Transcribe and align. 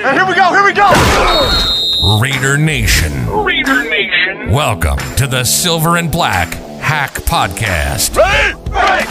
And 0.00 0.16
here 0.16 0.24
we 0.28 0.36
go, 0.36 0.50
here 0.50 0.64
we 0.64 0.72
go! 0.72 0.88
Raider 2.20 2.56
Nation. 2.56 3.28
Raider 3.42 3.82
Nation. 3.90 4.52
Welcome 4.52 4.98
to 5.16 5.26
the 5.26 5.42
Silver 5.42 5.96
and 5.96 6.08
Black 6.08 6.54
Hack 6.80 7.14
Podcast. 7.14 8.16
Ready? 8.16 8.54
Ready! 8.70 9.08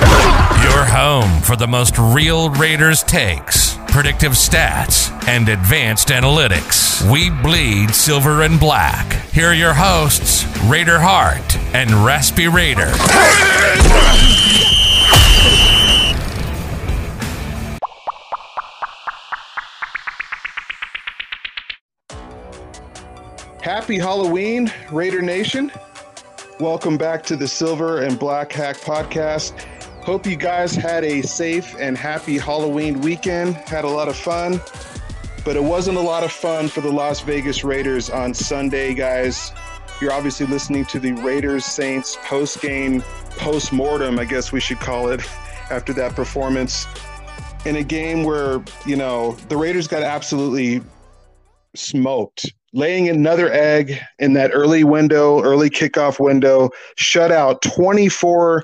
Your 0.63 0.86
home 0.86 1.42
for 1.42 1.58
the 1.58 1.68
most 1.68 1.97
real 1.97 2.50
Raiders 2.52 3.04
takes, 3.04 3.78
predictive 3.89 4.31
stats, 4.31 5.12
and 5.28 5.50
advanced 5.50 6.08
analytics. 6.08 7.02
We 7.12 7.32
bleed 7.32 7.94
silver 7.94 8.44
and 8.44 8.58
black. 8.58 9.12
Here 9.34 9.48
are 9.48 9.54
your 9.54 9.74
hosts, 9.74 10.46
Raider 10.68 11.00
Hart 11.02 11.58
and 11.76 12.06
Raspy 12.06 12.48
Raider. 12.48 12.94
Happy 23.67 23.98
Halloween, 23.98 24.71
Raider 24.94 25.21
Nation. 25.21 25.73
Welcome 26.58 26.98
back 26.98 27.21
to 27.23 27.35
the 27.35 27.49
Silver 27.49 28.02
and 28.02 28.17
Black 28.17 28.49
Hack 28.49 28.77
Podcast. 28.77 29.59
Hope 30.02 30.25
you 30.25 30.38
guys 30.38 30.73
had 30.73 31.03
a 31.03 31.21
safe 31.21 31.75
and 31.77 31.98
happy 31.98 32.38
Halloween 32.38 33.02
weekend, 33.02 33.55
had 33.55 33.84
a 33.84 33.89
lot 33.89 34.08
of 34.08 34.16
fun, 34.16 34.61
but 35.44 35.58
it 35.58 35.63
wasn't 35.63 35.98
a 35.98 36.02
lot 36.02 36.23
of 36.23 36.31
fun 36.31 36.70
for 36.70 36.80
the 36.80 36.89
Las 36.89 37.20
Vegas 37.20 37.66
Raiders 37.66 38.09
on 38.09 38.34
Sunday, 38.34 38.94
guys. 38.94 39.52
You're 39.99 40.13
obviously 40.13 40.45
listening 40.45 40.86
to 40.86 40.99
the 41.02 41.11
Raiders 41.11 41.66
Saints 41.66 42.17
post 42.23 42.61
game, 42.61 43.02
post 43.31 43.73
mortem, 43.73 44.17
I 44.17 44.23
guess 44.23 44.53
we 44.53 44.61
should 44.61 44.80
call 44.80 45.09
it, 45.09 45.20
after 45.70 45.91
that 45.91 46.16
performance 46.16 46.88
in 47.66 47.75
a 47.75 47.84
game 47.84 48.23
where, 48.23 48.63
you 48.86 48.95
know, 48.95 49.34
the 49.49 49.58
Raiders 49.58 49.89
got 49.89 50.03
absolutely 50.03 50.81
smoked 51.75 52.53
laying 52.77 53.09
another 53.09 53.52
egg 53.52 53.99
in 54.20 54.34
that 54.34 54.52
early 54.54 54.83
window, 54.83 55.42
early 55.42 55.70
kickoff 55.70 56.20
window, 56.20 56.70
shut 56.95 57.31
out 57.31 57.61
24 57.64 58.64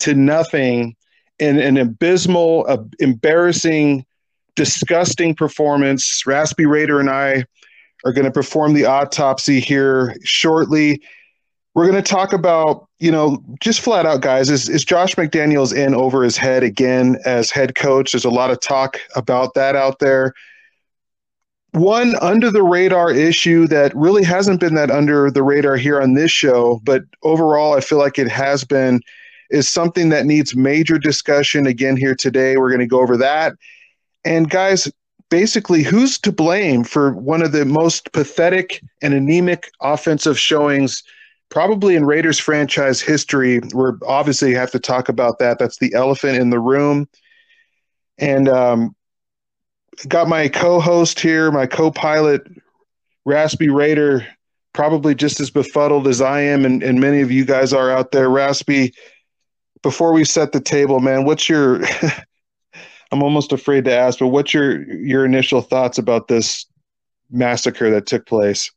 to 0.00 0.14
nothing 0.14 0.94
in 1.38 1.58
an 1.58 1.78
abysmal, 1.78 2.66
uh, 2.68 2.76
embarrassing, 2.98 4.04
disgusting 4.54 5.34
performance. 5.34 6.26
Raspy 6.26 6.66
Raider 6.66 7.00
and 7.00 7.08
I 7.08 7.46
are 8.04 8.12
going 8.12 8.26
to 8.26 8.30
perform 8.30 8.74
the 8.74 8.84
autopsy 8.84 9.60
here 9.60 10.14
shortly. 10.22 11.02
We're 11.72 11.90
going 11.90 12.00
to 12.00 12.08
talk 12.08 12.34
about, 12.34 12.86
you 12.98 13.10
know, 13.10 13.42
just 13.60 13.80
flat 13.80 14.04
out, 14.04 14.20
guys, 14.20 14.50
is, 14.50 14.68
is 14.68 14.84
Josh 14.84 15.14
McDaniels 15.14 15.74
in 15.74 15.94
over 15.94 16.22
his 16.22 16.36
head 16.36 16.62
again 16.62 17.16
as 17.24 17.50
head 17.50 17.74
coach? 17.74 18.12
There's 18.12 18.26
a 18.26 18.30
lot 18.30 18.50
of 18.50 18.60
talk 18.60 19.00
about 19.16 19.54
that 19.54 19.74
out 19.74 20.00
there 20.00 20.34
one 21.74 22.14
under 22.20 22.50
the 22.50 22.62
radar 22.62 23.10
issue 23.10 23.66
that 23.66 23.94
really 23.96 24.22
hasn't 24.22 24.60
been 24.60 24.74
that 24.74 24.90
under 24.90 25.30
the 25.30 25.42
radar 25.42 25.76
here 25.76 26.00
on 26.00 26.14
this 26.14 26.30
show, 26.30 26.80
but 26.84 27.02
overall, 27.22 27.74
I 27.74 27.80
feel 27.80 27.98
like 27.98 28.18
it 28.18 28.28
has 28.28 28.62
been, 28.62 29.00
is 29.50 29.66
something 29.68 30.08
that 30.10 30.24
needs 30.24 30.54
major 30.54 30.98
discussion 30.98 31.66
again 31.66 31.96
here 31.96 32.14
today. 32.14 32.56
We're 32.56 32.70
going 32.70 32.80
to 32.80 32.86
go 32.86 33.00
over 33.00 33.16
that. 33.16 33.54
And 34.24 34.48
guys, 34.48 34.90
basically, 35.30 35.82
who's 35.82 36.16
to 36.20 36.30
blame 36.30 36.84
for 36.84 37.12
one 37.14 37.42
of 37.42 37.50
the 37.50 37.64
most 37.64 38.12
pathetic 38.12 38.80
and 39.02 39.12
anemic 39.12 39.70
offensive 39.82 40.38
showings, 40.38 41.02
probably 41.50 41.96
in 41.96 42.04
Raiders 42.04 42.38
franchise 42.38 43.00
history? 43.00 43.60
We're 43.72 43.94
obviously 44.06 44.54
have 44.54 44.70
to 44.70 44.78
talk 44.78 45.08
about 45.08 45.40
that. 45.40 45.58
That's 45.58 45.78
the 45.78 45.92
elephant 45.94 46.38
in 46.38 46.50
the 46.50 46.60
room. 46.60 47.08
And 48.18 48.48
um, 48.48 48.94
got 50.08 50.28
my 50.28 50.48
co-host 50.48 51.20
here, 51.20 51.50
my 51.50 51.66
co-pilot, 51.66 52.46
Raspy 53.24 53.68
Raider, 53.68 54.26
probably 54.72 55.14
just 55.14 55.40
as 55.40 55.50
befuddled 55.50 56.06
as 56.06 56.20
I 56.20 56.40
am, 56.40 56.64
and, 56.64 56.82
and 56.82 57.00
many 57.00 57.20
of 57.20 57.30
you 57.30 57.44
guys 57.44 57.72
are 57.72 57.90
out 57.90 58.12
there. 58.12 58.28
Raspy, 58.28 58.92
before 59.82 60.12
we 60.12 60.24
set 60.24 60.52
the 60.52 60.60
table, 60.60 61.00
man, 61.00 61.24
what's 61.24 61.48
your? 61.48 61.82
I'm 63.12 63.22
almost 63.22 63.52
afraid 63.52 63.84
to 63.84 63.94
ask, 63.94 64.18
but 64.18 64.28
what's 64.28 64.52
your 64.52 64.82
your 64.92 65.24
initial 65.24 65.60
thoughts 65.60 65.98
about 65.98 66.28
this 66.28 66.66
massacre 67.30 67.90
that 67.90 68.06
took 68.06 68.26
place? 68.26 68.70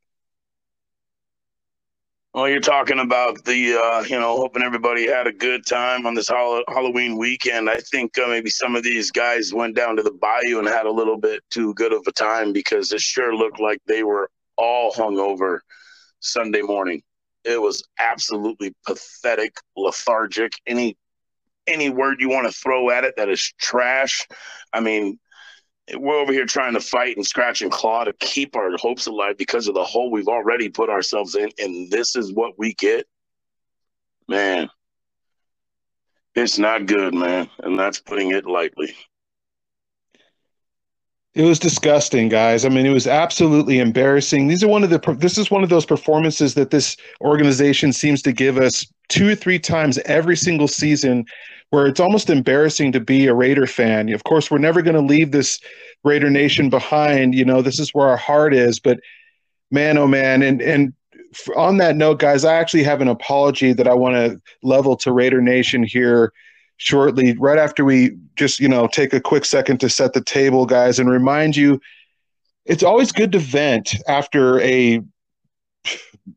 Well, 2.37 2.47
you're 2.47 2.59
talking 2.59 2.99
about 2.99 3.45
the, 3.45 3.73
uh, 3.73 4.03
you 4.03 4.19
know, 4.19 4.37
hoping 4.37 4.61
everybody 4.61 5.07
had 5.07 5.25
a 5.25 5.31
good 5.31 5.65
time 5.65 6.05
on 6.05 6.13
this 6.13 6.27
Halloween 6.27 7.17
weekend. 7.17 7.67
I 7.67 7.77
think 7.77 8.15
uh, 8.19 8.27
maybe 8.27 8.51
some 8.51 8.75
of 8.75 8.83
these 8.83 9.09
guys 9.09 9.55
went 9.55 9.75
down 9.75 9.95
to 9.95 10.03
the 10.03 10.11
bayou 10.11 10.59
and 10.59 10.67
had 10.67 10.85
a 10.85 10.91
little 10.91 11.17
bit 11.17 11.41
too 11.49 11.73
good 11.73 11.91
of 11.91 12.03
a 12.05 12.11
time 12.11 12.53
because 12.53 12.91
it 12.91 13.01
sure 13.01 13.35
looked 13.35 13.59
like 13.59 13.79
they 13.87 14.03
were 14.03 14.29
all 14.55 14.91
hungover 14.91 15.61
Sunday 16.19 16.61
morning. 16.61 17.01
It 17.43 17.59
was 17.59 17.83
absolutely 17.97 18.75
pathetic, 18.85 19.55
lethargic. 19.75 20.53
Any 20.67 20.95
any 21.65 21.89
word 21.89 22.17
you 22.19 22.29
want 22.29 22.45
to 22.45 22.53
throw 22.53 22.91
at 22.91 23.03
it 23.03 23.15
that 23.17 23.29
is 23.29 23.51
trash. 23.59 24.27
I 24.73 24.79
mean, 24.79 25.17
we're 25.95 26.19
over 26.19 26.33
here 26.33 26.45
trying 26.45 26.73
to 26.73 26.79
fight 26.79 27.15
and 27.15 27.25
scratch 27.25 27.61
and 27.61 27.71
claw 27.71 28.03
to 28.03 28.13
keep 28.13 28.55
our 28.55 28.75
hopes 28.77 29.07
alive 29.07 29.37
because 29.37 29.67
of 29.67 29.73
the 29.73 29.83
hole 29.83 30.11
we've 30.11 30.27
already 30.27 30.69
put 30.69 30.89
ourselves 30.89 31.35
in, 31.35 31.49
and 31.59 31.89
this 31.89 32.15
is 32.15 32.33
what 32.33 32.57
we 32.57 32.73
get. 32.73 33.07
Man, 34.27 34.69
it's 36.35 36.57
not 36.57 36.85
good, 36.85 37.13
man, 37.13 37.49
and 37.59 37.79
that's 37.79 37.99
putting 37.99 38.31
it 38.31 38.45
lightly. 38.45 38.95
It 41.37 41.45
was 41.45 41.59
disgusting, 41.59 42.29
guys. 42.29 42.65
I 42.65 42.69
mean, 42.69 42.87
it 42.87 42.91
was 42.91 43.05
absolutely 43.05 43.77
embarrassing. 43.77 44.47
These 44.47 44.63
are 44.63 44.67
one 44.67 44.83
of 44.83 44.89
the. 44.89 44.97
This 45.19 45.37
is 45.37 45.51
one 45.51 45.61
of 45.61 45.69
those 45.69 45.85
performances 45.85 46.55
that 46.55 46.71
this 46.71 46.97
organization 47.21 47.93
seems 47.93 48.23
to 48.23 48.31
give 48.31 48.57
us 48.57 48.91
two 49.07 49.29
or 49.29 49.35
three 49.35 49.59
times 49.59 49.99
every 50.05 50.35
single 50.35 50.67
season 50.67 51.25
where 51.69 51.85
it's 51.85 51.99
almost 51.99 52.31
embarrassing 52.31 52.91
to 52.93 52.99
be 52.99 53.27
a 53.27 53.35
Raider 53.35 53.67
fan. 53.67 54.11
Of 54.11 54.23
course, 54.23 54.49
we're 54.49 54.57
never 54.57 54.81
going 54.81 54.95
to 54.95 54.99
leave 54.99 55.31
this 55.31 55.59
Raider 56.03 56.31
Nation 56.31 56.71
behind. 56.71 57.35
You 57.35 57.45
know, 57.45 57.61
this 57.61 57.77
is 57.79 57.93
where 57.93 58.07
our 58.07 58.17
heart 58.17 58.55
is. 58.55 58.79
But 58.79 58.99
man, 59.69 59.99
oh 59.99 60.07
man, 60.07 60.41
and 60.41 60.59
and 60.59 60.91
on 61.55 61.77
that 61.77 61.95
note, 61.95 62.17
guys, 62.17 62.45
I 62.45 62.55
actually 62.55 62.81
have 62.81 62.99
an 62.99 63.09
apology 63.09 63.73
that 63.73 63.87
I 63.87 63.93
want 63.93 64.15
to 64.15 64.41
level 64.63 64.97
to 64.97 65.11
Raider 65.11 65.43
Nation 65.43 65.83
here 65.83 66.33
shortly, 66.77 67.35
right 67.37 67.57
after 67.57 67.83
we 67.83 68.17
just 68.35 68.59
you 68.59 68.67
know 68.67 68.87
take 68.87 69.13
a 69.13 69.21
quick 69.21 69.45
second 69.45 69.79
to 69.79 69.89
set 69.89 70.13
the 70.13 70.21
table, 70.21 70.65
guys, 70.65 70.99
and 70.99 71.09
remind 71.09 71.55
you. 71.55 71.79
It's 72.65 72.83
always 72.83 73.11
good 73.11 73.31
to 73.31 73.39
vent 73.39 73.95
after 74.07 74.59
a 74.59 75.01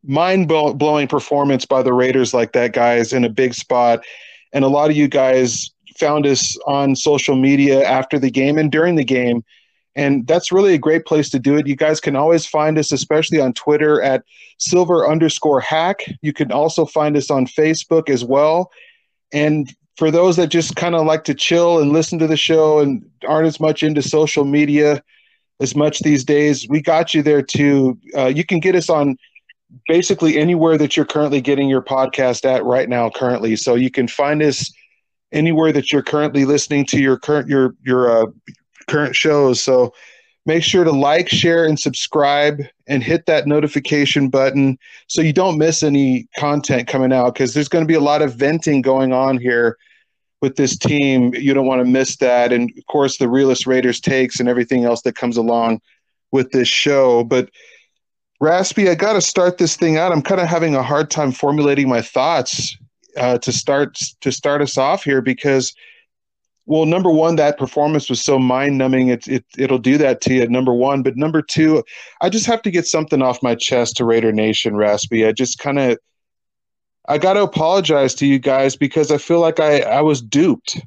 mind 0.04 0.46
blowing 0.46 1.08
performance 1.08 1.64
by 1.64 1.82
the 1.82 1.92
Raiders 1.92 2.32
like 2.32 2.52
that, 2.52 2.72
guys, 2.72 3.12
in 3.12 3.24
a 3.24 3.28
big 3.28 3.54
spot 3.54 4.04
and 4.52 4.64
a 4.64 4.68
lot 4.68 4.90
of 4.90 4.96
you 4.96 5.08
guys 5.08 5.70
found 5.98 6.26
us 6.26 6.56
on 6.66 6.96
social 6.96 7.36
media 7.36 7.84
after 7.84 8.18
the 8.18 8.30
game 8.30 8.58
and 8.58 8.72
during 8.72 8.96
the 8.96 9.04
game. 9.04 9.44
And 9.96 10.26
that's 10.26 10.52
really 10.52 10.74
a 10.74 10.78
great 10.78 11.04
place 11.04 11.30
to 11.30 11.38
do 11.38 11.56
it. 11.56 11.66
You 11.66 11.76
guys 11.76 12.00
can 12.00 12.16
always 12.16 12.46
find 12.46 12.78
us, 12.78 12.92
especially 12.92 13.40
on 13.40 13.52
Twitter 13.52 14.00
at 14.00 14.22
silver 14.58 15.08
underscore 15.08 15.60
hack. 15.60 15.98
You 16.22 16.32
can 16.32 16.52
also 16.52 16.86
find 16.86 17.16
us 17.16 17.30
on 17.30 17.46
Facebook 17.46 18.08
as 18.08 18.24
well. 18.24 18.70
And 19.32 19.74
for 20.00 20.10
those 20.10 20.36
that 20.36 20.46
just 20.46 20.76
kind 20.76 20.94
of 20.94 21.04
like 21.04 21.24
to 21.24 21.34
chill 21.34 21.78
and 21.78 21.92
listen 21.92 22.18
to 22.18 22.26
the 22.26 22.34
show 22.34 22.78
and 22.78 23.04
aren't 23.28 23.46
as 23.46 23.60
much 23.60 23.82
into 23.82 24.00
social 24.00 24.46
media 24.46 25.02
as 25.60 25.76
much 25.76 25.98
these 25.98 26.24
days, 26.24 26.66
we 26.70 26.80
got 26.80 27.12
you 27.12 27.22
there 27.22 27.42
too. 27.42 27.98
Uh, 28.16 28.24
you 28.24 28.42
can 28.42 28.60
get 28.60 28.74
us 28.74 28.88
on 28.88 29.18
basically 29.88 30.38
anywhere 30.38 30.78
that 30.78 30.96
you're 30.96 31.04
currently 31.04 31.42
getting 31.42 31.68
your 31.68 31.82
podcast 31.82 32.46
at 32.46 32.64
right 32.64 32.88
now 32.88 33.10
currently 33.10 33.56
so 33.56 33.74
you 33.74 33.90
can 33.90 34.08
find 34.08 34.42
us 34.42 34.72
anywhere 35.32 35.70
that 35.70 35.92
you're 35.92 36.02
currently 36.02 36.46
listening 36.46 36.86
to 36.86 36.98
your 36.98 37.18
current 37.18 37.46
your 37.46 37.74
your 37.84 38.10
uh, 38.10 38.26
current 38.88 39.14
shows 39.14 39.62
so 39.62 39.92
make 40.46 40.64
sure 40.64 40.82
to 40.82 40.90
like 40.90 41.28
share 41.28 41.66
and 41.66 41.78
subscribe 41.78 42.62
and 42.88 43.04
hit 43.04 43.26
that 43.26 43.46
notification 43.46 44.30
button 44.30 44.78
so 45.08 45.20
you 45.20 45.32
don't 45.32 45.58
miss 45.58 45.82
any 45.82 46.26
content 46.38 46.88
coming 46.88 47.12
out 47.12 47.34
because 47.34 47.52
there's 47.52 47.68
going 47.68 47.84
to 47.84 47.88
be 47.88 47.94
a 47.94 48.00
lot 48.00 48.22
of 48.22 48.34
venting 48.34 48.80
going 48.80 49.12
on 49.12 49.36
here 49.36 49.76
with 50.40 50.56
this 50.56 50.76
team 50.76 51.34
you 51.34 51.52
don't 51.52 51.66
want 51.66 51.80
to 51.80 51.90
miss 51.90 52.16
that 52.16 52.52
and 52.52 52.70
of 52.76 52.86
course 52.86 53.18
the 53.18 53.28
realist 53.28 53.66
raiders 53.66 54.00
takes 54.00 54.40
and 54.40 54.48
everything 54.48 54.84
else 54.84 55.02
that 55.02 55.14
comes 55.16 55.36
along 55.36 55.80
with 56.32 56.50
this 56.50 56.68
show 56.68 57.24
but 57.24 57.50
Raspy, 58.40 58.88
I 58.88 58.94
got 58.94 59.12
to 59.12 59.20
start 59.20 59.58
this 59.58 59.76
thing 59.76 59.98
out. 59.98 60.12
I'm 60.12 60.22
kind 60.22 60.40
of 60.40 60.48
having 60.48 60.74
a 60.74 60.82
hard 60.82 61.10
time 61.10 61.30
formulating 61.30 61.88
my 61.88 62.00
thoughts 62.00 62.74
uh, 63.18 63.36
to 63.38 63.52
start 63.52 63.98
to 64.20 64.32
start 64.32 64.62
us 64.62 64.78
off 64.78 65.04
here 65.04 65.20
because, 65.20 65.74
well, 66.64 66.86
number 66.86 67.10
one, 67.10 67.36
that 67.36 67.58
performance 67.58 68.08
was 68.08 68.22
so 68.22 68.38
mind 68.38 68.78
numbing. 68.78 69.08
It, 69.08 69.28
it 69.28 69.44
it'll 69.58 69.78
do 69.78 69.98
that 69.98 70.22
to 70.22 70.34
you. 70.34 70.48
Number 70.48 70.72
one, 70.72 71.02
but 71.02 71.18
number 71.18 71.42
two, 71.42 71.84
I 72.22 72.30
just 72.30 72.46
have 72.46 72.62
to 72.62 72.70
get 72.70 72.86
something 72.86 73.20
off 73.20 73.42
my 73.42 73.54
chest 73.54 73.96
to 73.98 74.06
Raider 74.06 74.32
Nation, 74.32 74.74
Raspy. 74.74 75.26
I 75.26 75.32
just 75.32 75.58
kind 75.58 75.78
of 75.78 75.98
I 77.10 77.18
got 77.18 77.32
to 77.32 77.42
apologize 77.42 78.14
to 78.16 78.26
you 78.26 78.38
guys 78.38 78.76
because 78.76 79.10
I 79.10 79.18
feel 79.18 79.40
like 79.40 79.58
I 79.58 79.80
I 79.80 80.00
was 80.00 80.22
duped. 80.22 80.80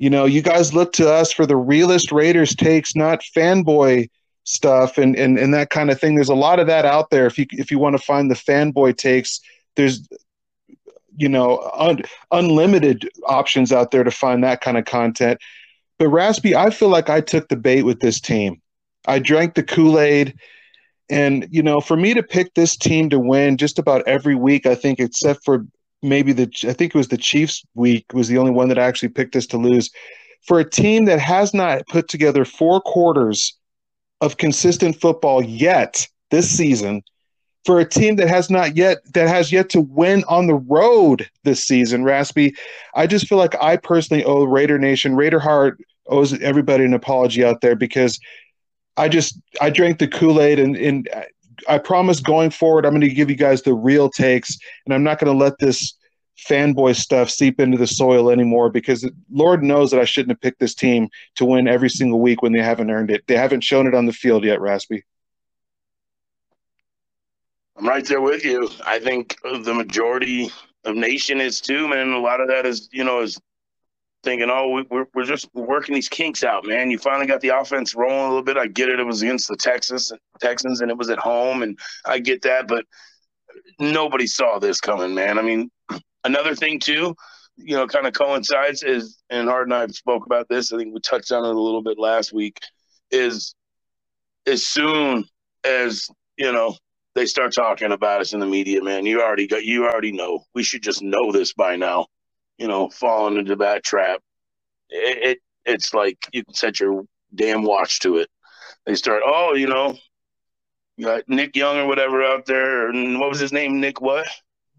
You 0.00 0.10
know, 0.10 0.24
you 0.24 0.42
guys 0.42 0.74
look 0.74 0.92
to 0.94 1.08
us 1.08 1.30
for 1.30 1.46
the 1.46 1.56
realest 1.56 2.10
Raiders 2.10 2.56
takes, 2.56 2.96
not 2.96 3.22
fanboy 3.36 4.08
stuff 4.42 4.98
and, 4.98 5.14
and 5.14 5.38
and 5.38 5.54
that 5.54 5.70
kind 5.70 5.92
of 5.92 6.00
thing. 6.00 6.16
There's 6.16 6.28
a 6.28 6.34
lot 6.34 6.58
of 6.58 6.66
that 6.66 6.84
out 6.84 7.10
there. 7.10 7.26
If 7.26 7.38
you 7.38 7.46
if 7.52 7.70
you 7.70 7.78
want 7.78 7.96
to 7.96 8.02
find 8.02 8.28
the 8.28 8.34
fanboy 8.34 8.96
takes, 8.96 9.40
there's 9.76 10.08
you 11.16 11.28
know 11.28 11.70
un, 11.74 12.02
unlimited 12.32 13.08
options 13.28 13.70
out 13.70 13.92
there 13.92 14.02
to 14.02 14.10
find 14.10 14.42
that 14.42 14.62
kind 14.62 14.76
of 14.76 14.84
content. 14.84 15.38
But 15.96 16.08
Raspy, 16.08 16.56
I 16.56 16.70
feel 16.70 16.88
like 16.88 17.08
I 17.08 17.20
took 17.20 17.48
the 17.48 17.56
bait 17.56 17.82
with 17.82 18.00
this 18.00 18.20
team. 18.20 18.60
I 19.06 19.20
drank 19.20 19.54
the 19.54 19.62
Kool 19.62 20.00
Aid. 20.00 20.34
And, 21.12 21.46
you 21.50 21.62
know, 21.62 21.82
for 21.82 21.94
me 21.94 22.14
to 22.14 22.22
pick 22.22 22.54
this 22.54 22.74
team 22.74 23.10
to 23.10 23.18
win 23.18 23.58
just 23.58 23.78
about 23.78 24.02
every 24.08 24.34
week, 24.34 24.64
I 24.64 24.74
think, 24.74 24.98
except 24.98 25.44
for 25.44 25.66
maybe 26.02 26.32
the, 26.32 26.50
I 26.66 26.72
think 26.72 26.94
it 26.94 26.98
was 26.98 27.08
the 27.08 27.18
Chiefs 27.18 27.62
week, 27.74 28.06
was 28.14 28.28
the 28.28 28.38
only 28.38 28.50
one 28.50 28.68
that 28.68 28.78
I 28.78 28.84
actually 28.84 29.10
picked 29.10 29.36
us 29.36 29.46
to 29.48 29.58
lose. 29.58 29.90
For 30.46 30.58
a 30.58 30.68
team 30.68 31.04
that 31.04 31.20
has 31.20 31.52
not 31.52 31.86
put 31.88 32.08
together 32.08 32.46
four 32.46 32.80
quarters 32.80 33.54
of 34.22 34.38
consistent 34.38 34.98
football 35.02 35.44
yet 35.44 36.08
this 36.30 36.50
season, 36.50 37.02
for 37.66 37.78
a 37.78 37.84
team 37.84 38.16
that 38.16 38.28
has 38.28 38.48
not 38.48 38.74
yet 38.74 38.98
that 39.12 39.28
has 39.28 39.52
yet 39.52 39.68
to 39.68 39.82
win 39.82 40.24
on 40.28 40.46
the 40.46 40.54
road 40.54 41.28
this 41.44 41.62
season, 41.62 42.04
Raspy, 42.04 42.54
I 42.94 43.06
just 43.06 43.28
feel 43.28 43.38
like 43.38 43.54
I 43.62 43.76
personally 43.76 44.24
owe 44.24 44.44
Raider 44.44 44.78
Nation, 44.78 45.14
Raider 45.14 45.38
Hart 45.38 45.78
owes 46.08 46.32
everybody 46.40 46.84
an 46.84 46.94
apology 46.94 47.44
out 47.44 47.60
there 47.60 47.76
because 47.76 48.18
I 48.96 49.08
just 49.08 49.38
I 49.60 49.70
drank 49.70 49.98
the 49.98 50.08
Kool 50.08 50.40
Aid 50.40 50.58
and 50.58 50.76
and 50.76 51.08
I 51.68 51.78
promise 51.78 52.20
going 52.20 52.50
forward 52.50 52.84
I'm 52.84 52.92
going 52.92 53.00
to 53.02 53.08
give 53.08 53.30
you 53.30 53.36
guys 53.36 53.62
the 53.62 53.74
real 53.74 54.10
takes 54.10 54.56
and 54.84 54.94
I'm 54.94 55.02
not 55.02 55.18
going 55.18 55.32
to 55.32 55.38
let 55.38 55.58
this 55.58 55.94
fanboy 56.48 56.96
stuff 56.96 57.30
seep 57.30 57.60
into 57.60 57.78
the 57.78 57.86
soil 57.86 58.30
anymore 58.30 58.70
because 58.70 59.08
Lord 59.30 59.62
knows 59.62 59.90
that 59.90 60.00
I 60.00 60.04
shouldn't 60.04 60.32
have 60.32 60.40
picked 60.40 60.60
this 60.60 60.74
team 60.74 61.08
to 61.36 61.44
win 61.44 61.68
every 61.68 61.90
single 61.90 62.20
week 62.20 62.42
when 62.42 62.52
they 62.52 62.62
haven't 62.62 62.90
earned 62.90 63.10
it. 63.10 63.24
They 63.26 63.36
haven't 63.36 63.62
shown 63.62 63.86
it 63.86 63.94
on 63.94 64.06
the 64.06 64.12
field 64.12 64.44
yet, 64.44 64.60
Raspy. 64.60 65.04
I'm 67.76 67.86
right 67.86 68.04
there 68.04 68.20
with 68.20 68.44
you. 68.44 68.68
I 68.86 68.98
think 68.98 69.38
the 69.42 69.74
majority 69.74 70.50
of 70.84 70.96
nation 70.96 71.40
is 71.40 71.60
too, 71.60 71.88
man. 71.88 72.10
A 72.10 72.18
lot 72.18 72.40
of 72.40 72.48
that 72.48 72.66
is, 72.66 72.88
you 72.92 73.04
know, 73.04 73.20
is 73.20 73.40
thinking, 74.22 74.50
oh, 74.50 74.84
we're, 74.90 75.06
we're 75.14 75.24
just 75.24 75.48
working 75.54 75.94
these 75.94 76.08
kinks 76.08 76.44
out, 76.44 76.66
man. 76.66 76.90
You 76.90 76.98
finally 76.98 77.26
got 77.26 77.40
the 77.40 77.48
offense 77.48 77.94
rolling 77.94 78.26
a 78.26 78.28
little 78.28 78.42
bit. 78.42 78.56
I 78.56 78.66
get 78.66 78.88
it. 78.88 79.00
It 79.00 79.04
was 79.06 79.22
against 79.22 79.48
the 79.48 79.56
Texas 79.56 80.12
Texans 80.40 80.80
and 80.80 80.90
it 80.90 80.96
was 80.96 81.10
at 81.10 81.18
home, 81.18 81.62
and 81.62 81.78
I 82.06 82.18
get 82.18 82.42
that, 82.42 82.68
but 82.68 82.84
nobody 83.78 84.26
saw 84.26 84.58
this 84.58 84.80
coming, 84.80 85.14
man. 85.14 85.38
I 85.38 85.42
mean, 85.42 85.70
another 86.24 86.54
thing 86.54 86.80
too, 86.80 87.14
you 87.56 87.76
know, 87.76 87.86
kind 87.86 88.06
of 88.06 88.14
coincides 88.14 88.82
is, 88.82 89.18
and 89.30 89.48
Hart 89.48 89.66
and 89.66 89.74
I 89.74 89.86
spoke 89.88 90.26
about 90.26 90.48
this. 90.48 90.72
I 90.72 90.78
think 90.78 90.94
we 90.94 91.00
touched 91.00 91.32
on 91.32 91.44
it 91.44 91.54
a 91.54 91.60
little 91.60 91.82
bit 91.82 91.98
last 91.98 92.32
week. 92.32 92.58
Is 93.10 93.54
as 94.46 94.66
soon 94.66 95.24
as 95.64 96.08
you 96.38 96.50
know 96.50 96.74
they 97.14 97.26
start 97.26 97.52
talking 97.54 97.92
about 97.92 98.22
us 98.22 98.32
in 98.32 98.40
the 98.40 98.46
media, 98.46 98.82
man, 98.82 99.04
you 99.04 99.20
already 99.20 99.46
got, 99.46 99.64
you 99.64 99.84
already 99.84 100.12
know. 100.12 100.44
We 100.54 100.62
should 100.62 100.82
just 100.82 101.02
know 101.02 101.30
this 101.30 101.52
by 101.52 101.76
now 101.76 102.06
you 102.58 102.68
know, 102.68 102.88
falling 102.88 103.36
into 103.38 103.56
that 103.56 103.84
trap. 103.84 104.20
It, 104.90 105.18
it 105.22 105.38
it's 105.64 105.94
like 105.94 106.18
you 106.32 106.44
can 106.44 106.54
set 106.54 106.80
your 106.80 107.04
damn 107.34 107.62
watch 107.62 108.00
to 108.00 108.18
it. 108.18 108.28
They 108.86 108.94
start, 108.94 109.22
oh, 109.24 109.54
you 109.54 109.68
know, 109.68 109.96
you 110.96 111.06
got 111.06 111.28
Nick 111.28 111.56
Young 111.56 111.78
or 111.78 111.86
whatever 111.86 112.22
out 112.22 112.46
there, 112.46 112.88
and 112.88 113.18
what 113.18 113.30
was 113.30 113.40
his 113.40 113.52
name? 113.52 113.80
Nick 113.80 114.00
what? 114.00 114.26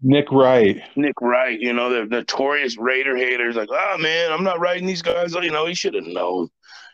Nick 0.02 0.30
Wright. 0.30 0.82
Nick 0.96 1.20
Wright. 1.20 1.58
You 1.58 1.72
know, 1.72 1.90
the 1.90 2.04
notorious 2.04 2.76
Raider 2.76 3.16
haters. 3.16 3.56
Like, 3.56 3.70
oh 3.72 3.96
man, 3.98 4.30
I'm 4.32 4.44
not 4.44 4.60
writing 4.60 4.86
these 4.86 5.02
guys. 5.02 5.34
You 5.34 5.50
know, 5.50 5.66
he 5.66 5.74
should 5.74 5.94
have 5.94 6.06
known. 6.06 6.48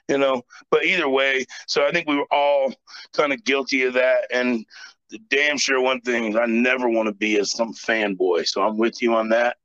You 0.09 0.19
know, 0.19 0.43
but 0.71 0.85
either 0.85 1.09
way, 1.09 1.47
so 1.69 1.87
I 1.87 1.93
think 1.93 2.09
we 2.09 2.17
were 2.17 2.27
all 2.32 2.75
kind 3.12 3.32
of 3.32 3.44
guilty 3.44 3.85
of 3.85 3.94
that. 3.94 4.27
And 4.32 4.65
the 5.11 5.19
damn 5.29 5.56
sure 5.56 5.81
one 5.81 6.00
thing 6.00 6.25
is 6.25 6.37
I 6.37 6.47
never 6.47 6.88
want 6.88 7.06
to 7.06 7.15
be 7.15 7.38
as 7.38 7.53
some 7.53 7.73
fanboy. 7.73 8.47
So 8.47 8.62
I'm 8.62 8.77
with 8.77 9.00
you 9.03 9.15
on 9.15 9.29
that. 9.29 9.56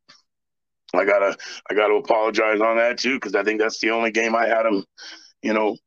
I 0.96 1.06
gotta 1.06 1.36
I 1.70 1.74
gotta 1.74 1.94
apologize 1.96 2.62
on 2.62 2.78
that 2.78 2.98
too 2.98 3.16
because 3.16 3.36
I 3.36 3.44
think 3.44 3.60
that's 3.60 3.80
the 3.80 3.92
only 3.92 4.12
game 4.12 4.36
I 4.36 4.48
had 4.48 4.66
him, 4.66 4.86
you 5.42 5.54
know, 5.54 5.78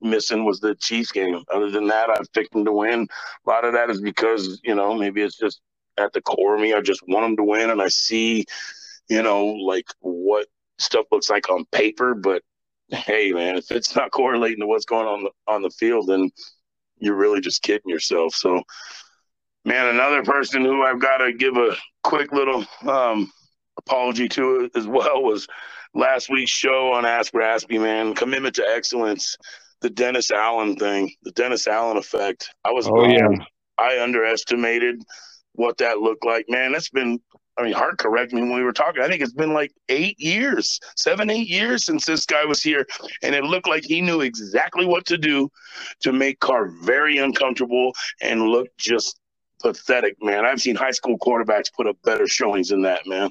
missing 0.00 0.44
was 0.44 0.60
the 0.60 0.74
Chiefs 0.76 1.12
game. 1.12 1.42
Other 1.52 1.70
than 1.70 1.86
that, 1.88 2.10
I've 2.10 2.32
picked 2.32 2.54
him 2.54 2.64
to 2.64 2.72
win. 2.72 3.06
A 3.46 3.50
lot 3.50 3.64
of 3.64 3.72
that 3.74 3.90
is 3.90 4.00
because 4.00 4.60
you 4.64 4.74
know 4.74 4.94
maybe 4.94 5.22
it's 5.22 5.38
just 5.38 5.60
at 5.98 6.12
the 6.12 6.22
core 6.22 6.54
of 6.54 6.60
me. 6.60 6.74
I 6.74 6.80
just 6.80 7.02
want 7.08 7.26
him 7.26 7.36
to 7.36 7.44
win, 7.44 7.70
and 7.70 7.82
I 7.82 7.88
see, 7.88 8.44
you 9.08 9.22
know, 9.22 9.46
like 9.46 9.86
what 10.00 10.46
stuff 10.78 11.06
looks 11.12 11.30
like 11.30 11.50
on 11.50 11.64
paper. 11.72 12.14
But 12.14 12.42
hey, 12.88 13.32
man, 13.32 13.56
if 13.56 13.70
it's 13.70 13.94
not 13.94 14.10
correlating 14.10 14.60
to 14.60 14.66
what's 14.66 14.84
going 14.84 15.06
on 15.06 15.24
the, 15.24 15.30
on 15.46 15.62
the 15.62 15.70
field, 15.70 16.08
then 16.08 16.30
you're 16.98 17.16
really 17.16 17.40
just 17.40 17.62
kidding 17.62 17.88
yourself. 17.88 18.34
So, 18.34 18.62
man, 19.64 19.88
another 19.88 20.22
person 20.22 20.64
who 20.64 20.82
I've 20.82 21.00
got 21.00 21.18
to 21.18 21.32
give 21.32 21.56
a 21.56 21.76
quick 22.02 22.32
little 22.32 22.64
um, 22.86 23.30
apology 23.78 24.28
to 24.28 24.64
it 24.64 24.76
as 24.76 24.86
well 24.86 25.22
was 25.22 25.46
last 25.94 26.30
week's 26.30 26.50
show 26.50 26.92
on 26.92 27.04
Ask 27.04 27.34
Raspy, 27.34 27.78
man. 27.78 28.14
Commitment 28.14 28.54
to 28.56 28.66
excellence, 28.66 29.36
the 29.80 29.90
Dennis 29.90 30.30
Allen 30.30 30.76
thing, 30.76 31.12
the 31.22 31.32
Dennis 31.32 31.66
Allen 31.66 31.96
effect. 31.96 32.50
I 32.64 32.72
was 32.72 32.88
oh, 32.88 33.06
yeah. 33.06 33.28
I 33.78 34.02
underestimated 34.02 35.02
what 35.54 35.78
that 35.78 35.98
looked 35.98 36.24
like. 36.24 36.46
Man, 36.48 36.72
That's 36.72 36.90
been 36.90 37.20
I 37.60 37.62
mean, 37.62 37.74
Hart 37.74 37.98
correct 37.98 38.32
me 38.32 38.40
when 38.40 38.54
we 38.54 38.62
were 38.62 38.72
talking. 38.72 39.02
I 39.02 39.08
think 39.08 39.20
it's 39.20 39.34
been 39.34 39.52
like 39.52 39.72
eight 39.90 40.18
years, 40.18 40.80
seven, 40.96 41.28
eight 41.28 41.48
years 41.48 41.84
since 41.84 42.06
this 42.06 42.24
guy 42.24 42.46
was 42.46 42.62
here. 42.62 42.86
And 43.22 43.34
it 43.34 43.44
looked 43.44 43.68
like 43.68 43.84
he 43.84 44.00
knew 44.00 44.22
exactly 44.22 44.86
what 44.86 45.04
to 45.06 45.18
do 45.18 45.50
to 46.00 46.12
make 46.12 46.40
Carr 46.40 46.70
very 46.82 47.18
uncomfortable 47.18 47.92
and 48.22 48.48
look 48.48 48.68
just 48.78 49.19
pathetic, 49.60 50.16
man. 50.22 50.44
I've 50.44 50.60
seen 50.60 50.76
high 50.76 50.90
school 50.90 51.18
quarterbacks 51.18 51.72
put 51.74 51.86
up 51.86 51.96
better 52.04 52.26
showings 52.26 52.68
than 52.68 52.82
that, 52.82 53.06
man. 53.06 53.30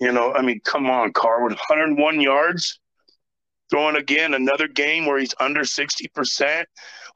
You 0.00 0.12
know, 0.12 0.32
I 0.34 0.42
mean, 0.42 0.60
come 0.64 0.90
on, 0.90 1.12
Carr 1.12 1.42
with 1.44 1.52
101 1.52 2.20
yards, 2.20 2.80
throwing 3.70 3.96
again 3.96 4.34
another 4.34 4.68
game 4.68 5.06
where 5.06 5.18
he's 5.18 5.34
under 5.40 5.60
60%, 5.60 6.64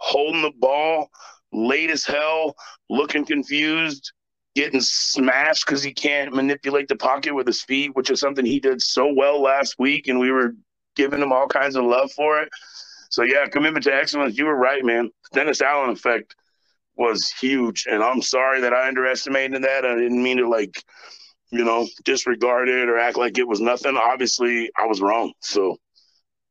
holding 0.01 0.43
the 0.43 0.53
ball 0.59 1.09
late 1.53 1.91
as 1.91 2.05
hell, 2.05 2.55
looking 2.89 3.25
confused, 3.25 4.13
getting 4.55 4.81
smashed 4.81 5.67
because 5.67 5.83
he 5.83 5.93
can't 5.93 6.35
manipulate 6.35 6.89
the 6.89 6.97
pocket 6.97 7.35
with 7.35 7.47
his 7.47 7.63
feet, 7.63 7.95
which 7.95 8.11
is 8.11 8.21
something 8.21 8.45
he 8.45 8.61
did 8.61 8.83
so 8.83 9.13
well 9.13 9.41
last 9.41 9.77
week, 9.79 10.09
and 10.09 10.19
we 10.19 10.31
were 10.31 10.55
giving 10.97 11.23
him 11.23 11.33
all 11.33 11.47
kinds 11.47 11.77
of 11.77 11.85
love 11.85 12.11
for 12.13 12.41
it. 12.41 12.49
So 13.11 13.23
yeah, 13.23 13.47
commitment 13.47 13.85
to 13.85 13.95
excellence. 13.95 14.37
You 14.37 14.47
were 14.47 14.57
right, 14.57 14.85
man. 14.85 15.11
Dennis 15.33 15.63
Allen 15.63 15.91
effect 15.91 16.35
was 16.99 17.33
huge, 17.41 17.87
and 17.91 18.03
I'm 18.03 18.23
sorry 18.23 18.61
that 18.61 18.75
I 18.75 18.89
underestimated 18.89 19.63
that. 19.63 19.85
I 19.85 19.95
didn't 19.95 20.23
mean 20.23 20.39
to 20.39 20.49
like, 20.49 20.83
you 21.51 21.65
know, 21.65 21.87
disregard 22.05 22.69
it 22.69 22.89
or 22.89 22.99
act 22.99 23.17
like 23.17 23.39
it 23.39 23.49
was 23.49 23.61
nothing. 23.61 23.97
Obviously, 23.97 24.71
I 24.77 24.87
was 24.87 25.01
wrong. 25.01 25.33
So, 25.41 25.79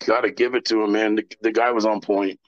got 0.06 0.22
to 0.22 0.32
give 0.32 0.56
it 0.56 0.66
to 0.66 0.84
him, 0.84 0.94
man. 0.94 1.16
The, 1.16 1.24
the 1.42 1.52
guy 1.52 1.72
was 1.72 1.86
on 1.86 2.02
point. 2.02 2.40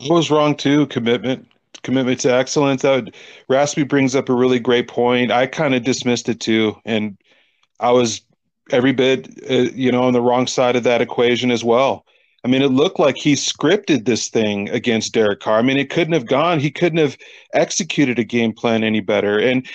I 0.00 0.12
was 0.12 0.30
wrong 0.30 0.56
too. 0.56 0.86
Commitment, 0.88 1.46
commitment 1.82 2.20
to 2.20 2.34
excellence. 2.34 2.82
That 2.82 3.04
would, 3.04 3.14
Raspy 3.48 3.84
brings 3.84 4.16
up 4.16 4.28
a 4.28 4.34
really 4.34 4.58
great 4.58 4.88
point. 4.88 5.30
I 5.30 5.46
kind 5.46 5.74
of 5.74 5.84
dismissed 5.84 6.28
it 6.28 6.40
too, 6.40 6.76
and 6.84 7.16
I 7.78 7.92
was 7.92 8.22
every 8.70 8.92
bit, 8.92 9.28
uh, 9.48 9.70
you 9.74 9.92
know, 9.92 10.02
on 10.02 10.12
the 10.12 10.22
wrong 10.22 10.46
side 10.46 10.74
of 10.74 10.84
that 10.84 11.02
equation 11.02 11.50
as 11.50 11.62
well. 11.62 12.04
I 12.44 12.48
mean, 12.48 12.60
it 12.60 12.68
looked 12.68 12.98
like 12.98 13.16
he 13.16 13.32
scripted 13.32 14.04
this 14.04 14.28
thing 14.28 14.68
against 14.68 15.14
Derek 15.14 15.40
Carr. 15.40 15.58
I 15.58 15.62
mean, 15.62 15.78
it 15.78 15.88
couldn't 15.88 16.12
have 16.12 16.26
gone. 16.26 16.60
He 16.60 16.70
couldn't 16.70 16.98
have 16.98 17.16
executed 17.54 18.18
a 18.18 18.24
game 18.24 18.52
plan 18.52 18.84
any 18.84 19.00
better. 19.00 19.38
And 19.38 19.66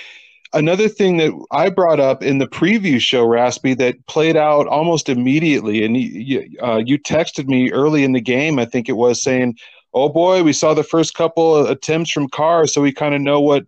another 0.54 0.88
thing 0.88 1.18
that 1.18 1.32
I 1.52 1.70
brought 1.70 2.00
up 2.00 2.22
in 2.22 2.38
the 2.38 2.48
preview 2.48 3.00
show, 3.00 3.26
Raspy, 3.26 3.74
that 3.76 4.06
played 4.06 4.38
out 4.38 4.68
almost 4.68 5.10
immediately, 5.10 5.84
and 5.84 5.98
you, 5.98 6.48
uh, 6.62 6.78
you 6.86 7.00
texted 7.00 7.48
me 7.48 7.72
early 7.72 8.04
in 8.04 8.12
the 8.12 8.22
game, 8.22 8.60
I 8.60 8.66
think 8.66 8.88
it 8.88 8.98
was, 8.98 9.22
saying, 9.22 9.58
"Oh 9.96 10.10
boy, 10.10 10.44
we 10.44 10.54
saw 10.54 10.76
the 10.76 10.84
first 10.84 11.16
couple 11.16 11.66
attempts 11.66 12.12
from 12.12 12.30
Carr, 12.30 12.68
so 12.68 12.82
we 12.82 12.92
kind 12.92 13.16
of 13.16 13.22
know 13.22 13.42
what." 13.42 13.66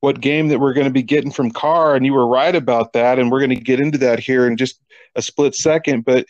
What 0.00 0.20
game 0.20 0.48
that 0.48 0.60
we're 0.60 0.74
going 0.74 0.86
to 0.86 0.92
be 0.92 1.02
getting 1.02 1.32
from 1.32 1.50
Carr, 1.50 1.96
and 1.96 2.04
you 2.04 2.12
were 2.12 2.28
right 2.28 2.54
about 2.54 2.92
that, 2.92 3.18
and 3.18 3.32
we're 3.32 3.40
going 3.40 3.56
to 3.56 3.56
get 3.56 3.80
into 3.80 3.96
that 3.98 4.20
here 4.20 4.46
in 4.46 4.58
just 4.58 4.78
a 5.16 5.22
split 5.22 5.54
second. 5.54 6.04
But 6.04 6.26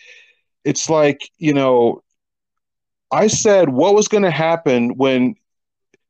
it's 0.64 0.88
like 0.88 1.18
you 1.38 1.52
know 1.52 2.00
I 3.10 3.28
said 3.28 3.68
what 3.68 3.94
was 3.94 4.08
going 4.08 4.24
to 4.24 4.30
happen 4.30 4.96
when 4.96 5.36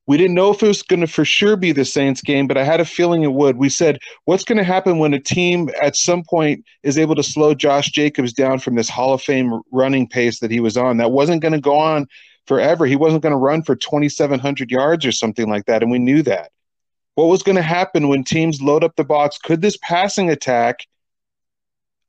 we 0.07 0.17
didn't 0.17 0.35
know 0.35 0.51
if 0.53 0.63
it 0.63 0.69
was 0.69 0.83
going 0.83 1.01
to 1.01 1.07
for 1.07 1.25
sure 1.25 1.57
be 1.57 1.73
the 1.73 1.85
Saints 1.85 2.23
game, 2.23 2.47
but 2.47 2.57
I 2.57 2.63
had 2.63 2.81
a 2.81 2.85
feeling 2.85 3.25
it 3.25 3.33
would. 3.33 3.57
We 3.57 3.69
said, 3.69 3.99
what's 4.25 4.45
going 4.45 4.59
to 4.59 4.65
happen 4.65 4.99
when 4.99 5.13
a 5.13 5.21
team 5.21 5.69
at 5.83 5.97
some 5.97 6.23
point 6.23 6.65
is 6.85 6.97
able 6.97 7.17
to 7.17 7.25
slow 7.25 7.55
Josh 7.55 7.91
Jacobs 7.91 8.33
down 8.33 8.61
from 8.61 8.77
this 8.77 8.89
Hall 8.89 9.15
of 9.15 9.23
Fame 9.23 9.61
running 9.73 10.09
pace 10.09 10.39
that 10.39 10.53
he 10.53 10.61
was 10.61 10.77
on? 10.77 10.99
That 10.99 11.11
wasn't 11.11 11.43
going 11.43 11.55
to 11.55 11.61
go 11.61 11.77
on 11.77 12.07
forever. 12.47 12.87
He 12.87 12.95
wasn't 12.95 13.23
going 13.23 13.33
to 13.33 13.37
run 13.37 13.63
for 13.63 13.75
2,700 13.75 14.71
yards 14.71 15.05
or 15.05 15.13
something 15.13 15.49
like 15.49 15.67
that. 15.67 15.83
And 15.83 15.91
we 15.91 15.99
knew 15.99 16.23
that. 16.23 16.53
What 17.17 17.27
was 17.27 17.43
going 17.43 17.57
to 17.57 17.63
happen 17.63 18.09
when 18.09 18.23
teams 18.23 18.63
load 18.63 18.85
up 18.85 18.95
the 18.95 19.05
box? 19.05 19.39
Could 19.39 19.61
this 19.61 19.79
passing 19.83 20.31
attack 20.31 20.87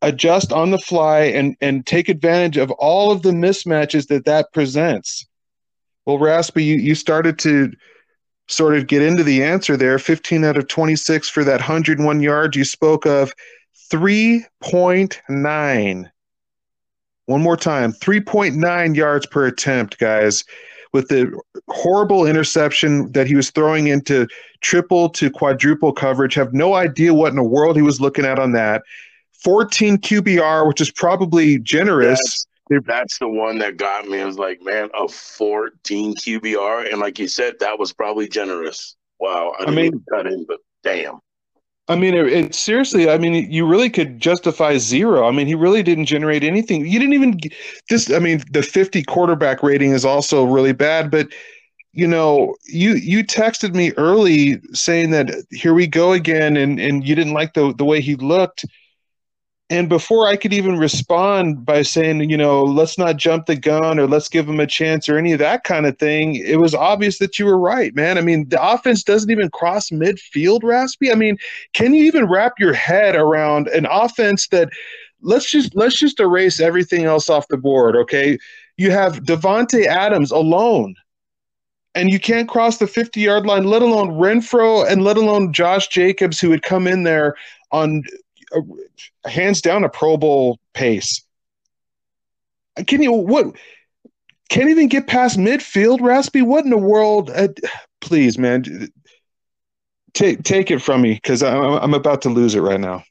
adjust 0.02 0.52
on 0.52 0.72
the 0.72 0.78
fly 0.78 1.22
and 1.22 1.56
and 1.62 1.86
take 1.86 2.10
advantage 2.10 2.58
of 2.58 2.72
all 2.72 3.12
of 3.12 3.22
the 3.22 3.32
mismatches 3.32 4.08
that 4.08 4.26
that 4.26 4.52
presents. 4.54 5.26
Well, 6.06 6.20
Raspy, 6.20 6.64
you, 6.64 6.76
you 6.76 6.96
started 6.96 7.38
to 7.40 7.72
sort 8.48 8.78
of 8.78 8.88
get 8.88 9.02
into 9.02 9.24
the 9.24 9.44
answer 9.44 9.76
there. 9.76 10.00
15 10.00 10.46
out 10.46 10.58
of 10.58 10.68
26 10.68 11.30
for 11.30 11.44
that 11.44 11.60
101 11.60 12.22
yards 12.22 12.56
you 12.56 12.64
spoke 12.64 13.06
of. 13.06 13.34
3.9. 13.92 16.10
One 17.26 17.42
more 17.42 17.58
time 17.58 17.92
3.9 17.92 18.96
yards 18.96 19.26
per 19.26 19.48
attempt, 19.48 20.00
guys, 20.00 20.46
with 20.94 21.10
the 21.10 21.38
horrible 21.70 22.26
interception 22.26 23.12
that 23.12 23.28
he 23.28 23.36
was 23.36 23.52
throwing 23.52 23.88
into 23.88 24.28
triple 24.62 25.10
to 25.10 25.30
quadruple 25.30 25.92
coverage. 25.92 26.36
Have 26.36 26.54
no 26.54 26.76
idea 26.76 27.14
what 27.14 27.32
in 27.32 27.36
the 27.36 27.44
world 27.44 27.76
he 27.76 27.82
was 27.82 28.00
looking 28.00 28.24
at 28.24 28.40
on 28.40 28.54
that. 28.54 28.84
14 29.44 29.98
QBR, 29.98 30.68
which 30.68 30.82
is 30.82 30.92
probably 30.92 31.60
generous. 31.60 32.20
That's, 32.70 32.86
that's 32.86 33.20
the 33.20 33.30
one 33.30 33.60
that 33.60 33.78
got 33.78 34.08
me. 34.08 34.22
I 34.22 34.26
was 34.26 34.38
like, 34.38 34.62
man, 34.62 34.90
a 35.00 35.08
14 35.08 36.16
QBR. 36.16 36.92
And 36.92 37.00
like 37.00 37.20
you 37.20 37.28
said, 37.28 37.56
that 37.60 37.80
was 37.80 37.94
probably 37.94 38.28
generous. 38.28 38.96
Wow. 39.20 39.54
I, 39.60 39.66
I 39.66 39.72
mean, 39.72 40.04
cut 40.10 40.28
in, 40.28 40.46
but 40.48 40.60
damn. 40.84 41.20
I 41.90 41.96
mean, 41.96 42.14
it, 42.14 42.28
it, 42.28 42.56
seriously. 42.56 43.10
I 43.10 43.18
mean, 43.18 43.50
you 43.50 43.66
really 43.66 43.90
could 43.90 44.20
justify 44.20 44.78
zero. 44.78 45.28
I 45.28 45.32
mean, 45.32 45.48
he 45.48 45.56
really 45.56 45.84
didn't 45.84 46.06
generate 46.06 46.44
anything. 46.44 46.86
You 46.86 47.00
didn't 47.00 47.14
even 47.14 47.40
this. 47.90 48.12
I 48.12 48.20
mean, 48.20 48.44
the 48.52 48.62
fifty 48.62 49.04
quarterback 49.04 49.64
rating 49.64 49.92
is 49.92 50.04
also 50.04 50.44
really 50.44 50.74
bad. 50.74 51.10
But 51.10 51.30
you 51.94 52.06
know, 52.06 52.56
you 52.66 52.96
you 52.96 53.24
texted 53.24 53.74
me 53.74 53.94
early 53.96 54.60
saying 54.74 55.12
that 55.12 55.32
here 55.52 55.74
we 55.74 55.88
go 55.88 56.12
again, 56.12 56.58
and 56.58 56.78
and 56.78 57.08
you 57.08 57.16
didn't 57.16 57.34
like 57.34 57.54
the 57.54 57.74
the 57.78 57.86
way 57.86 58.02
he 58.02 58.16
looked. 58.16 58.66
And 59.70 59.90
before 59.90 60.28
I 60.28 60.38
could 60.38 60.54
even 60.54 60.78
respond 60.78 61.66
by 61.66 61.82
saying, 61.82 62.30
you 62.30 62.38
know, 62.38 62.64
let's 62.64 62.98
not 62.98 63.18
jump 63.18 63.48
the 63.48 63.56
gun 63.58 64.00
or 64.00 64.08
let's 64.08 64.30
give 64.30 64.48
him 64.48 64.62
a 64.62 64.68
chance 64.68 65.10
or 65.10 65.18
any 65.18 65.34
of 65.34 65.40
that 65.40 65.66
kind 65.66 65.86
of 65.86 65.98
thing, 65.98 66.36
it 66.36 66.58
was 66.60 66.74
obvious 66.74 67.20
that 67.20 67.38
you 67.38 67.46
were 67.46 67.60
right, 67.60 67.94
man. 67.94 68.18
I 68.18 68.22
mean, 68.22 68.48
the 68.48 68.66
offense 68.66 69.04
doesn't 69.04 69.30
even 69.30 69.50
cross 69.50 69.90
midfield, 69.90 70.64
Raspy. 70.64 71.12
I 71.12 71.16
mean, 71.16 71.38
can 71.74 71.94
you 71.94 72.06
even 72.06 72.30
wrap 72.30 72.54
your 72.60 72.74
head 72.74 73.16
around 73.16 73.68
an 73.68 73.86
offense 73.92 74.48
that 74.50 74.70
let's 75.22 75.52
just 75.52 75.76
let's 75.76 76.00
just 76.00 76.20
erase 76.22 76.62
everything 76.62 77.04
else 77.04 77.30
off 77.30 77.50
the 77.50 77.58
board, 77.58 77.98
okay? 77.98 78.38
You 78.78 78.92
have 78.92 79.24
Davante 79.24 79.86
Adams 79.86 80.32
alone 80.32 80.96
and 81.94 82.10
you 82.10 82.20
can't 82.20 82.48
cross 82.48 82.78
the 82.78 82.88
50 82.88 83.20
yard 83.20 83.46
line, 83.46 83.66
let 83.66 83.82
alone 83.82 84.12
Renfrow 84.12 84.90
and 84.90 85.04
let 85.04 85.18
alone 85.18 85.52
Josh 85.52 85.88
Jacobs, 85.90 86.40
who 86.40 86.50
would 86.50 86.64
come 86.64 86.88
in 86.88 87.04
there 87.04 87.36
on 87.72 88.04
a, 88.54 89.30
hands 89.30 89.62
down 89.62 89.84
a 89.84 89.90
Pro 89.90 90.18
Bowl 90.18 90.60
pace. 90.74 91.24
Can 92.86 93.02
you 93.02 93.12
what? 93.12 93.56
Can't 94.50 94.70
even 94.70 94.88
get 94.88 95.08
past 95.08 95.38
midfield, 95.38 96.00
Raspy. 96.00 96.42
What 96.42 96.64
in 96.64 96.70
the 96.70 96.78
world? 96.78 97.30
Uh, 97.32 97.50
please, 98.00 98.38
man, 98.38 98.90
take 100.14 100.44
take 100.44 100.72
it 100.72 100.80
from 100.80 101.02
me 101.02 101.16
because 101.16 101.44
I'm 101.44 101.74
I'm 101.74 101.94
about 101.94 102.22
to 102.24 102.30
lose 102.30 102.56
it 102.56 102.62
right 102.62 102.80
now. 102.80 103.04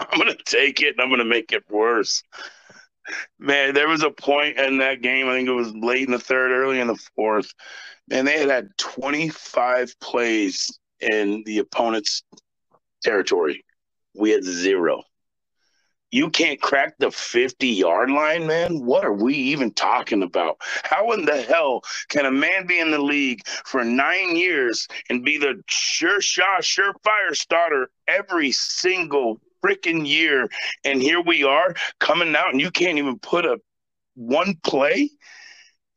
I'm 0.00 0.18
gonna 0.18 0.36
take 0.44 0.80
it 0.80 0.90
and 0.90 1.00
I'm 1.00 1.10
gonna 1.10 1.24
make 1.24 1.52
it 1.52 1.64
worse. 1.70 2.22
Man, 3.38 3.72
there 3.72 3.88
was 3.88 4.02
a 4.02 4.10
point 4.10 4.58
in 4.58 4.78
that 4.78 5.00
game. 5.00 5.28
I 5.28 5.32
think 5.32 5.48
it 5.48 5.52
was 5.52 5.74
late 5.74 6.04
in 6.06 6.12
the 6.12 6.18
third, 6.18 6.50
early 6.50 6.78
in 6.78 6.88
the 6.88 7.00
fourth, 7.16 7.54
and 8.10 8.26
they 8.26 8.38
had 8.38 8.50
had 8.50 8.76
25 8.76 9.98
plays 10.00 10.78
in 11.00 11.42
the 11.46 11.58
opponent's 11.58 12.22
territory. 13.02 13.64
We 14.18 14.30
had 14.30 14.44
zero. 14.44 15.02
You 16.10 16.30
can't 16.30 16.60
crack 16.60 16.94
the 16.98 17.10
50 17.10 17.68
yard 17.68 18.10
line, 18.10 18.46
man. 18.46 18.84
What 18.84 19.04
are 19.04 19.12
we 19.12 19.34
even 19.34 19.72
talking 19.72 20.22
about? 20.22 20.56
How 20.82 21.12
in 21.12 21.26
the 21.26 21.40
hell 21.42 21.82
can 22.08 22.24
a 22.24 22.30
man 22.30 22.66
be 22.66 22.78
in 22.80 22.90
the 22.90 23.00
league 23.00 23.46
for 23.46 23.84
nine 23.84 24.34
years 24.34 24.88
and 25.10 25.24
be 25.24 25.36
the 25.36 25.62
sure 25.68 26.22
shot, 26.22 26.62
surefire 26.62 27.34
starter 27.34 27.90
every 28.06 28.52
single 28.52 29.38
freaking 29.62 30.08
year? 30.08 30.48
And 30.84 31.02
here 31.02 31.20
we 31.20 31.44
are 31.44 31.74
coming 32.00 32.34
out, 32.34 32.52
and 32.52 32.60
you 32.60 32.70
can't 32.70 32.98
even 32.98 33.18
put 33.18 33.44
a 33.44 33.58
one 34.14 34.54
play 34.64 35.10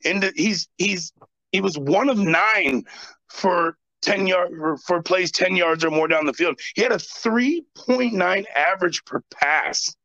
into 0.01 0.31
he's 0.35 0.67
he's 0.77 1.13
he 1.51 1.61
was 1.61 1.77
one 1.77 2.09
of 2.09 2.17
nine 2.17 2.83
for 3.29 3.77
10 4.01 4.27
yard 4.27 4.51
for 4.85 5.01
plays 5.01 5.31
10 5.31 5.55
yards 5.55 5.83
or 5.83 5.91
more 5.91 6.07
down 6.07 6.25
the 6.25 6.33
field. 6.33 6.59
He 6.75 6.81
had 6.81 6.91
a 6.91 6.97
3.9 6.97 8.45
average 8.55 9.05
per 9.05 9.21
pass. 9.31 9.95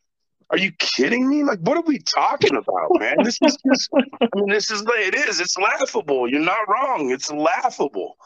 Are 0.50 0.58
you 0.58 0.70
kidding 0.78 1.28
me? 1.28 1.42
Like, 1.42 1.58
what 1.60 1.76
are 1.76 1.82
we 1.82 1.98
talking 1.98 2.54
about, 2.54 2.90
man? 3.00 3.16
This 3.24 3.38
is 3.42 3.56
just, 3.66 3.90
I 3.94 4.28
mean, 4.36 4.48
this 4.48 4.70
is, 4.70 4.84
it 4.86 5.14
is, 5.14 5.40
it's 5.40 5.58
laughable. 5.58 6.30
You're 6.30 6.40
not 6.40 6.68
wrong. 6.68 7.10
It's 7.10 7.30
laughable. 7.32 8.16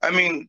I 0.00 0.10
mean, 0.10 0.48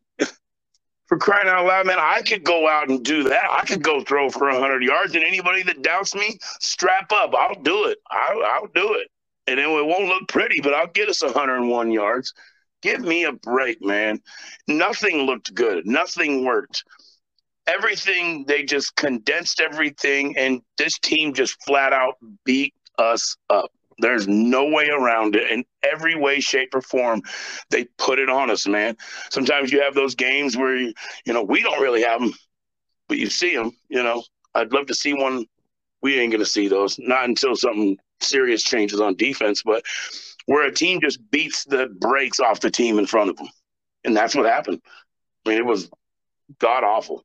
for 1.08 1.18
crying 1.18 1.48
out 1.48 1.66
loud, 1.66 1.88
man, 1.88 1.98
I 2.00 2.22
could 2.22 2.44
go 2.44 2.70
out 2.70 2.90
and 2.90 3.04
do 3.04 3.24
that. 3.24 3.46
I 3.50 3.66
could 3.66 3.82
go 3.82 4.04
throw 4.04 4.30
for 4.30 4.52
100 4.52 4.84
yards, 4.84 5.16
and 5.16 5.24
anybody 5.24 5.64
that 5.64 5.82
doubts 5.82 6.14
me, 6.14 6.38
strap 6.62 7.12
up. 7.12 7.34
I'll 7.34 7.60
do 7.60 7.86
it. 7.86 7.98
I'll, 8.12 8.44
I'll 8.44 8.68
do 8.76 8.94
it. 8.94 9.08
And 9.48 9.58
then 9.58 9.68
it 9.68 9.86
won't 9.86 10.06
look 10.06 10.28
pretty, 10.28 10.62
but 10.62 10.76
I'll 10.76 10.88
get 10.88 11.10
us 11.10 11.24
101 11.24 11.92
yards. 11.92 12.36
Give 12.82 13.02
me 13.02 13.26
a 13.26 13.34
break, 13.34 13.82
man. 13.82 14.22
Nothing 14.68 15.24
looked 15.24 15.54
good. 15.54 15.86
Nothing 15.86 16.46
worked. 16.46 16.84
Everything, 17.68 18.46
they 18.48 18.64
just 18.64 18.96
condensed 18.96 19.60
everything, 19.60 20.36
and 20.38 20.62
this 20.78 20.98
team 21.00 21.34
just 21.34 21.62
flat 21.64 21.94
out 21.94 22.16
beat 22.46 22.74
us 22.98 23.36
up. 23.50 23.72
There's 24.00 24.28
no 24.28 24.66
way 24.66 24.88
around 24.90 25.36
it. 25.36 25.52
In 25.52 25.66
every 25.84 26.16
way, 26.16 26.40
shape, 26.40 26.74
or 26.74 26.82
form, 26.82 27.22
they 27.70 27.86
put 27.98 28.18
it 28.18 28.30
on 28.30 28.50
us, 28.50 28.68
man. 28.68 28.96
Sometimes 29.30 29.72
you 29.72 29.82
have 29.82 29.94
those 29.94 30.16
games 30.16 30.56
where, 30.56 30.76
you, 30.76 30.94
you 31.26 31.34
know, 31.34 31.44
we 31.44 31.62
don't 31.62 31.82
really 31.82 32.02
have 32.04 32.22
them, 32.22 32.34
but 33.08 33.18
you 33.18 33.30
see 33.30 33.56
them, 33.56 33.72
you 33.90 34.02
know. 34.02 34.24
I'd 34.56 34.74
love 34.74 34.88
to 34.88 34.96
see 34.96 35.14
one. 35.14 35.46
We 36.02 36.20
ain't 36.20 36.32
to 36.32 36.46
see 36.46 36.70
those, 36.70 36.98
not 36.98 37.26
until 37.26 37.56
something 37.56 37.98
serious 38.22 38.64
changes 38.64 39.02
on 39.02 39.16
defense, 39.16 39.64
but 39.64 39.84
where 40.50 40.68
a 40.68 40.74
team 40.74 41.00
just 41.00 41.20
beats 41.30 41.64
the 41.66 41.96
brakes 42.00 42.40
off 42.40 42.60
the 42.60 42.72
team 42.72 42.98
in 42.98 43.06
front 43.06 43.30
of 43.30 43.38
them. 43.38 43.48
And 44.04 44.18
that's 44.18 44.34
what 44.34 44.48
happened. 44.48 44.82
I 45.46 45.50
mean, 45.50 45.60
it 45.60 45.66
was 45.66 45.92
god 46.58 46.84
awful. 46.84 47.24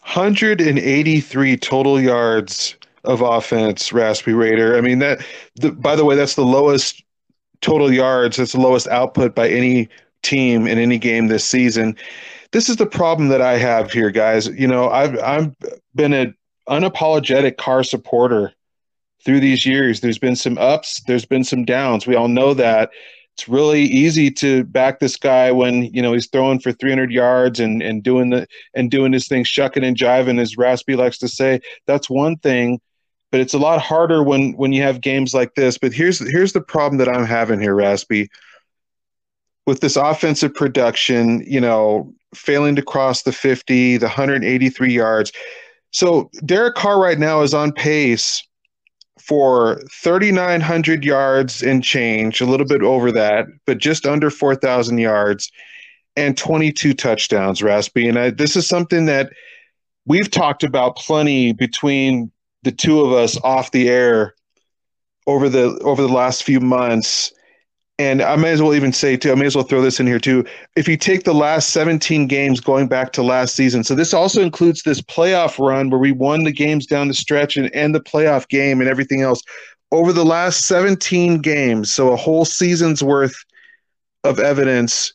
183 0.00 1.56
total 1.58 2.00
yards 2.00 2.74
of 3.04 3.20
offense, 3.20 3.92
Raspy 3.92 4.32
Raider. 4.32 4.76
I 4.76 4.80
mean, 4.80 4.98
that, 4.98 5.24
the, 5.54 5.70
by 5.70 5.94
the 5.94 6.04
way, 6.04 6.16
that's 6.16 6.34
the 6.34 6.44
lowest 6.44 7.00
total 7.60 7.92
yards, 7.92 8.38
that's 8.38 8.52
the 8.52 8.60
lowest 8.60 8.88
output 8.88 9.36
by 9.36 9.48
any 9.48 9.88
team 10.24 10.66
in 10.66 10.78
any 10.78 10.98
game 10.98 11.28
this 11.28 11.44
season. 11.44 11.96
This 12.50 12.68
is 12.68 12.74
the 12.74 12.86
problem 12.86 13.28
that 13.28 13.40
I 13.40 13.56
have 13.56 13.92
here, 13.92 14.10
guys. 14.10 14.48
You 14.48 14.66
know, 14.66 14.90
I've 14.90 15.16
I've 15.20 15.54
been 15.94 16.12
an 16.12 16.34
unapologetic 16.68 17.56
Carr 17.56 17.84
supporter 17.84 18.52
through 19.24 19.40
these 19.40 19.66
years. 19.66 20.00
There's 20.00 20.18
been 20.18 20.36
some 20.36 20.58
ups, 20.58 21.02
there's 21.06 21.24
been 21.24 21.44
some 21.44 21.64
downs. 21.64 22.06
We 22.06 22.16
all 22.16 22.28
know 22.28 22.54
that. 22.54 22.90
It's 23.34 23.48
really 23.48 23.82
easy 23.82 24.30
to 24.32 24.64
back 24.64 24.98
this 24.98 25.16
guy 25.16 25.50
when 25.50 25.84
you 25.84 26.02
know 26.02 26.12
he's 26.12 26.26
throwing 26.26 26.60
for 26.60 26.72
300 26.72 27.10
yards 27.10 27.60
and 27.60 27.82
and 27.82 28.02
doing 28.02 28.30
the 28.30 28.46
and 28.74 28.90
doing 28.90 29.12
his 29.12 29.28
thing, 29.28 29.44
shucking 29.44 29.84
and 29.84 29.96
jiving, 29.96 30.38
as 30.38 30.58
Raspy 30.58 30.96
likes 30.96 31.18
to 31.18 31.28
say. 31.28 31.60
That's 31.86 32.10
one 32.10 32.36
thing, 32.38 32.80
but 33.30 33.40
it's 33.40 33.54
a 33.54 33.58
lot 33.58 33.80
harder 33.80 34.22
when 34.22 34.52
when 34.52 34.72
you 34.72 34.82
have 34.82 35.00
games 35.00 35.32
like 35.32 35.54
this. 35.54 35.78
But 35.78 35.92
here's 35.92 36.18
here's 36.18 36.52
the 36.52 36.60
problem 36.60 36.98
that 36.98 37.08
I'm 37.08 37.24
having 37.24 37.60
here, 37.60 37.74
Raspy. 37.74 38.28
With 39.66 39.80
this 39.80 39.96
offensive 39.96 40.52
production, 40.52 41.44
you 41.46 41.60
know, 41.60 42.12
failing 42.34 42.76
to 42.76 42.82
cross 42.82 43.22
the 43.22 43.32
50, 43.32 43.98
the 43.98 44.06
183 44.06 44.92
yards. 44.92 45.32
So 45.92 46.30
Derek 46.44 46.74
Carr 46.74 47.00
right 47.00 47.18
now 47.18 47.42
is 47.42 47.54
on 47.54 47.72
pace 47.72 48.42
for 49.20 49.80
3,900 49.92 51.04
yards 51.04 51.62
and 51.62 51.84
change, 51.84 52.40
a 52.40 52.46
little 52.46 52.66
bit 52.66 52.82
over 52.82 53.12
that, 53.12 53.46
but 53.66 53.78
just 53.78 54.06
under 54.06 54.30
4,000 54.30 54.98
yards 54.98 55.50
and 56.16 56.36
22 56.36 56.94
touchdowns, 56.94 57.62
Raspy. 57.62 58.08
And 58.08 58.18
I, 58.18 58.30
this 58.30 58.56
is 58.56 58.66
something 58.66 59.06
that 59.06 59.32
we've 60.06 60.30
talked 60.30 60.64
about 60.64 60.96
plenty 60.96 61.52
between 61.52 62.30
the 62.62 62.72
two 62.72 63.00
of 63.00 63.12
us 63.12 63.38
off 63.42 63.70
the 63.70 63.88
air 63.88 64.34
over 65.26 65.48
the 65.48 65.78
over 65.82 66.02
the 66.02 66.08
last 66.08 66.42
few 66.42 66.60
months 66.60 67.32
and 68.00 68.22
I 68.22 68.34
may 68.36 68.50
as 68.50 68.62
well 68.62 68.74
even 68.74 68.94
say 68.94 69.18
too, 69.18 69.30
I 69.30 69.34
may 69.34 69.44
as 69.44 69.54
well 69.54 69.64
throw 69.64 69.82
this 69.82 70.00
in 70.00 70.06
here 70.06 70.18
too. 70.18 70.42
If 70.74 70.88
you 70.88 70.96
take 70.96 71.24
the 71.24 71.34
last 71.34 71.68
17 71.68 72.28
games 72.28 72.58
going 72.58 72.88
back 72.88 73.12
to 73.12 73.22
last 73.22 73.54
season, 73.54 73.84
so 73.84 73.94
this 73.94 74.14
also 74.14 74.40
includes 74.40 74.82
this 74.82 75.02
playoff 75.02 75.58
run 75.58 75.90
where 75.90 76.00
we 76.00 76.10
won 76.10 76.44
the 76.44 76.52
games 76.52 76.86
down 76.86 77.08
the 77.08 77.14
stretch 77.14 77.58
and, 77.58 77.72
and 77.74 77.94
the 77.94 78.00
playoff 78.00 78.48
game 78.48 78.80
and 78.80 78.88
everything 78.88 79.20
else. 79.20 79.42
Over 79.92 80.14
the 80.14 80.24
last 80.24 80.66
17 80.66 81.42
games, 81.42 81.92
so 81.92 82.10
a 82.10 82.16
whole 82.16 82.46
season's 82.46 83.02
worth 83.02 83.36
of 84.24 84.40
evidence 84.40 85.12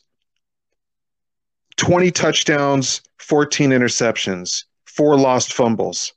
20 1.78 2.12
touchdowns, 2.12 3.02
14 3.18 3.70
interceptions, 3.70 4.62
four 4.84 5.18
lost 5.18 5.52
fumbles. 5.52 6.12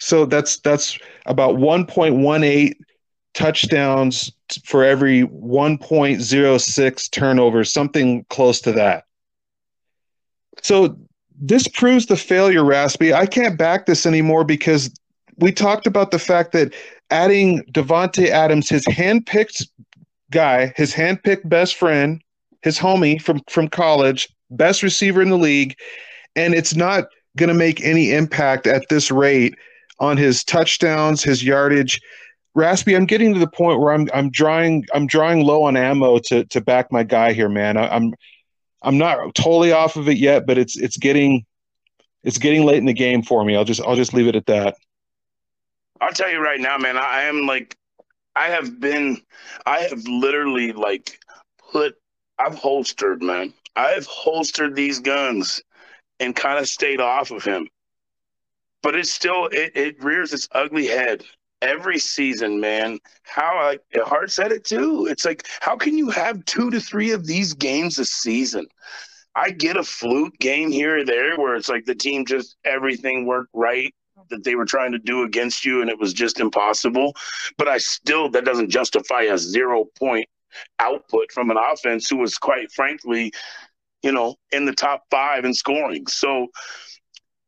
So 0.00 0.26
that's 0.26 0.58
that's 0.58 0.98
about 1.24 1.56
1.18 1.56 2.74
touchdowns 3.32 4.32
for 4.64 4.84
every 4.84 5.22
1.06 5.22 7.10
turnovers, 7.10 7.72
something 7.72 8.24
close 8.28 8.60
to 8.60 8.72
that. 8.72 9.04
So 10.62 10.96
this 11.40 11.66
proves 11.68 12.06
the 12.06 12.16
failure, 12.16 12.64
Raspy. 12.64 13.12
I 13.12 13.26
can't 13.26 13.58
back 13.58 13.86
this 13.86 14.06
anymore 14.06 14.44
because 14.44 14.90
we 15.38 15.50
talked 15.52 15.86
about 15.86 16.10
the 16.10 16.18
fact 16.18 16.52
that 16.52 16.72
adding 17.10 17.64
Davante 17.72 18.28
Adams, 18.28 18.68
his 18.68 18.84
handpicked 18.86 19.66
guy, 20.30 20.72
his 20.76 20.92
handpicked 20.92 21.48
best 21.48 21.74
friend, 21.74 22.22
his 22.62 22.78
homie 22.78 23.20
from 23.20 23.40
from 23.48 23.68
college, 23.68 24.28
best 24.50 24.82
receiver 24.82 25.20
in 25.20 25.30
the 25.30 25.38
league, 25.38 25.76
and 26.36 26.54
it's 26.54 26.74
not 26.74 27.04
going 27.36 27.48
to 27.48 27.54
make 27.54 27.82
any 27.82 28.12
impact 28.12 28.66
at 28.66 28.84
this 28.88 29.10
rate 29.10 29.54
on 29.98 30.16
his 30.16 30.44
touchdowns, 30.44 31.22
his 31.22 31.44
yardage. 31.44 32.00
Raspy, 32.54 32.94
I'm 32.94 33.06
getting 33.06 33.32
to 33.32 33.40
the 33.40 33.46
point 33.46 33.80
where 33.80 33.92
I'm 33.92 34.08
I'm 34.12 34.30
drawing 34.30 34.84
I'm 34.92 35.06
drawing 35.06 35.44
low 35.44 35.62
on 35.64 35.76
ammo 35.76 36.18
to 36.26 36.44
to 36.44 36.60
back 36.60 36.92
my 36.92 37.02
guy 37.02 37.32
here, 37.32 37.48
man. 37.48 37.76
I, 37.76 37.88
I'm 37.88 38.12
I'm 38.82 38.98
not 38.98 39.34
totally 39.34 39.72
off 39.72 39.96
of 39.96 40.08
it 40.08 40.18
yet, 40.18 40.46
but 40.46 40.58
it's 40.58 40.76
it's 40.76 40.96
getting 40.96 41.44
it's 42.22 42.38
getting 42.38 42.64
late 42.64 42.78
in 42.78 42.86
the 42.86 42.92
game 42.92 43.22
for 43.22 43.44
me. 43.44 43.56
I'll 43.56 43.64
just 43.64 43.80
I'll 43.80 43.96
just 43.96 44.12
leave 44.12 44.28
it 44.28 44.36
at 44.36 44.46
that. 44.46 44.76
I'll 46.02 46.12
tell 46.12 46.30
you 46.30 46.40
right 46.40 46.60
now, 46.60 46.76
man. 46.78 46.96
I 46.96 47.22
am 47.22 47.46
like, 47.46 47.76
I 48.34 48.46
have 48.48 48.80
been, 48.80 49.22
I 49.66 49.80
have 49.82 50.02
literally 50.08 50.72
like 50.72 51.20
put, 51.70 51.96
I've 52.40 52.56
holstered, 52.56 53.22
man. 53.22 53.54
I've 53.76 54.06
holstered 54.06 54.74
these 54.74 54.98
guns 54.98 55.62
and 56.18 56.34
kind 56.34 56.58
of 56.58 56.66
stayed 56.66 57.00
off 57.00 57.30
of 57.30 57.44
him. 57.44 57.68
But 58.82 58.96
it's 58.96 59.12
still, 59.12 59.46
it, 59.52 59.76
it 59.76 60.02
rears 60.02 60.32
its 60.32 60.48
ugly 60.50 60.88
head 60.88 61.22
every 61.62 61.98
season, 61.98 62.60
man. 62.60 62.98
How 63.22 63.62
like 63.64 63.80
Hart 64.04 64.30
said 64.30 64.52
it 64.52 64.64
too. 64.64 65.06
It's 65.08 65.24
like, 65.24 65.46
how 65.60 65.76
can 65.76 65.96
you 65.96 66.10
have 66.10 66.44
two 66.44 66.70
to 66.70 66.80
three 66.80 67.12
of 67.12 67.26
these 67.26 67.54
games 67.54 67.98
a 67.98 68.04
season? 68.04 68.66
I 69.34 69.50
get 69.50 69.78
a 69.78 69.82
fluke 69.82 70.38
game 70.38 70.70
here 70.70 70.98
or 70.98 71.04
there 71.04 71.38
where 71.38 71.56
it's 71.56 71.68
like 71.70 71.86
the 71.86 71.94
team 71.94 72.26
just 72.26 72.56
everything 72.64 73.24
worked 73.24 73.50
right 73.54 73.94
that 74.28 74.44
they 74.44 74.54
were 74.54 74.66
trying 74.66 74.92
to 74.92 74.98
do 74.98 75.22
against 75.22 75.64
you 75.64 75.80
and 75.80 75.88
it 75.88 75.98
was 75.98 76.12
just 76.12 76.38
impossible. 76.38 77.14
But 77.56 77.68
I 77.68 77.78
still, 77.78 78.28
that 78.30 78.44
doesn't 78.44 78.70
justify 78.70 79.22
a 79.22 79.38
zero 79.38 79.86
point 79.98 80.28
output 80.78 81.32
from 81.32 81.50
an 81.50 81.56
offense 81.56 82.08
who 82.08 82.18
was 82.18 82.36
quite 82.36 82.70
frankly, 82.72 83.32
you 84.02 84.12
know, 84.12 84.36
in 84.50 84.66
the 84.66 84.74
top 84.74 85.04
five 85.10 85.44
in 85.44 85.54
scoring. 85.54 86.06
So 86.08 86.48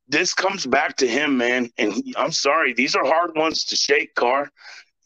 this 0.09 0.35
comes 0.35 0.67
back 0.67 0.97
to 0.97 1.07
him, 1.07 1.37
man. 1.37 1.71
And 1.79 1.93
he, 1.93 2.15
I'm 2.17 2.33
sorry, 2.33 2.73
these 2.73 2.95
are 2.95 3.05
hard 3.05 3.37
ones 3.37 3.65
to 3.67 3.77
shake, 3.77 4.15
Carr. 4.15 4.51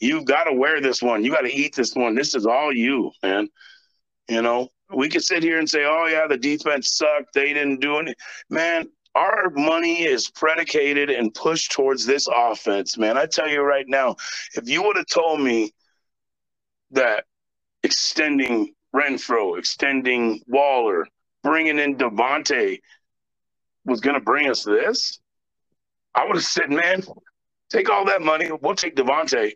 You've 0.00 0.24
got 0.24 0.44
to 0.44 0.52
wear 0.52 0.80
this 0.80 1.02
one. 1.02 1.24
You 1.24 1.32
got 1.32 1.42
to 1.42 1.52
eat 1.52 1.74
this 1.74 1.94
one. 1.94 2.14
This 2.14 2.34
is 2.34 2.46
all 2.46 2.72
you, 2.72 3.10
man. 3.22 3.48
You 4.28 4.42
know, 4.42 4.68
we 4.94 5.08
could 5.08 5.24
sit 5.24 5.42
here 5.42 5.58
and 5.58 5.68
say, 5.68 5.84
oh, 5.84 6.06
yeah, 6.06 6.26
the 6.26 6.36
defense 6.36 6.96
sucked. 6.96 7.34
They 7.34 7.52
didn't 7.52 7.80
do 7.80 7.96
anything. 7.96 8.14
Man, 8.50 8.88
our 9.14 9.50
money 9.50 10.02
is 10.02 10.30
predicated 10.30 11.10
and 11.10 11.34
pushed 11.34 11.72
towards 11.72 12.06
this 12.06 12.28
offense, 12.32 12.96
man. 12.96 13.16
I 13.16 13.26
tell 13.26 13.48
you 13.48 13.62
right 13.62 13.86
now, 13.88 14.16
if 14.54 14.68
you 14.68 14.82
would 14.82 14.96
have 14.96 15.06
told 15.06 15.40
me 15.40 15.72
that 16.92 17.24
extending 17.82 18.74
Renfrow, 18.94 19.58
extending 19.58 20.40
Waller, 20.46 21.06
bringing 21.42 21.78
in 21.78 21.96
Davante 21.96 22.78
was 23.88 24.00
going 24.00 24.14
to 24.14 24.20
bring 24.20 24.50
us 24.50 24.64
this, 24.64 25.20
I 26.14 26.24
would 26.26 26.36
have 26.36 26.44
said, 26.44 26.70
man, 26.70 27.02
take 27.70 27.90
all 27.90 28.04
that 28.06 28.22
money. 28.22 28.50
We'll 28.60 28.74
take 28.74 28.96
Davante. 28.96 29.52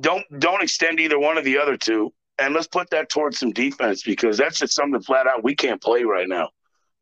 Don't 0.00 0.24
don't 0.38 0.62
extend 0.62 1.00
either 1.00 1.18
one 1.18 1.38
of 1.38 1.44
the 1.44 1.58
other 1.58 1.76
two, 1.76 2.12
and 2.38 2.54
let's 2.54 2.68
put 2.68 2.90
that 2.90 3.08
towards 3.08 3.38
some 3.38 3.52
defense 3.52 4.02
because 4.02 4.38
that's 4.38 4.58
just 4.58 4.74
something 4.74 5.02
flat 5.02 5.26
out 5.26 5.42
we 5.42 5.56
can't 5.56 5.82
play 5.82 6.04
right 6.04 6.28
now 6.28 6.50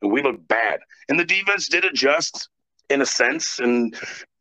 and 0.03 0.13
we 0.13 0.23
look 0.23 0.47
bad. 0.49 0.81
And 1.09 1.19
the 1.19 1.25
defense 1.25 1.69
did 1.69 1.85
adjust 1.85 2.49
in 2.89 3.03
a 3.03 3.07
sense 3.07 3.59
and 3.59 3.95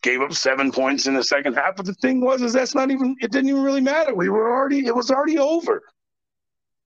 gave 0.03 0.21
up 0.21 0.33
seven 0.33 0.71
points 0.71 1.07
in 1.07 1.15
the 1.15 1.23
second 1.23 1.53
half. 1.55 1.75
But 1.75 1.85
the 1.85 1.93
thing 1.95 2.21
was, 2.21 2.41
is 2.41 2.53
that's 2.53 2.75
not 2.75 2.91
even 2.91 3.15
it 3.19 3.31
didn't 3.31 3.49
even 3.49 3.63
really 3.63 3.81
matter. 3.81 4.13
We 4.13 4.29
were 4.29 4.51
already 4.51 4.85
it 4.85 4.95
was 4.95 5.11
already 5.11 5.37
over. 5.37 5.81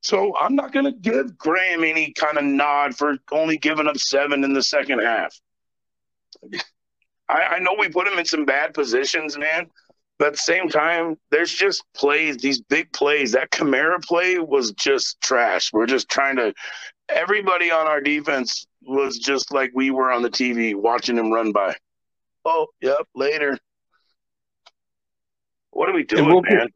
So 0.02 0.36
I'm 0.38 0.56
not 0.56 0.72
going 0.72 0.86
to 0.86 0.92
give 0.92 1.38
Graham 1.38 1.84
any 1.84 2.14
kind 2.14 2.38
of 2.38 2.44
nod 2.44 2.96
for 2.96 3.18
only 3.32 3.58
giving 3.58 3.88
up 3.88 3.98
seven 3.98 4.44
in 4.44 4.54
the 4.54 4.64
second 4.64 5.00
half. 5.00 5.38
I, 7.28 7.42
I 7.42 7.60
know 7.60 7.76
we 7.78 7.90
put 7.90 8.08
him 8.08 8.18
in 8.18 8.26
some 8.26 8.46
bad 8.46 8.74
positions, 8.74 9.38
man. 9.38 9.68
But 10.18 10.28
at 10.28 10.34
the 10.34 10.38
same 10.40 10.68
time, 10.68 11.18
there's 11.32 11.54
just 11.54 11.84
plays, 11.96 12.38
these 12.38 12.60
big 12.60 12.92
plays. 12.92 13.32
That 13.32 13.52
Kamara 13.52 14.04
play 14.04 14.38
was 14.38 14.74
just 14.74 15.20
trash. 15.22 15.72
We're 15.72 15.86
just 15.86 16.10
trying 16.10 16.36
to 16.36 16.54
everybody 17.08 17.72
on 17.72 17.88
our 17.88 18.02
defense 18.02 18.68
was 18.82 19.18
just 19.18 19.54
like 19.54 19.72
we 19.74 19.92
were 19.92 20.12
on 20.12 20.22
the 20.22 20.30
TV 20.30 20.76
watching 20.76 21.18
him 21.18 21.32
run 21.32 21.52
by. 21.52 21.76
Oh, 22.46 22.68
yep, 22.82 23.08
later. 23.16 23.58
What 25.72 25.90
are 25.90 25.94
we 25.94 26.04
doing, 26.04 26.26
we'll, 26.26 26.42
man? 26.42 26.70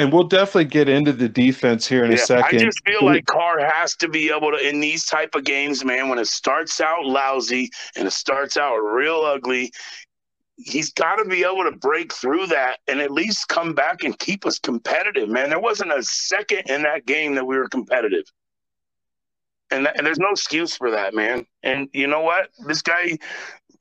And 0.00 0.12
we'll 0.12 0.24
definitely 0.24 0.66
get 0.66 0.88
into 0.88 1.12
the 1.12 1.28
defense 1.28 1.86
here 1.86 2.04
in 2.04 2.10
yeah, 2.10 2.16
a 2.16 2.20
second. 2.20 2.60
I 2.60 2.64
just 2.64 2.80
feel 2.86 3.04
like 3.04 3.26
Carr 3.26 3.60
has 3.64 3.94
to 3.96 4.08
be 4.08 4.30
able 4.30 4.52
to 4.52 4.56
in 4.56 4.80
these 4.80 5.04
type 5.04 5.34
of 5.34 5.44
games, 5.44 5.84
man. 5.84 6.08
When 6.08 6.18
it 6.18 6.26
starts 6.26 6.80
out 6.80 7.04
lousy 7.04 7.70
and 7.96 8.06
it 8.06 8.12
starts 8.12 8.56
out 8.56 8.76
real 8.78 9.20
ugly, 9.20 9.70
he's 10.56 10.92
got 10.92 11.16
to 11.16 11.24
be 11.24 11.44
able 11.44 11.64
to 11.64 11.76
break 11.76 12.12
through 12.12 12.46
that 12.48 12.78
and 12.88 13.00
at 13.00 13.10
least 13.10 13.48
come 13.48 13.74
back 13.74 14.02
and 14.04 14.18
keep 14.18 14.46
us 14.46 14.58
competitive, 14.58 15.28
man. 15.28 15.50
There 15.50 15.60
wasn't 15.60 15.92
a 15.92 16.02
second 16.02 16.70
in 16.70 16.82
that 16.82 17.06
game 17.06 17.34
that 17.34 17.46
we 17.46 17.56
were 17.56 17.68
competitive 17.68 18.24
and, 19.70 19.88
and 19.96 20.06
there's 20.06 20.18
no 20.18 20.30
excuse 20.30 20.76
for 20.76 20.90
that, 20.90 21.14
man. 21.14 21.46
And 21.62 21.88
you 21.92 22.06
know 22.06 22.20
what? 22.20 22.48
This 22.66 22.82
guy, 22.82 23.18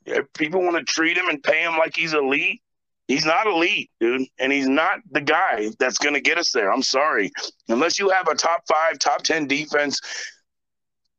eh, 0.05 0.21
people 0.37 0.61
want 0.61 0.77
to 0.77 0.83
treat 0.83 1.17
him 1.17 1.27
and 1.29 1.41
pay 1.41 1.63
him 1.63 1.77
like 1.77 1.95
he's 1.95 2.13
elite. 2.13 2.61
He's 3.09 3.25
not 3.25 3.47
elite, 3.47 3.89
dude, 3.99 4.27
and 4.37 4.51
he's 4.51 4.69
not 4.69 4.99
the 5.09 5.19
guy 5.19 5.71
that's 5.79 5.97
going 5.97 6.13
to 6.13 6.21
get 6.21 6.37
us 6.37 6.51
there. 6.51 6.71
I'm 6.71 6.83
sorry, 6.83 7.31
unless 7.67 7.97
you 7.97 8.09
have 8.09 8.27
a 8.27 8.35
top 8.35 8.61
five, 8.69 8.99
top 8.99 9.23
ten 9.23 9.47
defense, 9.47 9.99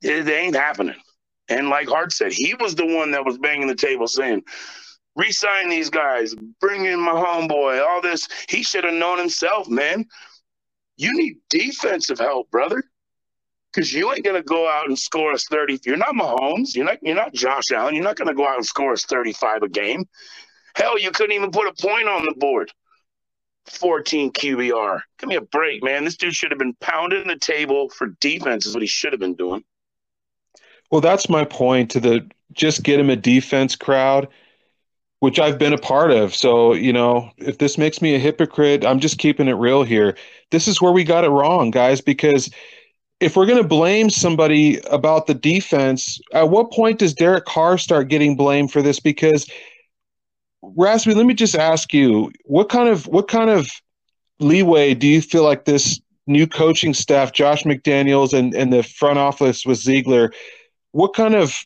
it, 0.00 0.28
ain't 0.28 0.54
happening. 0.54 0.94
And 1.48 1.68
like 1.68 1.88
Hart 1.88 2.12
said, 2.12 2.32
he 2.32 2.54
was 2.60 2.76
the 2.76 2.86
one 2.86 3.10
that 3.10 3.26
was 3.26 3.38
banging 3.38 3.66
the 3.66 3.74
table 3.74 4.06
saying, 4.06 4.42
resign 5.16 5.68
these 5.68 5.90
guys, 5.90 6.32
bring 6.60 6.84
in 6.84 7.00
my 7.00 7.10
homeboy, 7.10 7.84
all 7.84 8.00
this. 8.00 8.28
He 8.48 8.62
should 8.62 8.84
have 8.84 8.94
known 8.94 9.18
himself, 9.18 9.68
man. 9.68 10.04
You 10.96 11.12
need 11.12 11.38
defensive 11.50 12.20
help, 12.20 12.52
brother 12.52 12.84
because 13.72 13.92
you 13.92 14.12
ain't 14.12 14.24
gonna 14.24 14.42
go 14.42 14.68
out 14.68 14.88
and 14.88 14.98
score 14.98 15.32
us 15.32 15.44
30. 15.50 15.80
You're 15.84 15.96
not 15.96 16.14
Mahomes. 16.14 16.74
You're 16.74 16.84
not 16.84 16.98
you're 17.02 17.16
not 17.16 17.32
Josh 17.34 17.70
Allen. 17.72 17.94
You're 17.94 18.04
not 18.04 18.16
gonna 18.16 18.34
go 18.34 18.46
out 18.46 18.56
and 18.56 18.66
score 18.66 18.92
us 18.92 19.04
35 19.04 19.62
a 19.62 19.68
game. 19.68 20.04
Hell, 20.74 20.98
you 20.98 21.10
couldn't 21.10 21.34
even 21.34 21.50
put 21.50 21.66
a 21.66 21.82
point 21.82 22.08
on 22.08 22.24
the 22.24 22.34
board. 22.36 22.72
14 23.66 24.32
QBR. 24.32 25.00
Give 25.18 25.28
me 25.28 25.36
a 25.36 25.40
break, 25.40 25.82
man. 25.82 26.04
This 26.04 26.16
dude 26.16 26.34
should 26.34 26.50
have 26.50 26.58
been 26.58 26.74
pounding 26.80 27.28
the 27.28 27.38
table 27.38 27.88
for 27.90 28.08
defense, 28.20 28.66
is 28.66 28.74
what 28.74 28.82
he 28.82 28.86
should 28.88 29.12
have 29.12 29.20
been 29.20 29.34
doing. 29.34 29.62
Well, 30.90 31.00
that's 31.00 31.28
my 31.28 31.44
point 31.44 31.90
to 31.92 32.00
the 32.00 32.28
just 32.52 32.82
get 32.82 32.98
him 32.98 33.10
a 33.10 33.16
defense 33.16 33.76
crowd, 33.76 34.26
which 35.20 35.38
I've 35.38 35.58
been 35.58 35.72
a 35.72 35.78
part 35.78 36.10
of. 36.10 36.34
So, 36.34 36.72
you 36.72 36.92
know, 36.92 37.30
if 37.36 37.58
this 37.58 37.78
makes 37.78 38.02
me 38.02 38.14
a 38.14 38.18
hypocrite, 38.18 38.84
I'm 38.84 38.98
just 38.98 39.18
keeping 39.18 39.46
it 39.46 39.52
real 39.52 39.84
here. 39.84 40.16
This 40.50 40.66
is 40.66 40.82
where 40.82 40.92
we 40.92 41.04
got 41.04 41.24
it 41.24 41.30
wrong, 41.30 41.70
guys, 41.70 42.00
because– 42.00 42.50
if 43.20 43.36
we're 43.36 43.46
going 43.46 43.62
to 43.62 43.68
blame 43.68 44.08
somebody 44.08 44.80
about 44.90 45.26
the 45.26 45.34
defense, 45.34 46.18
at 46.32 46.48
what 46.48 46.72
point 46.72 46.98
does 46.98 47.12
Derek 47.12 47.44
Carr 47.44 47.76
start 47.76 48.08
getting 48.08 48.34
blamed 48.34 48.72
for 48.72 48.80
this? 48.80 48.98
Because 48.98 49.48
Raspy, 50.62 51.14
let 51.14 51.26
me 51.26 51.34
just 51.34 51.54
ask 51.54 51.92
you, 51.92 52.32
what 52.44 52.68
kind 52.68 52.88
of 52.88 53.06
what 53.06 53.28
kind 53.28 53.50
of 53.50 53.70
leeway 54.38 54.94
do 54.94 55.06
you 55.06 55.22
feel 55.22 55.42
like 55.42 55.64
this 55.64 56.00
new 56.26 56.46
coaching 56.46 56.94
staff, 56.94 57.32
Josh 57.32 57.64
McDaniels 57.64 58.32
and, 58.32 58.54
and 58.54 58.72
the 58.72 58.82
front 58.82 59.18
office 59.18 59.64
with 59.64 59.78
Ziegler, 59.78 60.32
what 60.92 61.14
kind 61.14 61.34
of 61.34 61.56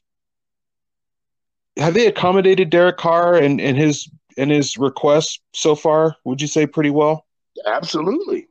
have 1.77 1.95
they 1.95 2.07
accommodated 2.07 2.71
Derek 2.71 2.97
Carr 2.97 3.35
and, 3.35 3.61
and 3.61 3.77
his 3.77 4.09
and 4.37 4.51
his 4.51 4.77
requests 4.77 5.41
so 5.53 5.75
far? 5.75 6.17
Would 6.25 6.41
you 6.41 6.49
say 6.49 6.67
pretty 6.67 6.91
well? 6.91 7.27
Absolutely. 7.67 8.49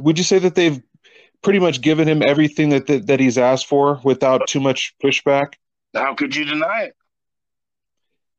Would 0.00 0.18
you 0.18 0.24
say 0.24 0.38
that 0.38 0.54
they've 0.54 0.80
pretty 1.42 1.58
much 1.58 1.80
given 1.80 2.08
him 2.08 2.22
everything 2.26 2.70
that, 2.70 2.86
that, 2.86 3.06
that 3.06 3.20
he's 3.20 3.38
asked 3.38 3.66
for 3.66 4.00
without 4.04 4.46
too 4.46 4.60
much 4.60 4.94
pushback. 5.02 5.54
How 5.94 6.14
could 6.14 6.34
you 6.34 6.44
deny 6.44 6.84
it? 6.84 6.96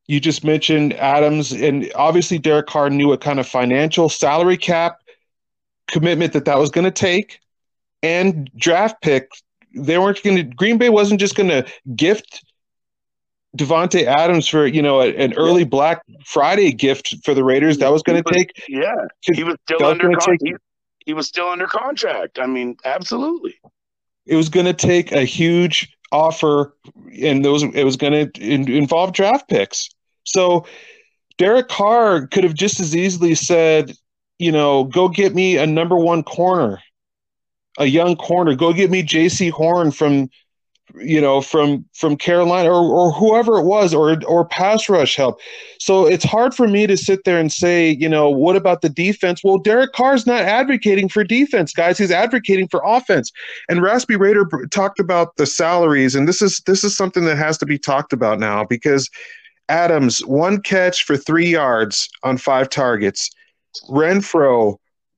You 0.10 0.20
just 0.20 0.44
mentioned 0.44 0.94
Adams, 0.94 1.52
and 1.52 1.92
obviously 1.94 2.40
Derek 2.40 2.66
Carr 2.66 2.90
knew 2.90 3.10
what 3.10 3.22
kind 3.22 3.40
of 3.40 3.48
financial 3.48 4.10
salary 4.10 4.58
cap 4.58 5.02
commitment 5.88 6.34
that 6.34 6.46
that 6.46 6.58
was 6.58 6.72
going 6.72 6.86
to 6.86 6.92
take, 6.92 7.40
and 8.02 8.50
draft 8.56 9.04
pick. 9.04 9.30
They 9.76 10.00
weren't 10.00 10.24
going 10.24 10.38
to. 10.38 10.44
Green 10.44 10.80
Bay 10.80 10.90
wasn't 10.90 11.20
just 11.20 11.36
going 11.36 11.50
to 11.50 11.64
gift 11.96 12.44
Davante 13.56 14.06
Adams 14.06 14.48
for 14.48 14.66
you 14.66 14.82
know 14.82 15.00
a, 15.00 15.16
an 15.16 15.34
early 15.34 15.64
Black 15.64 16.02
Friday 16.26 16.72
gift 16.72 17.14
for 17.24 17.36
the 17.36 17.44
Raiders. 17.44 17.78
That 17.78 17.92
was 17.92 18.02
going 18.02 18.24
to 18.24 18.34
take. 18.34 18.52
Yeah, 18.68 18.96
he 19.22 19.44
was 19.44 19.58
still 19.62 19.86
under. 19.86 20.10
Con- 20.10 20.20
take, 20.22 20.40
he, 20.44 20.56
he 21.06 21.14
was 21.14 21.28
still 21.28 21.50
under 21.50 21.68
contract. 21.68 22.40
I 22.40 22.48
mean, 22.48 22.78
absolutely. 22.84 23.60
It 24.26 24.38
was 24.38 24.50
going 24.50 24.66
to 24.66 24.74
take 24.74 25.12
a 25.12 25.24
huge 25.24 25.96
offer, 26.12 26.76
and 27.22 27.46
those 27.46 27.62
it 27.62 27.84
was 27.84 27.96
going 27.96 28.32
to 28.32 28.42
involve 28.42 29.14
draft 29.14 29.48
picks. 29.48 29.88
So 30.30 30.66
Derek 31.38 31.68
Carr 31.68 32.28
could 32.28 32.44
have 32.44 32.54
just 32.54 32.80
as 32.80 32.96
easily 32.96 33.36
said, 33.36 33.94
you 34.38 34.52
know, 34.52 34.86
go 34.86 35.10
get 35.10 35.36
me 35.36 35.58
a 35.58 35.66
number 35.66 35.98
one 35.98 36.24
corner, 36.24 36.80
a 37.78 37.86
young 37.86 38.16
corner. 38.16 38.56
Go 38.56 38.74
get 38.74 38.90
me 38.90 39.04
Jaycee 39.04 39.52
Horn 39.52 39.92
from 39.92 40.30
you 40.96 41.22
know, 41.22 41.42
from 41.42 41.86
from 41.94 42.16
Carolina 42.16 42.70
or 42.70 42.82
or 42.82 43.12
whoever 43.12 43.60
it 43.60 43.64
was, 43.64 43.94
or 43.94 44.18
or 44.26 44.46
pass 44.46 44.90
rush 44.90 45.16
help. 45.16 45.40
So 45.80 46.06
it's 46.06 46.24
hard 46.24 46.54
for 46.54 46.68
me 46.68 46.88
to 46.88 46.98
sit 46.98 47.24
there 47.26 47.40
and 47.40 47.52
say, 47.52 47.92
you 47.92 48.10
know, 48.10 48.30
what 48.30 48.56
about 48.56 48.82
the 48.82 48.90
defense? 48.90 49.42
Well, 49.44 49.60
Derek 49.60 49.94
Carr's 49.94 50.26
not 50.26 50.42
advocating 50.42 51.10
for 51.10 51.24
defense, 51.24 51.74
guys. 51.74 51.98
He's 51.98 52.12
advocating 52.12 52.68
for 52.68 52.82
offense. 52.84 53.32
And 53.70 53.82
Raspy 53.82 54.16
Raider 54.16 54.46
talked 54.72 55.00
about 55.00 55.36
the 55.38 55.46
salaries, 55.46 56.16
and 56.16 56.28
this 56.28 56.42
is 56.42 56.62
this 56.66 56.84
is 56.84 56.96
something 56.96 57.26
that 57.26 57.38
has 57.38 57.58
to 57.60 57.66
be 57.66 57.78
talked 57.78 58.14
about 58.14 58.40
now 58.40 58.64
because 58.66 59.10
Adams 59.70 60.20
one 60.26 60.62
catch 60.62 61.04
for 61.04 61.16
three 61.16 61.50
yards 61.50 62.10
on 62.24 62.38
five 62.38 62.70
targets. 62.70 63.30
Renfrow, 63.90 64.78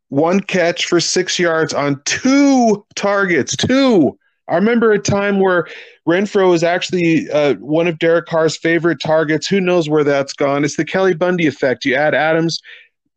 one 0.09 0.41
catch 0.41 0.85
for 0.85 0.99
six 0.99 1.39
yards 1.39 1.73
on 1.73 2.01
two 2.05 2.85
targets, 2.95 3.55
two. 3.55 4.17
I 4.47 4.55
remember 4.55 4.91
a 4.91 4.99
time 4.99 5.39
where 5.39 5.67
Renfrow 6.07 6.49
was 6.49 6.63
actually 6.63 7.29
uh, 7.31 7.53
one 7.55 7.87
of 7.87 7.99
Derek 7.99 8.25
Carr's 8.25 8.57
favorite 8.57 8.99
targets. 8.99 9.47
Who 9.47 9.61
knows 9.61 9.87
where 9.87 10.03
that's 10.03 10.33
gone? 10.33 10.65
It's 10.65 10.75
the 10.75 10.83
Kelly 10.83 11.13
Bundy 11.13 11.47
effect. 11.47 11.85
You 11.85 11.95
add 11.95 12.13
Adams, 12.13 12.59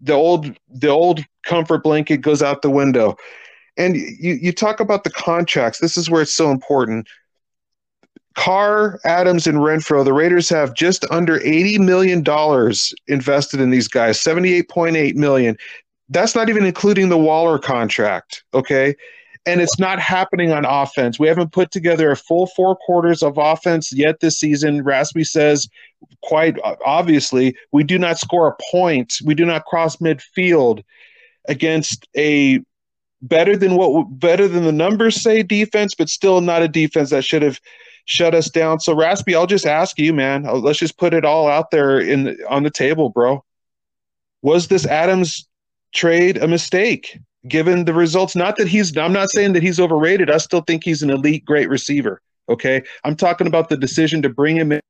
the 0.00 0.12
old 0.12 0.56
the 0.68 0.88
old 0.88 1.24
comfort 1.44 1.82
blanket 1.82 2.18
goes 2.18 2.42
out 2.42 2.62
the 2.62 2.70
window. 2.70 3.16
And 3.76 3.96
you 3.96 4.34
you 4.34 4.52
talk 4.52 4.78
about 4.78 5.02
the 5.02 5.10
contracts. 5.10 5.80
This 5.80 5.96
is 5.96 6.08
where 6.08 6.22
it's 6.22 6.34
so 6.34 6.52
important. 6.52 7.08
Carr, 8.34 9.00
Adams, 9.04 9.46
and 9.46 9.58
Renfrow, 9.58 10.04
the 10.04 10.12
Raiders 10.12 10.48
have 10.48 10.74
just 10.74 11.04
under 11.10 11.38
$80 11.38 11.78
million 11.78 12.24
invested 13.06 13.60
in 13.60 13.70
these 13.70 13.88
guys, 13.88 14.18
78.8 14.18 15.14
million. 15.14 15.56
That's 16.08 16.34
not 16.34 16.48
even 16.48 16.66
including 16.66 17.08
the 17.08 17.18
Waller 17.18 17.58
contract. 17.58 18.44
Okay 18.52 18.94
and 19.46 19.60
it's 19.60 19.78
not 19.78 20.00
happening 20.00 20.52
on 20.52 20.64
offense. 20.64 21.18
We 21.18 21.28
haven't 21.28 21.52
put 21.52 21.70
together 21.70 22.10
a 22.10 22.16
full 22.16 22.46
four 22.48 22.76
quarters 22.76 23.22
of 23.22 23.36
offense 23.36 23.92
yet 23.92 24.20
this 24.20 24.38
season. 24.38 24.82
Raspy 24.82 25.24
says 25.24 25.68
quite 26.22 26.56
obviously 26.84 27.54
we 27.72 27.84
do 27.84 27.98
not 27.98 28.18
score 28.18 28.48
a 28.48 28.56
point. 28.70 29.18
We 29.24 29.34
do 29.34 29.44
not 29.44 29.66
cross 29.66 29.96
midfield 29.96 30.82
against 31.46 32.08
a 32.16 32.60
better 33.20 33.56
than 33.56 33.76
what 33.76 34.06
better 34.18 34.48
than 34.48 34.64
the 34.64 34.72
numbers 34.72 35.20
say 35.20 35.42
defense, 35.42 35.94
but 35.94 36.08
still 36.08 36.40
not 36.40 36.62
a 36.62 36.68
defense 36.68 37.10
that 37.10 37.24
should 37.24 37.42
have 37.42 37.60
shut 38.04 38.34
us 38.34 38.50
down. 38.50 38.80
So 38.80 38.94
Raspy, 38.94 39.34
I'll 39.34 39.46
just 39.46 39.66
ask 39.66 39.98
you, 39.98 40.12
man. 40.12 40.44
Let's 40.44 40.78
just 40.78 40.98
put 40.98 41.14
it 41.14 41.24
all 41.24 41.48
out 41.48 41.70
there 41.70 41.98
in 41.98 42.36
on 42.48 42.62
the 42.62 42.70
table, 42.70 43.08
bro. 43.08 43.44
Was 44.42 44.68
this 44.68 44.86
Adams 44.86 45.48
trade 45.92 46.36
a 46.36 46.48
mistake? 46.48 47.18
given 47.48 47.84
the 47.84 47.94
results. 47.94 48.34
Not 48.36 48.56
that 48.56 48.68
he's, 48.68 48.96
I'm 48.96 49.12
not 49.12 49.30
saying 49.30 49.52
that 49.54 49.62
he's 49.62 49.80
overrated. 49.80 50.30
I 50.30 50.38
still 50.38 50.62
think 50.62 50.84
he's 50.84 51.02
an 51.02 51.10
elite, 51.10 51.44
great 51.44 51.68
receiver. 51.68 52.20
Okay. 52.48 52.82
I'm 53.04 53.16
talking 53.16 53.46
about 53.46 53.68
the 53.68 53.76
decision 53.76 54.22
to 54.22 54.28
bring 54.28 54.56
him 54.56 54.72
in. 54.72 54.80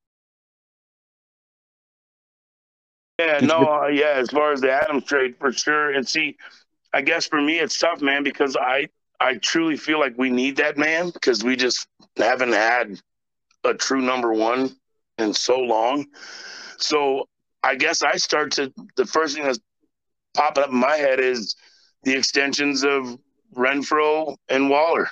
Yeah, 3.21 3.39
no, 3.41 3.83
uh, 3.83 3.87
yeah, 3.87 4.15
as 4.17 4.29
far 4.31 4.53
as 4.53 4.61
the 4.61 4.73
Adams 4.73 5.05
trade, 5.05 5.37
for 5.39 5.53
sure. 5.53 5.93
And 5.93 6.07
see, 6.07 6.37
I 6.93 7.01
guess 7.01 7.27
for 7.27 7.41
me, 7.41 7.61
it's 7.61 7.79
tough, 7.79 8.03
man, 8.03 8.25
because 8.25 8.57
I, 8.57 8.89
I 9.21 9.37
truly 9.37 9.77
feel 9.77 10.01
like 10.01 10.19
we 10.19 10.31
need 10.31 10.57
that 10.57 10.77
man 10.77 11.11
because 11.11 11.45
we 11.45 11.55
just 11.55 11.87
haven't 12.17 12.53
had 12.53 13.01
a 13.65 13.75
true 13.75 14.03
number 14.03 14.33
one 14.33 14.77
in 15.19 15.33
so 15.35 15.59
long. 15.59 16.07
So 16.79 17.29
I 17.63 17.75
guess 17.77 18.03
I 18.03 18.17
start 18.17 18.53
to, 18.53 18.73
the 18.97 19.07
first 19.07 19.35
thing 19.35 19.45
that's 19.45 19.61
popping 20.35 20.65
up 20.65 20.71
in 20.71 20.77
my 20.77 20.97
head 20.97 21.21
is, 21.21 21.57
the 22.05 22.15
extensions 22.15 22.85
of 22.85 23.19
Renfrow 23.57 24.37
and 24.51 24.69
Waller. 24.69 25.09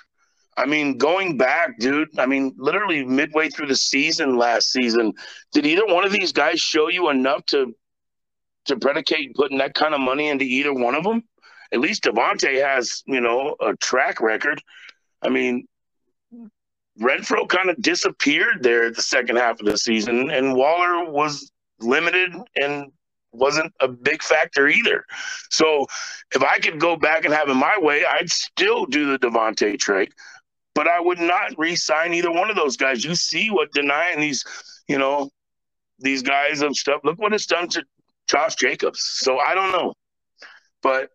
I 0.59 0.67
mean, 0.67 0.99
going 0.99 1.39
back, 1.39 1.79
dude, 1.79 2.19
I 2.19 2.27
mean, 2.27 2.55
literally 2.59 3.03
midway 3.05 3.49
through 3.49 3.69
the 3.69 3.77
season 3.77 4.37
last 4.37 4.71
season, 4.71 5.15
did 5.53 5.65
either 5.65 5.87
one 5.87 6.05
of 6.05 6.13
these 6.13 6.33
guys 6.33 6.61
show 6.61 6.91
you 6.91 7.09
enough 7.09 7.47
to 7.47 7.75
to 8.67 8.77
predicate 8.77 9.35
putting 9.35 9.57
that 9.59 9.75
kind 9.75 9.95
of 9.95 10.01
money 10.01 10.29
into 10.29 10.45
either 10.45 10.75
one 10.75 10.95
of 10.95 11.03
them? 11.03 11.23
At 11.73 11.81
least 11.81 12.05
Davante 12.05 12.63
has, 12.63 13.03
you 13.07 13.23
know, 13.23 13.57
a 13.61 13.75
track 13.77 14.21
record. 14.21 14.63
I 15.23 15.31
mean, 15.31 15.67
Renfrow 17.01 17.49
kind 17.49 17.71
of 17.71 17.81
disappeared 17.81 18.63
there 18.63 18.91
the 18.91 19.03
second 19.03 19.37
half 19.37 19.61
of 19.61 19.67
the 19.67 19.79
season, 19.79 20.31
and 20.31 20.55
Waller 20.55 21.11
was 21.11 21.51
limited 21.81 22.33
and 22.57 22.93
wasn't 23.33 23.73
a 23.81 23.89
big 23.89 24.23
factor 24.23 24.69
either. 24.69 25.05
So 25.51 25.87
if 26.35 26.43
I 26.43 26.59
could 26.59 26.79
go 26.79 26.97
back 26.97 27.25
and 27.25 27.33
have 27.33 27.49
it 27.49 27.55
my 27.55 27.75
way, 27.79 28.05
I'd 28.05 28.31
still 28.31 28.85
do 28.85 29.11
the 29.11 29.19
Davante 29.19 29.79
trade, 29.79 30.13
but 30.75 30.87
I 30.87 31.01
would 31.01 31.19
not 31.19 31.59
re-sign 31.59 32.13
either 32.13 32.31
one 32.31 32.51
of 32.51 32.57
those 32.57 32.77
guys. 32.77 33.05
You 33.05 33.15
see 33.15 33.49
what 33.49 33.73
denying 33.73 34.21
these, 34.21 34.45
you 34.87 34.99
know, 34.99 35.31
these 35.99 36.23
guys 36.23 36.61
of 36.61 36.77
stuff. 36.77 37.01
Look 37.05 37.19
what 37.19 37.33
it's 37.33 37.47
done 37.47 37.69
to 37.69 37.83
Josh 38.29 38.55
Jacobs. 38.57 39.01
So 39.01 39.39
I 39.39 39.55
don't 39.55 39.73
know, 39.73 39.95
but 40.83 41.09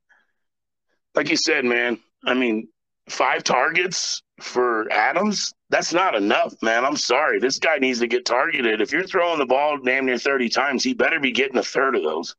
like 1.13 1.29
you 1.29 1.37
said, 1.37 1.65
man, 1.65 1.99
I 2.25 2.33
mean, 2.33 2.67
five 3.09 3.43
targets 3.43 4.23
for 4.41 4.91
Adams, 4.91 5.53
that's 5.69 5.93
not 5.93 6.15
enough, 6.15 6.53
man. 6.61 6.85
I'm 6.85 6.95
sorry. 6.95 7.39
This 7.39 7.59
guy 7.59 7.77
needs 7.77 7.99
to 7.99 8.07
get 8.07 8.25
targeted. 8.25 8.79
If 8.79 8.91
you're 8.91 9.05
throwing 9.05 9.39
the 9.39 9.45
ball 9.45 9.77
damn 9.77 10.05
near 10.05 10.17
30 10.17 10.49
times, 10.49 10.83
he 10.83 10.93
better 10.93 11.19
be 11.19 11.31
getting 11.31 11.57
a 11.57 11.63
third 11.63 11.95
of 11.95 12.03
those. 12.03 12.35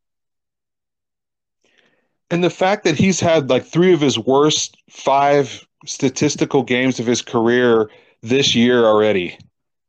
And 2.30 2.42
the 2.42 2.50
fact 2.50 2.84
that 2.84 2.96
he's 2.96 3.20
had 3.20 3.50
like 3.50 3.66
three 3.66 3.92
of 3.92 4.00
his 4.00 4.18
worst 4.18 4.76
five 4.90 5.66
statistical 5.86 6.62
games 6.62 6.98
of 6.98 7.06
his 7.06 7.22
career 7.22 7.90
this 8.22 8.54
year 8.54 8.84
already. 8.84 9.38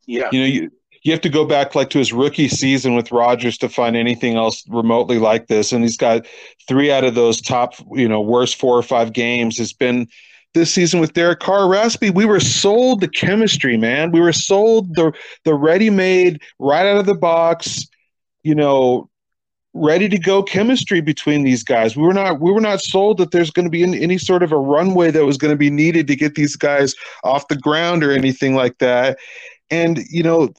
Yeah. 0.06 0.30
You 0.32 0.40
know, 0.40 0.46
you, 0.46 0.72
you 1.04 1.12
have 1.12 1.22
to 1.22 1.30
go 1.30 1.46
back 1.46 1.76
like 1.76 1.90
to 1.92 2.00
his 2.00 2.14
rookie 2.14 2.48
season 2.50 2.96
with 2.96 3.12
Rodgers 3.12 3.58
to 3.60 3.70
find 3.70 3.96
anything 3.96 4.36
else 4.36 4.64
remotely 4.70 5.18
like 5.18 5.48
this. 5.48 5.72
And 5.72 5.84
he's 5.84 5.98
got 5.98 6.28
three 6.68 6.92
out 6.92 7.04
of 7.04 7.16
those 7.16 7.42
top, 7.42 7.76
you 7.92 8.08
know, 8.08 8.22
worst 8.22 8.58
four 8.58 8.78
or 8.78 8.84
five 8.84 9.14
games 9.14 9.58
has 9.58 9.72
been– 9.72 10.10
this 10.54 10.74
season 10.74 11.00
with 11.00 11.14
Derek 11.14 11.40
Carr. 11.40 11.68
Raspy, 11.68 12.10
we 12.10 12.26
were 12.26 12.40
sold 12.40 13.02
the 13.02 13.08
chemistry, 13.08 13.78
man. 13.78 14.12
We 14.12 14.20
were 14.20 14.34
sold 14.34 14.96
the 14.96 15.12
the 15.46 15.54
ready-made, 15.54 16.42
right 16.58 16.86
out 16.86 16.98
of 16.98 17.06
the 17.06 17.16
box, 17.16 17.88
you 18.44 18.56
know, 18.56 19.10
ready 19.74 20.10
to 20.10 20.18
go 20.18 20.42
chemistry 20.42 21.02
between 21.02 21.44
these 21.44 21.64
guys. 21.64 21.96
We 21.96 22.04
were 22.04 22.14
not 22.14 22.40
we 22.40 22.52
were 22.52 22.62
not 22.62 22.82
sold 22.82 23.18
that 23.20 23.32
there's 23.32 23.52
going 23.52 23.66
to 23.66 23.72
be 23.72 23.84
any, 23.84 24.02
any 24.02 24.18
sort 24.18 24.44
of 24.44 24.52
a 24.52 24.58
runway 24.58 25.12
that 25.12 25.26
was 25.26 25.38
going 25.38 25.54
to 25.54 25.58
be 25.58 25.70
needed 25.70 26.08
to 26.08 26.16
get 26.16 26.36
these 26.36 26.56
guys 26.56 26.96
off 27.24 27.48
the 27.48 27.58
ground 27.58 28.04
or 28.04 28.12
anything 28.12 28.56
like 28.56 28.78
that. 28.80 29.18
And 29.70 30.00
you 30.10 30.24
know, 30.24 30.54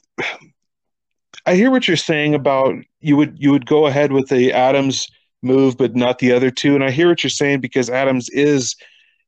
I 1.45 1.55
hear 1.55 1.71
what 1.71 1.87
you're 1.87 1.97
saying 1.97 2.33
about 2.33 2.75
you 3.01 3.17
would 3.17 3.35
you 3.37 3.51
would 3.51 3.65
go 3.65 3.87
ahead 3.87 4.11
with 4.11 4.29
the 4.29 4.53
Adams 4.53 5.07
move 5.43 5.75
but 5.75 5.95
not 5.95 6.19
the 6.19 6.31
other 6.31 6.51
two 6.51 6.75
and 6.75 6.83
I 6.83 6.91
hear 6.91 7.09
what 7.09 7.23
you're 7.23 7.31
saying 7.31 7.61
because 7.61 7.89
Adams 7.89 8.29
is 8.29 8.75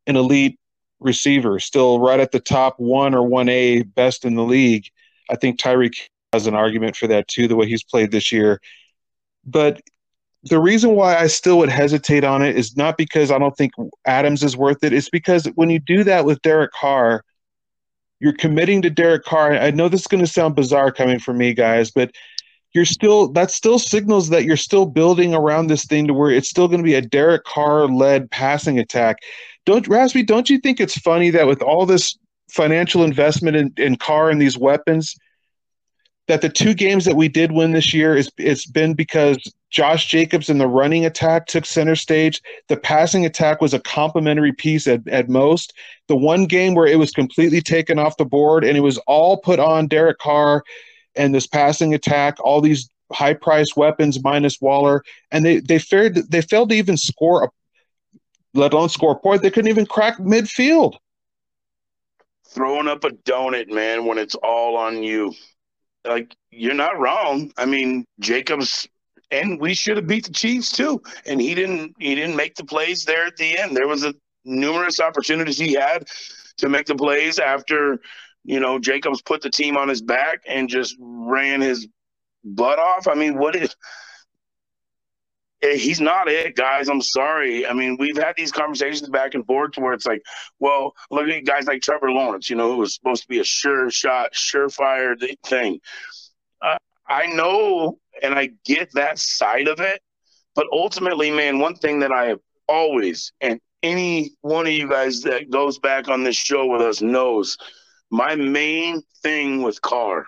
an 0.07 0.15
elite 0.15 0.59
receiver, 0.99 1.59
still 1.59 1.99
right 1.99 2.19
at 2.19 2.31
the 2.31 2.39
top 2.39 2.79
one 2.79 3.13
or 3.13 3.27
1A 3.27 3.93
best 3.93 4.25
in 4.25 4.35
the 4.35 4.43
league. 4.43 4.87
I 5.29 5.35
think 5.35 5.59
Tyreek 5.59 5.95
has 6.31 6.47
an 6.47 6.55
argument 6.55 6.95
for 6.95 7.07
that 7.07 7.27
too, 7.27 7.47
the 7.47 7.55
way 7.55 7.67
he's 7.67 7.83
played 7.83 8.11
this 8.11 8.31
year. 8.31 8.59
But 9.45 9.81
the 10.43 10.59
reason 10.59 10.95
why 10.95 11.15
I 11.15 11.27
still 11.27 11.57
would 11.59 11.69
hesitate 11.69 12.23
on 12.23 12.41
it 12.41 12.57
is 12.57 12.75
not 12.75 12.97
because 12.97 13.31
I 13.31 13.39
don't 13.39 13.55
think 13.55 13.71
Adams 14.05 14.43
is 14.43 14.57
worth 14.57 14.83
it. 14.83 14.93
It's 14.93 15.09
because 15.09 15.45
when 15.55 15.69
you 15.69 15.79
do 15.79 16.03
that 16.03 16.25
with 16.25 16.41
Derek 16.41 16.71
Carr, 16.71 17.23
you're 18.19 18.33
committing 18.33 18.81
to 18.81 18.89
Derek 18.89 19.23
Carr. 19.23 19.53
I 19.53 19.71
know 19.71 19.87
this 19.87 20.01
is 20.01 20.07
going 20.07 20.23
to 20.23 20.31
sound 20.31 20.55
bizarre 20.55 20.91
coming 20.91 21.19
from 21.19 21.37
me, 21.37 21.53
guys, 21.53 21.91
but 21.91 22.11
you're 22.73 22.85
still 22.85 23.27
that 23.33 23.51
still 23.51 23.77
signals 23.77 24.29
that 24.29 24.45
you're 24.45 24.57
still 24.57 24.85
building 24.85 25.33
around 25.33 25.67
this 25.67 25.85
thing 25.85 26.07
to 26.07 26.13
where 26.13 26.31
it's 26.31 26.49
still 26.49 26.67
going 26.67 26.79
to 26.79 26.85
be 26.85 26.95
a 26.95 27.01
Derek 27.01 27.43
Carr 27.43 27.87
led 27.87 28.31
passing 28.31 28.79
attack. 28.79 29.17
Don't 29.65 29.87
Raspy, 29.87 30.23
don't 30.23 30.49
you 30.49 30.59
think 30.59 30.79
it's 30.79 30.97
funny 30.97 31.29
that 31.29 31.47
with 31.47 31.61
all 31.61 31.85
this 31.85 32.17
financial 32.49 33.03
investment 33.03 33.55
in, 33.55 33.73
in 33.77 33.95
Carr 33.95 34.29
and 34.29 34.41
these 34.41 34.57
weapons, 34.57 35.15
that 36.27 36.41
the 36.41 36.49
two 36.49 36.73
games 36.73 37.05
that 37.05 37.15
we 37.15 37.27
did 37.27 37.51
win 37.51 37.71
this 37.71 37.93
year 37.93 38.15
is 38.15 38.31
it's 38.37 38.65
been 38.65 38.93
because 38.93 39.37
Josh 39.69 40.07
Jacobs 40.07 40.49
in 40.49 40.57
the 40.57 40.67
running 40.67 41.05
attack 41.05 41.47
took 41.47 41.65
center 41.65 41.95
stage. 41.95 42.41
The 42.69 42.77
passing 42.77 43.25
attack 43.25 43.59
was 43.59 43.73
a 43.73 43.79
complementary 43.79 44.53
piece 44.53 44.87
at, 44.87 45.05
at 45.07 45.27
most. 45.27 45.73
The 46.07 46.15
one 46.15 46.45
game 46.45 46.75
where 46.75 46.87
it 46.87 46.99
was 46.99 47.11
completely 47.11 47.59
taken 47.59 47.99
off 47.99 48.17
the 48.17 48.25
board 48.25 48.63
and 48.63 48.77
it 48.77 48.81
was 48.81 48.97
all 48.99 49.37
put 49.37 49.59
on 49.59 49.87
Derek 49.87 50.19
Carr 50.19 50.63
and 51.15 51.35
this 51.35 51.47
passing 51.47 51.93
attack, 51.93 52.37
all 52.39 52.61
these 52.61 52.89
high 53.11 53.33
priced 53.33 53.75
weapons 53.75 54.23
minus 54.23 54.61
Waller, 54.61 55.03
and 55.31 55.45
they 55.45 55.59
they 55.59 55.79
fared 55.79 56.15
they 56.31 56.41
failed 56.41 56.69
to 56.69 56.75
even 56.75 56.97
score 56.97 57.43
a 57.43 57.49
let 58.53 58.73
alone 58.73 58.89
score 58.89 59.13
a 59.13 59.19
point. 59.19 59.41
They 59.41 59.51
couldn't 59.51 59.69
even 59.69 59.85
crack 59.85 60.17
midfield. 60.17 60.95
Throwing 62.47 62.87
up 62.87 63.03
a 63.03 63.09
donut, 63.09 63.69
man, 63.69 64.05
when 64.05 64.17
it's 64.17 64.35
all 64.35 64.77
on 64.77 65.01
you. 65.03 65.33
Like 66.05 66.35
you're 66.51 66.73
not 66.73 66.99
wrong. 66.99 67.51
I 67.57 67.65
mean, 67.65 68.05
Jacobs 68.19 68.87
and 69.33 69.59
we 69.59 69.73
should 69.73 69.97
have 69.97 70.07
beat 70.07 70.25
the 70.25 70.31
Chiefs 70.31 70.71
too. 70.71 71.01
And 71.25 71.41
he 71.41 71.55
didn't 71.55 71.95
he 71.99 72.15
didn't 72.15 72.35
make 72.35 72.55
the 72.55 72.65
plays 72.65 73.03
there 73.03 73.25
at 73.25 73.35
the 73.37 73.57
end. 73.57 73.75
There 73.75 73.87
was 73.87 74.03
a 74.03 74.13
numerous 74.45 74.99
opportunities 74.99 75.57
he 75.57 75.73
had 75.73 76.05
to 76.57 76.69
make 76.69 76.85
the 76.85 76.95
plays 76.95 77.39
after, 77.39 77.99
you 78.43 78.59
know, 78.59 78.77
Jacobs 78.77 79.21
put 79.21 79.41
the 79.41 79.49
team 79.49 79.75
on 79.75 79.89
his 79.89 80.01
back 80.01 80.41
and 80.47 80.69
just 80.69 80.95
ran 80.99 81.61
his 81.61 81.87
butt 82.43 82.77
off. 82.77 83.07
I 83.07 83.15
mean, 83.15 83.37
what 83.37 83.55
is 83.55 83.75
he's 85.63 86.01
not 86.01 86.27
it, 86.27 86.55
guys. 86.55 86.89
I'm 86.89 87.01
sorry. 87.01 87.65
I 87.65 87.73
mean, 87.73 87.97
we've 87.97 88.17
had 88.17 88.35
these 88.35 88.51
conversations 88.51 89.09
back 89.09 89.33
and 89.33 89.45
forth 89.45 89.77
where 89.77 89.93
it's 89.93 90.05
like, 90.05 90.21
well, 90.59 90.93
look 91.09 91.27
at 91.27 91.45
guys 91.45 91.67
like 91.67 91.81
Trevor 91.81 92.11
Lawrence, 92.11 92.49
you 92.49 92.55
know, 92.55 92.71
who 92.71 92.77
was 92.77 92.95
supposed 92.95 93.23
to 93.23 93.27
be 93.27 93.39
a 93.39 93.43
sure 93.43 93.89
shot, 93.89 94.33
surefire 94.33 95.15
thing. 95.45 95.79
Uh, 96.61 96.77
I 97.07 97.27
know 97.27 97.97
and 98.21 98.33
I 98.33 98.51
get 98.65 98.91
that 98.93 99.19
side 99.19 99.67
of 99.67 99.79
it, 99.79 100.01
but 100.55 100.67
ultimately, 100.71 101.31
man, 101.31 101.59
one 101.59 101.75
thing 101.75 101.99
that 101.99 102.11
I 102.11 102.25
have 102.25 102.39
always 102.67 103.31
and 103.41 103.59
any 103.81 104.31
one 104.41 104.65
of 104.65 104.71
you 104.71 104.89
guys 104.89 105.21
that 105.21 105.49
goes 105.49 105.77
back 105.77 106.07
on 106.07 106.23
this 106.23 106.37
show 106.37 106.65
with 106.65 106.81
us 106.81 107.01
knows 107.01 107.57
my 108.09 108.35
main 108.35 109.01
thing 109.21 109.61
with 109.61 109.81
Carr, 109.81 110.25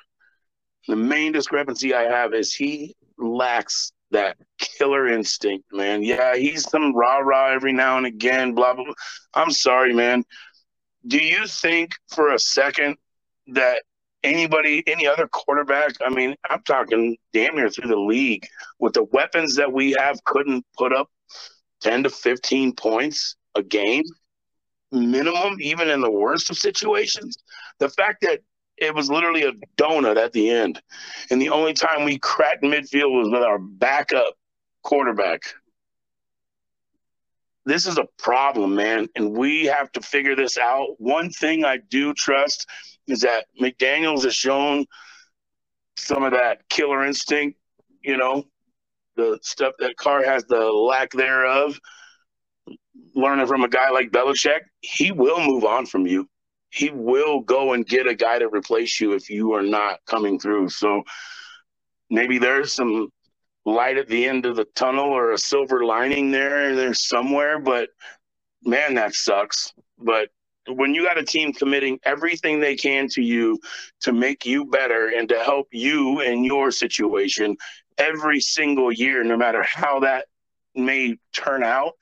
the 0.88 0.96
main 0.96 1.32
discrepancy 1.32 1.94
I 1.94 2.04
have 2.04 2.34
is 2.34 2.54
he 2.54 2.96
lacks 3.18 3.94
that 4.12 4.38
killer 4.60 5.08
instinct, 5.08 5.66
man. 5.72 6.04
Yeah, 6.04 6.36
he's 6.36 6.70
some 6.70 6.96
rah 6.96 7.18
rah 7.18 7.52
every 7.52 7.74
now 7.74 7.98
and 7.98 8.06
again, 8.06 8.54
blah, 8.54 8.74
blah, 8.74 8.86
blah. 8.86 8.94
I'm 9.34 9.52
sorry, 9.52 9.94
man. 9.94 10.24
Do 11.08 11.18
you 11.18 11.48
think 11.48 11.92
for 12.10 12.34
a 12.34 12.40
second 12.40 12.98
that 13.48 13.84
anybody, 14.24 14.84
any 14.88 15.08
other 15.08 15.28
quarterback, 15.28 15.94
I 16.06 16.10
mean, 16.10 16.36
I'm 16.50 16.64
talking 16.64 17.18
damn 17.34 17.56
near 17.56 17.70
through 17.70 17.90
the 17.90 18.00
league 18.00 18.48
with 18.80 18.94
the 18.94 19.04
weapons 19.04 19.56
that 19.56 19.72
we 19.72 19.96
have, 20.00 20.24
couldn't 20.24 20.66
put 20.78 20.94
up 20.94 21.10
10 21.82 22.04
to 22.04 22.10
15 22.10 22.74
points 22.74 23.36
a 23.56 23.64
game 23.64 24.04
minimum, 24.92 25.58
even 25.60 25.90
in 25.90 26.02
the 26.02 26.12
worst 26.12 26.50
of 26.50 26.58
situations. 26.58 27.38
The 27.80 27.90
fact 27.90 28.22
that 28.22 28.40
it 28.78 28.94
was 28.94 29.10
literally 29.10 29.44
a 29.44 29.54
donut 29.78 30.18
at 30.18 30.34
the 30.34 30.50
end, 30.50 30.82
and 31.30 31.42
the 31.42 31.50
only 31.50 31.74
time 31.74 32.04
we 32.04 32.20
cracked 32.20 32.64
midfield 32.64 33.12
was 33.12 33.30
with 33.30 33.44
our 33.44 33.60
backup 33.60 34.36
quarterback. 34.84 35.42
This 37.66 37.88
is 37.88 37.98
a 37.98 38.08
problem, 38.20 38.76
man, 38.76 39.08
and 39.16 39.36
we 39.36 39.66
have 39.66 39.92
to 39.94 40.02
figure 40.02 40.36
this 40.36 40.58
out. 40.58 40.90
One 41.00 41.32
thing 41.32 41.66
I 41.66 41.78
do 41.90 42.14
trust 42.14 42.68
is 43.08 43.22
that 43.22 43.46
McDaniels 43.60 44.24
has 44.24 44.36
shown 44.36 44.86
some 45.98 46.24
of 46.24 46.34
that 46.34 46.68
killer 46.70 47.04
instinct, 47.06 47.58
you 48.02 48.18
know, 48.18 48.44
the 49.16 49.40
stuff 49.42 49.74
that 49.80 49.98
Carr 49.98 50.24
has 50.24 50.44
the 50.46 50.60
lack 50.60 51.12
thereof 51.12 51.80
learning 53.16 53.48
from 53.48 53.64
a 53.64 53.70
guy 53.70 53.90
like 53.90 54.12
Belichick, 54.12 54.62
he 54.82 55.12
will 55.12 55.40
move 55.40 55.64
on 55.64 55.86
from 55.86 56.06
you. 56.06 56.28
He 56.76 56.92
will 56.92 57.40
go 57.40 57.72
and 57.72 57.86
get 57.86 58.06
a 58.06 58.14
guy 58.14 58.40
to 58.40 58.50
replace 58.50 59.00
you 59.00 59.14
if 59.14 59.30
you 59.30 59.54
are 59.54 59.64
not 59.64 60.00
coming 60.06 60.38
through. 60.38 60.70
So 60.70 61.04
maybe 62.10 62.38
there's 62.38 62.74
some 62.74 63.08
light 63.66 63.98
at 63.98 64.10
the 64.10 64.26
end 64.26 64.46
of 64.46 64.58
the 64.58 64.68
tunnel 64.76 65.06
or 65.06 65.32
a 65.32 65.38
silver 65.38 65.86
lining 65.86 66.32
there 66.32 66.76
there's 66.76 67.08
somewhere, 67.08 67.60
but 67.60 67.90
man, 68.64 68.94
that 68.96 69.16
sucks. 69.16 69.74
But 69.98 70.30
when 70.68 70.94
you 70.94 71.06
got 71.06 71.18
a 71.18 71.24
team 71.24 71.54
committing 71.54 72.00
everything 72.04 72.60
they 72.60 72.76
can 72.76 73.08
to 73.10 73.22
you 73.22 73.60
to 74.02 74.12
make 74.12 74.46
you 74.46 74.66
better 74.66 75.14
and 75.16 75.30
to 75.30 75.40
help 75.40 75.68
you 75.72 76.20
in 76.22 76.44
your 76.44 76.72
situation 76.72 77.56
every 77.98 78.42
single 78.42 78.92
year, 78.92 79.24
no 79.24 79.38
matter 79.38 79.64
how 79.64 80.02
that 80.02 80.26
may 80.76 81.16
turn 81.34 81.64
out, 81.64 81.94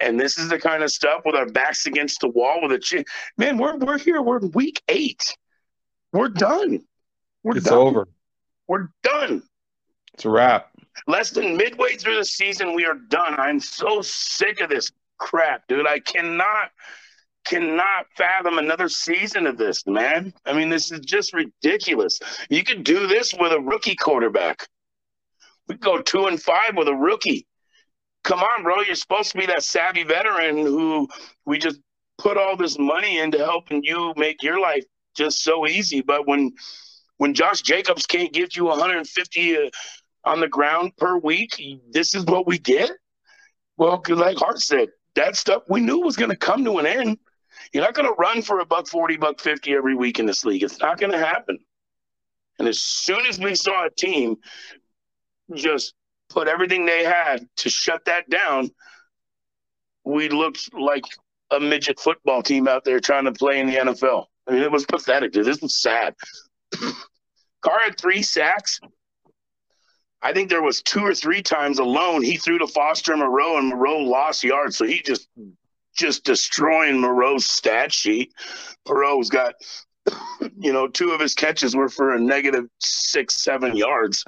and 0.00 0.18
this 0.18 0.38
is 0.38 0.48
the 0.48 0.58
kind 0.58 0.82
of 0.82 0.90
stuff 0.90 1.22
with 1.24 1.34
our 1.34 1.46
backs 1.46 1.86
against 1.86 2.20
the 2.20 2.28
wall 2.28 2.60
with 2.62 2.72
a 2.72 2.78
chin. 2.78 3.04
Man, 3.36 3.58
we're 3.58 3.76
we're 3.76 3.98
here. 3.98 4.22
We're 4.22 4.38
in 4.38 4.50
week 4.52 4.82
eight. 4.88 5.36
We're 6.12 6.28
done. 6.28 6.84
We're 7.42 7.56
it's 7.56 7.66
done. 7.66 7.78
over. 7.78 8.08
We're 8.68 8.88
done. 9.02 9.42
It's 10.14 10.24
a 10.24 10.30
wrap. 10.30 10.70
Less 11.06 11.30
than 11.30 11.56
midway 11.56 11.96
through 11.96 12.16
the 12.16 12.24
season, 12.24 12.74
we 12.74 12.86
are 12.86 12.94
done. 12.94 13.34
I'm 13.38 13.60
so 13.60 14.00
sick 14.02 14.60
of 14.60 14.70
this 14.70 14.90
crap, 15.18 15.66
dude. 15.68 15.86
I 15.86 15.98
cannot 16.00 16.70
cannot 17.44 18.06
fathom 18.16 18.58
another 18.58 18.88
season 18.88 19.46
of 19.46 19.56
this, 19.56 19.86
man. 19.86 20.34
I 20.46 20.52
mean, 20.52 20.68
this 20.68 20.90
is 20.90 21.00
just 21.00 21.32
ridiculous. 21.32 22.18
You 22.48 22.64
could 22.64 22.82
do 22.82 23.06
this 23.06 23.32
with 23.38 23.52
a 23.52 23.60
rookie 23.60 23.94
quarterback. 23.94 24.66
We 25.68 25.76
go 25.76 26.00
two 26.00 26.26
and 26.26 26.42
five 26.42 26.76
with 26.76 26.88
a 26.88 26.94
rookie 26.94 27.46
come 28.26 28.40
on, 28.40 28.62
bro. 28.64 28.82
You're 28.82 28.96
supposed 28.96 29.30
to 29.32 29.38
be 29.38 29.46
that 29.46 29.62
savvy 29.62 30.02
veteran 30.02 30.58
who 30.58 31.08
we 31.46 31.58
just 31.58 31.80
put 32.18 32.36
all 32.36 32.56
this 32.56 32.78
money 32.78 33.18
into 33.18 33.38
helping 33.38 33.82
you 33.84 34.12
make 34.16 34.42
your 34.42 34.60
life 34.60 34.84
just 35.16 35.42
so 35.42 35.66
easy. 35.66 36.02
But 36.02 36.26
when 36.26 36.52
when 37.18 37.32
Josh 37.32 37.62
Jacobs 37.62 38.04
can't 38.04 38.32
give 38.32 38.54
you 38.56 38.64
150 38.64 39.56
uh, 39.56 39.70
on 40.24 40.40
the 40.40 40.48
ground 40.48 40.92
per 40.98 41.16
week, 41.16 41.62
this 41.90 42.14
is 42.14 42.24
what 42.24 42.46
we 42.46 42.58
get. 42.58 42.90
Well, 43.78 44.02
like 44.08 44.38
Hart 44.38 44.60
said, 44.60 44.88
that 45.14 45.36
stuff 45.36 45.62
we 45.70 45.80
knew 45.80 46.00
was 46.00 46.16
going 46.16 46.30
to 46.30 46.36
come 46.36 46.64
to 46.64 46.78
an 46.78 46.86
end. 46.86 47.18
You're 47.72 47.84
not 47.84 47.94
going 47.94 48.08
to 48.08 48.14
run 48.14 48.42
for 48.42 48.58
a 48.58 48.66
buck 48.66 48.88
40, 48.88 49.16
buck 49.16 49.40
50 49.40 49.72
every 49.72 49.94
week 49.94 50.18
in 50.18 50.26
this 50.26 50.44
league. 50.44 50.62
It's 50.62 50.80
not 50.80 50.98
going 50.98 51.12
to 51.12 51.18
happen. 51.18 51.58
And 52.58 52.68
as 52.68 52.80
soon 52.80 53.24
as 53.26 53.38
we 53.38 53.54
saw 53.54 53.86
a 53.86 53.90
team 53.90 54.36
just 55.54 55.94
put 56.28 56.48
everything 56.48 56.86
they 56.86 57.04
had 57.04 57.46
to 57.58 57.70
shut 57.70 58.04
that 58.06 58.28
down, 58.28 58.70
we 60.04 60.28
looked 60.28 60.72
like 60.74 61.04
a 61.50 61.60
midget 61.60 61.98
football 62.00 62.42
team 62.42 62.68
out 62.68 62.84
there 62.84 63.00
trying 63.00 63.24
to 63.24 63.32
play 63.32 63.60
in 63.60 63.66
the 63.66 63.76
NFL. 63.76 64.26
I 64.46 64.52
mean, 64.52 64.62
it 64.62 64.70
was 64.70 64.84
pathetic. 64.84 65.32
Dude. 65.32 65.44
This 65.44 65.60
was 65.60 65.80
sad. 65.80 66.14
Carr 67.62 67.78
had 67.84 67.98
three 67.98 68.22
sacks. 68.22 68.80
I 70.22 70.32
think 70.32 70.48
there 70.48 70.62
was 70.62 70.82
two 70.82 71.04
or 71.04 71.14
three 71.14 71.42
times 71.42 71.78
alone 71.78 72.22
he 72.22 72.36
threw 72.36 72.58
to 72.58 72.66
Foster 72.66 73.12
and 73.12 73.20
Moreau 73.20 73.58
and 73.58 73.68
Moreau 73.68 73.98
lost 73.98 74.44
yards. 74.44 74.76
So 74.76 74.84
he 74.84 75.02
just 75.02 75.28
just 75.96 76.24
destroying 76.24 77.00
Moreau's 77.00 77.46
stat 77.46 77.92
sheet. 77.92 78.32
Moreau's 78.86 79.30
got 79.30 79.54
you 80.58 80.72
know, 80.72 80.88
two 80.88 81.10
of 81.10 81.20
his 81.20 81.34
catches 81.34 81.74
were 81.74 81.88
for 81.88 82.14
a 82.14 82.20
negative 82.20 82.66
six, 82.78 83.42
seven 83.42 83.76
yards. 83.76 84.24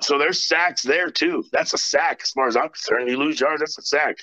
So 0.00 0.18
there's 0.18 0.46
sacks 0.46 0.82
there 0.82 1.10
too. 1.10 1.44
That's 1.52 1.74
a 1.74 1.78
sack 1.78 2.20
as 2.22 2.30
far 2.30 2.46
as 2.46 2.56
I'm 2.56 2.68
concerned. 2.68 3.08
You 3.08 3.16
lose 3.16 3.40
yards, 3.40 3.60
that's 3.60 3.78
a 3.78 3.82
sack. 3.82 4.16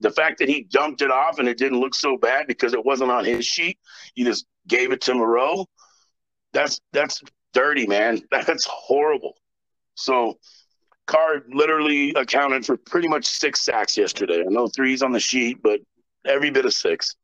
The 0.00 0.10
fact 0.10 0.38
that 0.38 0.48
he 0.48 0.62
dumped 0.62 1.02
it 1.02 1.10
off 1.10 1.38
and 1.38 1.48
it 1.48 1.58
didn't 1.58 1.80
look 1.80 1.94
so 1.94 2.16
bad 2.16 2.46
because 2.46 2.72
it 2.72 2.84
wasn't 2.84 3.10
on 3.10 3.24
his 3.24 3.44
sheet, 3.44 3.78
he 4.14 4.24
just 4.24 4.46
gave 4.66 4.92
it 4.92 5.00
to 5.02 5.14
Moreau. 5.14 5.66
That's 6.52 6.80
that's 6.92 7.20
dirty, 7.52 7.86
man. 7.86 8.22
That's 8.30 8.66
horrible. 8.70 9.34
So 9.94 10.38
Carr 11.06 11.42
literally 11.52 12.12
accounted 12.14 12.64
for 12.64 12.76
pretty 12.76 13.08
much 13.08 13.26
six 13.26 13.64
sacks 13.64 13.96
yesterday. 13.96 14.40
I 14.40 14.50
know 14.50 14.68
three's 14.68 15.02
on 15.02 15.12
the 15.12 15.20
sheet, 15.20 15.62
but 15.62 15.80
every 16.26 16.50
bit 16.50 16.66
of 16.66 16.72
six 16.72 17.16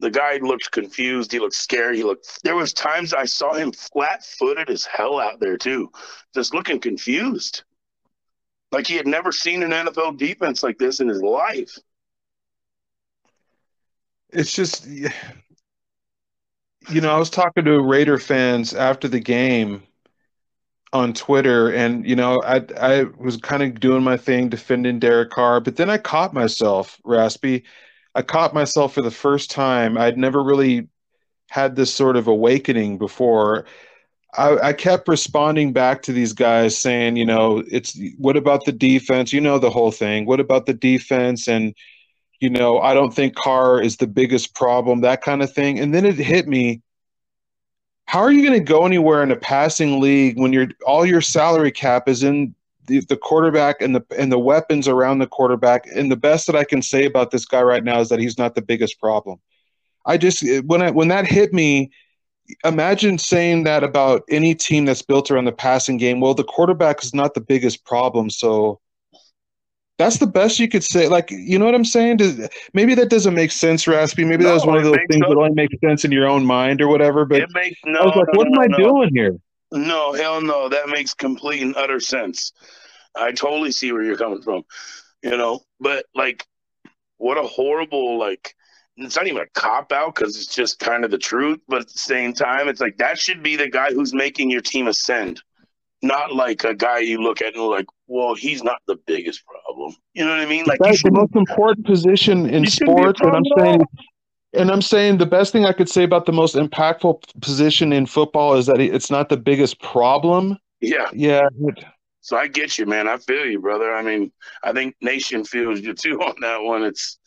the 0.00 0.10
guy 0.10 0.38
looked 0.38 0.70
confused. 0.70 1.30
He 1.30 1.38
looked 1.38 1.54
scared. 1.54 1.94
He 1.94 2.02
looked. 2.02 2.42
There 2.42 2.56
was 2.56 2.72
times 2.72 3.12
I 3.12 3.26
saw 3.26 3.54
him 3.54 3.72
flat-footed 3.72 4.70
as 4.70 4.84
hell 4.84 5.20
out 5.20 5.40
there 5.40 5.56
too, 5.56 5.90
just 6.34 6.54
looking 6.54 6.80
confused, 6.80 7.64
like 8.72 8.86
he 8.86 8.96
had 8.96 9.06
never 9.06 9.30
seen 9.30 9.62
an 9.62 9.70
NFL 9.70 10.16
defense 10.18 10.62
like 10.62 10.78
this 10.78 11.00
in 11.00 11.08
his 11.08 11.22
life. 11.22 11.76
It's 14.30 14.52
just, 14.52 14.86
you 14.86 15.10
know, 17.00 17.14
I 17.14 17.18
was 17.18 17.30
talking 17.30 17.64
to 17.64 17.80
Raider 17.80 18.18
fans 18.18 18.74
after 18.74 19.06
the 19.06 19.20
game 19.20 19.82
on 20.92 21.12
Twitter, 21.12 21.72
and 21.72 22.06
you 22.06 22.16
know, 22.16 22.40
I 22.44 22.64
I 22.80 23.02
was 23.18 23.36
kind 23.36 23.62
of 23.62 23.78
doing 23.80 24.02
my 24.02 24.16
thing 24.16 24.48
defending 24.48 24.98
Derek 24.98 25.30
Carr, 25.30 25.60
but 25.60 25.76
then 25.76 25.90
I 25.90 25.98
caught 25.98 26.32
myself, 26.32 27.00
Raspy 27.04 27.64
I 28.14 28.22
caught 28.22 28.54
myself 28.54 28.94
for 28.94 29.02
the 29.02 29.10
first 29.10 29.50
time. 29.50 29.96
I'd 29.96 30.18
never 30.18 30.42
really 30.42 30.88
had 31.48 31.76
this 31.76 31.92
sort 31.92 32.16
of 32.16 32.28
awakening 32.28 32.98
before. 32.98 33.66
I, 34.36 34.68
I, 34.68 34.72
kept 34.72 35.08
responding 35.08 35.72
back 35.72 36.02
to 36.02 36.12
these 36.12 36.32
guys 36.32 36.76
saying, 36.76 37.16
you 37.16 37.26
know, 37.26 37.64
it's 37.68 37.98
what 38.16 38.36
about 38.36 38.64
the 38.64 38.72
defense? 38.72 39.32
You 39.32 39.40
know, 39.40 39.58
the 39.58 39.70
whole 39.70 39.90
thing. 39.90 40.26
What 40.26 40.38
about 40.38 40.66
the 40.66 40.74
defense? 40.74 41.48
And, 41.48 41.74
you 42.38 42.48
know, 42.48 42.78
I 42.78 42.94
don't 42.94 43.12
think 43.12 43.34
Carr 43.34 43.82
is 43.82 43.96
the 43.96 44.06
biggest 44.06 44.54
problem, 44.54 45.00
that 45.00 45.22
kind 45.22 45.42
of 45.42 45.52
thing. 45.52 45.80
And 45.80 45.92
then 45.92 46.04
it 46.04 46.14
hit 46.14 46.46
me 46.46 46.80
how 48.10 48.18
are 48.18 48.32
you 48.32 48.44
going 48.44 48.58
to 48.58 48.64
go 48.64 48.84
anywhere 48.84 49.22
in 49.22 49.30
a 49.30 49.36
passing 49.36 50.00
league 50.00 50.36
when 50.36 50.52
you're 50.52 50.66
all 50.84 51.06
your 51.06 51.20
salary 51.20 51.70
cap 51.70 52.08
is 52.08 52.24
in 52.24 52.56
the, 52.90 53.00
the 53.06 53.16
quarterback 53.16 53.80
and 53.80 53.94
the 53.94 54.04
and 54.18 54.30
the 54.30 54.38
weapons 54.38 54.88
around 54.88 55.18
the 55.18 55.26
quarterback? 55.26 55.86
And 55.94 56.10
the 56.10 56.16
best 56.16 56.46
that 56.46 56.56
I 56.56 56.64
can 56.64 56.82
say 56.82 57.06
about 57.06 57.30
this 57.30 57.44
guy 57.44 57.62
right 57.62 57.84
now 57.84 58.00
is 58.00 58.08
that 58.08 58.20
he's 58.20 58.38
not 58.38 58.54
the 58.54 58.62
biggest 58.62 59.00
problem. 59.00 59.38
I 60.06 60.16
just 60.18 60.44
when 60.64 60.82
I 60.82 60.90
when 60.90 61.08
that 61.08 61.26
hit 61.26 61.52
me, 61.52 61.90
imagine 62.64 63.18
saying 63.18 63.64
that 63.64 63.84
about 63.84 64.22
any 64.28 64.54
team 64.54 64.84
that's 64.84 65.02
built 65.02 65.30
around 65.30 65.44
the 65.44 65.52
passing 65.52 65.96
game. 65.96 66.20
Well, 66.20 66.34
the 66.34 66.44
quarterback 66.44 67.02
is 67.02 67.14
not 67.14 67.34
the 67.34 67.40
biggest 67.40 67.84
problem, 67.84 68.30
so 68.30 68.80
that's 70.00 70.16
the 70.16 70.26
best 70.26 70.58
you 70.58 70.66
could 70.66 70.82
say. 70.82 71.08
Like, 71.08 71.30
you 71.30 71.58
know 71.58 71.66
what 71.66 71.74
I'm 71.74 71.84
saying? 71.84 72.16
Does, 72.16 72.48
maybe 72.72 72.94
that 72.94 73.10
doesn't 73.10 73.34
make 73.34 73.52
sense, 73.52 73.86
Raspy. 73.86 74.24
Maybe 74.24 74.44
no, 74.44 74.48
that 74.48 74.54
was 74.54 74.66
one 74.66 74.78
of 74.78 74.84
those 74.84 74.96
things 75.10 75.20
that 75.28 75.36
only 75.36 75.52
makes 75.54 75.74
sense 75.84 76.06
in 76.06 76.10
your 76.10 76.26
own 76.26 76.44
mind 76.44 76.80
or 76.80 76.88
whatever. 76.88 77.26
But 77.26 77.42
it 77.42 77.50
makes 77.52 77.78
no. 77.84 78.00
I 78.00 78.04
was 78.06 78.16
like, 78.16 78.32
what 78.34 78.46
am 78.46 78.58
I 78.58 78.68
doing 78.78 79.10
here? 79.12 79.36
No, 79.72 80.14
hell 80.14 80.40
no. 80.40 80.70
That 80.70 80.88
makes 80.88 81.12
complete 81.12 81.62
and 81.62 81.76
utter 81.76 82.00
sense. 82.00 82.52
I 83.16 83.32
totally 83.32 83.72
see 83.72 83.92
where 83.92 84.02
you're 84.02 84.16
coming 84.16 84.42
from. 84.42 84.64
You 85.22 85.36
know, 85.36 85.60
but 85.80 86.06
like, 86.14 86.46
what 87.18 87.38
a 87.38 87.42
horrible 87.42 88.18
like. 88.18 88.54
It's 88.96 89.16
not 89.16 89.28
even 89.28 89.42
a 89.42 89.46
cop 89.54 89.92
out 89.92 90.14
because 90.14 90.36
it's 90.36 90.54
just 90.54 90.78
kind 90.78 91.04
of 91.06 91.10
the 91.10 91.16
truth. 91.16 91.60
But 91.68 91.82
at 91.82 91.88
the 91.88 91.98
same 91.98 92.34
time, 92.34 92.68
it's 92.68 92.80
like 92.80 92.98
that 92.98 93.18
should 93.18 93.42
be 93.42 93.56
the 93.56 93.68
guy 93.68 93.92
who's 93.92 94.12
making 94.12 94.50
your 94.50 94.60
team 94.60 94.88
ascend 94.88 95.40
not 96.02 96.34
like 96.34 96.64
a 96.64 96.74
guy 96.74 96.98
you 96.98 97.20
look 97.20 97.42
at 97.42 97.54
and 97.54 97.64
like, 97.64 97.86
well, 98.06 98.34
he's 98.34 98.62
not 98.62 98.80
the 98.86 98.96
biggest 99.06 99.42
problem. 99.46 99.94
You 100.14 100.24
know 100.24 100.30
what 100.30 100.40
I 100.40 100.46
mean? 100.46 100.64
Like 100.64 100.78
that's 100.80 101.02
the 101.02 101.10
most 101.10 101.34
important 101.34 101.86
position 101.86 102.48
in 102.48 102.66
sports, 102.66 103.20
and 103.20 103.36
I'm 103.36 103.44
saying, 103.58 103.84
and 104.54 104.70
I'm 104.70 104.82
saying 104.82 105.18
the 105.18 105.26
best 105.26 105.52
thing 105.52 105.64
I 105.64 105.72
could 105.72 105.88
say 105.88 106.02
about 106.02 106.26
the 106.26 106.32
most 106.32 106.56
impactful 106.56 107.40
position 107.40 107.92
in 107.92 108.06
football 108.06 108.54
is 108.54 108.66
that 108.66 108.80
it's 108.80 109.10
not 109.10 109.28
the 109.28 109.36
biggest 109.36 109.80
problem. 109.80 110.58
Yeah, 110.80 111.08
yeah. 111.12 111.48
So 112.30 112.36
I 112.36 112.46
get 112.46 112.78
you, 112.78 112.86
man. 112.86 113.08
I 113.08 113.16
feel 113.16 113.44
you, 113.44 113.58
brother. 113.58 113.92
I 113.92 114.02
mean, 114.02 114.30
I 114.62 114.72
think 114.72 114.94
Nation 115.00 115.44
feels 115.44 115.80
you 115.80 115.94
too 115.94 116.20
on 116.22 116.36
that 116.42 116.62
one. 116.62 116.84
It's 116.84 117.18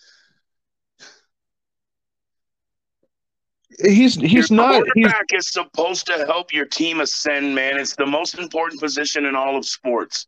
He's 3.83 4.15
he's 4.15 4.49
your 4.49 4.57
not. 4.57 4.85
Quarterback 4.85 5.25
he's, 5.29 5.39
is 5.39 5.51
supposed 5.51 6.07
to 6.07 6.25
help 6.25 6.53
your 6.53 6.65
team 6.65 7.01
ascend, 7.01 7.53
man. 7.53 7.77
It's 7.77 7.97
the 7.97 8.05
most 8.05 8.39
important 8.39 8.79
position 8.79 9.25
in 9.25 9.35
all 9.35 9.57
of 9.57 9.65
sports. 9.65 10.25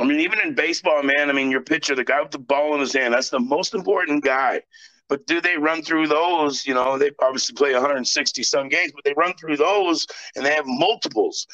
I 0.00 0.04
mean, 0.04 0.20
even 0.20 0.38
in 0.40 0.54
baseball, 0.54 1.02
man. 1.02 1.28
I 1.28 1.34
mean, 1.34 1.50
your 1.50 1.60
pitcher, 1.60 1.94
the 1.94 2.04
guy 2.04 2.22
with 2.22 2.30
the 2.30 2.38
ball 2.38 2.72
in 2.72 2.80
his 2.80 2.94
hand, 2.94 3.12
that's 3.12 3.28
the 3.28 3.38
most 3.38 3.74
important 3.74 4.24
guy. 4.24 4.62
But 5.10 5.26
do 5.26 5.42
they 5.42 5.58
run 5.58 5.82
through 5.82 6.06
those? 6.06 6.64
You 6.64 6.72
know, 6.72 6.96
they 6.96 7.10
obviously 7.20 7.54
play 7.54 7.74
160 7.74 8.42
some 8.44 8.70
games, 8.70 8.92
but 8.94 9.04
they 9.04 9.12
run 9.14 9.34
through 9.34 9.58
those 9.58 10.06
and 10.36 10.46
they 10.46 10.54
have 10.54 10.64
multiples. 10.66 11.46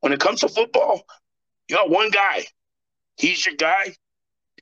When 0.00 0.12
it 0.12 0.20
comes 0.20 0.40
to 0.40 0.48
football, 0.48 1.02
you 1.70 1.76
got 1.76 1.88
one 1.88 2.10
guy. 2.10 2.46
He's 3.16 3.46
your 3.46 3.54
guy. 3.54 3.94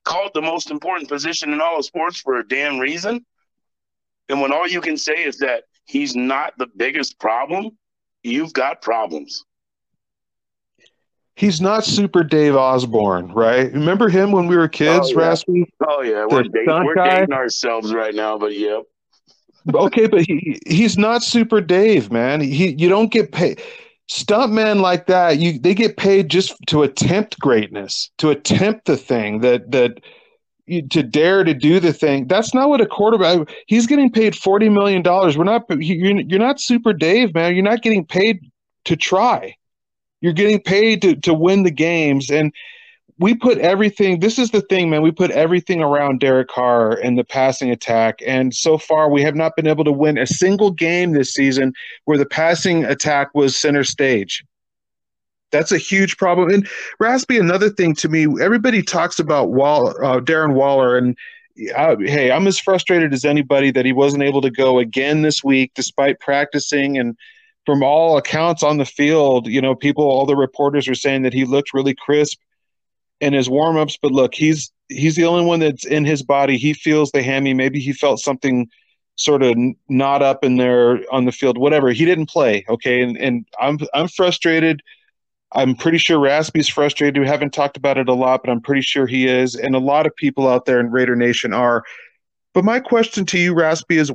Called 0.05 0.31
the 0.35 0.43
most 0.43 0.71
important 0.71 1.09
position 1.09 1.53
in 1.53 1.61
all 1.61 1.79
of 1.79 1.85
sports 1.85 2.21
for 2.21 2.39
a 2.39 2.47
damn 2.47 2.79
reason. 2.79 3.25
And 4.29 4.41
when 4.43 4.53
all 4.53 4.69
you 4.69 4.81
can 4.81 4.97
say 4.97 5.25
is 5.25 5.39
that 5.39 5.65
he's 5.87 6.15
not 6.15 6.53
the 6.59 6.67
biggest 6.77 7.19
problem, 7.19 7.71
you've 8.23 8.53
got 8.53 8.83
problems. 8.83 9.45
He's 11.35 11.61
not 11.61 11.85
Super 11.85 12.23
Dave 12.23 12.55
Osborne, 12.55 13.33
right? 13.33 13.73
Remember 13.73 14.09
him 14.09 14.31
when 14.31 14.47
we 14.47 14.57
were 14.57 14.69
kids, 14.69 15.13
oh, 15.13 15.21
yeah. 15.21 15.29
Raspy? 15.29 15.65
Oh 15.89 16.03
yeah, 16.03 16.27
we're, 16.29 16.43
dating, 16.43 16.85
we're 16.85 16.95
dating 16.95 17.33
ourselves 17.33 17.95
right 17.95 18.15
now, 18.15 18.37
but 18.37 18.57
yep. 18.57 18.83
okay, 19.73 20.09
but 20.09 20.23
he 20.23 20.59
he's 20.67 20.99
not 20.99 21.23
Super 21.23 21.61
Dave, 21.61 22.11
man. 22.11 22.41
He 22.41 22.75
you 22.75 22.89
don't 22.89 23.11
get 23.11 23.33
paid. 23.33 23.63
Stuntmen 24.11 24.81
like 24.81 25.07
that, 25.07 25.39
you 25.39 25.59
they 25.59 25.75
get 25.75 25.97
paid 25.97 26.31
just 26.31 26.55
to 26.69 26.83
attempt 26.83 27.39
greatness, 27.39 28.11
to 28.19 28.31
attempt 28.31 28.87
the 28.87 28.97
thing 28.97 29.41
that 29.41 29.71
that 29.71 30.01
to 30.69 31.03
dare 31.03 31.45
to 31.45 31.55
do 31.55 31.79
the 31.81 31.93
thing. 31.93 32.27
That's 32.27 32.55
not 32.55 32.69
what 32.69 32.81
a 32.81 32.87
quarterback. 32.87 33.49
He's 33.67 33.87
getting 33.87 34.11
paid 34.11 34.37
forty 34.37 34.69
million 34.69 35.03
dollars. 35.03 35.37
We're 35.37 35.45
not. 35.45 35.65
You're 35.71 36.39
not 36.39 36.61
Super 36.61 36.93
Dave, 36.93 37.35
man. 37.35 37.55
You're 37.55 37.65
not 37.65 37.83
getting 37.83 38.07
paid 38.07 38.41
to 38.87 38.97
try. 38.97 39.55
You're 40.21 40.33
getting 40.33 40.61
paid 40.61 41.03
to 41.03 41.17
to 41.17 41.35
win 41.35 41.63
the 41.63 41.71
games, 41.71 42.31
and 42.31 42.53
we 43.19 43.35
put 43.35 43.59
everything. 43.59 44.21
This 44.21 44.39
is 44.39 44.53
the 44.53 44.61
thing, 44.63 44.91
man. 44.91 45.03
We 45.03 45.11
put 45.11 45.31
everything 45.33 45.83
around 45.83 46.21
Derek 46.21 46.49
Carr 46.49 46.93
and 46.93 47.19
the 47.19 47.25
passing 47.25 47.71
attack, 47.71 48.21
and 48.25 48.55
so 48.55 48.79
far 48.79 49.11
we 49.11 49.23
have 49.23 49.35
not 49.35 49.57
been 49.57 49.67
able 49.67 49.85
to 49.85 49.93
win 49.93 50.19
a 50.19 50.27
single 50.27 50.71
game 50.71 51.13
this 51.13 51.35
season 51.35 51.73
where 52.05 52.19
the 52.19 52.27
passing 52.27 52.85
attack 52.85 53.29
was 53.35 53.57
center 53.57 53.85
stage. 53.85 54.45
That's 55.51 55.73
a 55.73 55.79
huge 55.79 56.17
problem. 56.19 56.51
And 56.51 56.69
Raspy, 57.01 57.39
another 57.39 57.71
thing 57.71 57.95
to 57.97 58.09
me, 58.09 58.27
everybody 58.41 58.83
talks 58.83 59.19
about 59.19 59.47
uh, 59.47 60.21
Darren 60.21 60.55
Waller, 60.55 60.97
and 60.97 61.17
uh, 61.75 61.97
hey, 61.99 62.31
I'm 62.31 62.47
as 62.47 62.61
frustrated 62.61 63.13
as 63.13 63.25
anybody 63.25 63.73
that 63.73 63.85
he 63.85 63.93
wasn't 63.93 64.23
able 64.23 64.43
to 64.43 64.51
go 64.51 64.79
again 64.79 65.23
this 65.23 65.43
week 65.43 65.73
despite 65.75 66.21
practicing. 66.21 66.97
And 66.97 67.17
from 67.67 67.83
all 67.83 68.17
accounts 68.17 68.63
on 68.63 68.77
the 68.77 68.85
field, 68.85 69.49
you 69.49 69.61
know, 69.61 69.75
people, 69.75 70.05
all 70.05 70.25
the 70.25 70.37
reporters 70.37 70.87
are 70.87 70.95
saying 70.95 71.23
that 71.23 71.33
he 71.33 71.45
looked 71.45 71.75
really 71.75 71.97
crisp 71.97 72.39
in 73.21 73.33
his 73.33 73.49
warmups. 73.49 73.99
But 74.01 74.13
look, 74.13 74.35
he's 74.35 74.73
he's 74.89 75.17
the 75.17 75.25
only 75.25 75.45
one 75.45 75.61
that's 75.61 75.85
in 75.85 76.05
his 76.05 76.23
body. 76.23 76.57
He 76.57 76.73
feels 76.73 77.11
the 77.11 77.23
hammy. 77.23 77.55
Maybe 77.55 77.81
he 77.81 77.93
felt 77.93 78.21
something 78.21 78.69
sort 79.17 79.43
of 79.43 79.57
not 79.89 80.23
up 80.23 80.45
in 80.45 80.57
there 80.57 81.01
on 81.13 81.25
the 81.25 81.33
field. 81.33 81.59
Whatever. 81.59 81.91
He 81.91 82.05
didn't 82.05 82.31
play. 82.31 82.65
Okay, 82.69 83.03
and 83.03 83.17
and 83.17 83.47
I'm 83.61 83.79
I'm 83.95 84.09
frustrated 84.09 84.83
I'm 85.53 85.75
pretty 85.75 85.99
sure 85.99 86.19
Raspy's 86.19 86.69
frustrated. 86.69 87.21
We 87.21 87.27
haven't 87.27 87.55
talked 87.55 87.77
about 87.77 87.97
it 87.97 88.09
a 88.09 88.15
lot, 88.15 88.43
but 88.43 88.51
I'm 88.51 88.61
pretty 88.61 88.83
sure 88.83 89.07
he 89.07 89.27
is. 89.27 89.55
And 89.55 89.75
a 89.75 89.79
lot 89.79 90.07
of 90.07 90.15
people 90.15 90.47
out 90.47 90.67
there 90.67 90.79
in 90.79 90.91
Raider 90.91 91.17
Nation 91.17 91.53
are. 91.55 91.85
But 92.53 92.65
my 92.65 92.81
question 92.81 93.25
to 93.27 93.39
you, 93.39 93.55
Raspy, 93.55 93.97
is 93.97 94.13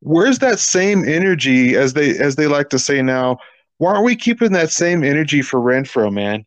where's 0.00 0.40
that 0.40 0.58
same 0.58 1.06
energy 1.08 1.76
as 1.76 1.94
they 1.94 2.18
as 2.18 2.36
they 2.36 2.46
like 2.46 2.68
to 2.70 2.78
say 2.78 3.00
now? 3.00 3.38
Why 3.78 3.92
aren't 3.92 4.04
we 4.04 4.16
keeping 4.16 4.52
that 4.52 4.70
same 4.70 5.02
energy 5.02 5.40
for 5.40 5.60
Renfrow, 5.60 6.12
man? 6.12 6.44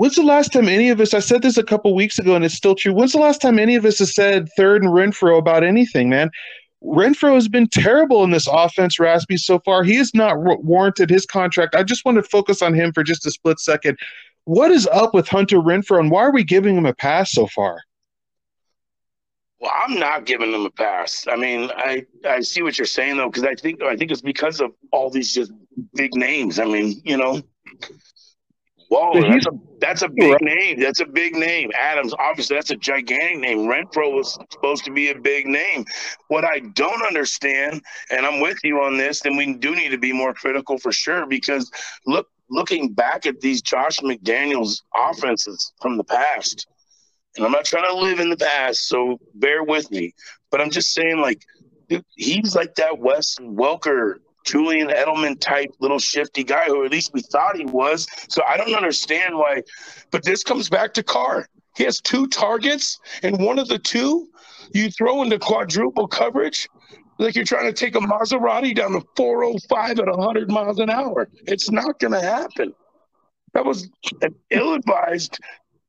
When's 0.00 0.16
the 0.16 0.22
last 0.22 0.50
time 0.50 0.66
any 0.66 0.88
of 0.88 0.98
us 0.98 1.12
I 1.12 1.18
said 1.18 1.42
this 1.42 1.58
a 1.58 1.62
couple 1.62 1.94
weeks 1.94 2.18
ago 2.18 2.34
and 2.34 2.42
it's 2.42 2.54
still 2.54 2.74
true. 2.74 2.94
When's 2.94 3.12
the 3.12 3.18
last 3.18 3.42
time 3.42 3.58
any 3.58 3.74
of 3.74 3.84
us 3.84 3.98
has 3.98 4.14
said 4.14 4.48
third 4.56 4.82
and 4.82 4.90
Renfrow 4.90 5.36
about 5.36 5.62
anything, 5.62 6.08
man? 6.08 6.30
Renfrow 6.82 7.34
has 7.34 7.48
been 7.48 7.68
terrible 7.68 8.24
in 8.24 8.30
this 8.30 8.48
offense, 8.50 8.98
Raspy, 8.98 9.36
so 9.36 9.58
far. 9.58 9.84
He 9.84 9.96
has 9.96 10.14
not 10.14 10.38
warranted 10.64 11.10
his 11.10 11.26
contract. 11.26 11.74
I 11.74 11.82
just 11.82 12.06
want 12.06 12.16
to 12.16 12.22
focus 12.22 12.62
on 12.62 12.72
him 12.72 12.94
for 12.94 13.04
just 13.04 13.26
a 13.26 13.30
split 13.30 13.60
second. 13.60 13.98
What 14.44 14.70
is 14.70 14.86
up 14.86 15.12
with 15.12 15.28
Hunter 15.28 15.58
Renfrow, 15.58 16.00
and 16.00 16.10
why 16.10 16.22
are 16.22 16.32
we 16.32 16.44
giving 16.44 16.78
him 16.78 16.86
a 16.86 16.94
pass 16.94 17.32
so 17.32 17.46
far? 17.46 17.82
Well, 19.60 19.72
I'm 19.84 19.98
not 19.98 20.24
giving 20.24 20.50
him 20.50 20.64
a 20.64 20.70
pass. 20.70 21.26
I 21.30 21.36
mean, 21.36 21.70
I, 21.76 22.06
I 22.26 22.40
see 22.40 22.62
what 22.62 22.78
you're 22.78 22.86
saying 22.86 23.18
though, 23.18 23.28
because 23.28 23.44
I 23.44 23.54
think 23.54 23.82
I 23.82 23.96
think 23.96 24.10
it's 24.12 24.22
because 24.22 24.62
of 24.62 24.72
all 24.92 25.10
these 25.10 25.34
just 25.34 25.52
big 25.92 26.14
names. 26.14 26.58
I 26.58 26.64
mean, 26.64 27.02
you 27.04 27.18
know, 27.18 27.42
Waller, 28.90 29.22
that's 29.22 29.46
a, 29.46 29.50
that's 29.80 30.02
a 30.02 30.08
big 30.08 30.32
right. 30.32 30.42
name. 30.42 30.80
That's 30.80 30.98
a 30.98 31.06
big 31.06 31.34
name. 31.34 31.70
Adams, 31.78 32.12
obviously, 32.18 32.56
that's 32.56 32.72
a 32.72 32.76
gigantic 32.76 33.38
name. 33.38 33.58
Renfrow 33.60 34.12
was 34.12 34.36
supposed 34.50 34.84
to 34.86 34.90
be 34.90 35.10
a 35.10 35.18
big 35.18 35.46
name. 35.46 35.84
What 36.26 36.44
I 36.44 36.58
don't 36.58 37.00
understand, 37.06 37.82
and 38.10 38.26
I'm 38.26 38.40
with 38.40 38.58
you 38.64 38.82
on 38.82 38.96
this, 38.96 39.20
then 39.20 39.36
we 39.36 39.54
do 39.54 39.76
need 39.76 39.90
to 39.90 39.98
be 39.98 40.12
more 40.12 40.34
critical 40.34 40.76
for 40.76 40.90
sure. 40.90 41.24
Because 41.24 41.70
look, 42.04 42.26
looking 42.50 42.92
back 42.92 43.26
at 43.26 43.40
these 43.40 43.62
Josh 43.62 43.98
McDaniels 43.98 44.82
offenses 44.94 45.72
from 45.80 45.96
the 45.96 46.04
past, 46.04 46.66
and 47.36 47.46
I'm 47.46 47.52
not 47.52 47.64
trying 47.64 47.88
to 47.88 47.96
live 47.96 48.18
in 48.18 48.28
the 48.28 48.36
past, 48.36 48.88
so 48.88 49.20
bear 49.34 49.62
with 49.62 49.88
me. 49.92 50.12
But 50.50 50.60
I'm 50.60 50.70
just 50.70 50.92
saying, 50.92 51.20
like, 51.20 51.42
dude, 51.88 52.04
he's 52.16 52.56
like 52.56 52.74
that 52.74 52.98
Wes 52.98 53.36
Welker 53.40 54.16
Julian 54.44 54.88
Edelman 54.88 55.38
type 55.40 55.70
little 55.80 55.98
shifty 55.98 56.44
guy, 56.44 56.64
who 56.64 56.84
at 56.84 56.90
least 56.90 57.12
we 57.12 57.20
thought 57.22 57.56
he 57.56 57.66
was. 57.66 58.06
So 58.28 58.42
I 58.44 58.56
don't 58.56 58.74
understand 58.74 59.36
why. 59.36 59.62
But 60.10 60.24
this 60.24 60.42
comes 60.42 60.68
back 60.68 60.94
to 60.94 61.02
Carr. 61.02 61.48
He 61.76 61.84
has 61.84 62.00
two 62.00 62.26
targets, 62.26 62.98
and 63.22 63.38
one 63.38 63.58
of 63.58 63.68
the 63.68 63.78
two 63.78 64.28
you 64.72 64.90
throw 64.90 65.22
into 65.22 65.38
quadruple 65.38 66.08
coverage 66.08 66.68
like 67.18 67.34
you're 67.34 67.44
trying 67.44 67.66
to 67.66 67.72
take 67.72 67.94
a 67.96 67.98
Maserati 67.98 68.74
down 68.74 68.92
to 68.92 69.02
405 69.14 69.98
at 69.98 70.06
100 70.06 70.50
miles 70.50 70.78
an 70.78 70.88
hour. 70.88 71.28
It's 71.46 71.70
not 71.70 71.98
going 71.98 72.12
to 72.12 72.20
happen. 72.20 72.72
That 73.52 73.64
was 73.64 73.90
an 74.22 74.34
ill 74.50 74.74
advised 74.74 75.38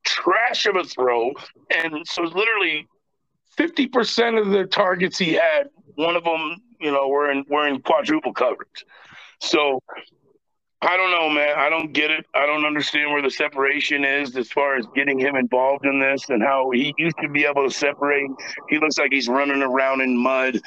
trash 0.04 0.66
of 0.66 0.76
a 0.76 0.84
throw. 0.84 1.32
And 1.70 2.06
so, 2.06 2.22
literally, 2.22 2.86
50% 3.56 4.40
of 4.40 4.50
the 4.50 4.64
targets 4.64 5.18
he 5.18 5.32
had, 5.32 5.68
one 5.94 6.16
of 6.16 6.24
them 6.24 6.56
you 6.82 6.90
know, 6.90 7.08
we're 7.08 7.30
in 7.30 7.44
we're 7.48 7.68
in 7.68 7.80
quadruple 7.80 8.32
coverage. 8.32 8.84
So 9.40 9.80
I 10.82 10.96
don't 10.96 11.12
know, 11.12 11.30
man. 11.30 11.56
I 11.56 11.68
don't 11.68 11.92
get 11.92 12.10
it. 12.10 12.26
I 12.34 12.44
don't 12.44 12.66
understand 12.66 13.12
where 13.12 13.22
the 13.22 13.30
separation 13.30 14.04
is 14.04 14.36
as 14.36 14.50
far 14.50 14.76
as 14.76 14.84
getting 14.96 15.16
him 15.16 15.36
involved 15.36 15.86
in 15.86 16.00
this 16.00 16.28
and 16.28 16.42
how 16.42 16.70
he 16.70 16.92
used 16.98 17.16
to 17.22 17.28
be 17.28 17.44
able 17.44 17.68
to 17.68 17.72
separate. 17.72 18.28
He 18.68 18.78
looks 18.78 18.98
like 18.98 19.12
he's 19.12 19.28
running 19.28 19.62
around 19.62 20.00
in 20.00 20.16
mud. 20.16 20.58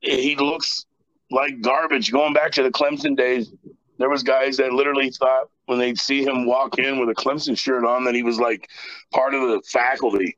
He 0.00 0.36
looks 0.36 0.86
like 1.32 1.60
garbage. 1.60 2.12
Going 2.12 2.32
back 2.32 2.52
to 2.52 2.62
the 2.62 2.70
Clemson 2.70 3.16
days, 3.16 3.52
there 3.98 4.08
was 4.08 4.22
guys 4.22 4.56
that 4.58 4.72
literally 4.72 5.10
thought 5.10 5.48
when 5.66 5.80
they'd 5.80 5.98
see 5.98 6.24
him 6.24 6.46
walk 6.46 6.78
in 6.78 7.00
with 7.00 7.08
a 7.08 7.14
Clemson 7.14 7.58
shirt 7.58 7.84
on 7.84 8.04
that 8.04 8.14
he 8.14 8.22
was 8.22 8.38
like 8.38 8.68
part 9.12 9.34
of 9.34 9.42
the 9.48 9.60
faculty. 9.66 10.36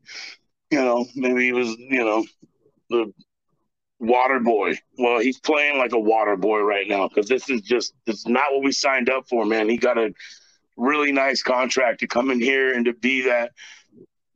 You 0.70 0.78
know, 0.78 1.04
maybe 1.14 1.44
he 1.44 1.52
was, 1.52 1.68
you 1.78 2.02
know, 2.02 2.24
the 2.88 3.12
water 4.00 4.40
boy. 4.40 4.74
Well, 4.98 5.20
he's 5.20 5.38
playing 5.38 5.78
like 5.78 5.92
a 5.92 5.98
water 5.98 6.36
boy 6.36 6.60
right 6.60 6.88
now 6.88 7.08
because 7.08 7.28
this 7.28 7.48
is 7.48 7.60
just 7.60 7.94
it's 8.06 8.26
not 8.26 8.52
what 8.52 8.64
we 8.64 8.72
signed 8.72 9.10
up 9.10 9.28
for, 9.28 9.44
man. 9.44 9.68
He 9.68 9.76
got 9.76 9.98
a 9.98 10.12
really 10.76 11.12
nice 11.12 11.42
contract 11.42 12.00
to 12.00 12.06
come 12.06 12.30
in 12.30 12.40
here 12.40 12.74
and 12.74 12.86
to 12.86 12.94
be 12.94 13.22
that, 13.22 13.52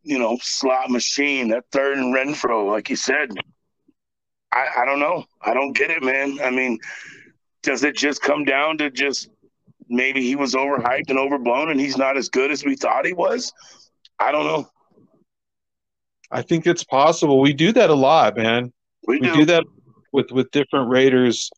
you 0.02 0.18
know, 0.18 0.38
slot 0.42 0.90
machine, 0.90 1.48
that 1.48 1.64
third 1.72 1.98
and 1.98 2.14
Renfrow, 2.14 2.70
like 2.70 2.90
you 2.90 2.96
said. 2.96 3.30
I, 4.52 4.68
I 4.78 4.84
don't 4.84 5.00
know. 5.00 5.24
I 5.42 5.54
don't 5.54 5.72
get 5.72 5.90
it, 5.90 6.02
man. 6.02 6.38
I 6.42 6.50
mean, 6.50 6.78
does 7.62 7.82
it 7.82 7.96
just 7.96 8.20
come 8.22 8.44
down 8.44 8.78
to 8.78 8.90
just 8.90 9.28
maybe 9.88 10.22
he 10.22 10.36
was 10.36 10.54
overhyped 10.54 11.08
and 11.08 11.18
overblown 11.18 11.70
and 11.70 11.80
he's 11.80 11.96
not 11.96 12.16
as 12.16 12.28
good 12.28 12.50
as 12.50 12.64
we 12.64 12.76
thought 12.76 13.06
he 13.06 13.14
was? 13.14 13.52
I 14.18 14.30
don't 14.30 14.44
know. 14.44 14.68
I 16.30 16.42
think 16.42 16.66
it's 16.66 16.84
possible. 16.84 17.40
We 17.40 17.52
do 17.52 17.72
that 17.72 17.90
a 17.90 17.94
lot, 17.94 18.36
man. 18.36 18.72
We 19.06 19.20
do, 19.20 19.30
we 19.30 19.36
do 19.38 19.44
that 19.46 19.64
with 20.12 20.30
with 20.30 20.50
different 20.50 20.90
Raiders, 20.90 21.50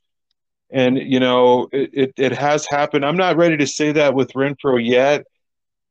and 0.70 0.98
you 0.98 1.20
know 1.20 1.68
it, 1.72 1.90
it, 1.92 2.12
it 2.16 2.32
has 2.32 2.66
happened. 2.66 3.04
I'm 3.04 3.16
not 3.16 3.36
ready 3.36 3.56
to 3.56 3.66
say 3.66 3.92
that 3.92 4.14
with 4.14 4.32
Renfrow 4.32 4.84
yet, 4.84 5.26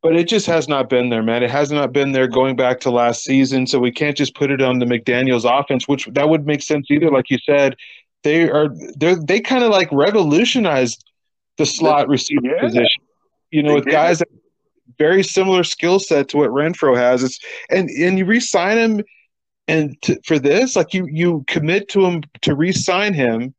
but 0.02 0.16
it 0.16 0.28
just 0.28 0.46
has 0.48 0.68
not 0.68 0.90
been 0.90 1.10
there, 1.10 1.24
man. 1.24 1.44
It 1.44 1.50
has 1.50 1.72
not 1.72 1.92
been 1.92 2.12
there 2.12 2.28
going 2.28 2.56
back 2.56 2.80
to 2.82 2.92
last 2.92 3.24
season. 3.24 3.66
So 3.68 3.80
we 3.80 3.92
can't 3.92 4.16
just 4.16 4.36
put 4.36 4.52
it 4.52 4.62
on 4.62 4.80
the 4.80 4.86
McDaniel's 4.86 5.46
offense, 5.46 5.88
which 5.88 6.08
that 6.14 6.30
would 6.30 6.46
make 6.46 6.62
sense 6.62 6.88
either. 6.92 7.10
Like 7.10 7.30
you 7.30 7.38
said, 7.46 7.76
they 8.24 8.50
are 8.50 8.70
they 8.98 9.16
they 9.16 9.40
kind 9.40 9.64
of 9.64 9.72
like 9.72 9.90
revolutionized 9.92 11.04
the 11.58 11.66
slot 11.66 12.08
receiver 12.08 12.42
yeah. 12.44 12.60
position. 12.60 13.04
You 13.52 13.64
know, 13.64 13.70
They 13.70 13.76
with 13.76 13.86
did. 13.86 13.92
guys 13.92 14.20
that 14.20 14.28
very 14.98 15.24
similar 15.24 15.64
skill 15.64 16.00
set 16.00 16.30
to 16.30 16.38
what 16.38 16.50
Renfrow 16.50 16.96
has. 16.96 17.24
It's 17.24 17.40
and 17.70 17.90
and 17.90 18.18
you 18.18 18.26
re-sign 18.26 18.78
him 18.78 19.04
and 19.68 20.00
to, 20.04 20.20
for 20.26 20.40
this, 20.40 20.76
like 20.76 20.94
you 20.94 21.08
you 21.08 21.44
commit 21.48 21.90
to 21.90 22.06
him 22.06 22.24
to 22.42 22.56
re-sign 22.56 23.14
him, 23.14 23.54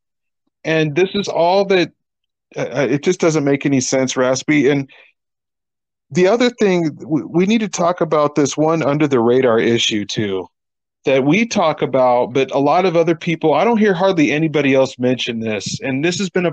and 0.63 0.95
this 0.95 1.09
is 1.13 1.27
all 1.27 1.65
that. 1.65 1.91
Uh, 2.55 2.87
it 2.89 3.03
just 3.03 3.19
doesn't 3.19 3.43
make 3.43 3.65
any 3.65 3.81
sense, 3.81 4.15
Raspy. 4.15 4.69
And 4.69 4.89
the 6.11 6.27
other 6.27 6.49
thing 6.49 6.97
we, 7.05 7.23
we 7.23 7.45
need 7.45 7.59
to 7.59 7.67
talk 7.67 7.99
about 7.99 8.35
this 8.35 8.55
one 8.55 8.81
under 8.81 9.07
the 9.07 9.19
radar 9.19 9.59
issue 9.59 10.05
too, 10.05 10.47
that 11.03 11.25
we 11.25 11.45
talk 11.45 11.81
about, 11.81 12.33
but 12.33 12.49
a 12.51 12.59
lot 12.59 12.85
of 12.85 12.95
other 12.95 13.15
people. 13.15 13.53
I 13.53 13.65
don't 13.65 13.77
hear 13.77 13.93
hardly 13.93 14.31
anybody 14.31 14.73
else 14.73 14.97
mention 14.97 15.41
this, 15.41 15.79
and 15.81 16.05
this 16.05 16.19
has 16.19 16.29
been 16.29 16.45
a 16.45 16.51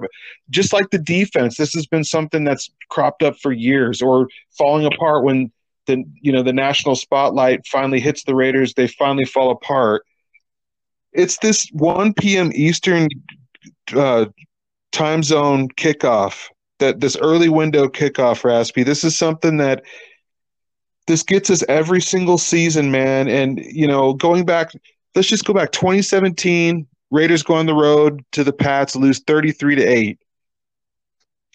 just 0.50 0.72
like 0.72 0.90
the 0.90 0.98
defense. 0.98 1.56
This 1.56 1.74
has 1.74 1.86
been 1.86 2.04
something 2.04 2.42
that's 2.42 2.70
cropped 2.88 3.22
up 3.22 3.36
for 3.38 3.52
years 3.52 4.02
or 4.02 4.28
falling 4.58 4.86
apart 4.86 5.22
when 5.22 5.52
the 5.86 6.04
you 6.20 6.32
know 6.32 6.42
the 6.42 6.52
national 6.52 6.96
spotlight 6.96 7.66
finally 7.66 8.00
hits 8.00 8.24
the 8.24 8.34
Raiders, 8.34 8.74
they 8.74 8.86
finally 8.86 9.24
fall 9.24 9.50
apart. 9.50 10.04
It's 11.12 11.38
this 11.38 11.68
1 11.72 12.14
p.m. 12.14 12.50
Eastern 12.54 13.08
uh, 13.94 14.26
time 14.92 15.22
zone 15.22 15.68
kickoff 15.68 16.48
that 16.80 17.00
this 17.00 17.16
early 17.16 17.48
window 17.48 17.88
kickoff, 17.88 18.44
Raspy. 18.44 18.82
This 18.82 19.04
is 19.04 19.16
something 19.16 19.58
that 19.58 19.84
this 21.06 21.22
gets 21.22 21.50
us 21.50 21.62
every 21.68 22.00
single 22.00 22.38
season, 22.38 22.90
man. 22.90 23.28
And 23.28 23.60
you 23.64 23.86
know, 23.86 24.14
going 24.14 24.44
back, 24.44 24.72
let's 25.14 25.28
just 25.28 25.44
go 25.44 25.52
back 25.52 25.72
2017. 25.72 26.86
Raiders 27.10 27.42
go 27.42 27.54
on 27.54 27.66
the 27.66 27.74
road 27.74 28.24
to 28.32 28.42
the 28.42 28.52
Pats, 28.52 28.96
lose 28.96 29.20
33 29.20 29.76
to 29.76 29.82
eight 29.82 30.18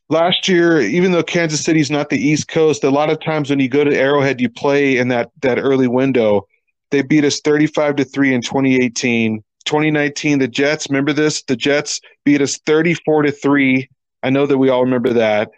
last 0.10 0.48
year, 0.48 0.82
even 0.82 1.12
though 1.12 1.24
Kansas 1.24 1.62
City's 1.62 1.92
not 1.92 2.10
the 2.10 2.18
East 2.18 2.48
Coast, 2.48 2.84
a 2.84 2.90
lot 2.90 3.10
of 3.10 3.20
times 3.22 3.50
when 3.50 3.60
you 3.60 3.70
go 3.70 3.84
to 3.84 3.96
Arrowhead, 3.96 4.42
you 4.42 4.50
play 4.50 4.98
in 4.98 5.08
that 5.10 5.32
that 5.42 5.60
early 5.60 5.88
window. 5.88 6.48
They 6.92 7.04
beat 7.04 7.24
us 7.24 7.40
35 7.42 7.98
to 7.98 8.04
3 8.04 8.34
in 8.34 8.42
2018. 8.42 9.44
2019, 9.66 10.40
the 10.40 10.48
Jets, 10.48 10.90
remember 10.90 11.14
this? 11.14 11.44
The 11.44 11.56
Jets 11.56 12.02
beat 12.26 12.42
us 12.42 12.58
34 12.66 13.24
to 13.24 13.32
3. 13.32 13.88
I 14.24 14.30
know 14.32 14.48
that 14.48 14.58
we 14.58 14.70
all 14.70 14.84
remember 14.84 15.14
that. 15.14 15.52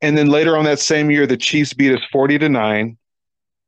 And 0.00 0.16
then 0.16 0.28
later 0.28 0.56
on 0.56 0.64
that 0.64 0.78
same 0.78 1.10
year, 1.10 1.26
the 1.26 1.36
Chiefs 1.36 1.74
beat 1.74 1.94
us 1.94 2.00
40 2.10 2.38
to 2.38 2.48
9. 2.48 2.96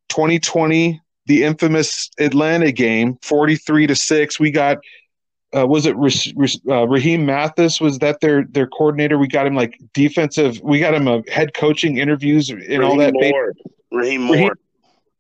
2020, 0.09 1.01
the 1.27 1.45
infamous 1.45 2.11
Atlanta 2.19 2.73
game, 2.73 3.19
43 3.23 3.89
to 3.89 3.95
6. 3.95 4.41
We 4.41 4.51
got 4.51 4.79
uh, 5.57 5.67
was 5.67 5.87
it 5.87 5.97
uh, 6.69 6.87
Raheem 6.89 7.27
Mathis? 7.27 7.81
Was 7.81 7.99
that 7.99 8.21
their 8.21 8.45
their 8.45 8.67
coordinator? 8.67 9.19
We 9.19 9.29
got 9.29 9.47
him 9.47 9.55
like 9.55 9.79
defensive. 9.95 10.61
We 10.63 10.79
got 10.79 10.95
him 10.95 11.09
a 11.09 11.23
head 11.31 11.55
coaching 11.55 11.99
interviews 11.99 12.51
and 12.51 12.61
Raheem 12.61 12.85
all 12.85 12.97
that. 12.99 13.13
Moore. 13.15 13.55
Raheem 13.93 14.23
Moore. 14.23 14.37
Raheem- 14.37 14.51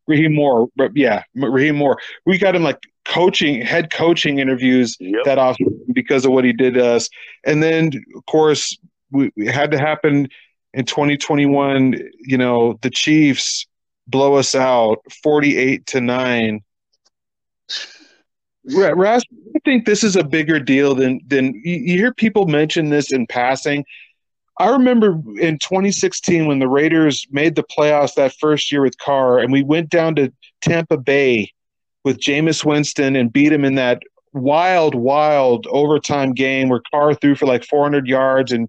Raheem 0.06 0.34
Moore, 0.34 0.68
yeah, 0.94 1.22
Raheem 1.36 1.76
Moore. 1.76 1.96
We 2.26 2.36
got 2.36 2.56
him 2.56 2.64
like 2.64 2.78
coaching, 3.04 3.62
head 3.62 3.92
coaching 3.92 4.40
interviews 4.40 4.96
Yep. 4.98 5.24
that 5.24 5.38
off 5.38 5.56
because 5.92 6.24
of 6.24 6.32
what 6.32 6.44
he 6.44 6.52
did 6.52 6.74
to 6.74 6.84
us. 6.84 7.08
And 7.46 7.62
then, 7.62 7.92
of 8.16 8.26
course, 8.26 8.76
we, 9.12 9.30
it 9.36 9.52
had 9.52 9.70
to 9.70 9.78
happen 9.78 10.28
in 10.74 10.84
2021. 10.84 11.94
You 12.18 12.38
know, 12.38 12.76
the 12.82 12.90
Chiefs 12.90 13.66
blow 14.08 14.34
us 14.34 14.54
out 14.56 14.98
48 15.22 15.86
to 15.86 16.00
nine. 16.00 16.60
Ra- 18.64 18.92
Ras, 18.94 19.22
I 19.54 19.58
think 19.64 19.86
this 19.86 20.04
is 20.04 20.16
a 20.16 20.24
bigger 20.24 20.60
deal 20.60 20.94
than 20.94 21.20
than 21.26 21.60
you, 21.64 21.96
hear 21.96 22.12
people 22.14 22.46
mention 22.46 22.90
this 22.90 23.12
in 23.12 23.26
passing. 23.26 23.84
I 24.58 24.68
remember 24.68 25.18
in 25.40 25.58
2016 25.58 26.46
when 26.46 26.58
the 26.58 26.68
Raiders 26.68 27.26
made 27.30 27.54
the 27.54 27.62
playoffs 27.64 28.14
that 28.14 28.34
first 28.38 28.70
year 28.70 28.82
with 28.82 28.98
Carr, 28.98 29.38
and 29.38 29.50
we 29.50 29.62
went 29.62 29.88
down 29.88 30.14
to 30.16 30.30
Tampa 30.60 30.98
Bay 30.98 31.50
with 32.04 32.18
Jameis 32.18 32.64
Winston 32.64 33.16
and 33.16 33.32
beat 33.32 33.52
him 33.52 33.64
in 33.64 33.76
that 33.76 34.02
wild, 34.34 34.94
wild 34.94 35.66
overtime 35.68 36.32
game 36.34 36.68
where 36.68 36.82
Carr 36.90 37.14
threw 37.14 37.34
for 37.34 37.46
like 37.46 37.64
400 37.64 38.06
yards 38.06 38.52
and 38.52 38.68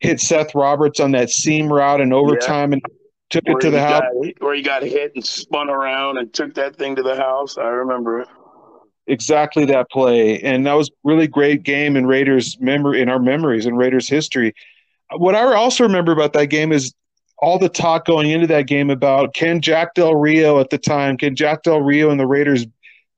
hit 0.00 0.20
Seth 0.20 0.54
Roberts 0.54 1.00
on 1.00 1.12
that 1.12 1.30
seam 1.30 1.72
route 1.72 2.00
in 2.02 2.12
overtime 2.12 2.74
and 2.74 2.82
took 3.30 3.44
Where 3.44 3.56
it 3.56 3.60
to 3.62 3.70
the 3.70 3.80
house. 3.80 4.02
got- 4.02 4.42
where 4.42 4.54
he 4.54 4.62
got 4.62 4.82
hit 4.82 5.12
and 5.14 5.24
spun 5.24 5.70
around 5.70 6.18
and 6.18 6.32
took 6.32 6.54
that 6.54 6.76
thing 6.76 6.96
to 6.96 7.02
the 7.02 7.16
house. 7.16 7.56
I 7.56 7.68
remember 7.68 8.20
it. 8.20 8.28
Exactly 9.06 9.64
that 9.66 9.90
play. 9.90 10.40
And 10.40 10.66
that 10.66 10.74
was 10.74 10.90
really 11.02 11.26
great 11.26 11.62
game 11.62 11.96
in 11.96 12.06
raiders 12.06 12.58
memory 12.60 13.00
in 13.00 13.08
our 13.08 13.18
memories 13.18 13.66
in 13.66 13.76
raiders 13.76 14.08
history. 14.08 14.54
What 15.16 15.34
i 15.34 15.42
also 15.54 15.84
remember 15.84 16.12
about 16.12 16.32
that 16.32 16.46
game 16.46 16.72
is 16.72 16.94
all 17.38 17.58
the 17.58 17.68
talk 17.68 18.06
going 18.06 18.30
into 18.30 18.46
that 18.46 18.66
game 18.66 18.90
about 18.90 19.34
can 19.34 19.60
jack 19.60 19.94
del 19.94 20.14
rio 20.14 20.58
at 20.60 20.70
the 20.70 20.78
time 20.78 21.16
can 21.16 21.36
jack 21.36 21.62
del 21.62 21.80
rio 21.80 22.10
and 22.10 22.18
the 22.18 22.26
raiders 22.26 22.66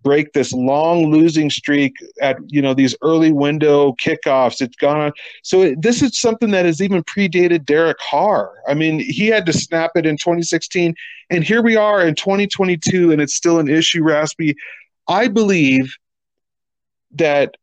break 0.06 0.32
this 0.34 0.52
long 0.52 1.10
losing 1.10 1.50
streak 1.50 1.92
at 2.20 2.36
you 2.46 2.62
know 2.62 2.74
these 2.74 2.94
early 3.02 3.32
window 3.32 3.92
kickoffs? 3.94 4.60
It's 4.60 4.76
gone 4.76 5.00
on. 5.00 5.12
So 5.42 5.62
it, 5.62 5.82
this 5.82 6.00
is 6.00 6.16
something 6.16 6.52
that 6.52 6.64
has 6.64 6.80
even 6.80 7.02
predated 7.02 7.64
derek 7.64 7.98
Carr. 7.98 8.52
i 8.68 8.74
mean 8.74 9.00
he 9.00 9.26
had 9.26 9.46
to 9.46 9.52
snap 9.52 9.92
it 9.96 10.06
in 10.06 10.16
2016 10.16 10.94
and 11.30 11.42
here 11.42 11.60
we 11.60 11.76
are 11.76 12.06
in 12.06 12.14
2022 12.14 13.10
and 13.10 13.20
it's 13.20 13.34
still 13.34 13.58
an 13.58 13.68
issue 13.68 14.02
raspy 14.02 14.54
I 15.08 15.28
believe 15.28 15.94
that 17.12 17.56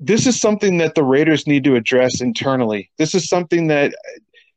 this 0.00 0.26
is 0.26 0.40
something 0.40 0.78
that 0.78 0.94
the 0.94 1.02
Raiders 1.02 1.46
need 1.46 1.64
to 1.64 1.74
address 1.74 2.20
internally. 2.20 2.90
This 2.98 3.14
is 3.14 3.28
something 3.28 3.66
that, 3.68 3.92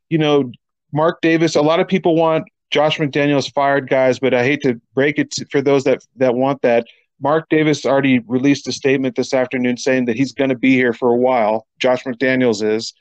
you 0.09 0.17
know, 0.17 0.51
Mark 0.93 1.21
Davis, 1.21 1.55
a 1.55 1.61
lot 1.61 1.79
of 1.79 1.87
people 1.87 2.15
want 2.15 2.47
Josh 2.69 2.99
McDaniels 2.99 3.51
fired, 3.51 3.89
guys, 3.89 4.19
but 4.19 4.33
I 4.33 4.43
hate 4.43 4.61
to 4.61 4.79
break 4.93 5.17
it 5.17 5.31
to, 5.31 5.45
for 5.47 5.61
those 5.61 5.83
that, 5.85 6.05
that 6.17 6.35
want 6.35 6.61
that. 6.61 6.85
Mark 7.19 7.49
Davis 7.49 7.85
already 7.85 8.19
released 8.19 8.67
a 8.67 8.71
statement 8.71 9.15
this 9.15 9.33
afternoon 9.33 9.77
saying 9.77 10.05
that 10.05 10.15
he's 10.15 10.31
going 10.31 10.49
to 10.49 10.57
be 10.57 10.73
here 10.73 10.93
for 10.93 11.11
a 11.11 11.17
while. 11.17 11.67
Josh 11.79 12.03
McDaniels 12.03 12.63
is. 12.63 12.93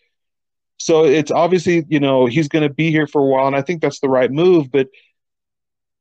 So 0.77 1.05
it's 1.05 1.31
obviously, 1.31 1.85
you 1.89 2.01
know, 2.01 2.27
he's 2.27 2.49
going 2.49 2.67
to 2.67 2.75
be 2.75 2.91
here 2.91 3.07
for 3.07 3.21
a 3.21 3.27
while, 3.27 3.47
and 3.47 3.57
I 3.57 3.63
think 3.63 3.81
that's 3.83 4.01
the 4.01 4.09
right 4.09 4.31
move. 4.31 4.71
But 4.71 4.89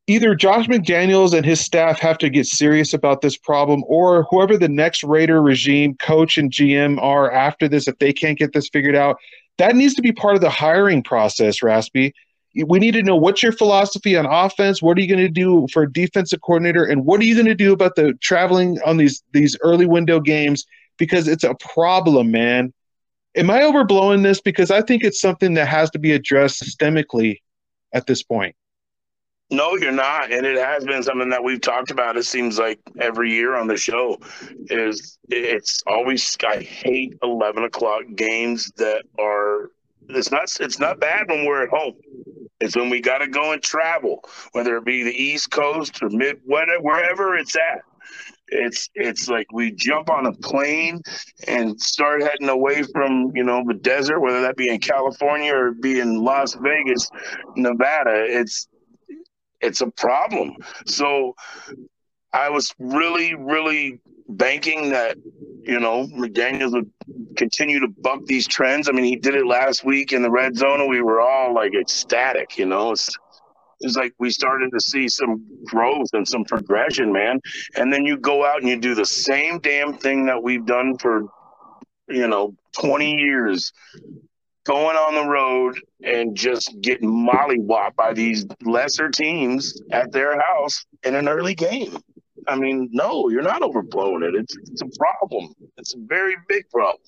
either 0.10 0.34
Josh 0.34 0.66
McDaniels 0.66 1.36
and 1.36 1.46
his 1.46 1.62
staff 1.62 2.00
have 2.00 2.18
to 2.18 2.32
get 2.32 2.48
serious 2.48 2.96
about 2.96 3.22
this 3.22 3.38
problem, 3.38 3.84
or 3.86 4.24
whoever 4.24 4.58
the 4.58 4.68
next 4.68 5.04
Raider 5.04 5.40
regime 5.40 5.96
coach 5.98 6.40
and 6.40 6.52
GM 6.52 7.00
are 7.00 7.32
after 7.32 7.68
this, 7.68 7.88
if 7.88 7.98
they 8.00 8.12
can't 8.12 8.38
get 8.38 8.52
this 8.52 8.70
figured 8.70 8.96
out, 8.96 9.18
that 9.60 9.76
needs 9.76 9.94
to 9.94 10.02
be 10.02 10.12
part 10.12 10.34
of 10.34 10.42
the 10.42 10.50
hiring 10.50 11.04
process, 11.04 11.62
Raspy. 11.62 12.12
We 12.66 12.80
need 12.80 12.96
to 12.96 13.04
know 13.04 13.16
what's 13.16 13.44
your 13.44 13.52
philosophy 13.52 14.18
on 14.18 14.26
offense. 14.26 14.82
What 14.82 14.98
are 14.98 15.02
you 15.02 15.08
going 15.08 15.20
to 15.20 15.30
do 15.30 15.68
for 15.72 15.84
a 15.84 15.94
defensive 15.94 16.42
coordinator, 16.42 16.84
and 16.84 17.06
what 17.06 17.22
are 17.22 17.26
you 17.26 17.36
going 17.36 17.46
to 17.46 17.54
do 17.54 17.72
about 17.72 17.96
the 17.96 18.14
traveling 18.20 18.80
on 18.84 18.98
these 18.98 19.24
these 19.32 19.56
early 19.62 19.86
window 19.86 20.20
games? 20.20 20.66
Because 20.98 21.28
it's 21.28 21.44
a 21.44 21.54
problem, 21.60 22.32
man. 22.32 22.74
Am 23.36 23.52
I 23.52 23.62
overblowing 23.62 24.24
this? 24.24 24.42
Because 24.42 24.72
I 24.72 24.82
think 24.82 25.04
it's 25.04 25.22
something 25.22 25.54
that 25.54 25.68
has 25.68 25.92
to 25.92 26.00
be 26.00 26.14
addressed 26.14 26.64
systemically 26.64 27.38
at 27.94 28.08
this 28.08 28.24
point. 28.24 28.56
No, 29.52 29.76
you're 29.76 29.92
not, 29.92 30.32
and 30.32 30.46
it 30.46 30.58
has 30.60 30.86
been 30.86 31.02
something 31.02 31.30
that 31.30 31.44
we've 31.44 31.62
talked 31.62 31.90
about. 31.90 32.18
It 32.18 32.26
seems 32.26 32.60
like 32.60 32.80
every 33.00 33.32
year 33.34 33.56
on 33.56 33.68
the 33.68 33.78
show 33.78 34.20
is 34.68 35.18
it's 35.28 35.82
always. 35.88 36.38
I 36.48 36.62
hate 36.62 37.18
eleven 37.24 37.64
o'clock 37.64 38.04
games 38.16 38.72
that 38.78 39.04
are. 39.20 39.72
It's 40.10 40.32
not. 40.32 40.56
It's 40.60 40.80
not 40.80 41.00
bad 41.00 41.30
when 41.30 41.46
we're 41.46 41.64
at 41.64 41.70
home. 41.70 41.96
It's 42.60 42.76
when 42.76 42.90
we 42.92 43.02
got 43.02 43.20
to 43.20 43.28
go 43.28 43.52
and 43.52 43.62
travel, 43.64 44.24
whether 44.52 44.78
it 44.78 44.86
be 44.86 45.04
the 45.04 45.14
East 45.14 45.50
Coast 45.50 46.04
or 46.04 46.10
mid, 46.10 46.42
whatever, 46.46 46.84
wherever 46.84 47.36
it's 47.36 47.56
at. 47.56 47.82
It's 48.50 48.90
it's 48.96 49.30
like 49.30 49.52
we 49.52 49.72
jump 49.72 50.10
on 50.10 50.28
a 50.28 50.32
plane 50.32 51.02
and 51.48 51.80
start 51.82 52.24
heading 52.24 52.50
away 52.50 52.84
from 52.84 53.32
you 53.36 53.44
know 53.44 53.64
the 53.68 53.76
desert, 53.76 54.20
whether 54.20 54.42
that 54.42 54.58
be 54.58 54.70
in 54.70 54.80
California 54.80 55.54
or 55.56 55.72
be 55.72 56.00
in 56.00 56.24
Las 56.24 56.56
Vegas, 56.56 57.10
Nevada. 57.56 58.26
It's 58.28 58.68
it's 59.62 59.82
a 59.82 59.92
problem. 59.92 60.56
So 60.86 61.36
I 62.34 62.50
was 62.50 62.74
really, 62.80 63.36
really 63.36 64.00
banking 64.28 64.90
that, 64.90 65.18
you 65.64 65.80
know, 65.80 66.08
McDaniels 66.08 66.74
would 66.74 66.90
continue 67.36 67.80
to 67.80 67.88
buck 67.88 68.26
these 68.26 68.48
trends. 68.48 68.88
I 68.88 68.92
mean, 68.92 69.06
he 69.06 69.16
did 69.16 69.36
it 69.36 69.46
last 69.46 69.84
week 69.84 70.14
in 70.14 70.22
the 70.22 70.30
red 70.30 70.56
zone, 70.56 70.82
and 70.82 70.90
we 70.90 71.02
were 71.02 71.22
all 71.22 71.54
like 71.54 71.74
ecstatic, 71.74 72.58
you 72.58 72.66
know. 72.66 72.92
It's, 72.92 73.10
it's 73.82 73.96
like 73.96 74.14
we 74.20 74.30
started 74.30 74.72
to 74.72 74.80
see 74.80 75.08
some 75.08 75.44
growth 75.66 76.10
and 76.14 76.28
some 76.28 76.44
progression, 76.44 77.12
man. 77.12 77.40
And 77.76 77.92
then 77.92 78.06
you 78.06 78.18
go 78.18 78.46
out 78.46 78.60
and 78.60 78.70
you 78.70 78.80
do 78.80 78.94
the 78.94 79.06
same 79.06 79.60
damn 79.60 79.94
thing 79.94 80.26
that 80.28 80.42
we've 80.42 80.66
done 80.66 80.98
for, 80.98 81.24
you 82.08 82.28
know, 82.28 82.56
20 82.74 83.16
years 83.16 83.72
going 84.66 84.96
on 84.96 85.16
the 85.16 85.30
road 85.30 85.80
and 86.04 86.36
just 86.36 86.76
getting 86.82 87.10
mollywopped 87.10 87.96
by 87.96 88.14
these 88.14 88.46
lesser 88.64 89.10
teams 89.10 89.80
at 89.92 90.12
their 90.12 90.40
house 90.40 90.86
in 91.04 91.16
an 91.16 91.28
early 91.28 91.56
game. 91.56 91.98
I 92.48 92.56
mean, 92.56 92.90
no, 92.92 93.30
you're 93.30 93.42
not 93.42 93.62
overblowing 93.62 94.28
it. 94.28 94.36
It's, 94.36 94.56
it's 94.58 94.82
a 94.82 94.90
problem. 94.98 95.54
It's 95.78 95.94
a 95.94 96.00
very 96.08 96.36
big 96.48 96.70
problem. 96.70 97.02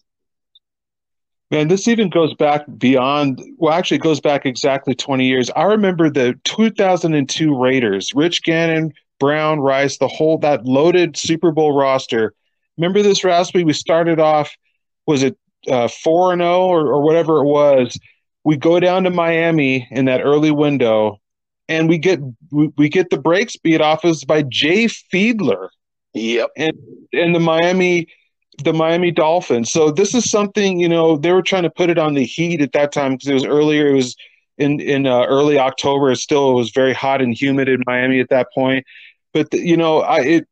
Man, 1.49 1.67
this 1.67 1.89
even 1.89 2.09
goes 2.09 2.33
back 2.33 2.63
beyond, 2.77 3.41
well, 3.57 3.73
actually, 3.73 3.97
it 3.97 4.03
goes 4.03 4.21
back 4.21 4.45
exactly 4.45 4.95
20 4.95 5.25
years. 5.25 5.49
I 5.53 5.63
remember 5.63 6.09
the 6.09 6.39
2002 6.45 7.61
Raiders, 7.61 8.13
Rich 8.15 8.43
Gannon, 8.43 8.93
Brown, 9.19 9.59
Rice, 9.59 9.97
the 9.97 10.07
whole, 10.07 10.37
that 10.39 10.65
loaded 10.65 11.17
Super 11.17 11.51
Bowl 11.51 11.75
roster. 11.75 12.33
Remember 12.77 13.01
this, 13.01 13.25
Raspy? 13.25 13.65
We 13.65 13.73
started 13.73 14.19
off, 14.19 14.55
was 15.05 15.23
it 15.23 15.37
four 15.88 16.34
and 16.34 16.41
zero 16.41 16.51
oh 16.51 16.70
or, 16.70 16.88
or 16.88 17.01
whatever 17.01 17.38
it 17.38 17.45
was. 17.45 17.97
We 18.43 18.57
go 18.57 18.80
down 18.80 19.03
to 19.03 19.09
Miami 19.09 19.88
in 19.91 20.05
that 20.05 20.22
early 20.22 20.51
window, 20.51 21.20
and 21.70 21.88
we 21.88 21.97
get 21.97 22.20
we, 22.51 22.72
we 22.78 22.89
get 22.89 23.09
the 23.09 23.20
breaks 23.20 23.55
beat 23.55 23.82
off 23.82 24.03
us 24.05 24.24
by 24.24 24.43
Jay 24.43 24.86
Fiedler. 24.86 25.70
Yep. 26.14 26.49
And 26.57 26.78
and 27.14 27.36
the 27.36 27.39
Miami 27.39 28.07
the 28.64 28.74
Miami 28.74 29.12
Dolphins. 29.12 29.72
So 29.72 29.91
this 29.91 30.14
is 30.14 30.30
something 30.30 30.80
you 30.80 30.89
know 30.89 31.18
they 31.18 31.32
were 31.32 31.41
trying 31.41 31.64
to 31.64 31.70
put 31.70 31.89
it 31.89 31.97
on 31.97 32.14
the 32.14 32.26
Heat 32.26 32.62
at 32.62 32.74
that 32.74 32.91
time 32.91 33.14
because 33.14 33.28
it 33.28 33.34
was 33.34 33.45
earlier. 33.45 33.89
It 33.89 33.95
was 33.95 34.16
in 34.57 34.80
in 34.80 35.07
uh, 35.07 35.26
early 35.26 35.57
October. 35.57 36.12
It 36.12 36.18
still 36.18 36.53
was 36.53 36.72
very 36.72 36.93
hot 36.93 37.22
and 37.22 37.34
humid 37.34 37.70
in 37.70 37.84
Miami 37.86 38.20
at 38.20 38.30
that 38.30 38.47
point. 38.53 38.86
But 39.34 39.51
the, 39.51 39.59
you 39.59 39.78
know, 39.78 40.01
I 40.01 40.20
it 40.22 40.47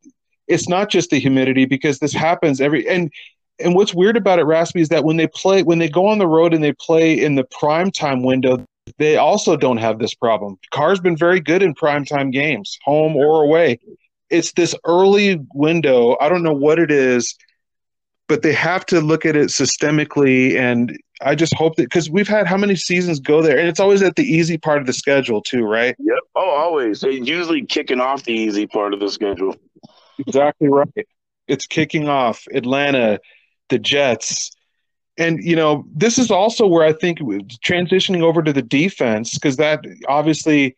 it's 0.47 0.67
not 0.67 0.89
just 0.89 1.11
the 1.11 1.19
humidity 1.19 1.65
because 1.65 1.99
this 1.99 2.13
happens 2.13 2.59
every 2.59 2.87
and 2.87 3.11
and 3.59 3.75
what's 3.75 3.93
weird 3.93 4.17
about 4.17 4.39
it, 4.39 4.45
Raspy, 4.45 4.81
is 4.81 4.89
that 4.89 5.03
when 5.03 5.17
they 5.17 5.27
play, 5.27 5.63
when 5.63 5.79
they 5.79 5.89
go 5.89 6.07
on 6.07 6.17
the 6.17 6.27
road 6.27 6.53
and 6.53 6.63
they 6.63 6.73
play 6.73 7.13
in 7.13 7.35
the 7.35 7.43
prime 7.43 7.91
time 7.91 8.23
window, 8.23 8.63
they 8.97 9.17
also 9.17 9.55
don't 9.55 9.77
have 9.77 9.99
this 9.99 10.13
problem. 10.13 10.57
Carr's 10.71 10.99
been 10.99 11.17
very 11.17 11.39
good 11.39 11.61
in 11.61 11.73
prime 11.73 12.05
time 12.05 12.31
games, 12.31 12.77
home 12.83 13.15
or 13.15 13.43
away. 13.43 13.79
It's 14.29 14.53
this 14.53 14.75
early 14.85 15.39
window. 15.53 16.17
I 16.19 16.29
don't 16.29 16.43
know 16.43 16.53
what 16.53 16.79
it 16.79 16.91
is, 16.91 17.35
but 18.27 18.41
they 18.41 18.53
have 18.53 18.85
to 18.87 19.01
look 19.01 19.25
at 19.25 19.35
it 19.35 19.47
systemically. 19.49 20.55
And 20.55 20.97
I 21.21 21.35
just 21.35 21.53
hope 21.55 21.75
that 21.75 21.83
because 21.83 22.09
we've 22.09 22.27
had 22.27 22.47
how 22.47 22.57
many 22.57 22.75
seasons 22.75 23.19
go 23.19 23.41
there, 23.41 23.57
and 23.57 23.67
it's 23.67 23.79
always 23.79 24.01
at 24.01 24.15
the 24.15 24.23
easy 24.23 24.57
part 24.57 24.79
of 24.79 24.87
the 24.87 24.93
schedule 24.93 25.41
too, 25.41 25.63
right? 25.63 25.95
Yep. 25.99 26.19
Oh, 26.35 26.49
always. 26.49 27.01
They 27.01 27.11
usually 27.11 27.65
kicking 27.65 27.99
off 27.99 28.23
the 28.23 28.33
easy 28.33 28.67
part 28.67 28.93
of 28.93 28.99
the 28.99 29.09
schedule. 29.09 29.55
Exactly 30.19 30.69
right. 30.69 31.07
It's 31.47 31.65
kicking 31.65 32.07
off 32.07 32.45
Atlanta, 32.53 33.19
the 33.69 33.79
Jets. 33.79 34.51
And 35.17 35.43
you 35.43 35.55
know, 35.55 35.85
this 35.93 36.17
is 36.17 36.31
also 36.31 36.65
where 36.65 36.85
I 36.85 36.93
think 36.93 37.19
transitioning 37.19 38.21
over 38.21 38.41
to 38.41 38.53
the 38.53 38.61
defense 38.61 39.33
because 39.33 39.57
that 39.57 39.83
obviously 40.07 40.75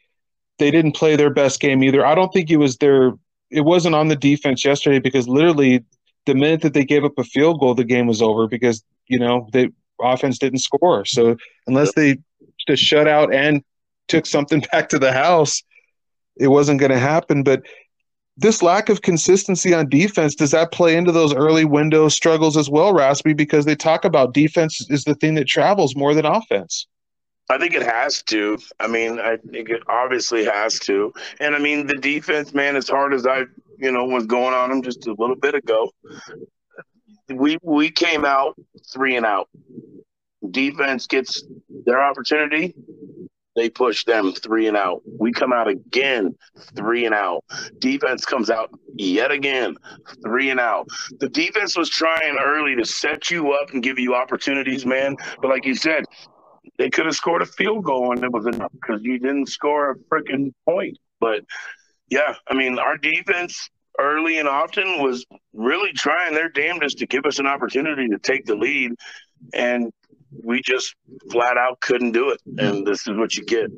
they 0.58 0.72
didn't 0.72 0.94
play 0.94 1.16
their 1.16 1.30
best 1.30 1.60
game 1.60 1.84
either. 1.84 2.06
I 2.06 2.16
don't 2.16 2.32
think 2.34 2.50
it 2.50 2.58
was 2.58 2.78
their 2.78 3.14
it 3.50 3.62
wasn't 3.62 3.96
on 3.96 4.08
the 4.08 4.16
defense 4.16 4.64
yesterday 4.64 5.00
because 5.00 5.28
literally 5.28 5.84
the 6.26 6.36
minute 6.36 6.62
that 6.62 6.74
they 6.74 6.86
gave 6.86 7.04
up 7.04 7.18
a 7.18 7.24
field 7.24 7.60
goal, 7.60 7.76
the 7.76 7.84
game 7.84 8.08
was 8.08 8.22
over 8.22 8.48
because 8.48 8.84
you 9.08 9.20
know 9.20 9.48
the 9.54 9.72
offense 10.02 10.40
didn't 10.40 10.60
score. 10.60 11.06
So 11.06 11.36
unless 11.68 11.94
they 11.94 12.18
just 12.68 12.84
shut 12.84 13.08
out 13.08 13.34
and 13.34 13.64
took 14.08 14.26
something 14.26 14.64
back 14.72 14.90
to 14.90 15.00
the 15.00 15.12
house, 15.12 15.64
it 16.36 16.48
wasn't 16.48 16.80
going 16.80 16.92
to 16.92 17.00
happen. 17.00 17.44
But 17.44 17.64
this 18.38 18.62
lack 18.62 18.90
of 18.90 19.02
consistency 19.02 19.74
on 19.74 19.90
defense 19.90 20.36
does 20.36 20.52
that 20.52 20.72
play 20.72 20.96
into 20.96 21.12
those 21.12 21.34
early 21.34 21.66
window 21.66 22.08
struggles 22.10 22.58
as 22.58 22.70
well, 22.70 22.94
Raspy? 22.94 23.34
Because 23.34 23.66
they 23.66 23.76
talk 23.76 24.06
about 24.06 24.34
defense 24.34 24.86
is 24.90 25.04
the 25.04 25.16
thing 25.16 25.36
that 25.36 25.48
travels 25.48 25.96
more 25.96 26.14
than 26.14 26.26
offense. 26.26 26.88
I 27.50 27.58
think 27.58 27.74
it 27.74 27.84
has 27.84 28.24
to. 28.24 28.58
I 28.80 28.88
mean, 28.88 29.20
I 29.20 29.36
think 29.36 29.70
it 29.70 29.84
obviously 29.88 30.46
has 30.46 30.80
to. 30.82 31.14
And 31.42 31.54
I 31.54 31.60
mean, 31.60 31.86
the 31.86 31.96
defense, 31.96 32.54
man, 32.54 32.78
as 32.78 32.88
hard 32.88 33.14
as 33.14 33.28
I, 33.28 33.44
you 33.78 33.92
know, 33.92 34.06
was 34.06 34.26
going 34.26 34.54
on 34.54 34.70
them 34.70 34.82
just 34.82 35.06
a 35.08 35.14
little 35.18 35.36
bit 35.36 35.56
ago, 35.56 35.92
we 37.30 37.58
we 37.62 37.92
came 37.92 38.24
out 38.24 38.56
three 38.94 39.18
and 39.18 39.26
out. 39.26 39.50
Defense 40.50 41.08
gets 41.08 41.44
their 41.86 42.02
opportunity, 42.02 42.74
they 43.62 43.70
push 43.70 44.06
them 44.06 44.34
three 44.34 44.68
and 44.68 44.76
out. 44.76 45.04
We 45.06 45.32
come 45.32 45.54
out 45.54 45.68
again, 45.68 46.36
three 46.76 47.06
and 47.06 47.14
out. 47.14 47.46
Defense 47.78 48.26
comes 48.26 48.50
out 48.50 48.72
yet 48.96 49.30
again, 49.30 49.76
three 50.24 50.50
and 50.50 50.60
out. 50.60 50.88
The 51.20 51.30
defense 51.30 51.78
was 51.78 51.88
trying 51.88 52.38
early 52.44 52.76
to 52.76 52.84
set 52.84 53.30
you 53.30 53.52
up 53.52 53.70
and 53.70 53.84
give 53.84 54.00
you 54.00 54.16
opportunities, 54.16 54.84
man. 54.84 55.16
But 55.44 55.50
like 55.50 55.64
you 55.64 55.76
said, 55.76 56.06
they 56.80 56.90
could 56.90 57.06
have 57.06 57.14
scored 57.14 57.44
a 57.44 57.46
field 57.46 57.84
goal 57.84 58.14
and 58.14 58.24
it 58.24 58.32
was 58.32 58.48
enough 58.48 58.72
because 58.72 59.04
you 59.04 59.20
didn't 59.20 59.46
score 59.46 59.92
a 59.92 59.96
freaking 60.12 60.54
point. 60.68 60.98
But 61.20 61.42
yeah, 62.10 62.34
I 62.48 62.56
mean, 62.56 62.80
our 62.80 62.98
defense 62.98 63.70
early 64.00 64.40
and 64.40 64.50
often 64.50 65.04
was 65.04 65.24
really 65.54 65.94
trying 65.94 66.34
their 66.34 66.50
damnedest 66.50 66.98
to 66.98 67.06
give 67.06 67.28
us 67.28 67.38
an 67.38 67.46
opportunity 67.46 68.08
to 68.08 68.18
take 68.18 68.46
the 68.46 68.56
lead. 68.56 68.94
And 69.54 69.92
we 70.44 70.62
just 70.62 70.96
flat 71.32 71.58
out 71.58 71.80
couldn't 71.82 72.12
do 72.12 72.30
it, 72.30 72.42
and 72.58 72.86
this 72.86 73.08
is 73.08 73.18
what 73.18 73.36
you 73.36 73.44
get. 73.46 73.70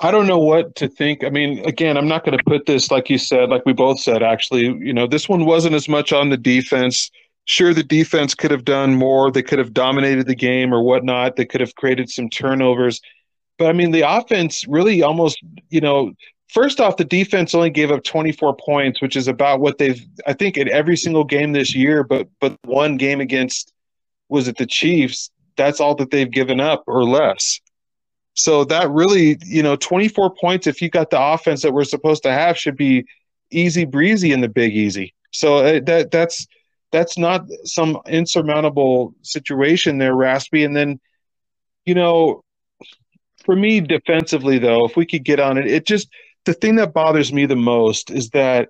I 0.00 0.10
don't 0.10 0.26
know 0.26 0.38
what 0.38 0.74
to 0.76 0.88
think. 0.88 1.22
I 1.22 1.30
mean, 1.30 1.64
again, 1.64 1.96
I'm 1.96 2.08
not 2.08 2.24
going 2.24 2.36
to 2.36 2.44
put 2.44 2.66
this 2.66 2.90
like 2.90 3.08
you 3.08 3.18
said, 3.18 3.50
like 3.50 3.64
we 3.64 3.72
both 3.72 4.00
said. 4.00 4.22
Actually, 4.22 4.64
you 4.64 4.92
know, 4.92 5.06
this 5.06 5.28
one 5.28 5.44
wasn't 5.44 5.76
as 5.76 5.88
much 5.88 6.12
on 6.12 6.28
the 6.28 6.36
defense. 6.36 7.10
Sure, 7.44 7.72
the 7.72 7.84
defense 7.84 8.34
could 8.34 8.50
have 8.50 8.64
done 8.64 8.94
more. 8.94 9.30
They 9.30 9.42
could 9.42 9.58
have 9.58 9.72
dominated 9.72 10.26
the 10.26 10.34
game 10.34 10.74
or 10.74 10.82
whatnot. 10.82 11.36
They 11.36 11.44
could 11.44 11.60
have 11.60 11.74
created 11.76 12.10
some 12.10 12.28
turnovers. 12.28 13.00
But 13.58 13.68
I 13.68 13.72
mean, 13.72 13.92
the 13.92 14.02
offense 14.02 14.66
really 14.66 15.02
almost, 15.02 15.38
you 15.70 15.80
know, 15.80 16.12
first 16.48 16.80
off, 16.80 16.96
the 16.96 17.04
defense 17.04 17.54
only 17.54 17.70
gave 17.70 17.90
up 17.90 18.02
24 18.02 18.56
points, 18.56 19.00
which 19.00 19.16
is 19.16 19.28
about 19.28 19.60
what 19.60 19.78
they've, 19.78 20.04
I 20.26 20.32
think, 20.32 20.56
in 20.56 20.68
every 20.68 20.96
single 20.96 21.24
game 21.24 21.52
this 21.52 21.74
year. 21.74 22.02
But 22.02 22.28
but 22.40 22.56
one 22.64 22.96
game 22.96 23.20
against 23.20 23.71
was 24.32 24.48
it 24.48 24.56
the 24.56 24.66
Chiefs? 24.66 25.30
That's 25.56 25.80
all 25.80 25.94
that 25.96 26.10
they've 26.10 26.30
given 26.30 26.58
up 26.58 26.84
or 26.86 27.04
less. 27.04 27.60
So 28.34 28.64
that 28.64 28.90
really, 28.90 29.38
you 29.44 29.62
know, 29.62 29.76
24 29.76 30.34
points, 30.40 30.66
if 30.66 30.80
you 30.80 30.88
got 30.88 31.10
the 31.10 31.22
offense 31.22 31.62
that 31.62 31.72
we're 31.72 31.84
supposed 31.84 32.22
to 32.22 32.32
have, 32.32 32.58
should 32.58 32.76
be 32.76 33.04
easy 33.50 33.84
breezy 33.84 34.32
in 34.32 34.40
the 34.40 34.48
Big 34.48 34.74
Easy. 34.74 35.14
So 35.32 35.58
uh, 35.58 35.80
that 35.84 36.10
that's 36.10 36.46
that's 36.90 37.18
not 37.18 37.44
some 37.64 37.98
insurmountable 38.06 39.14
situation 39.22 39.98
there, 39.98 40.14
Raspy. 40.14 40.64
And 40.64 40.76
then, 40.76 41.00
you 41.84 41.94
know, 41.94 42.42
for 43.44 43.56
me 43.56 43.80
defensively 43.80 44.58
though, 44.58 44.86
if 44.86 44.96
we 44.96 45.06
could 45.06 45.24
get 45.24 45.40
on 45.40 45.58
it, 45.58 45.66
it 45.66 45.86
just 45.86 46.08
the 46.44 46.54
thing 46.54 46.76
that 46.76 46.92
bothers 46.92 47.32
me 47.32 47.46
the 47.46 47.56
most 47.56 48.10
is 48.10 48.30
that 48.30 48.68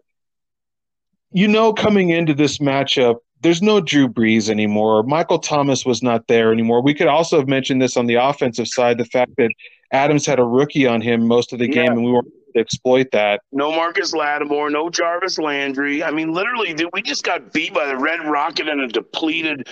you 1.30 1.48
know 1.48 1.72
coming 1.72 2.10
into 2.10 2.34
this 2.34 2.58
matchup 2.58 3.16
there's 3.43 3.62
no 3.62 3.80
Drew 3.80 4.09
Brees 4.09 4.49
anymore. 4.49 5.03
Michael 5.03 5.38
Thomas 5.38 5.84
was 5.84 6.03
not 6.03 6.26
there 6.28 6.53
anymore. 6.53 6.82
We 6.82 6.95
could 6.95 7.09
also 7.09 7.38
have 7.38 7.49
mentioned 7.49 7.82
this 7.82 7.97
on 7.97 8.07
the 8.07 8.14
offensive 8.14 8.68
side, 8.68 8.99
the 8.99 9.05
fact 9.05 9.32
that 9.38 9.51
Adams 9.93 10.24
had 10.24 10.38
a 10.38 10.45
rookie 10.45 10.86
on 10.86 11.01
him 11.01 11.26
most 11.26 11.53
of 11.53 11.59
the 11.59 11.68
game, 11.68 11.93
and 11.93 12.05
we 12.05 12.11
weren't 12.12 12.28
to 12.55 12.61
exploit 12.61 13.11
that. 13.12 13.40
No 13.51 13.70
Marcus 13.70 14.12
Lattimore, 14.14 14.70
no 14.70 14.90
Jarvis 14.90 15.38
Landry. 15.38 16.03
I 16.03 16.11
mean, 16.11 16.32
literally, 16.32 16.72
dude, 16.74 16.90
we 16.93 17.03
just 17.03 17.24
got 17.24 17.53
beat 17.53 17.74
by 17.74 17.86
the 17.86 17.97
Red 17.97 18.24
Rocket 18.26 18.68
and 18.68 18.80
a 18.80 18.88
depleted, 18.88 19.68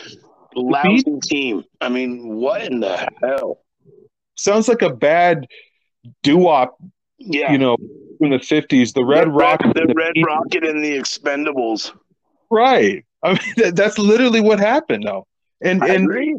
lousy 0.54 1.04
team. 1.22 1.64
I 1.80 1.88
mean, 1.88 2.36
what 2.36 2.62
in 2.62 2.80
the 2.80 3.08
hell? 3.22 3.60
Sounds 4.36 4.68
like 4.68 4.82
a 4.82 4.92
bad 4.94 5.46
doo 6.22 6.38
wop, 6.38 6.78
Yeah, 7.18 7.52
you 7.52 7.58
know, 7.58 7.76
in 8.20 8.30
the 8.30 8.38
fifties, 8.38 8.92
the 8.92 9.04
Red 9.04 9.28
the 9.28 9.32
Rocket, 9.32 9.74
the 9.74 9.92
Red 9.94 10.14
Rocket, 10.26 10.64
and 10.64 10.82
the 10.82 10.98
Expendables. 10.98 11.92
right? 12.50 13.04
I 13.22 13.30
mean, 13.30 13.38
that, 13.56 13.76
that's 13.76 13.98
literally 13.98 14.40
what 14.40 14.60
happened, 14.60 15.04
though. 15.06 15.26
And 15.62 15.82
I 15.82 15.88
and 15.88 16.04
agree. 16.04 16.36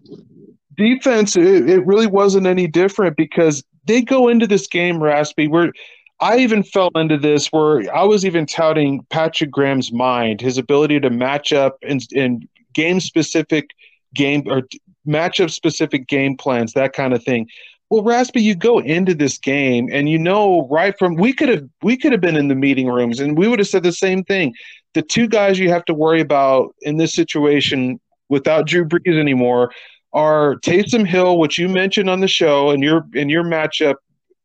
defense, 0.76 1.36
it, 1.36 1.70
it 1.70 1.86
really 1.86 2.08
wasn't 2.08 2.48
any 2.48 2.68
different 2.68 3.18
because 3.18 3.64
they 3.86 4.02
go 4.02 4.28
into 4.28 4.48
this 4.48 4.68
game, 4.68 5.02
Raspy. 5.02 5.48
Where 5.48 5.72
I 6.20 6.38
even 6.38 6.64
fell 6.64 6.92
into 6.96 7.18
this, 7.18 7.48
where 7.48 7.94
I 7.96 8.04
was 8.04 8.26
even 8.26 8.46
touting 8.46 9.06
Patrick 9.10 9.52
Graham's 9.52 9.92
mind, 9.92 10.42
his 10.42 10.58
ability 10.58 11.00
to 11.00 11.10
match 11.10 11.54
up 11.54 11.78
in, 11.82 12.00
in 12.12 12.48
game 12.74 13.00
specific 13.00 13.70
game 14.14 14.44
or 14.48 14.64
matchup 15.08 15.52
specific 15.52 16.08
game 16.08 16.38
plans, 16.38 16.74
that 16.74 16.94
kind 16.94 17.14
of 17.14 17.24
thing. 17.24 17.48
Well, 17.90 18.04
Raspy, 18.04 18.42
you 18.42 18.56
go 18.56 18.80
into 18.80 19.14
this 19.14 19.38
game 19.38 19.90
and 19.92 20.08
you 20.08 20.18
know 20.18 20.68
right 20.72 20.98
from 20.98 21.16
we 21.16 21.34
could 21.34 21.50
have 21.50 21.68
we 21.82 21.98
could 21.98 22.14
have 22.14 22.22
been 22.22 22.38
in 22.38 22.48
the 22.48 22.56
meeting 22.56 22.88
rooms 22.88 23.20
and 23.20 23.38
we 23.38 23.48
would 23.48 23.60
have 23.60 23.68
said 23.68 23.84
the 23.84 23.92
same 23.92 24.24
thing. 24.24 24.54
The 24.94 25.02
two 25.02 25.28
guys 25.28 25.58
you 25.60 25.70
have 25.70 25.86
to 25.86 25.94
worry 25.94 26.22
about 26.22 26.76
in 26.82 26.98
this 26.98 27.14
situation 27.14 28.00
without 28.30 28.68
Drew 28.68 28.86
Brees 28.86 29.20
anymore 29.20 29.72
are 30.14 30.56
Taysom 30.58 31.06
Hill, 31.08 31.38
which 31.40 31.58
you 31.58 31.70
mentioned 31.70 32.10
on 32.10 32.20
the 32.20 32.28
show 32.28 32.72
and 32.72 32.84
your 32.84 33.06
in 33.14 33.30
your 33.30 33.44
matchup 33.44 33.96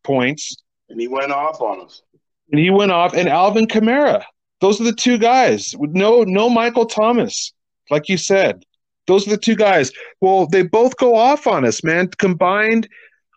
points, 0.04 0.56
And 0.88 1.00
he 1.00 1.08
went 1.08 1.32
off 1.32 1.60
on 1.60 1.80
us. 1.84 2.02
and 2.52 2.60
he 2.60 2.70
went 2.70 2.92
off, 2.92 3.14
and 3.14 3.28
Alvin 3.28 3.66
Kamara. 3.66 4.22
Those 4.60 4.80
are 4.80 4.84
the 4.84 4.92
two 4.92 5.18
guys. 5.18 5.74
No, 5.78 6.22
no 6.22 6.48
Michael 6.48 6.86
Thomas, 6.86 7.52
like 7.90 8.08
you 8.08 8.16
said. 8.16 8.64
Those 9.06 9.26
are 9.26 9.30
the 9.30 9.36
two 9.36 9.56
guys. 9.56 9.92
Well, 10.20 10.46
they 10.46 10.62
both 10.62 10.96
go 10.96 11.14
off 11.16 11.46
on 11.46 11.64
us, 11.64 11.82
man. 11.84 12.08
Combined 12.18 12.88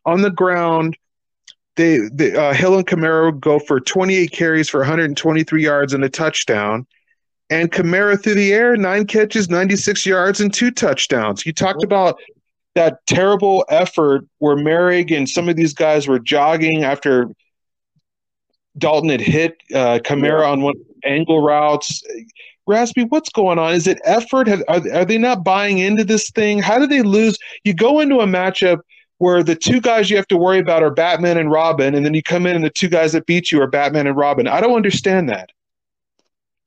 on 0.06 0.22
the 0.22 0.30
ground, 0.32 0.96
they, 1.76 2.00
they 2.14 2.36
uh, 2.36 2.54
Hill 2.54 2.78
and 2.78 2.88
Kamara 2.88 3.38
go 3.40 3.60
for 3.60 3.80
28 3.80 4.32
carries 4.32 4.70
for 4.70 4.80
123 4.80 5.64
yards 5.64 5.94
and 5.94 6.04
a 6.04 6.10
touchdown. 6.10 6.88
And 7.50 7.72
Kamara 7.72 8.22
through 8.22 8.36
the 8.36 8.54
air, 8.54 8.78
nine 8.78 9.06
catches, 9.06 9.50
96 9.50 10.06
yards, 10.06 10.40
and 10.40 10.54
two 10.54 10.70
touchdowns. 10.70 11.46
You 11.46 11.54
talked 11.54 11.84
about 11.84 12.20
that 12.76 13.06
terrible 13.08 13.66
effort 13.70 14.26
where 14.38 14.56
Merrick 14.56 15.10
and 15.10 15.28
some 15.28 15.50
of 15.50 15.56
these 15.56 15.74
guys 15.74 16.08
were 16.08 16.20
jogging 16.20 16.84
after 16.84 17.28
Dalton 18.78 19.10
had 19.10 19.22
hit 19.22 19.58
uh, 19.74 20.00
Kamara 20.04 20.48
on 20.48 20.62
one 20.62 20.76
angle 21.04 21.42
routes. 21.42 22.04
Raspy, 22.68 23.04
what's 23.06 23.30
going 23.30 23.58
on? 23.58 23.74
Is 23.74 23.88
it 23.88 24.00
effort? 24.04 24.48
Have, 24.48 24.64
are, 24.68 24.82
are 24.94 25.06
they 25.06 25.18
not 25.18 25.44
buying 25.44 25.80
into 25.80 26.04
this 26.04 26.30
thing? 26.30 26.60
How 26.60 26.78
do 26.78 26.86
they 26.86 27.02
lose? 27.02 27.38
You 27.64 27.74
go 27.74 28.00
into 28.00 28.20
a 28.20 28.28
matchup 28.28 28.80
where 29.18 29.44
the 29.44 29.56
two 29.56 29.82
guys 29.82 30.10
you 30.10 30.16
have 30.16 30.28
to 30.28 30.38
worry 30.38 30.60
about 30.60 30.84
are 30.84 30.92
Batman 30.92 31.38
and 31.38 31.52
Robin, 31.52 31.96
and 31.96 32.06
then 32.06 32.14
you 32.14 32.24
come 32.24 32.46
in 32.46 32.56
and 32.56 32.64
the 32.64 32.70
two 32.70 32.88
guys 32.88 33.12
that 33.14 33.26
beat 33.26 33.52
you 33.52 33.62
are 33.62 33.68
Batman 33.68 34.08
and 34.08 34.16
Robin. 34.16 34.48
I 34.48 34.62
don't 34.62 34.76
understand 34.76 35.30
that. 35.30 35.50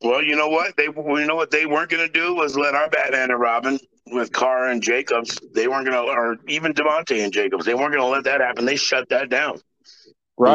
Well, 0.02 0.22
you 0.22 0.36
know 0.36 0.48
what? 0.48 0.76
They 0.76 0.84
you 0.84 1.26
know 1.26 1.36
what 1.36 1.50
they 1.50 1.66
weren't 1.66 1.90
going 1.90 2.06
to 2.06 2.12
do 2.12 2.34
was 2.34 2.56
let 2.56 2.74
our 2.74 2.88
Batman 2.90 3.30
and 3.30 3.40
Robin 3.40 3.78
with 4.06 4.32
Carr 4.32 4.68
and 4.68 4.82
Jacobs. 4.82 5.38
They 5.54 5.68
weren't 5.68 5.86
going 5.86 6.06
to, 6.06 6.12
or 6.12 6.36
even 6.48 6.74
Davante 6.74 7.22
and 7.22 7.32
Jacobs. 7.32 7.64
They 7.64 7.74
weren't 7.74 7.92
going 7.92 8.04
to 8.04 8.10
let 8.10 8.24
that 8.24 8.40
happen. 8.40 8.64
They 8.64 8.76
shut 8.76 9.08
that 9.10 9.28
down. 9.28 9.60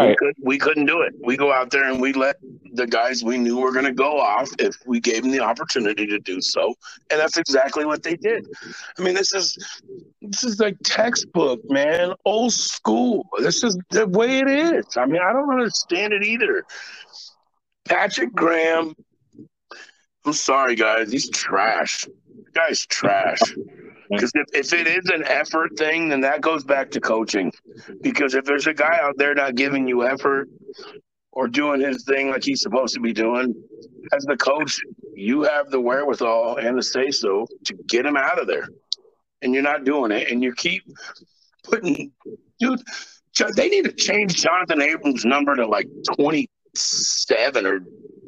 We, 0.09 0.15
could, 0.15 0.33
we 0.43 0.57
couldn't 0.57 0.85
do 0.85 1.01
it. 1.01 1.13
We 1.23 1.37
go 1.37 1.53
out 1.53 1.71
there 1.71 1.89
and 1.89 2.01
we 2.01 2.11
let 2.11 2.35
the 2.73 2.87
guys 2.87 3.23
we 3.23 3.37
knew 3.37 3.57
were 3.59 3.71
going 3.71 3.85
to 3.85 3.93
go 3.93 4.19
off 4.19 4.49
if 4.59 4.75
we 4.85 4.99
gave 4.99 5.21
them 5.21 5.31
the 5.31 5.39
opportunity 5.39 6.05
to 6.07 6.19
do 6.19 6.41
so, 6.41 6.73
and 7.09 7.19
that's 7.19 7.37
exactly 7.37 7.85
what 7.85 8.03
they 8.03 8.15
did. 8.15 8.45
I 8.97 9.01
mean, 9.01 9.13
this 9.13 9.33
is 9.33 9.55
this 10.21 10.43
is 10.43 10.59
like 10.59 10.75
textbook, 10.83 11.61
man, 11.69 12.13
old 12.25 12.51
school. 12.51 13.27
This 13.39 13.63
is 13.63 13.77
the 13.91 14.07
way 14.07 14.39
it 14.39 14.49
is. 14.49 14.85
I 14.97 15.05
mean, 15.05 15.21
I 15.21 15.31
don't 15.31 15.49
understand 15.49 16.11
it 16.11 16.23
either. 16.23 16.65
Patrick 17.85 18.33
Graham. 18.33 18.93
I'm 20.27 20.33
sorry, 20.33 20.75
guys. 20.75 21.09
He's 21.09 21.29
trash. 21.29 22.03
The 22.03 22.51
guy's 22.53 22.85
trash. 22.85 23.39
Because 24.09 24.31
if, 24.35 24.47
if 24.53 24.73
it 24.73 24.85
is 24.85 25.09
an 25.09 25.23
effort 25.23 25.77
thing, 25.77 26.09
then 26.09 26.19
that 26.21 26.41
goes 26.41 26.65
back 26.65 26.91
to 26.91 26.99
coaching. 26.99 27.49
Because 28.01 28.35
if 28.35 28.43
there's 28.43 28.67
a 28.67 28.73
guy 28.73 28.99
out 29.01 29.17
there 29.17 29.33
not 29.33 29.55
giving 29.55 29.87
you 29.87 30.05
effort 30.05 30.49
or 31.31 31.47
doing 31.47 31.79
his 31.79 32.03
thing 32.03 32.29
like 32.29 32.43
he's 32.43 32.59
supposed 32.59 32.93
to 32.95 32.99
be 32.99 33.13
doing, 33.13 33.55
as 34.13 34.25
the 34.25 34.35
coach, 34.35 34.81
you 35.15 35.43
have 35.43 35.69
the 35.69 35.79
wherewithal 35.79 36.57
and 36.57 36.77
the 36.77 36.83
say 36.83 37.09
so 37.09 37.47
to 37.63 37.73
get 37.87 38.05
him 38.05 38.17
out 38.17 38.37
of 38.37 38.47
there. 38.47 38.67
And 39.41 39.53
you're 39.53 39.63
not 39.63 39.85
doing 39.85 40.11
it. 40.11 40.29
And 40.29 40.43
you 40.43 40.53
keep 40.53 40.83
putting, 41.63 42.11
dude, 42.59 42.81
they 43.55 43.69
need 43.69 43.85
to 43.85 43.93
change 43.93 44.43
Johnathan 44.43 44.83
Abram's 44.83 45.23
number 45.23 45.55
to 45.55 45.65
like 45.65 45.87
27 46.17 47.65
or 47.65 47.79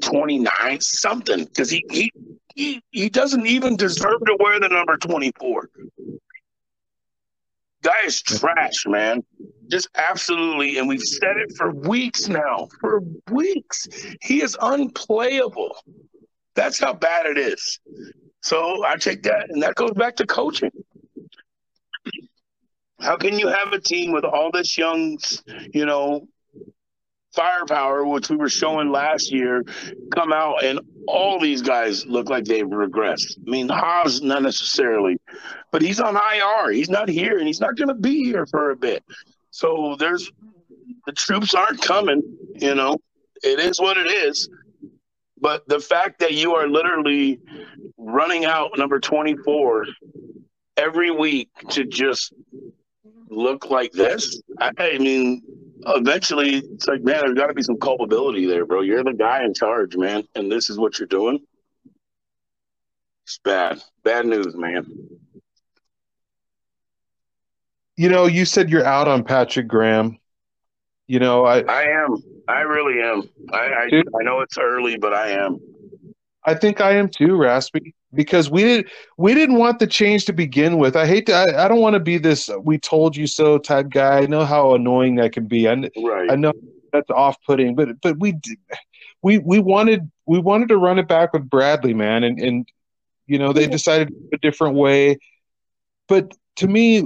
29, 0.01 0.81
something. 0.81 1.45
Because 1.45 1.69
he, 1.69 1.83
he, 1.89 2.11
he, 2.55 2.83
he 2.91 3.09
doesn't 3.09 3.45
even 3.45 3.75
deserve 3.75 4.19
to 4.25 4.37
wear 4.39 4.59
the 4.59 4.69
number 4.69 4.97
24. 4.97 5.69
Guy 7.81 7.91
is 8.05 8.21
trash, 8.21 8.85
man. 8.85 9.23
Just 9.69 9.87
absolutely. 9.95 10.77
And 10.77 10.87
we've 10.87 11.01
said 11.01 11.37
it 11.37 11.55
for 11.55 11.71
weeks 11.71 12.27
now. 12.27 12.67
For 12.81 13.01
weeks. 13.31 13.87
He 14.21 14.41
is 14.41 14.57
unplayable. 14.61 15.77
That's 16.55 16.79
how 16.79 16.93
bad 16.93 17.25
it 17.25 17.37
is. 17.37 17.79
So 18.41 18.85
I 18.85 18.97
take 18.97 19.23
that, 19.23 19.49
and 19.49 19.61
that 19.63 19.75
goes 19.75 19.91
back 19.91 20.15
to 20.17 20.25
coaching. 20.25 20.71
How 22.99 23.15
can 23.15 23.39
you 23.39 23.47
have 23.47 23.71
a 23.71 23.79
team 23.79 24.11
with 24.11 24.25
all 24.25 24.51
this 24.51 24.77
young, 24.77 25.17
you 25.73 25.85
know, 25.85 26.27
firepower, 27.33 28.05
which 28.05 28.29
we 28.29 28.35
were 28.35 28.49
showing 28.49 28.91
last 28.91 29.31
year, 29.31 29.63
come 30.13 30.33
out 30.33 30.63
and 30.63 30.79
all 31.07 31.39
these 31.39 31.61
guys 31.61 32.05
look 32.05 32.29
like 32.29 32.45
they've 32.45 32.65
regressed. 32.65 33.37
I 33.45 33.49
mean, 33.49 33.69
Haas 33.69 34.21
not 34.21 34.43
necessarily, 34.43 35.17
but 35.71 35.81
he's 35.81 35.99
on 35.99 36.15
IR. 36.15 36.71
He's 36.71 36.89
not 36.89 37.09
here, 37.09 37.37
and 37.37 37.47
he's 37.47 37.59
not 37.59 37.75
going 37.75 37.87
to 37.87 37.95
be 37.95 38.23
here 38.23 38.45
for 38.45 38.71
a 38.71 38.75
bit. 38.75 39.03
So 39.51 39.95
there's 39.97 40.31
the 41.05 41.11
troops 41.13 41.53
aren't 41.53 41.81
coming. 41.81 42.21
You 42.55 42.75
know, 42.75 42.97
it 43.43 43.59
is 43.59 43.79
what 43.79 43.97
it 43.97 44.07
is. 44.07 44.49
But 45.41 45.67
the 45.67 45.79
fact 45.79 46.19
that 46.19 46.33
you 46.33 46.55
are 46.55 46.67
literally 46.67 47.39
running 47.97 48.45
out 48.45 48.77
number 48.77 48.99
24 48.99 49.85
every 50.77 51.11
week 51.11 51.49
to 51.69 51.85
just 51.85 52.33
look 53.29 53.69
like 53.69 53.91
this, 53.93 54.41
I, 54.59 54.71
I 54.77 54.97
mean, 54.97 55.41
eventually 55.87 56.57
it's 56.57 56.87
like, 56.87 57.01
man, 57.03 57.19
there's 57.19 57.33
got 57.33 57.47
to 57.47 57.53
be 57.53 57.63
some 57.63 57.77
culpability 57.77 58.45
there, 58.45 58.65
bro. 58.65 58.81
You're 58.81 59.03
the 59.03 59.13
guy 59.13 59.43
in 59.43 59.53
charge, 59.53 59.95
man, 59.95 60.23
and 60.35 60.51
this 60.51 60.69
is 60.69 60.77
what 60.77 60.99
you're 60.99 61.07
doing. 61.07 61.39
It's 63.25 63.39
bad. 63.43 63.81
Bad 64.03 64.25
news, 64.25 64.55
man. 64.55 64.85
You 67.95 68.09
know, 68.09 68.25
you 68.25 68.45
said 68.45 68.69
you're 68.69 68.85
out 68.85 69.07
on 69.07 69.23
Patrick 69.23 69.67
Graham. 69.67 70.17
You 71.07 71.19
know, 71.19 71.45
I 71.45 71.61
I 71.61 71.83
am. 71.83 72.23
I 72.47 72.61
really 72.61 73.01
am. 73.01 73.23
I 73.51 73.57
I. 73.57 73.89
I 73.91 74.23
know 74.23 74.41
it's 74.41 74.57
early, 74.57 74.97
but 74.97 75.13
I 75.13 75.31
am. 75.31 75.59
I 76.43 76.55
think 76.55 76.81
I 76.81 76.93
am 76.93 77.09
too, 77.09 77.35
Raspy, 77.35 77.93
because 78.13 78.49
we 78.49 78.63
didn't, 78.63 78.87
we 79.17 79.33
didn't 79.33 79.55
want 79.55 79.79
the 79.79 79.87
change 79.87 80.25
to 80.25 80.33
begin 80.33 80.77
with. 80.77 80.95
I 80.95 81.05
hate 81.05 81.25
to. 81.27 81.33
I, 81.33 81.65
I 81.65 81.67
don't 81.67 81.79
want 81.79 81.93
to 81.93 81.99
be 81.99 82.17
this 82.17 82.49
uh, 82.49 82.59
"we 82.59 82.77
told 82.77 83.15
you 83.15 83.27
so" 83.27 83.57
type 83.57 83.89
guy. 83.89 84.19
I 84.19 84.25
know 84.25 84.45
how 84.45 84.73
annoying 84.73 85.15
that 85.15 85.33
can 85.33 85.45
be. 85.45 85.67
I, 85.67 85.89
Right. 85.97 86.31
I 86.31 86.35
know 86.35 86.53
that's 86.91 87.09
off-putting, 87.09 87.75
but 87.75 88.01
but 88.01 88.19
we 88.19 88.33
d- 88.33 88.57
we 89.21 89.37
we 89.39 89.59
wanted 89.59 90.09
we 90.25 90.39
wanted 90.39 90.69
to 90.69 90.77
run 90.77 90.99
it 90.99 91.07
back 91.07 91.33
with 91.33 91.49
Bradley, 91.49 91.93
man, 91.93 92.23
and 92.23 92.39
and 92.39 92.67
you 93.27 93.37
know 93.37 93.53
they 93.53 93.67
decided 93.67 94.13
a 94.33 94.37
different 94.37 94.75
way. 94.75 95.17
But 96.07 96.33
to 96.57 96.67
me, 96.67 97.03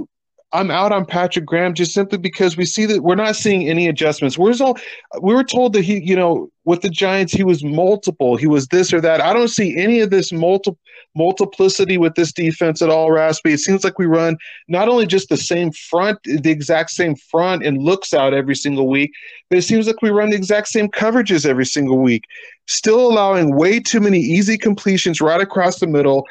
I'm 0.52 0.70
out 0.70 0.92
on 0.92 1.04
Patrick 1.04 1.44
Graham 1.44 1.74
just 1.74 1.92
simply 1.92 2.16
because 2.16 2.56
we 2.56 2.64
see 2.64 2.86
that 2.86 3.02
we're 3.02 3.16
not 3.16 3.36
seeing 3.36 3.68
any 3.68 3.88
adjustments. 3.88 4.38
Where's 4.38 4.60
all 4.60 4.78
we 5.20 5.34
were 5.34 5.44
told 5.44 5.74
that 5.74 5.82
he, 5.82 6.02
you 6.02 6.16
know, 6.16 6.48
with 6.64 6.80
the 6.80 6.88
Giants 6.88 7.32
he 7.32 7.44
was 7.44 7.62
multiple, 7.62 8.36
he 8.36 8.46
was 8.46 8.68
this 8.68 8.92
or 8.92 9.00
that. 9.00 9.20
I 9.20 9.32
don't 9.32 9.48
see 9.48 9.76
any 9.76 10.00
of 10.00 10.10
this 10.10 10.32
multi 10.32 10.72
multiplicity 11.16 11.96
with 11.96 12.14
this 12.14 12.32
defense 12.32 12.82
at 12.82 12.90
all, 12.90 13.10
Raspy. 13.10 13.52
It 13.52 13.60
seems 13.60 13.84
like 13.84 13.98
we 13.98 14.06
run 14.06 14.36
not 14.66 14.88
only 14.88 15.06
just 15.06 15.28
the 15.28 15.36
same 15.36 15.70
front, 15.70 16.18
the 16.24 16.50
exact 16.50 16.90
same 16.90 17.14
front 17.14 17.64
and 17.64 17.82
looks 17.82 18.12
out 18.12 18.34
every 18.34 18.56
single 18.56 18.88
week, 18.88 19.12
but 19.48 19.58
it 19.58 19.62
seems 19.62 19.86
like 19.86 20.02
we 20.02 20.10
run 20.10 20.30
the 20.30 20.36
exact 20.36 20.68
same 20.68 20.88
coverages 20.88 21.46
every 21.46 21.66
single 21.66 21.98
week. 21.98 22.24
Still 22.66 23.10
allowing 23.10 23.56
way 23.56 23.78
too 23.78 24.00
many 24.00 24.18
easy 24.18 24.58
completions 24.58 25.20
right 25.20 25.40
across 25.40 25.78
the 25.78 25.86
middle. 25.86 26.26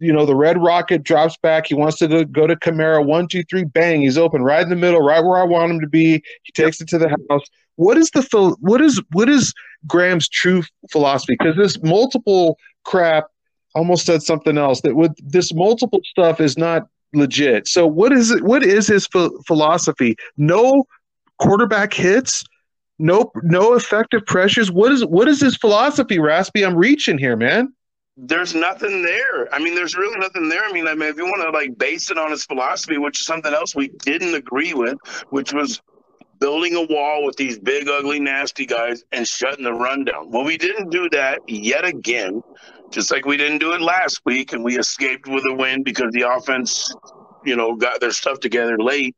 You 0.00 0.12
know, 0.12 0.26
the 0.26 0.36
red 0.36 0.60
rocket 0.60 1.04
drops 1.04 1.36
back. 1.38 1.66
He 1.66 1.74
wants 1.74 1.98
to 1.98 2.24
go 2.26 2.46
to 2.46 2.56
Kamara. 2.56 3.04
One, 3.04 3.28
two, 3.28 3.42
three, 3.44 3.64
bang. 3.64 4.02
He's 4.02 4.18
open 4.18 4.42
right 4.42 4.62
in 4.62 4.68
the 4.68 4.76
middle, 4.76 5.00
right 5.00 5.24
where 5.24 5.38
I 5.38 5.44
want 5.44 5.72
him 5.72 5.80
to 5.80 5.88
be. 5.88 6.22
He 6.42 6.52
takes 6.52 6.80
it 6.80 6.88
to 6.88 6.98
the 6.98 7.08
house. 7.30 7.48
What 7.78 7.96
is 7.96 8.10
the 8.10 8.56
what 8.58 8.80
is 8.80 9.00
what 9.12 9.28
is 9.28 9.54
Graham's 9.86 10.28
true 10.28 10.64
philosophy? 10.90 11.36
Because 11.38 11.56
this 11.56 11.80
multiple 11.80 12.58
crap 12.84 13.26
almost 13.76 14.04
said 14.04 14.20
something 14.20 14.58
else 14.58 14.80
that 14.80 14.96
with 14.96 15.12
this 15.24 15.54
multiple 15.54 16.00
stuff 16.04 16.40
is 16.40 16.58
not 16.58 16.88
legit. 17.14 17.68
So 17.68 17.86
what 17.86 18.12
is 18.12 18.32
it? 18.32 18.42
What 18.42 18.64
is 18.64 18.88
his 18.88 19.06
ph- 19.06 19.30
philosophy? 19.46 20.16
No 20.36 20.86
quarterback 21.38 21.94
hits, 21.94 22.42
no 22.98 23.30
no 23.44 23.74
effective 23.74 24.26
pressures. 24.26 24.72
What 24.72 24.90
is 24.90 25.06
what 25.06 25.28
is 25.28 25.40
his 25.40 25.56
philosophy, 25.56 26.18
Raspy? 26.18 26.64
I'm 26.64 26.74
reaching 26.74 27.16
here, 27.16 27.36
man. 27.36 27.72
There's 28.16 28.56
nothing 28.56 29.04
there. 29.04 29.54
I 29.54 29.60
mean, 29.60 29.76
there's 29.76 29.96
really 29.96 30.18
nothing 30.18 30.48
there. 30.48 30.64
I 30.64 30.72
mean, 30.72 30.88
I 30.88 30.96
mean, 30.96 31.10
if 31.10 31.16
you 31.16 31.26
want 31.26 31.42
to 31.42 31.50
like 31.56 31.78
base 31.78 32.10
it 32.10 32.18
on 32.18 32.32
his 32.32 32.44
philosophy, 32.44 32.98
which 32.98 33.20
is 33.20 33.26
something 33.26 33.54
else 33.54 33.76
we 33.76 33.90
didn't 34.00 34.34
agree 34.34 34.74
with, 34.74 34.98
which 35.30 35.52
was 35.52 35.80
building 36.38 36.74
a 36.74 36.82
wall 36.82 37.24
with 37.24 37.36
these 37.36 37.58
big, 37.58 37.88
ugly, 37.88 38.20
nasty 38.20 38.66
guys 38.66 39.04
and 39.12 39.26
shutting 39.26 39.64
the 39.64 39.72
run 39.72 40.04
down. 40.04 40.30
Well, 40.30 40.44
we 40.44 40.56
didn't 40.56 40.90
do 40.90 41.08
that 41.10 41.40
yet 41.46 41.84
again, 41.84 42.42
just 42.90 43.10
like 43.10 43.24
we 43.24 43.36
didn't 43.36 43.58
do 43.58 43.72
it 43.72 43.80
last 43.80 44.20
week, 44.24 44.52
and 44.52 44.64
we 44.64 44.78
escaped 44.78 45.26
with 45.26 45.44
a 45.50 45.54
win 45.54 45.82
because 45.82 46.12
the 46.12 46.28
offense, 46.28 46.94
you 47.44 47.56
know, 47.56 47.74
got 47.76 48.00
their 48.00 48.10
stuff 48.10 48.40
together 48.40 48.78
late. 48.78 49.16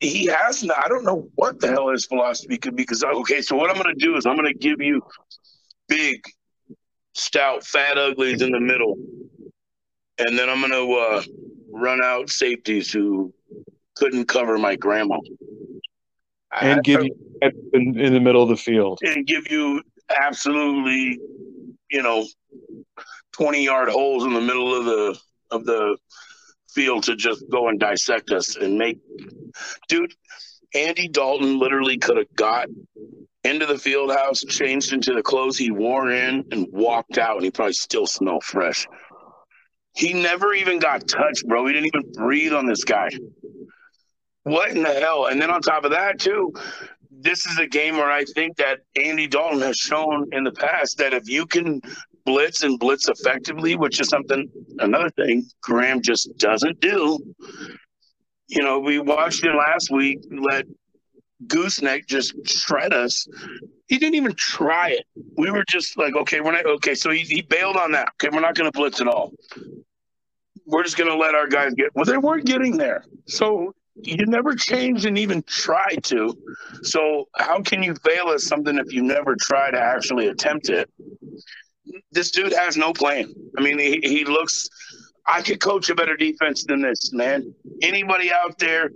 He 0.00 0.26
has, 0.26 0.68
I 0.76 0.88
don't 0.88 1.04
know 1.04 1.28
what 1.34 1.60
the 1.60 1.68
hell 1.68 1.88
his 1.88 2.06
philosophy 2.06 2.58
could 2.58 2.76
be. 2.76 2.82
Because 2.82 3.02
okay, 3.02 3.40
so 3.40 3.56
what 3.56 3.70
I'm 3.70 3.80
going 3.80 3.94
to 3.94 4.04
do 4.06 4.16
is 4.16 4.26
I'm 4.26 4.36
going 4.36 4.52
to 4.52 4.58
give 4.58 4.80
you 4.80 5.02
big, 5.88 6.24
stout, 7.12 7.64
fat 7.64 7.96
uglies 7.96 8.42
in 8.42 8.50
the 8.50 8.60
middle, 8.60 8.96
and 10.18 10.38
then 10.38 10.50
I'm 10.50 10.60
going 10.60 10.72
to 10.72 10.94
uh, 10.94 11.22
run 11.70 12.00
out 12.02 12.28
safeties 12.28 12.92
who 12.92 13.32
couldn't 13.96 14.26
cover 14.26 14.58
my 14.58 14.76
grandma 14.76 15.18
and 16.60 16.82
give 16.84 17.02
you 17.02 17.14
in, 17.72 17.98
in 17.98 18.12
the 18.12 18.20
middle 18.20 18.42
of 18.42 18.48
the 18.48 18.56
field 18.56 18.98
and 19.02 19.26
give 19.26 19.50
you 19.50 19.82
absolutely, 20.16 21.18
you 21.90 22.02
know, 22.02 22.26
twenty 23.32 23.64
yard 23.64 23.88
holes 23.88 24.24
in 24.24 24.32
the 24.32 24.40
middle 24.40 24.74
of 24.76 24.84
the 24.84 25.18
of 25.50 25.64
the 25.64 25.96
field 26.70 27.04
to 27.04 27.16
just 27.16 27.44
go 27.50 27.68
and 27.68 27.78
dissect 27.78 28.30
us 28.30 28.56
and 28.56 28.76
make, 28.78 28.98
dude. 29.88 30.12
Andy 30.74 31.06
Dalton 31.06 31.60
literally 31.60 31.98
could 31.98 32.16
have 32.16 32.34
got 32.34 32.66
into 33.44 33.64
the 33.64 33.78
field 33.78 34.10
house, 34.10 34.40
changed 34.40 34.92
into 34.92 35.14
the 35.14 35.22
clothes 35.22 35.56
he 35.56 35.70
wore 35.70 36.10
in, 36.10 36.44
and 36.50 36.66
walked 36.72 37.16
out, 37.16 37.36
and 37.36 37.44
he 37.44 37.50
probably 37.52 37.74
still 37.74 38.06
smelled 38.06 38.42
fresh. 38.42 38.86
He 39.94 40.12
never 40.12 40.52
even 40.52 40.80
got 40.80 41.06
touched, 41.06 41.46
bro. 41.46 41.66
He 41.66 41.74
didn't 41.74 41.86
even 41.94 42.10
breathe 42.12 42.52
on 42.52 42.66
this 42.66 42.82
guy. 42.82 43.08
What 44.44 44.70
in 44.70 44.82
the 44.82 44.92
hell? 44.92 45.26
And 45.26 45.40
then 45.40 45.50
on 45.50 45.60
top 45.60 45.84
of 45.84 45.90
that, 45.90 46.18
too, 46.20 46.52
this 47.10 47.46
is 47.46 47.58
a 47.58 47.66
game 47.66 47.96
where 47.96 48.10
I 48.10 48.24
think 48.34 48.56
that 48.58 48.80
Andy 48.96 49.26
Dalton 49.26 49.60
has 49.60 49.76
shown 49.76 50.28
in 50.32 50.44
the 50.44 50.52
past 50.52 50.98
that 50.98 51.12
if 51.14 51.28
you 51.28 51.46
can 51.46 51.80
blitz 52.24 52.62
and 52.62 52.78
blitz 52.78 53.08
effectively, 53.08 53.76
which 53.76 54.00
is 54.00 54.08
something 54.08 54.48
another 54.78 55.10
thing 55.10 55.44
Graham 55.62 56.02
just 56.02 56.36
doesn't 56.38 56.80
do. 56.80 57.18
You 58.48 58.62
know, 58.62 58.78
we 58.78 58.98
watched 58.98 59.44
it 59.44 59.54
last 59.54 59.90
week 59.90 60.20
let 60.30 60.66
Gooseneck 61.46 62.06
just 62.06 62.34
shred 62.46 62.92
us. 62.92 63.26
He 63.86 63.98
didn't 63.98 64.14
even 64.14 64.34
try 64.36 64.90
it. 64.90 65.04
We 65.36 65.50
were 65.50 65.64
just 65.68 65.98
like, 65.98 66.14
okay, 66.14 66.40
we're 66.40 66.52
not 66.52 66.66
okay. 66.66 66.94
So 66.94 67.10
he, 67.10 67.20
he 67.20 67.42
bailed 67.42 67.76
on 67.76 67.92
that. 67.92 68.08
Okay, 68.14 68.34
we're 68.34 68.40
not 68.40 68.54
going 68.54 68.70
to 68.70 68.76
blitz 68.76 69.00
at 69.00 69.08
all. 69.08 69.32
We're 70.66 70.84
just 70.84 70.96
going 70.96 71.10
to 71.10 71.16
let 71.16 71.34
our 71.34 71.46
guys 71.46 71.74
get. 71.74 71.90
Well, 71.94 72.06
they 72.06 72.16
weren't 72.16 72.46
getting 72.46 72.78
there. 72.78 73.04
So 73.26 73.74
you 73.96 74.26
never 74.26 74.54
changed 74.54 75.04
and 75.04 75.16
even 75.18 75.42
tried 75.42 76.02
to. 76.04 76.36
So 76.82 77.28
how 77.36 77.62
can 77.62 77.82
you 77.82 77.94
fail 77.94 78.30
at 78.30 78.40
something 78.40 78.76
if 78.78 78.92
you 78.92 79.02
never 79.02 79.36
try 79.36 79.70
to 79.70 79.80
actually 79.80 80.28
attempt 80.28 80.68
it? 80.68 80.90
This 82.10 82.30
dude 82.30 82.52
has 82.52 82.76
no 82.76 82.92
plan. 82.92 83.32
I 83.56 83.62
mean, 83.62 83.78
he, 83.78 84.00
he 84.02 84.24
looks. 84.24 84.68
I 85.26 85.42
could 85.42 85.60
coach 85.60 85.88
a 85.90 85.94
better 85.94 86.16
defense 86.16 86.64
than 86.64 86.82
this, 86.82 87.12
man. 87.12 87.54
Anybody 87.82 88.32
out 88.32 88.58
there 88.58 88.90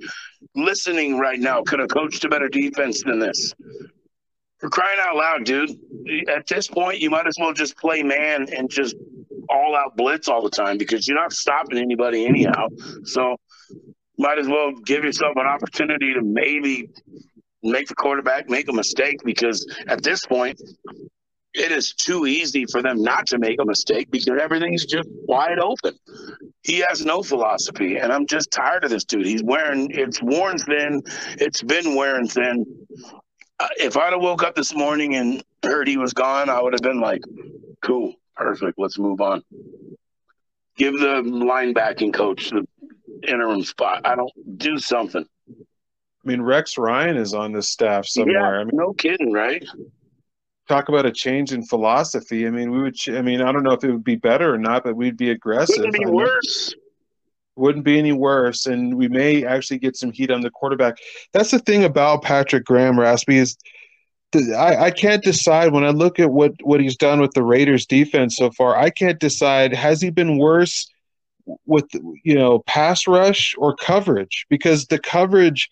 listening 0.55 1.19
right 1.19 1.39
now 1.39 1.63
could 1.63 1.79
have 1.79 1.89
coached 1.89 2.25
a 2.25 2.29
better 2.29 2.49
defense 2.49 3.03
than 3.03 3.19
this. 3.19 3.55
For 4.59 4.69
crying 4.69 4.99
out 5.01 5.17
loud, 5.17 5.45
dude. 5.45 5.71
At 6.29 6.47
this 6.49 6.67
point, 6.67 6.99
you 6.99 7.11
might 7.11 7.27
as 7.27 7.37
well 7.39 7.53
just 7.53 7.77
play 7.77 8.03
man 8.03 8.49
and 8.53 8.69
just 8.69 8.97
all 9.49 9.77
out 9.77 9.97
blitz 9.97 10.29
all 10.29 10.43
the 10.43 10.51
time 10.51 10.77
because 10.77 11.07
you're 11.07 11.17
not 11.17 11.33
stopping 11.33 11.79
anybody 11.79 12.27
anyhow. 12.27 12.67
So 13.05 13.37
might 14.19 14.39
as 14.39 14.49
well 14.49 14.73
give 14.73 15.05
yourself 15.05 15.37
an 15.37 15.47
opportunity 15.47 16.13
to 16.15 16.23
maybe 16.23 16.91
make 17.63 17.89
the 17.89 17.95
quarterback 17.95 18.49
make 18.49 18.69
a 18.69 18.73
mistake 18.73 19.19
because 19.25 19.67
at 19.89 20.03
this 20.03 20.25
point 20.27 20.61
it 21.55 21.73
is 21.73 21.93
too 21.93 22.27
easy 22.27 22.67
for 22.67 22.83
them 22.83 23.03
not 23.03 23.27
to 23.27 23.39
make 23.39 23.61
a 23.61 23.65
mistake 23.65 24.11
because 24.11 24.39
everything's 24.41 24.85
just 24.85 25.09
wide 25.27 25.59
open. 25.59 25.95
He 26.63 26.85
has 26.89 27.05
no 27.05 27.23
philosophy, 27.23 27.97
and 27.97 28.13
I'm 28.13 28.27
just 28.27 28.51
tired 28.51 28.85
of 28.85 28.91
this 28.91 29.05
dude. 29.05 29.27
He's 29.27 29.43
wearing 29.43 29.91
it's 29.91 30.23
worn 30.23 30.59
thin. 30.59 31.03
It's 31.39 31.63
been 31.63 31.95
wearing 31.95 32.29
thin. 32.29 32.65
Uh, 33.59 33.69
if 33.79 33.97
I'd 33.97 34.13
have 34.13 34.23
woke 34.23 34.43
up 34.45 34.55
this 34.55 34.75
morning 34.75 35.17
and 35.17 35.43
heard 35.65 35.89
he 35.89 35.97
was 35.97 36.13
gone, 36.13 36.49
I 36.49 36.61
would 36.63 36.75
have 36.75 36.83
been 36.83 37.01
like, 37.01 37.23
"Cool, 37.83 38.15
perfect. 38.37 38.79
Let's 38.79 38.99
move 38.99 39.21
on." 39.21 39.43
Give 40.77 40.93
the 40.93 41.23
linebacking 41.25 42.13
coach 42.15 42.51
the 42.51 42.69
interim 43.27 43.63
spot. 43.63 44.07
I 44.07 44.15
don't 44.15 44.59
do 44.59 44.79
something. 44.79 45.25
I 45.49 46.29
mean, 46.29 46.43
Rex 46.43 46.77
Ryan 46.77 47.17
is 47.17 47.35
on 47.35 47.53
this 47.53 47.69
staff 47.69 48.07
somewhere. 48.07 48.57
Yeah, 48.57 48.61
I 48.61 48.65
mean, 48.65 48.77
no 48.77 48.93
kidding, 48.93 49.33
right? 49.33 49.65
Talk 50.69 50.89
about 50.89 51.07
a 51.07 51.13
change 51.13 51.53
in 51.53 51.63
philosophy. 51.63 52.47
I 52.47 52.51
mean, 52.51 52.71
we 52.71 52.83
would. 52.83 52.97
I 53.09 53.23
mean, 53.23 53.41
I 53.41 53.53
don't 53.53 53.63
know 53.63 53.73
if 53.73 53.85
it 53.85 53.91
would 53.91 54.05
be 54.05 54.17
better 54.17 54.53
or 54.53 54.59
not, 54.59 54.85
but 54.85 54.97
we'd 54.97 55.17
be 55.17 55.31
aggressive. 55.31 55.79
Wouldn't 55.79 56.05
be 56.05 56.11
worse. 56.11 56.75
Wouldn't 57.57 57.85
be 57.85 57.99
any 57.99 58.13
worse, 58.13 58.67
and 58.67 58.97
we 58.97 59.09
may 59.09 59.45
actually 59.45 59.79
get 59.79 59.97
some 59.97 60.13
heat 60.13 60.31
on 60.31 60.43
the 60.43 60.51
quarterback. 60.51 60.99
That's 61.33 61.51
the 61.51 61.59
thing 61.59 61.85
about 61.85 62.23
Patrick 62.23 62.65
Graham, 62.65 62.99
Raspy 62.99 63.39
is. 63.39 63.57
I, 64.35 64.77
I 64.77 64.91
can't 64.91 65.25
decide 65.25 65.73
when 65.73 65.85
I 65.85 65.89
look 65.89 66.21
at 66.21 66.31
what, 66.31 66.53
what 66.63 66.81
he's 66.81 66.99
done 66.99 67.19
with 67.19 67.33
the 67.33 67.43
Raiders 67.43 67.87
defense 67.87 68.37
so 68.37 68.51
far. 68.51 68.77
I 68.77 68.91
can't 68.91 69.19
decide 69.19 69.73
has 69.73 70.03
he 70.03 70.11
been 70.11 70.37
worse 70.37 70.87
with 71.67 71.87
you 72.25 72.35
know 72.35 72.61
pass 72.61 73.07
rush 73.07 73.55
or 73.59 73.75
coverage 73.75 74.47
because 74.49 74.87
the 74.87 74.99
coverage 74.99 75.69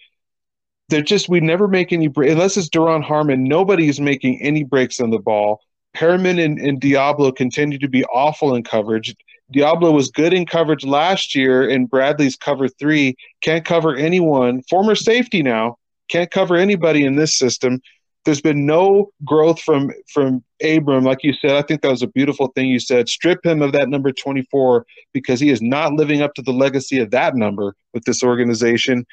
they're 0.89 1.03
just 1.03 1.29
we 1.29 1.41
never 1.41 1.67
make 1.69 1.93
any 1.93 2.09
unless 2.17 2.57
it's 2.57 2.69
Duron 2.69 3.03
Harmon. 3.03 3.45
Nobody's 3.45 4.01
making 4.01 4.41
any 4.41 4.63
breaks 4.63 5.01
on 5.01 5.11
the 5.11 5.19
ball. 5.19 5.61
Perryman 5.95 6.39
and, 6.39 6.59
and 6.59 6.81
Deablo 6.81 7.35
continue 7.35 7.79
to 7.79 7.89
be 7.89 8.05
awful 8.05 8.55
in 8.55 8.63
coverage. 8.63 9.15
Deablo 9.53 9.93
was 9.93 10.11
good 10.11 10.33
in 10.35 10.45
coverage 10.45 10.85
last 10.85 11.35
year 11.35 11.69
in 11.69 11.87
Bradley's 11.87 12.37
cover 12.37 12.69
three. 12.69 13.17
Can't 13.41 13.65
cover 13.65 13.97
anyone. 13.97 14.63
Former 14.69 14.95
safety 14.95 15.43
now 15.43 15.79
can't 16.09 16.31
cover 16.31 16.57
anybody 16.57 17.05
in 17.05 17.17
this 17.17 17.37
system. 17.37 17.81
There's 18.27 18.43
been 18.43 18.67
no 18.67 19.13
growth 19.25 19.61
from 19.61 19.93
from 20.13 20.45
Abram, 20.63 21.05
like 21.05 21.23
you 21.23 21.33
said. 21.33 21.53
I 21.53 21.63
think 21.63 21.81
that 21.81 21.91
was 21.91 22.03
a 22.03 22.09
beautiful 22.09 22.49
thing 22.49 22.67
you 22.67 22.81
said. 22.81 23.09
Strip 23.09 23.47
him 23.47 23.63
of 23.63 23.73
that 23.73 23.89
number 23.89 24.13
24 24.13 24.85
because 25.13 25.41
he 25.41 25.49
is 25.49 25.63
not 25.63 25.95
living 25.95 26.23
up 26.23 26.35
to 26.35 26.43
the 26.43 26.53
legacy 26.53 26.99
of 26.99 27.13
that 27.13 27.37
number 27.37 27.75
with 27.95 28.05
this 28.05 28.25
organization. 28.25 29.07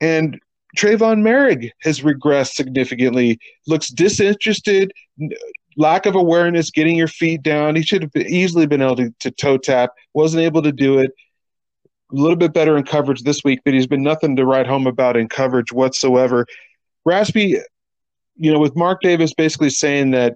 And 0.00 0.38
Tre'von 0.76 1.22
Moehrig 1.22 1.70
has 1.82 2.00
regressed 2.00 2.52
significantly. 2.52 3.38
Looks 3.66 3.88
disinterested, 3.88 4.92
lack 5.76 6.04
of 6.04 6.14
awareness, 6.14 6.70
getting 6.70 6.96
your 6.96 7.08
feet 7.08 7.42
down. 7.42 7.76
He 7.76 7.82
should 7.82 8.02
have 8.02 8.14
easily 8.16 8.66
been 8.66 8.82
able 8.82 8.96
to, 8.96 9.14
to 9.20 9.30
toe 9.30 9.56
tap. 9.56 9.90
Wasn't 10.12 10.42
able 10.42 10.62
to 10.62 10.72
do 10.72 10.98
it. 10.98 11.12
A 12.12 12.16
little 12.16 12.36
bit 12.36 12.52
better 12.52 12.76
in 12.76 12.84
coverage 12.84 13.22
this 13.22 13.42
week, 13.42 13.60
but 13.64 13.72
he's 13.74 13.86
been 13.86 14.02
nothing 14.02 14.36
to 14.36 14.44
write 14.44 14.66
home 14.66 14.86
about 14.86 15.16
in 15.16 15.28
coverage 15.28 15.72
whatsoever. 15.72 16.46
Raspy, 17.04 17.58
you 18.36 18.52
know, 18.52 18.58
with 18.58 18.76
Mark 18.76 19.00
Davis 19.02 19.32
basically 19.34 19.70
saying 19.70 20.10
that 20.12 20.34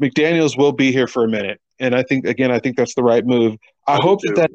McDaniels 0.00 0.56
will 0.56 0.72
be 0.72 0.92
here 0.92 1.06
for 1.06 1.24
a 1.24 1.28
minute, 1.28 1.60
and 1.78 1.94
I 1.94 2.02
think 2.02 2.26
again, 2.26 2.50
I 2.50 2.58
think 2.58 2.76
that's 2.76 2.94
the 2.94 3.02
right 3.02 3.24
move. 3.24 3.56
I, 3.86 3.94
I 3.94 3.96
hope 4.00 4.20
that 4.22 4.36
that. 4.36 4.50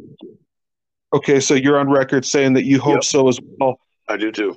Okay, 1.13 1.39
so 1.39 1.53
you're 1.53 1.79
on 1.79 1.89
record 1.89 2.25
saying 2.25 2.53
that 2.53 2.65
you 2.65 2.79
hope 2.79 2.95
yep. 2.95 3.03
so 3.03 3.27
as 3.27 3.39
well. 3.59 3.79
I 4.09 4.17
do 4.17 4.31
too. 4.31 4.55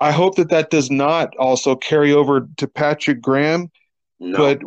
I 0.00 0.12
hope 0.12 0.36
that 0.36 0.50
that 0.50 0.70
does 0.70 0.90
not 0.90 1.34
also 1.36 1.74
carry 1.74 2.12
over 2.12 2.48
to 2.58 2.68
Patrick 2.68 3.20
Graham. 3.20 3.70
No. 4.18 4.36
But 4.36 4.60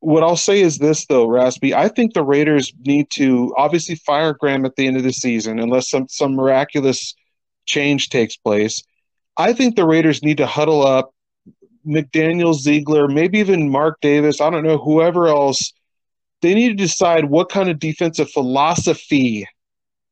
what 0.00 0.22
I'll 0.22 0.36
say 0.36 0.60
is 0.60 0.78
this, 0.78 1.06
though, 1.06 1.26
Raspy. 1.26 1.74
I 1.74 1.88
think 1.88 2.14
the 2.14 2.24
Raiders 2.24 2.72
need 2.86 3.10
to 3.10 3.54
obviously 3.56 3.96
fire 3.96 4.34
Graham 4.34 4.64
at 4.64 4.76
the 4.76 4.86
end 4.86 4.96
of 4.96 5.02
the 5.02 5.12
season, 5.12 5.58
unless 5.58 5.90
some 5.90 6.08
some 6.08 6.34
miraculous 6.34 7.14
change 7.66 8.08
takes 8.08 8.36
place. 8.36 8.82
I 9.36 9.52
think 9.52 9.76
the 9.76 9.86
Raiders 9.86 10.22
need 10.22 10.38
to 10.38 10.46
huddle 10.46 10.86
up 10.86 11.12
McDaniel, 11.88 12.54
Ziegler, 12.54 13.08
maybe 13.08 13.38
even 13.38 13.70
Mark 13.70 14.00
Davis, 14.00 14.40
I 14.40 14.50
don't 14.50 14.64
know, 14.64 14.78
whoever 14.78 15.28
else, 15.28 15.72
they 16.42 16.54
need 16.54 16.68
to 16.68 16.74
decide 16.74 17.26
what 17.26 17.48
kind 17.48 17.68
of 17.68 17.78
defensive 17.78 18.30
philosophy 18.30 19.48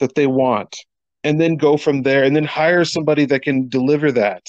that 0.01 0.15
they 0.15 0.27
want 0.27 0.77
and 1.25 1.41
then 1.41 1.57
go 1.57 1.77
from 1.77 2.03
there 2.03 2.25
and 2.25 2.35
then 2.35 2.45
hire 2.45 2.85
somebody 2.85 3.25
that 3.27 3.43
can 3.43 3.69
deliver 3.69 4.13
that. 4.13 4.43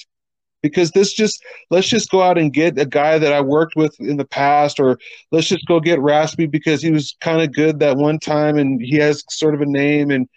Because 0.63 0.91
this 0.91 1.13
just 1.13 1.41
let's 1.69 1.87
just 1.87 2.09
go 2.09 2.21
out 2.21 2.37
and 2.37 2.51
get 2.51 2.79
a 2.79 2.85
guy 2.85 3.19
that 3.19 3.31
I 3.31 3.41
worked 3.41 3.75
with 3.75 3.95
in 3.99 4.17
the 4.17 4.25
past, 4.25 4.79
or 4.79 4.97
let's 5.31 5.47
just 5.47 5.65
go 5.67 5.79
get 5.79 5.99
Raspy 5.99 6.47
because 6.47 6.81
he 6.81 6.91
was 6.91 7.15
kind 7.21 7.41
of 7.41 7.53
good 7.53 7.79
that 7.79 7.97
one 7.97 8.19
time 8.19 8.57
and 8.57 8.81
he 8.81 8.95
has 8.97 9.23
sort 9.29 9.53
of 9.53 9.61
a 9.61 9.65
name 9.65 10.09
and 10.09 10.27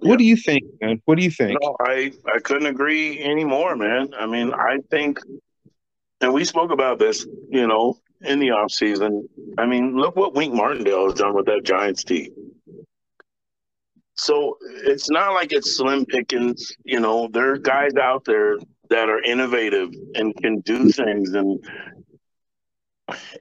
What 0.00 0.18
do 0.18 0.24
you 0.24 0.36
think, 0.36 0.64
man? 0.80 1.00
What 1.04 1.18
do 1.18 1.24
you 1.24 1.30
think? 1.30 1.58
No, 1.60 1.76
I 1.80 2.12
I 2.32 2.38
couldn't 2.40 2.66
agree 2.66 3.22
anymore, 3.22 3.76
man. 3.76 4.10
I 4.18 4.26
mean, 4.26 4.52
I 4.52 4.78
think, 4.90 5.18
and 6.20 6.32
we 6.32 6.44
spoke 6.44 6.70
about 6.70 6.98
this, 6.98 7.26
you 7.50 7.66
know, 7.66 7.98
in 8.22 8.38
the 8.38 8.50
off 8.50 8.70
season. 8.70 9.28
I 9.58 9.66
mean, 9.66 9.96
look 9.96 10.16
what 10.16 10.34
Wink 10.34 10.54
Martindale 10.54 11.06
has 11.06 11.14
done 11.14 11.34
with 11.34 11.46
that 11.46 11.64
Giants 11.64 12.04
team. 12.04 12.32
So 14.14 14.58
it's 14.84 15.10
not 15.10 15.32
like 15.32 15.52
it's 15.52 15.76
slim 15.76 16.04
pickings. 16.04 16.72
You 16.84 17.00
know, 17.00 17.28
there 17.32 17.52
are 17.52 17.58
guys 17.58 17.94
out 17.94 18.24
there 18.24 18.58
that 18.90 19.08
are 19.08 19.22
innovative 19.22 19.90
and 20.14 20.34
can 20.36 20.60
do 20.60 20.90
things, 20.90 21.34
and 21.34 21.62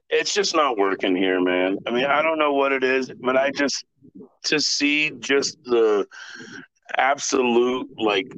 it's 0.09 0.33
just 0.33 0.55
not 0.55 0.77
working 0.77 1.15
here, 1.15 1.41
man. 1.41 1.77
I 1.87 1.91
mean, 1.91 2.05
I 2.05 2.21
don't 2.21 2.37
know 2.37 2.53
what 2.53 2.71
it 2.71 2.83
is, 2.83 3.11
but 3.19 3.35
I 3.35 3.51
just 3.51 3.85
to 4.45 4.59
see 4.59 5.11
just 5.19 5.57
the 5.63 6.07
absolute 6.97 7.87
like 7.97 8.31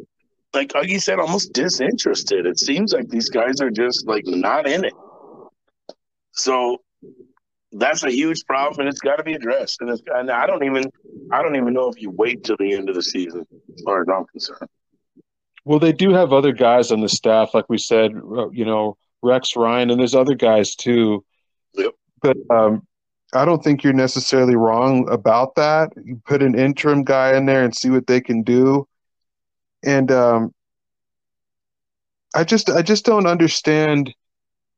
like 0.54 0.74
like 0.74 0.90
you 0.90 1.00
said, 1.00 1.20
almost 1.20 1.54
disinterested. 1.54 2.46
It 2.46 2.60
seems 2.60 2.94
like 2.94 3.10
these 3.10 3.30
guys 3.30 3.62
are 3.62 3.70
just 3.70 4.08
like 4.08 4.24
not 4.26 4.68
in 4.68 4.86
it. 4.86 4.94
So 6.32 6.78
that's 7.72 8.04
a 8.04 8.12
huge 8.12 8.44
problem, 8.48 8.80
and 8.80 8.90
it's 8.90 9.02
got 9.02 9.18
to 9.18 9.24
be 9.24 9.34
addressed. 9.34 9.82
And, 9.82 10.00
and 10.08 10.32
I 10.32 10.48
don't 10.48 10.64
even 10.64 10.86
I 11.32 11.42
don't 11.42 11.56
even 11.56 11.74
know 11.74 11.90
if 11.90 12.02
you 12.02 12.10
wait 12.10 12.44
till 12.44 12.58
the 12.58 12.74
end 12.74 12.90
of 12.90 12.96
the 12.96 13.04
season, 13.04 13.46
as 13.74 13.84
far 13.84 14.02
as 14.02 14.08
I'm 14.12 14.26
concerned. 14.26 14.70
Well, 15.66 15.80
they 15.80 15.92
do 15.92 16.14
have 16.14 16.34
other 16.34 16.52
guys 16.52 16.92
on 16.92 17.02
the 17.02 17.10
staff, 17.10 17.54
like 17.54 17.70
we 17.70 17.78
said. 17.78 18.12
You 18.14 18.66
know, 18.66 18.98
Rex 19.22 19.56
Ryan, 19.56 19.92
and 19.92 20.00
there's 20.00 20.16
other 20.16 20.36
guys 20.36 20.76
too. 20.76 21.24
Yep. 21.76 21.94
But 22.22 22.38
um, 22.50 22.88
I 23.34 23.46
don't 23.46 23.64
think 23.64 23.84
you're 23.84 23.94
necessarily 23.94 24.56
wrong 24.56 25.08
about 25.10 25.56
that. 25.56 25.92
You 26.04 26.22
put 26.26 26.42
an 26.42 26.58
interim 26.58 27.04
guy 27.04 27.36
in 27.36 27.46
there 27.46 27.64
and 27.64 27.76
see 27.76 27.90
what 27.90 28.08
they 28.08 28.22
can 28.22 28.42
do. 28.42 28.88
And 29.84 30.12
um, 30.12 30.54
I 32.34 32.44
just 32.44 32.70
I 32.70 32.82
just 32.82 33.06
don't 33.06 33.28
understand 33.28 34.14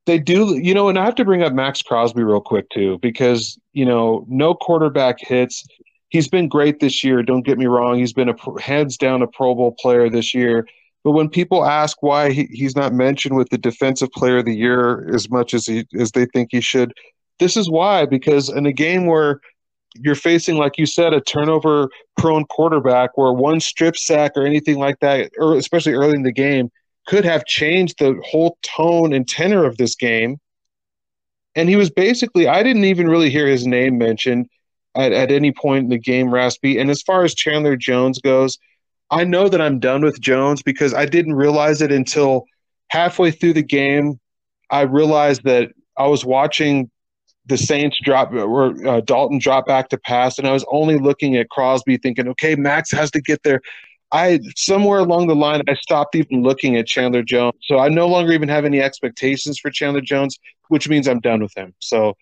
they 0.06 0.18
do, 0.18 0.58
you 0.58 0.74
know, 0.74 0.88
and 0.88 0.98
I 0.98 1.04
have 1.04 1.14
to 1.16 1.24
bring 1.24 1.42
up 1.42 1.52
Maxx 1.52 1.80
Crosby 1.82 2.22
real 2.22 2.40
quick 2.40 2.68
too, 2.70 2.98
because 3.00 3.58
you 3.72 3.84
know, 3.84 4.24
no 4.28 4.54
quarterback 4.54 5.18
hits. 5.20 5.64
He's 6.08 6.28
been 6.28 6.48
great 6.48 6.80
this 6.80 7.02
year. 7.02 7.22
Don't 7.22 7.46
get 7.46 7.58
me 7.58 7.66
wrong; 7.66 7.98
he's 7.98 8.12
been 8.12 8.28
a 8.28 8.60
hands 8.60 8.96
down 8.96 9.22
a 9.22 9.26
Pro 9.26 9.54
Bowl 9.54 9.74
player 9.78 10.10
this 10.10 10.34
year. 10.34 10.66
But 11.04 11.12
when 11.12 11.28
people 11.28 11.64
ask 11.64 12.02
why 12.02 12.30
he, 12.30 12.44
he's 12.52 12.76
not 12.76 12.92
mentioned 12.92 13.36
with 13.36 13.48
the 13.50 13.58
Defensive 13.58 14.10
Player 14.12 14.38
of 14.38 14.44
the 14.44 14.54
Year 14.54 15.12
as 15.14 15.30
much 15.30 15.54
as 15.54 15.66
he 15.66 15.86
as 15.98 16.12
they 16.12 16.26
think 16.26 16.48
he 16.52 16.60
should, 16.60 16.92
this 17.42 17.56
is 17.56 17.68
why. 17.68 18.06
Because 18.06 18.48
in 18.48 18.66
a 18.66 18.72
game 18.72 19.06
where 19.06 19.40
you're 19.96 20.14
facing, 20.14 20.56
like 20.56 20.78
you 20.78 20.86
said, 20.86 21.12
a 21.12 21.20
turnover 21.20 21.88
prone 22.16 22.44
quarterback, 22.44 23.18
where 23.18 23.32
one 23.32 23.60
strip 23.60 23.96
sack 23.96 24.32
or 24.36 24.46
anything 24.46 24.78
like 24.78 24.98
that, 25.00 25.30
or 25.38 25.56
especially 25.56 25.92
early 25.92 26.14
in 26.14 26.22
the 26.22 26.32
game, 26.32 26.70
could 27.06 27.24
have 27.24 27.44
changed 27.44 27.98
the 27.98 28.18
whole 28.24 28.56
tone 28.62 29.12
and 29.12 29.28
tenor 29.28 29.64
of 29.64 29.76
this 29.76 29.96
game. 29.96 30.38
And 31.54 31.68
he 31.68 31.76
was 31.76 31.90
basically, 31.90 32.48
I 32.48 32.62
didn't 32.62 32.84
even 32.84 33.08
really 33.08 33.28
hear 33.28 33.46
his 33.46 33.66
name 33.66 33.98
mentioned 33.98 34.48
at, 34.94 35.12
at 35.12 35.30
any 35.30 35.52
point 35.52 35.84
in 35.84 35.90
the 35.90 35.98
game, 35.98 36.32
Raspy. 36.32 36.78
And 36.78 36.90
as 36.90 37.02
far 37.02 37.24
as 37.24 37.34
Chandler 37.34 37.76
Jones 37.76 38.18
goes, 38.20 38.58
I 39.10 39.24
know 39.24 39.48
that 39.48 39.60
I'm 39.60 39.78
done 39.78 40.02
with 40.02 40.20
Jones 40.20 40.62
because 40.62 40.94
I 40.94 41.04
didn't 41.04 41.34
realize 41.34 41.82
it 41.82 41.92
until 41.92 42.46
halfway 42.88 43.30
through 43.30 43.52
the 43.54 43.62
game. 43.62 44.18
I 44.70 44.82
realized 44.82 45.42
that 45.44 45.72
I 45.98 46.06
was 46.06 46.24
watching 46.24 46.90
the 47.46 47.58
Saints 47.58 47.98
drop 48.02 48.32
or 48.32 48.86
uh, 48.86 49.00
Dalton 49.00 49.38
drop 49.38 49.66
back 49.66 49.88
to 49.88 49.98
pass, 49.98 50.38
and 50.38 50.46
I 50.46 50.52
was 50.52 50.64
only 50.70 50.98
looking 50.98 51.36
at 51.36 51.48
Crosby, 51.50 51.96
thinking, 51.96 52.28
"Okay, 52.28 52.54
Max 52.54 52.90
has 52.92 53.10
to 53.12 53.20
get 53.20 53.42
there." 53.42 53.60
I 54.12 54.40
somewhere 54.56 55.00
along 55.00 55.26
the 55.26 55.34
line 55.34 55.62
I 55.68 55.74
stopped 55.74 56.14
even 56.14 56.42
looking 56.42 56.76
at 56.76 56.86
Chandler 56.86 57.22
Jones. 57.22 57.54
So 57.62 57.78
I 57.78 57.88
no 57.88 58.06
longer 58.06 58.32
even 58.32 58.48
have 58.48 58.64
any 58.64 58.80
expectations 58.80 59.58
for 59.58 59.70
Chandler 59.70 60.02
Jones, 60.02 60.38
which 60.68 60.88
means 60.88 61.08
I'm 61.08 61.20
done 61.20 61.42
with 61.42 61.56
him. 61.56 61.74
So 61.80 62.16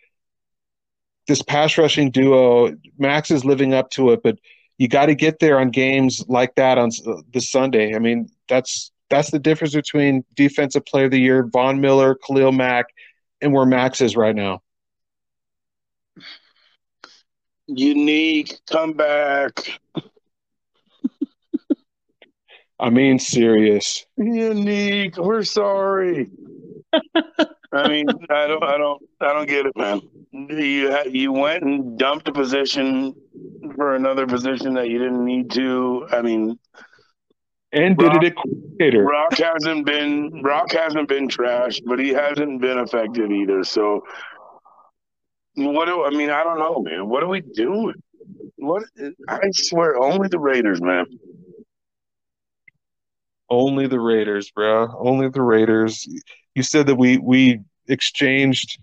this 1.27 1.43
pass 1.43 1.77
rushing 1.77 2.11
duo, 2.11 2.75
Max 2.99 3.31
is 3.31 3.45
living 3.45 3.75
up 3.75 3.91
to 3.91 4.11
it, 4.11 4.23
but 4.23 4.39
you 4.79 4.89
got 4.89 5.07
to 5.07 5.15
get 5.15 5.41
there 5.41 5.61
on 5.61 5.71
games 5.71 6.25
like 6.29 6.55
that 6.55 6.79
on 6.79 6.91
this 7.33 7.51
Sunday. 7.51 7.95
I 7.95 7.99
mean, 7.99 8.29
that's 8.49 8.93
that's 9.11 9.31
the 9.31 9.39
difference 9.39 9.75
between 9.75 10.25
defensive 10.35 10.87
player 10.87 11.07
of 11.07 11.11
the 11.11 11.21
year, 11.21 11.45
Von 11.45 11.81
Miller, 11.81 12.17
Khalil 12.27 12.53
Mack, 12.53 12.87
and 13.41 13.53
where 13.53 13.67
Max 13.67 14.01
is 14.01 14.17
right 14.17 14.35
now. 14.35 14.63
Unique 17.77 18.59
comeback. 18.71 19.81
I 22.81 22.91
mean, 22.91 23.19
serious. 23.19 24.07
Unique. 24.17 25.17
We're 25.17 25.43
sorry. 25.45 26.31
I 27.73 27.89
mean, 27.89 28.07
I 28.31 28.47
don't, 28.49 28.65
I 28.65 28.77
don't, 28.77 29.03
I 29.21 29.33
don't 29.33 29.49
get 29.49 29.67
it, 29.67 29.77
man. 29.77 30.01
You 30.33 30.97
you 31.07 31.33
went 31.33 31.63
and 31.63 31.97
dumped 31.99 32.27
a 32.27 32.33
position 32.33 33.15
for 33.77 33.95
another 33.95 34.27
position 34.27 34.75
that 34.75 34.89
you 34.89 34.99
didn't 34.99 35.25
need 35.25 35.51
to. 35.53 36.07
I 36.11 36.23
mean, 36.23 36.59
and 37.73 37.97
did 37.97 38.07
Rock, 38.07 38.25
it 38.25 38.35
coordinator. 38.35 39.05
Rock 39.05 39.35
hasn't 39.35 39.87
been 39.87 40.43
Rock 40.43 40.73
hasn't 40.73 41.09
been 41.09 41.29
trash, 41.29 41.81
but 41.87 42.01
he 42.01 42.09
hasn't 42.09 42.61
been 42.61 42.79
effective 42.79 43.31
either. 43.31 43.63
So, 43.63 44.03
what 45.57 45.87
do 45.87 46.05
I 46.05 46.11
mean? 46.11 46.31
I 46.31 46.43
don't 46.45 46.59
know, 46.59 46.81
man. 46.81 47.09
What 47.09 47.23
are 47.23 47.29
we 47.29 47.41
doing? 47.41 47.95
What 48.57 48.85
I 49.29 49.41
swear, 49.53 49.97
only 49.97 50.29
the 50.29 50.39
Raiders, 50.39 50.81
man. 50.81 51.07
Only 53.49 53.87
the 53.87 53.99
Raiders, 53.99 54.51
bro. 54.51 54.95
Only 54.99 55.29
the 55.29 55.43
Raiders. 55.43 56.07
You 56.55 56.63
said 56.63 56.87
that 56.87 56.97
we 56.97 57.19
we 57.19 57.61
exchanged 57.89 58.79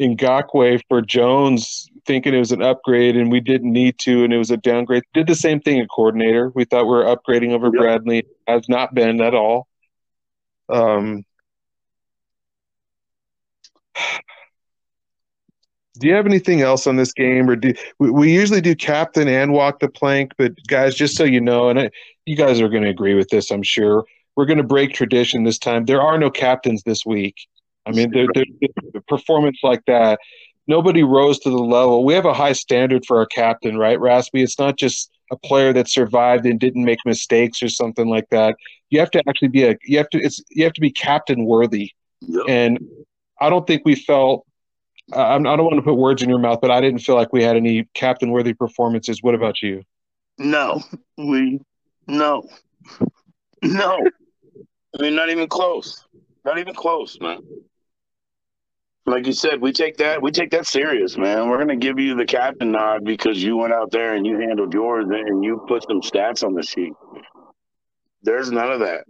Ngakoue 0.00 0.80
for 0.88 1.02
Jones, 1.02 1.88
thinking 2.06 2.34
it 2.34 2.38
was 2.38 2.52
an 2.52 2.62
upgrade, 2.62 3.16
and 3.16 3.30
we 3.30 3.40
didn't 3.40 3.72
need 3.72 3.98
to, 4.00 4.24
and 4.24 4.32
it 4.32 4.38
was 4.38 4.50
a 4.50 4.56
downgrade. 4.56 5.02
Did 5.14 5.26
the 5.26 5.34
same 5.34 5.60
thing 5.60 5.80
at 5.80 5.88
coordinator. 5.88 6.50
We 6.54 6.64
thought 6.64 6.84
we 6.84 6.90
were 6.90 7.04
upgrading 7.04 7.52
over 7.52 7.66
yep. 7.66 7.74
Bradley. 7.74 8.24
Has 8.46 8.68
not 8.68 8.94
been 8.94 9.20
at 9.20 9.34
all. 9.34 9.66
Um, 10.68 11.24
do 15.98 16.08
you 16.08 16.14
have 16.14 16.26
anything 16.26 16.60
else 16.60 16.86
on 16.86 16.96
this 16.96 17.12
game, 17.12 17.48
or 17.48 17.56
do 17.56 17.72
we, 17.98 18.10
we 18.10 18.32
usually 18.32 18.60
do 18.60 18.74
captain 18.74 19.28
and 19.28 19.52
walk 19.52 19.80
the 19.80 19.88
plank? 19.88 20.32
But 20.38 20.52
guys, 20.66 20.94
just 20.94 21.16
so 21.16 21.24
you 21.24 21.40
know, 21.40 21.68
and 21.68 21.78
I, 21.78 21.90
you 22.24 22.36
guys 22.36 22.60
are 22.60 22.68
going 22.68 22.82
to 22.82 22.88
agree 22.88 23.14
with 23.14 23.28
this, 23.28 23.50
I'm 23.50 23.62
sure. 23.62 24.04
We're 24.36 24.46
going 24.46 24.58
to 24.58 24.64
break 24.64 24.92
tradition 24.92 25.44
this 25.44 25.58
time. 25.58 25.86
There 25.86 26.02
are 26.02 26.18
no 26.18 26.30
captains 26.30 26.82
this 26.82 27.06
week. 27.06 27.36
I 27.86 27.92
mean, 27.92 28.10
they're, 28.10 28.26
they're, 28.34 29.00
performance 29.08 29.58
like 29.62 29.82
that, 29.86 30.18
nobody 30.66 31.02
rose 31.02 31.38
to 31.40 31.50
the 31.50 31.56
level. 31.56 32.04
We 32.04 32.14
have 32.14 32.26
a 32.26 32.34
high 32.34 32.52
standard 32.52 33.06
for 33.06 33.18
our 33.18 33.26
captain, 33.26 33.78
right, 33.78 33.98
Raspy? 33.98 34.42
It's 34.42 34.58
not 34.58 34.76
just 34.76 35.10
a 35.30 35.36
player 35.36 35.72
that 35.72 35.88
survived 35.88 36.46
and 36.46 36.60
didn't 36.60 36.84
make 36.84 36.98
mistakes 37.04 37.62
or 37.62 37.68
something 37.68 38.08
like 38.08 38.28
that. 38.30 38.56
You 38.90 39.00
have 39.00 39.10
to 39.12 39.22
actually 39.28 39.48
be 39.48 39.64
a 39.64 39.76
you 39.84 39.98
have 39.98 40.08
to 40.10 40.18
it's 40.18 40.42
you 40.50 40.64
have 40.64 40.72
to 40.74 40.80
be 40.80 40.90
captain 40.90 41.44
worthy. 41.44 41.90
Yep. 42.20 42.44
And 42.48 42.78
I 43.40 43.50
don't 43.50 43.66
think 43.66 43.82
we 43.84 43.94
felt 43.94 44.45
I, 45.12 45.38
don't 45.38 45.44
want 45.44 45.76
to 45.76 45.82
put 45.82 45.94
words 45.94 46.22
in 46.22 46.28
your 46.28 46.38
mouth, 46.38 46.60
but 46.60 46.70
I 46.70 46.80
didn't 46.80 47.00
feel 47.00 47.14
like 47.14 47.32
we 47.32 47.42
had 47.42 47.56
any 47.56 47.88
captain 47.94 48.30
worthy 48.30 48.54
performances. 48.54 49.22
What 49.22 49.34
about 49.34 49.62
you? 49.62 49.82
No, 50.38 50.82
we 51.16 51.60
no, 52.06 52.42
no. 53.62 54.06
I 54.98 55.02
mean, 55.02 55.14
not 55.14 55.30
even 55.30 55.48
close. 55.48 56.04
Not 56.44 56.58
even 56.58 56.74
close, 56.74 57.18
man. 57.20 57.40
Like 59.06 59.26
you 59.26 59.32
said, 59.32 59.60
we 59.60 59.72
take 59.72 59.98
that 59.98 60.20
we 60.20 60.32
take 60.32 60.50
that 60.50 60.66
serious, 60.66 61.16
man. 61.16 61.48
We're 61.48 61.58
gonna 61.58 61.76
give 61.76 61.98
you 61.98 62.16
the 62.16 62.24
captain 62.24 62.72
nod 62.72 63.04
because 63.04 63.42
you 63.42 63.56
went 63.56 63.72
out 63.72 63.92
there 63.92 64.14
and 64.14 64.26
you 64.26 64.38
handled 64.38 64.74
yours 64.74 65.06
and 65.08 65.44
you 65.44 65.64
put 65.68 65.84
some 65.84 66.00
stats 66.00 66.44
on 66.44 66.54
the 66.54 66.62
sheet. 66.62 66.92
There's 68.22 68.50
none 68.50 68.72
of 68.72 68.80
that. 68.80 69.04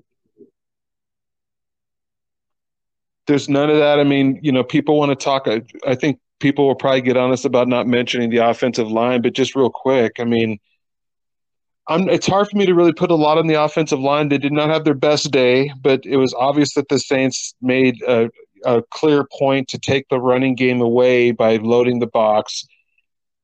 There's 3.27 3.49
none 3.49 3.71
of 3.71 3.79
that. 3.79 3.99
I 3.99 4.05
mean, 4.05 4.39
you 4.43 4.53
know, 4.53 4.63
people 4.63 4.99
want 4.99 5.11
to 5.11 5.25
talk. 5.25 5.49
I, 5.49 5.63
I 5.87 5.95
think 5.95 6.21
people 6.39 6.67
will 6.67 6.75
probably 6.75 7.01
get 7.01 7.17
on 7.17 7.33
us 7.33 7.45
about 7.45 7.69
not 7.69 7.87
mentioning 7.87 8.31
the 8.31 8.39
offensive 8.39 8.91
line, 8.91 9.23
but 9.23 9.33
just 9.33 9.57
real 9.57 9.71
quick, 9.71 10.21
I 10.21 10.25
mean, 10.25 10.59
I'm, 11.89 12.09
it's 12.09 12.27
hard 12.27 12.49
for 12.49 12.57
me 12.57 12.67
to 12.67 12.75
really 12.75 12.93
put 12.93 13.11
a 13.11 13.15
lot 13.15 13.39
on 13.39 13.47
the 13.47 13.63
offensive 13.63 14.01
line. 14.01 14.29
They 14.29 14.39
did 14.39 14.53
not 14.53 14.71
have 14.71 14.85
their 14.85 14.95
best 14.95 15.31
day, 15.31 15.73
but 15.81 16.05
it 16.05 16.17
was 16.17 16.35
obvious 16.35 16.75
that 16.75 16.89
the 16.89 16.99
Saints 16.99 17.55
made 17.63 18.03
a, 18.03 18.29
a 18.65 18.83
clear 18.91 19.27
point 19.39 19.69
to 19.69 19.79
take 19.79 20.09
the 20.09 20.21
running 20.21 20.57
game 20.57 20.81
away 20.81 21.31
by 21.31 21.57
loading 21.57 22.01
the 22.01 22.09
box. 22.09 22.67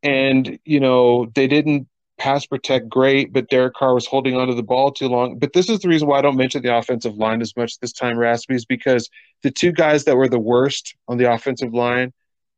And, 0.02 0.58
you 0.64 0.80
know, 0.80 1.30
they 1.34 1.46
didn't 1.46 1.86
pass 2.22 2.46
protect 2.46 2.88
great, 2.88 3.32
but 3.32 3.50
Derek 3.50 3.74
Carr 3.74 3.94
was 3.94 4.06
holding 4.06 4.36
onto 4.36 4.54
the 4.54 4.62
ball 4.62 4.92
too 4.92 5.08
long. 5.08 5.40
But 5.40 5.54
this 5.54 5.68
is 5.68 5.80
the 5.80 5.88
reason 5.88 6.06
why 6.06 6.20
I 6.20 6.22
don't 6.22 6.36
mention 6.36 6.62
the 6.62 6.76
offensive 6.76 7.16
line 7.16 7.42
as 7.42 7.56
much 7.56 7.80
this 7.80 7.92
time, 7.92 8.16
Raspy, 8.16 8.54
is 8.54 8.64
because 8.64 9.10
the 9.42 9.50
two 9.50 9.72
guys 9.72 10.04
that 10.04 10.16
were 10.16 10.28
the 10.28 10.38
worst 10.38 10.94
on 11.08 11.18
the 11.18 11.32
offensive 11.32 11.74
line 11.74 12.12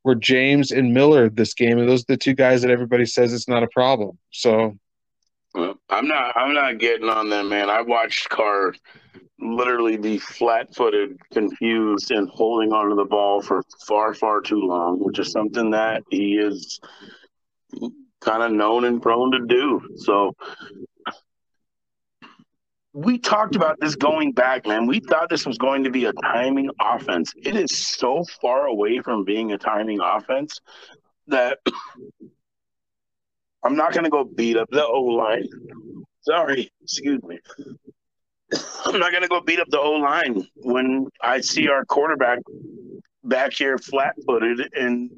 were 0.04 0.16
James 0.16 0.70
and 0.70 0.92
Miller 0.92 1.30
this 1.30 1.54
game, 1.54 1.78
and 1.78 1.88
those 1.88 2.02
are 2.02 2.08
the 2.08 2.18
two 2.18 2.34
guys 2.34 2.60
that 2.60 2.70
everybody 2.70 3.06
says 3.06 3.32
it's 3.32 3.48
not 3.48 3.62
a 3.62 3.68
problem. 3.68 4.18
So 4.32 4.76
I'm 5.54 6.08
not. 6.08 6.36
I'm 6.36 6.52
not 6.52 6.76
getting 6.78 7.08
on 7.08 7.30
them, 7.30 7.48
man. 7.48 7.70
I 7.70 7.80
watched 7.80 8.28
Carr 8.28 8.74
literally 9.38 9.96
be 9.96 10.18
flat-footed, 10.18 11.18
confused, 11.32 12.10
and 12.10 12.28
holding 12.28 12.70
onto 12.72 12.96
the 12.96 13.04
ball 13.06 13.40
for 13.40 13.62
far, 13.86 14.12
far 14.12 14.42
too 14.42 14.60
long, 14.60 14.98
which 14.98 15.18
is 15.18 15.32
something 15.32 15.70
that 15.70 16.02
he 16.10 16.34
is 16.36 16.80
kind 18.24 18.42
of 18.42 18.52
known 18.52 18.84
and 18.84 19.00
prone 19.00 19.32
to 19.32 19.46
do. 19.46 19.80
So 19.96 20.34
we 22.94 23.18
talked 23.18 23.56
about 23.56 23.78
this 23.80 23.96
going 23.96 24.32
back, 24.32 24.66
man. 24.66 24.86
We 24.86 25.00
thought 25.00 25.28
this 25.28 25.44
was 25.44 25.58
going 25.58 25.84
to 25.84 25.90
be 25.90 26.04
a 26.04 26.12
timing 26.12 26.70
offense. 26.80 27.34
It 27.36 27.56
is 27.56 27.76
so 27.76 28.24
far 28.40 28.66
away 28.66 29.00
from 29.00 29.24
being 29.24 29.52
a 29.52 29.58
timing 29.58 29.98
offense 30.00 30.60
that 31.26 31.58
I'm 33.64 33.76
not 33.76 33.92
going 33.92 34.04
to 34.04 34.10
go 34.10 34.24
beat 34.24 34.56
up 34.56 34.68
the 34.70 34.86
O 34.86 35.00
line. 35.00 35.48
Sorry, 36.20 36.70
excuse 36.82 37.22
me. 37.24 37.40
I'm 38.86 38.98
not 38.98 39.10
going 39.10 39.22
to 39.22 39.28
go 39.28 39.40
beat 39.40 39.58
up 39.58 39.68
the 39.70 39.80
O 39.80 39.92
line 39.92 40.46
when 40.56 41.08
I 41.20 41.40
see 41.40 41.68
our 41.68 41.84
quarterback 41.84 42.38
back 43.24 43.54
here 43.54 43.78
flat 43.78 44.14
footed 44.26 44.72
and 44.74 45.10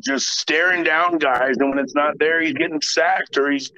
just 0.00 0.26
staring 0.38 0.84
down 0.84 1.18
guys. 1.18 1.56
And 1.58 1.70
when 1.70 1.78
it's 1.78 1.94
not 1.94 2.18
there, 2.18 2.40
he's 2.40 2.54
getting 2.54 2.80
sacked 2.80 3.36
or 3.36 3.50
he's, 3.50 3.70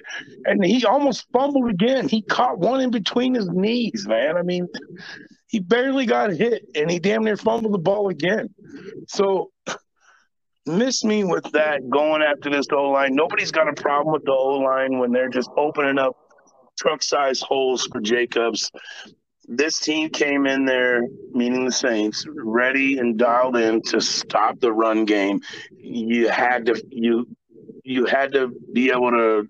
and 0.45 0.65
he 0.65 0.85
almost 0.85 1.27
fumbled 1.33 1.71
again. 1.71 2.09
He 2.09 2.23
caught 2.23 2.59
one 2.59 2.81
in 2.81 2.91
between 2.91 3.35
his 3.35 3.49
knees, 3.49 4.07
man. 4.07 4.37
I 4.37 4.43
mean, 4.43 4.69
he 5.49 5.59
barely 5.59 6.07
got 6.07 6.31
hit 6.31 6.65
and 6.75 6.91
he 6.91 6.99
damn 6.99 7.25
near 7.25 7.37
fumbled 7.37 7.73
the 7.73 7.79
ball 7.79 8.09
again. 8.09 8.55
So, 9.09 9.51
miss 10.67 11.05
me 11.05 11.25
with 11.25 11.51
that 11.53 11.89
going 11.91 12.23
after 12.23 12.51
this 12.51 12.67
O 12.73 12.91
line. 12.91 13.15
Nobody's 13.15 13.51
got 13.51 13.69
a 13.69 13.73
problem 13.73 14.13
with 14.13 14.25
the 14.25 14.33
O 14.33 14.59
line 14.59 14.99
when 14.99 15.13
they're 15.13 15.29
just 15.29 15.51
opening 15.57 15.99
up 15.99 16.17
truck 16.79 17.03
size 17.03 17.41
holes 17.41 17.87
for 17.91 18.01
Jacobs. 18.01 18.71
This 19.53 19.81
team 19.81 20.11
came 20.11 20.47
in 20.47 20.65
there, 20.65 21.03
meaning 21.33 21.65
the 21.65 21.73
Saints, 21.73 22.25
ready 22.29 22.99
and 22.99 23.19
dialed 23.19 23.57
in 23.57 23.83
to 23.83 24.01
stop 24.01 24.61
the 24.61 24.73
run 24.73 25.05
game. 25.05 25.41
You 25.77 26.29
had 26.29 26.67
to 26.67 26.81
you 26.89 27.27
you 27.83 28.07
had 28.07 28.33
to 28.35 28.55
be 28.73 28.93
able 28.93 29.11
to 29.11 29.49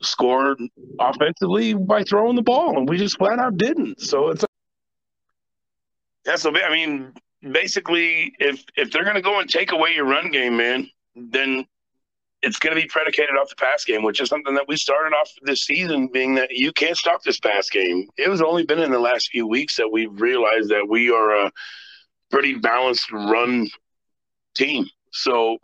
score 0.00 0.56
offensively 1.00 1.74
by 1.74 2.04
throwing 2.04 2.36
the 2.36 2.42
ball, 2.42 2.78
and 2.78 2.88
we 2.88 2.98
just 2.98 3.18
flat 3.18 3.40
out 3.40 3.56
didn't. 3.56 4.00
So 4.00 4.28
it's 4.28 4.44
yeah. 6.24 6.36
So 6.36 6.54
I 6.56 6.70
mean, 6.70 7.12
basically, 7.42 8.32
if 8.38 8.62
if 8.76 8.92
they're 8.92 9.02
to 9.12 9.22
go 9.22 9.40
and 9.40 9.50
take 9.50 9.72
away 9.72 9.94
your 9.96 10.06
run 10.06 10.30
game, 10.30 10.56
man, 10.56 10.88
then 11.16 11.66
it's 12.42 12.58
going 12.58 12.74
to 12.74 12.80
be 12.80 12.88
predicated 12.88 13.36
off 13.36 13.48
the 13.48 13.56
pass 13.56 13.84
game, 13.84 14.02
which 14.02 14.20
is 14.20 14.28
something 14.28 14.54
that 14.54 14.68
we 14.68 14.76
started 14.76 15.14
off 15.14 15.30
this 15.42 15.62
season 15.62 16.08
being 16.12 16.34
that 16.36 16.50
you 16.50 16.72
can't 16.72 16.96
stop 16.96 17.22
this 17.22 17.40
pass 17.40 17.68
game. 17.68 18.08
It 18.16 18.28
was 18.28 18.40
only 18.40 18.64
been 18.64 18.78
in 18.78 18.92
the 18.92 18.98
last 18.98 19.30
few 19.30 19.46
weeks 19.46 19.76
that 19.76 19.90
we've 19.90 20.20
realized 20.20 20.68
that 20.68 20.86
we 20.88 21.10
are 21.10 21.46
a 21.46 21.52
pretty 22.30 22.54
balanced 22.54 23.10
run 23.10 23.68
team. 24.54 24.86
So 25.10 25.58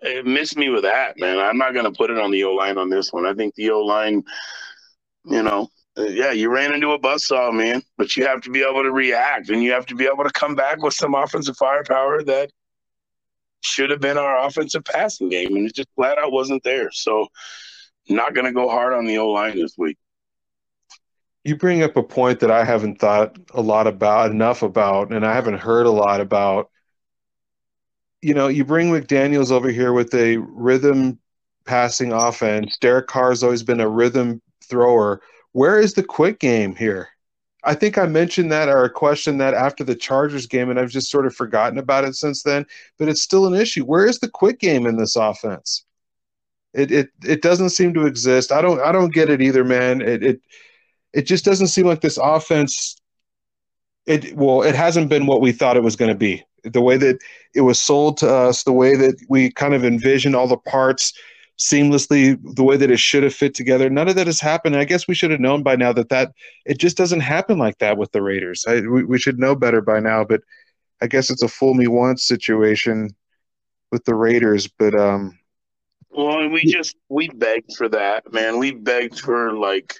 it 0.00 0.26
missed 0.26 0.56
me 0.56 0.70
with 0.70 0.82
that, 0.84 1.18
man. 1.18 1.38
I'm 1.38 1.58
not 1.58 1.74
going 1.74 1.84
to 1.84 1.96
put 1.96 2.10
it 2.10 2.18
on 2.18 2.30
the 2.30 2.44
O 2.44 2.54
line 2.54 2.78
on 2.78 2.88
this 2.88 3.12
one. 3.12 3.26
I 3.26 3.34
think 3.34 3.54
the 3.54 3.70
O 3.70 3.80
line, 3.80 4.24
you 5.24 5.42
know, 5.42 5.68
yeah, 5.98 6.32
you 6.32 6.50
ran 6.50 6.74
into 6.74 6.90
a 6.90 6.98
buzzsaw, 6.98 7.52
man, 7.52 7.82
but 7.96 8.16
you 8.16 8.26
have 8.26 8.40
to 8.42 8.50
be 8.50 8.62
able 8.62 8.82
to 8.82 8.92
react 8.92 9.48
and 9.48 9.62
you 9.62 9.72
have 9.72 9.86
to 9.86 9.94
be 9.94 10.04
able 10.04 10.24
to 10.24 10.32
come 10.32 10.54
back 10.54 10.82
with 10.82 10.94
some 10.94 11.14
offensive 11.14 11.56
firepower 11.56 12.22
that 12.22 12.50
should 13.66 13.90
have 13.90 14.00
been 14.00 14.16
our 14.18 14.46
offensive 14.46 14.84
passing 14.84 15.28
game, 15.28 15.56
and 15.56 15.66
it 15.66 15.74
just 15.74 15.88
flat 15.94 16.18
out 16.18 16.32
wasn't 16.32 16.62
there. 16.62 16.90
So, 16.92 17.28
not 18.08 18.34
going 18.34 18.46
to 18.46 18.52
go 18.52 18.68
hard 18.68 18.92
on 18.92 19.04
the 19.04 19.18
O 19.18 19.30
line 19.30 19.56
this 19.56 19.76
week. 19.76 19.98
You 21.44 21.56
bring 21.56 21.82
up 21.82 21.96
a 21.96 22.02
point 22.02 22.40
that 22.40 22.50
I 22.50 22.64
haven't 22.64 22.98
thought 22.98 23.36
a 23.54 23.60
lot 23.60 23.86
about, 23.86 24.30
enough 24.30 24.62
about, 24.62 25.12
and 25.12 25.24
I 25.24 25.34
haven't 25.34 25.58
heard 25.58 25.86
a 25.86 25.90
lot 25.90 26.20
about. 26.20 26.70
You 28.22 28.34
know, 28.34 28.48
you 28.48 28.64
bring 28.64 28.90
McDaniels 28.90 29.50
over 29.50 29.68
here 29.68 29.92
with 29.92 30.14
a 30.14 30.38
rhythm 30.38 31.18
passing 31.64 32.12
offense. 32.12 32.78
Derek 32.80 33.06
Carr's 33.08 33.42
always 33.42 33.62
been 33.62 33.80
a 33.80 33.88
rhythm 33.88 34.40
thrower. 34.64 35.20
Where 35.52 35.78
is 35.78 35.94
the 35.94 36.02
quick 36.02 36.38
game 36.38 36.74
here? 36.74 37.08
I 37.66 37.74
think 37.74 37.98
I 37.98 38.06
mentioned 38.06 38.52
that 38.52 38.68
or 38.68 38.88
questioned 38.88 39.40
that 39.40 39.52
after 39.52 39.82
the 39.82 39.96
Chargers 39.96 40.46
game, 40.46 40.70
and 40.70 40.78
I've 40.78 40.90
just 40.90 41.10
sort 41.10 41.26
of 41.26 41.34
forgotten 41.34 41.78
about 41.78 42.04
it 42.04 42.14
since 42.14 42.42
then. 42.42 42.64
But 42.98 43.08
it's 43.08 43.20
still 43.20 43.46
an 43.46 43.54
issue. 43.54 43.84
Where 43.84 44.06
is 44.06 44.20
the 44.20 44.30
quick 44.30 44.60
game 44.60 44.86
in 44.86 44.96
this 44.96 45.16
offense? 45.16 45.84
It 46.72 46.92
it 46.92 47.10
it 47.24 47.42
doesn't 47.42 47.70
seem 47.70 47.92
to 47.94 48.06
exist. 48.06 48.52
I 48.52 48.62
don't 48.62 48.80
I 48.80 48.92
don't 48.92 49.12
get 49.12 49.30
it 49.30 49.42
either, 49.42 49.64
man. 49.64 50.00
It 50.00 50.22
it 50.22 50.40
it 51.12 51.22
just 51.22 51.44
doesn't 51.44 51.68
seem 51.68 51.86
like 51.86 52.02
this 52.02 52.18
offense. 52.22 52.96
It 54.06 54.36
well, 54.36 54.62
it 54.62 54.74
hasn't 54.74 55.08
been 55.08 55.26
what 55.26 55.40
we 55.40 55.52
thought 55.52 55.76
it 55.76 55.82
was 55.82 55.96
going 55.96 56.10
to 56.10 56.18
be. 56.18 56.44
The 56.62 56.82
way 56.82 56.96
that 56.98 57.18
it 57.54 57.62
was 57.62 57.80
sold 57.80 58.18
to 58.18 58.32
us, 58.32 58.62
the 58.62 58.72
way 58.72 58.94
that 58.96 59.16
we 59.28 59.50
kind 59.50 59.74
of 59.74 59.84
envisioned 59.84 60.36
all 60.36 60.46
the 60.46 60.56
parts 60.56 61.12
seamlessly 61.58 62.38
the 62.54 62.62
way 62.62 62.76
that 62.76 62.90
it 62.90 62.98
should 62.98 63.22
have 63.22 63.34
fit 63.34 63.54
together. 63.54 63.88
None 63.88 64.08
of 64.08 64.16
that 64.16 64.26
has 64.26 64.40
happened. 64.40 64.76
I 64.76 64.84
guess 64.84 65.08
we 65.08 65.14
should 65.14 65.30
have 65.30 65.40
known 65.40 65.62
by 65.62 65.76
now 65.76 65.92
that 65.92 66.10
that 66.10 66.32
it 66.64 66.78
just 66.78 66.96
doesn't 66.96 67.20
happen 67.20 67.58
like 67.58 67.78
that 67.78 67.96
with 67.96 68.12
the 68.12 68.22
Raiders. 68.22 68.64
I, 68.68 68.80
we, 68.80 69.04
we 69.04 69.18
should 69.18 69.38
know 69.38 69.54
better 69.54 69.80
by 69.80 70.00
now, 70.00 70.24
but 70.24 70.42
I 71.00 71.06
guess 71.06 71.30
it's 71.30 71.42
a 71.42 71.48
fool 71.48 71.74
me 71.74 71.86
once 71.86 72.26
situation 72.26 73.10
with 73.90 74.04
the 74.04 74.14
Raiders. 74.14 74.68
But 74.68 74.94
um, 74.94 75.38
well, 76.10 76.40
and 76.40 76.52
we 76.52 76.64
just 76.64 76.96
we 77.08 77.28
begged 77.28 77.74
for 77.76 77.88
that, 77.88 78.32
man. 78.32 78.58
We 78.58 78.72
begged 78.72 79.20
for 79.20 79.52
like 79.52 79.94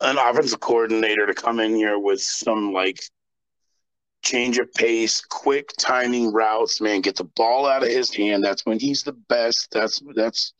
an 0.00 0.18
offensive 0.18 0.60
coordinator 0.60 1.26
to 1.26 1.34
come 1.34 1.60
in 1.60 1.74
here 1.74 1.98
with 1.98 2.20
some 2.20 2.72
like 2.72 3.02
change 4.26 4.58
of 4.58 4.72
pace, 4.74 5.20
quick 5.20 5.70
timing 5.78 6.32
routes, 6.32 6.80
man, 6.80 7.00
get 7.00 7.14
the 7.14 7.24
ball 7.24 7.66
out 7.66 7.84
of 7.84 7.88
his 7.88 8.12
hand. 8.12 8.42
That's 8.42 8.66
when 8.66 8.80
he's 8.80 9.04
the 9.04 9.12
best. 9.12 9.68
That's 9.70 10.02
that's 10.16 10.52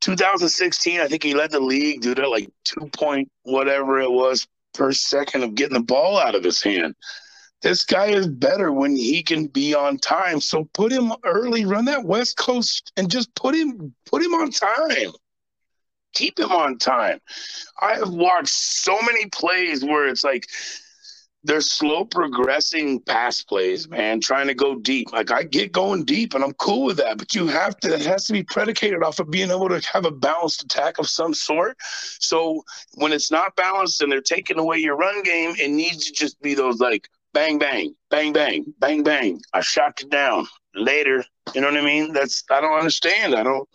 2016. 0.00 1.00
I 1.00 1.08
think 1.08 1.24
he 1.24 1.34
led 1.34 1.50
the 1.50 1.60
league 1.60 2.02
due 2.02 2.14
to 2.14 2.28
like 2.28 2.48
two 2.64 2.88
point 2.92 3.30
whatever 3.42 4.00
it 4.00 4.10
was 4.10 4.46
per 4.74 4.92
second 4.92 5.42
of 5.42 5.56
getting 5.56 5.74
the 5.74 5.82
ball 5.82 6.18
out 6.18 6.36
of 6.36 6.44
his 6.44 6.62
hand. 6.62 6.94
This 7.62 7.84
guy 7.84 8.06
is 8.06 8.28
better 8.28 8.72
when 8.72 8.96
he 8.96 9.22
can 9.22 9.46
be 9.46 9.74
on 9.74 9.98
time. 9.98 10.40
So 10.40 10.68
put 10.72 10.92
him 10.92 11.12
early, 11.24 11.64
run 11.64 11.84
that 11.86 12.04
West 12.04 12.36
Coast, 12.36 12.92
and 12.96 13.10
just 13.10 13.34
put 13.34 13.56
him 13.56 13.92
put 14.06 14.22
him 14.22 14.34
on 14.34 14.50
time. 14.50 15.12
Keep 16.14 16.38
him 16.38 16.52
on 16.52 16.78
time. 16.78 17.18
I 17.80 17.94
have 17.94 18.10
watched 18.10 18.54
so 18.54 19.00
many 19.02 19.26
plays 19.26 19.84
where 19.84 20.06
it's 20.06 20.22
like 20.22 20.46
they're 21.44 21.60
slow 21.60 22.04
progressing 22.04 23.00
pass 23.00 23.42
plays, 23.42 23.88
man, 23.88 24.20
trying 24.20 24.46
to 24.46 24.54
go 24.54 24.76
deep. 24.76 25.12
Like 25.12 25.32
I 25.32 25.42
get 25.42 25.72
going 25.72 26.04
deep 26.04 26.34
and 26.34 26.44
I'm 26.44 26.52
cool 26.54 26.84
with 26.84 26.98
that, 26.98 27.18
but 27.18 27.34
you 27.34 27.46
have 27.48 27.76
to, 27.78 27.94
it 27.94 28.06
has 28.06 28.26
to 28.26 28.32
be 28.32 28.44
predicated 28.44 29.02
off 29.02 29.18
of 29.18 29.30
being 29.30 29.50
able 29.50 29.68
to 29.68 29.80
have 29.92 30.06
a 30.06 30.10
balanced 30.10 30.62
attack 30.62 30.98
of 30.98 31.08
some 31.08 31.34
sort. 31.34 31.76
So 31.80 32.62
when 32.94 33.12
it's 33.12 33.30
not 33.30 33.56
balanced 33.56 34.02
and 34.02 34.12
they're 34.12 34.20
taking 34.20 34.58
away 34.58 34.78
your 34.78 34.96
run 34.96 35.22
game, 35.22 35.54
it 35.58 35.70
needs 35.70 36.06
to 36.06 36.12
just 36.12 36.40
be 36.42 36.54
those 36.54 36.78
like 36.78 37.08
bang, 37.32 37.58
bang, 37.58 37.94
bang, 38.10 38.32
bang, 38.32 38.64
bang, 38.78 39.02
bang. 39.02 39.40
I 39.52 39.62
shot 39.62 40.00
you 40.00 40.08
down 40.08 40.46
later. 40.74 41.24
You 41.54 41.60
know 41.60 41.68
what 41.68 41.78
I 41.78 41.84
mean? 41.84 42.12
That's, 42.12 42.44
I 42.50 42.60
don't 42.60 42.78
understand. 42.78 43.34
I 43.34 43.42
don't, 43.42 43.68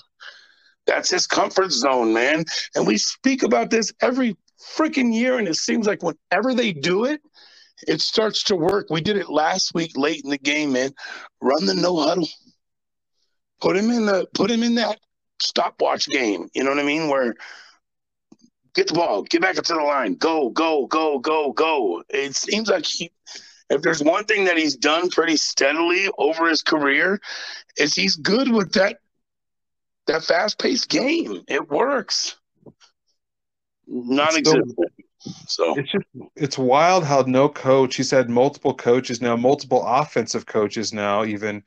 that's 0.85 1.09
his 1.09 1.27
comfort 1.27 1.71
zone, 1.71 2.13
man. 2.13 2.45
And 2.75 2.87
we 2.87 2.97
speak 2.97 3.43
about 3.43 3.71
this 3.71 3.91
every 4.01 4.37
freaking 4.77 5.13
year. 5.13 5.37
And 5.37 5.47
it 5.47 5.55
seems 5.55 5.85
like 5.85 6.01
whenever 6.01 6.53
they 6.53 6.71
do 6.71 7.03
it, 7.03 7.19
it 7.87 8.01
starts 8.01 8.43
to 8.43 8.55
work. 8.55 8.87
We 8.89 9.01
did 9.01 9.17
it 9.17 9.29
last 9.29 9.73
week 9.73 9.97
late 9.97 10.23
in 10.23 10.29
the 10.29 10.37
game, 10.37 10.73
man. 10.73 10.91
Run 11.41 11.65
the 11.65 11.73
no 11.73 11.97
huddle. 11.97 12.27
Put 13.61 13.77
him 13.77 13.89
in 13.91 14.05
the 14.05 14.27
put 14.33 14.51
him 14.51 14.63
in 14.63 14.75
that 14.75 14.99
stopwatch 15.39 16.07
game. 16.07 16.49
You 16.53 16.63
know 16.63 16.71
what 16.71 16.79
I 16.79 16.83
mean? 16.83 17.09
Where 17.09 17.35
get 18.73 18.87
the 18.87 18.93
ball, 18.93 19.23
get 19.23 19.41
back 19.41 19.57
up 19.57 19.65
to 19.65 19.73
the 19.73 19.79
line, 19.79 20.13
go, 20.15 20.49
go, 20.49 20.85
go, 20.85 21.17
go, 21.19 21.51
go. 21.51 22.03
It 22.09 22.35
seems 22.35 22.69
like 22.69 22.85
he 22.85 23.11
if 23.69 23.81
there's 23.81 24.01
one 24.01 24.23
thing 24.25 24.45
that 24.45 24.57
he's 24.57 24.75
done 24.75 25.09
pretty 25.09 25.35
steadily 25.35 26.09
over 26.17 26.47
his 26.47 26.61
career, 26.61 27.19
is 27.77 27.93
he's 27.93 28.15
good 28.15 28.49
with 28.49 28.73
that 28.73 28.99
that 30.07 30.23
fast 30.23 30.57
paced 30.57 30.89
game. 30.89 31.41
It 31.47 31.69
works. 31.69 32.37
Non 33.87 34.37
existent. 34.37 34.77
So 35.47 35.77
it's 35.77 35.91
just 35.91 36.05
it's 36.35 36.57
wild 36.57 37.03
how 37.03 37.21
no 37.27 37.49
coach. 37.49 37.95
He's 37.95 38.11
had 38.11 38.29
multiple 38.29 38.73
coaches 38.73 39.21
now, 39.21 39.35
multiple 39.35 39.83
offensive 39.85 40.45
coaches 40.45 40.93
now, 40.93 41.23
even 41.23 41.63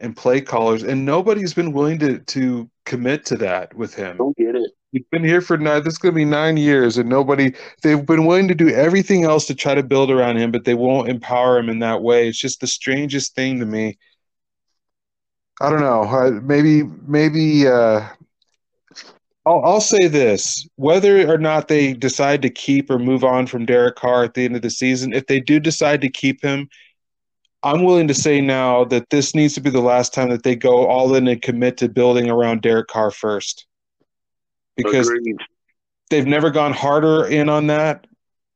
and 0.00 0.16
play 0.16 0.40
callers, 0.40 0.82
and 0.82 1.04
nobody's 1.04 1.54
been 1.54 1.72
willing 1.72 1.98
to 1.98 2.18
to 2.18 2.70
commit 2.84 3.24
to 3.26 3.36
that 3.36 3.74
with 3.74 3.94
him. 3.94 4.16
Don't 4.16 4.36
get 4.36 4.54
it. 4.54 4.70
He's 4.92 5.04
been 5.10 5.24
here 5.24 5.42
for 5.42 5.58
nine. 5.58 5.84
This 5.84 5.94
is 5.94 5.98
going 5.98 6.14
to 6.14 6.16
be 6.16 6.24
nine 6.24 6.56
years, 6.56 6.96
and 6.96 7.08
nobody. 7.08 7.52
They've 7.82 8.04
been 8.04 8.24
willing 8.24 8.48
to 8.48 8.54
do 8.54 8.68
everything 8.68 9.24
else 9.24 9.46
to 9.46 9.54
try 9.54 9.74
to 9.74 9.82
build 9.82 10.10
around 10.10 10.38
him, 10.38 10.50
but 10.50 10.64
they 10.64 10.74
won't 10.74 11.08
empower 11.08 11.58
him 11.58 11.68
in 11.68 11.80
that 11.80 12.02
way. 12.02 12.28
It's 12.28 12.38
just 12.38 12.60
the 12.60 12.66
strangest 12.66 13.34
thing 13.34 13.60
to 13.60 13.66
me. 13.66 13.98
I 15.60 15.70
don't 15.70 15.80
know. 15.80 16.40
Maybe 16.42 16.84
maybe 17.06 17.66
uh, 17.66 18.08
I'll, 19.46 19.62
I'll 19.64 19.80
say 19.80 20.08
this: 20.08 20.68
whether 20.76 21.32
or 21.32 21.38
not 21.38 21.68
they 21.68 21.94
decide 21.94 22.42
to 22.42 22.50
keep 22.50 22.90
or 22.90 22.98
move 22.98 23.24
on 23.24 23.46
from 23.46 23.66
Derek 23.66 23.96
Carr 23.96 24.24
at 24.24 24.34
the 24.34 24.44
end 24.44 24.56
of 24.56 24.62
the 24.62 24.70
season, 24.70 25.12
if 25.12 25.26
they 25.26 25.40
do 25.40 25.58
decide 25.58 26.00
to 26.02 26.10
keep 26.10 26.42
him, 26.42 26.68
I'm 27.62 27.84
willing 27.84 28.08
to 28.08 28.14
say 28.14 28.40
now 28.40 28.84
that 28.84 29.10
this 29.10 29.34
needs 29.34 29.54
to 29.54 29.60
be 29.60 29.70
the 29.70 29.80
last 29.80 30.14
time 30.14 30.30
that 30.30 30.42
they 30.42 30.54
go 30.54 30.86
all 30.86 31.14
in 31.14 31.26
and 31.26 31.40
commit 31.42 31.76
to 31.78 31.88
building 31.88 32.30
around 32.30 32.62
Derek 32.62 32.88
Carr 32.88 33.10
first, 33.10 33.66
because 34.76 35.08
Agreed. 35.08 35.36
they've 36.10 36.26
never 36.26 36.50
gone 36.50 36.72
harder 36.72 37.26
in 37.26 37.48
on 37.48 37.66
that, 37.68 38.06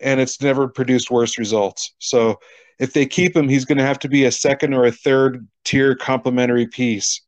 and 0.00 0.20
it's 0.20 0.40
never 0.40 0.68
produced 0.68 1.10
worse 1.10 1.38
results. 1.38 1.94
So 1.98 2.38
if 2.78 2.92
they 2.92 3.06
keep 3.06 3.36
him, 3.36 3.48
he's 3.48 3.64
going 3.64 3.78
to 3.78 3.84
have 3.84 3.98
to 4.00 4.08
be 4.08 4.24
a 4.24 4.32
second 4.32 4.74
or 4.74 4.84
a 4.84 4.92
third 4.92 5.46
tier 5.64 5.94
complementary 5.94 6.66
piece, 6.66 7.22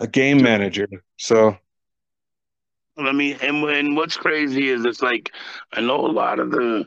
a 0.00 0.06
game 0.06 0.42
manager. 0.42 0.86
So 1.16 1.56
I 2.96 3.12
mean, 3.12 3.36
and, 3.42 3.64
and 3.64 3.96
what's 3.96 4.16
crazy 4.16 4.68
is 4.68 4.84
it's 4.84 5.02
like 5.02 5.32
I 5.72 5.80
know 5.80 6.06
a 6.06 6.08
lot 6.08 6.38
of 6.38 6.50
the, 6.50 6.86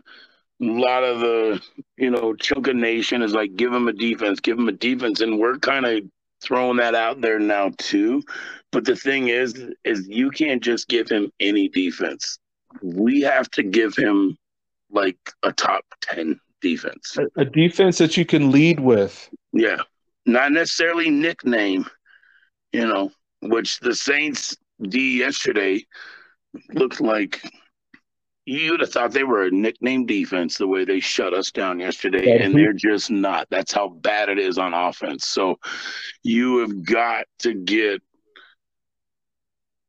a 0.62 0.66
lot 0.66 1.04
of 1.04 1.20
the, 1.20 1.62
you 1.98 2.10
know, 2.10 2.34
Chunka 2.34 2.74
Nation 2.76 3.22
is 3.22 3.34
like 3.34 3.56
give 3.56 3.74
him 3.74 3.88
a 3.88 3.94
defense, 3.94 4.40
give 4.40 4.58
him 4.58 4.70
a 4.70 4.74
defense, 4.74 5.22
and 5.22 5.38
we're 5.38 5.58
kind 5.58 5.86
of 5.86 6.04
throwing 6.42 6.78
that 6.78 6.96
out 6.96 7.22
there 7.22 7.40
now 7.40 7.72
too. 7.78 8.24
But 8.72 8.86
the 8.86 8.96
thing 8.96 9.30
is, 9.30 9.54
is 9.84 10.08
you 10.08 10.32
can't 10.32 10.64
just 10.64 10.88
give 10.88 11.10
him 11.10 11.32
any 11.40 11.68
defense. 11.68 12.40
We 12.82 13.22
have 13.22 13.50
to 13.52 13.64
give 13.64 13.96
him 13.96 14.38
like 14.90 15.18
a 15.44 15.52
top 15.52 15.84
ten 16.02 16.40
defense. 16.62 17.18
a, 17.18 17.42
a 17.42 17.46
defense 17.46 17.98
that 17.98 18.18
you 18.18 18.26
can 18.26 18.52
lead 18.52 18.80
with. 18.80 19.30
Yeah, 19.54 19.82
not 20.26 20.52
necessarily 20.52 21.10
nickname, 21.10 21.86
you 22.72 22.88
know, 22.88 23.12
which 23.42 23.80
the 23.80 23.96
Saints 23.96 24.56
D 24.82 25.20
yesterday 25.20 25.86
looked 26.74 27.02
like 27.02 27.42
you'd 28.46 28.80
have 28.80 28.92
thought 28.92 29.12
they 29.12 29.24
were 29.24 29.44
a 29.44 29.52
nickname 29.52 30.06
defense 30.06 30.58
the 30.58 30.68
way 30.68 30.86
they 30.86 31.00
shut 31.02 31.34
us 31.34 31.52
down 31.52 31.80
yesterday, 31.80 32.40
and 32.42 32.56
they're 32.56 32.74
just 32.74 33.12
not. 33.12 33.48
That's 33.50 33.74
how 33.74 33.90
bad 33.90 34.30
it 34.30 34.40
is 34.40 34.58
on 34.58 34.74
offense. 34.74 35.26
So 35.26 35.60
you 36.24 36.60
have 36.60 36.86
got 36.86 37.26
to 37.40 37.54
get 37.54 38.02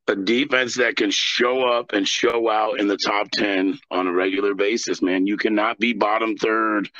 a 0.09 0.17
defense 0.17 0.75
that 0.77 0.97
can 0.97 1.11
show 1.11 1.69
up 1.69 1.93
and 1.93 2.09
show 2.09 2.51
out 2.51 2.81
in 2.81 2.89
the 2.89 2.97
top 2.97 3.29
10 3.35 3.79
on 3.91 4.07
a 4.07 4.13
regular 4.13 4.55
basis, 4.55 5.03
man. 5.03 5.27
You 5.27 5.37
cannot 5.37 5.79
be 5.79 5.93
bottom 5.93 6.37
third 6.37 6.91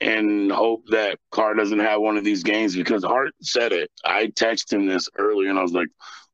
and 0.00 0.52
hope 0.52 0.86
that 0.88 1.18
Carr 1.30 1.54
doesn't 1.54 1.78
have 1.78 2.00
one 2.00 2.16
of 2.16 2.24
these 2.24 2.42
games 2.42 2.76
because 2.76 3.02
Hart 3.02 3.32
said 3.42 3.72
it. 3.72 3.90
I 4.04 4.26
texted 4.26 4.74
him 4.74 4.86
this 4.86 5.08
earlier 5.16 5.50
and 5.50 5.58
I 5.58 5.62
was 5.62 5.72
like, 5.72 5.88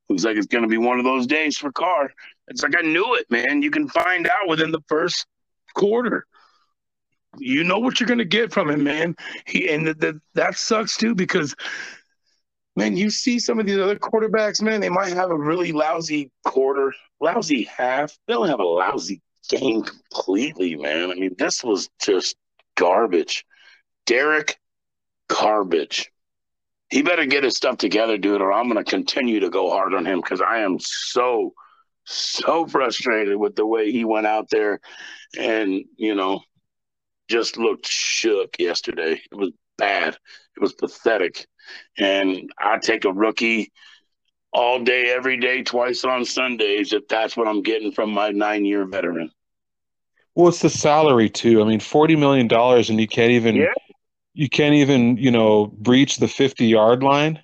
looks 0.09 0.25
like 0.25 0.37
it's 0.37 0.47
going 0.47 0.63
to 0.63 0.69
be 0.69 0.79
one 0.79 0.99
of 0.99 1.05
those 1.05 1.27
days 1.27 1.57
for 1.57 1.73
Carr. 1.73 2.13
It's 2.49 2.63
like 2.63 2.77
I 2.77 2.83
knew 2.83 3.15
it, 3.17 3.31
man. 3.31 3.63
You 3.63 3.71
can 3.71 3.89
find 3.89 4.27
out 4.27 4.49
within 4.49 4.71
the 4.71 4.83
first 4.89 5.27
quarter. 5.75 6.27
You 7.39 7.65
know 7.65 7.79
what 7.79 8.01
you're 8.01 8.07
going 8.07 8.19
to 8.19 8.25
get 8.25 8.53
from 8.53 8.71
him, 8.71 8.85
man. 8.85 9.15
He 9.47 9.69
and 9.69 9.87
the, 9.87 9.95
the, 9.95 10.21
that 10.35 10.57
sucks 10.57 10.97
too 10.97 11.15
because 11.15 11.55
man, 12.77 12.97
you 12.97 13.11
see 13.11 13.39
some 13.39 13.59
of 13.59 13.67
these 13.67 13.79
other 13.79 13.97
quarterbacks, 13.97 14.63
man, 14.63 14.81
they 14.81 14.89
might 14.89 15.13
have 15.13 15.31
a 15.31 15.37
really 15.37 15.73
lousy 15.73 16.31
quarter, 16.45 16.95
lousy 17.21 17.65
half. 17.65 18.17
They 18.27 18.35
don't 18.35 18.49
have 18.49 18.61
a 18.61 18.65
lousy 18.65 19.23
game 19.49 19.83
completely, 19.83 20.77
man. 20.77 21.11
I 21.11 21.15
mean, 21.15 21.35
this 21.39 21.65
was 21.65 21.89
just 22.01 22.37
garbage. 22.77 23.45
Derek 24.07 24.59
Garbage. 25.29 26.11
He 26.91 27.03
better 27.03 27.27
get 27.27 27.45
his 27.45 27.57
stuff 27.57 27.79
together, 27.79 28.17
dude, 28.17 28.41
or 28.41 28.53
I'm 28.53 28.71
going 28.71 28.83
to 28.83 28.89
continue 28.89 29.41
to 29.41 29.51
go 29.51 29.71
hard 29.71 29.93
on 29.95 30.07
him 30.07 30.21
because 30.21 30.41
I 30.41 30.59
am 30.59 30.79
so, 30.81 31.53
so 32.05 32.67
frustrated 32.67 33.37
with 33.37 33.57
the 33.57 33.67
way 33.67 33.91
he 33.91 34.05
went 34.05 34.27
out 34.27 34.49
there 34.51 34.81
and, 35.39 35.85
you 35.97 36.15
know, 36.15 36.43
just 37.29 37.57
looked 37.57 37.87
shook 37.87 38.57
yesterday. 38.59 39.21
It 39.31 39.35
was 39.37 39.51
bad. 39.79 40.17
It 40.57 40.61
was 40.61 40.75
pathetic. 40.75 41.47
And 41.99 42.51
I 42.59 42.79
take 42.79 43.05
a 43.05 43.13
rookie 43.13 43.73
all 44.53 44.83
day, 44.83 45.11
every 45.11 45.39
day, 45.39 45.63
twice 45.65 46.05
on 46.05 46.25
Sundays 46.25 46.93
if 46.93 47.09
that's 47.09 47.37
what 47.37 47.49
I'm 47.49 47.63
getting 47.63 47.91
from 47.91 48.13
my 48.13 48.31
nine 48.31 48.65
year 48.65 48.87
veteran. 48.87 49.31
Well, 50.37 50.49
it's 50.49 50.61
the 50.61 50.71
salary 50.71 51.29
too. 51.29 51.61
I 51.63 51.65
mean, 51.65 51.81
forty 51.81 52.15
million 52.15 52.47
dollars, 52.47 52.91
and 52.91 53.01
you 53.01 53.09
can't 53.09 53.33
even 53.33 53.57
Yeah. 53.57 53.73
You 54.37 54.49
can't 54.49 54.75
even 54.75 55.17
you 55.17 55.31
know 55.31 55.67
breach 55.79 56.19
the 56.19 56.29
fifty 56.29 56.67
yard 56.67 57.03
line 57.03 57.41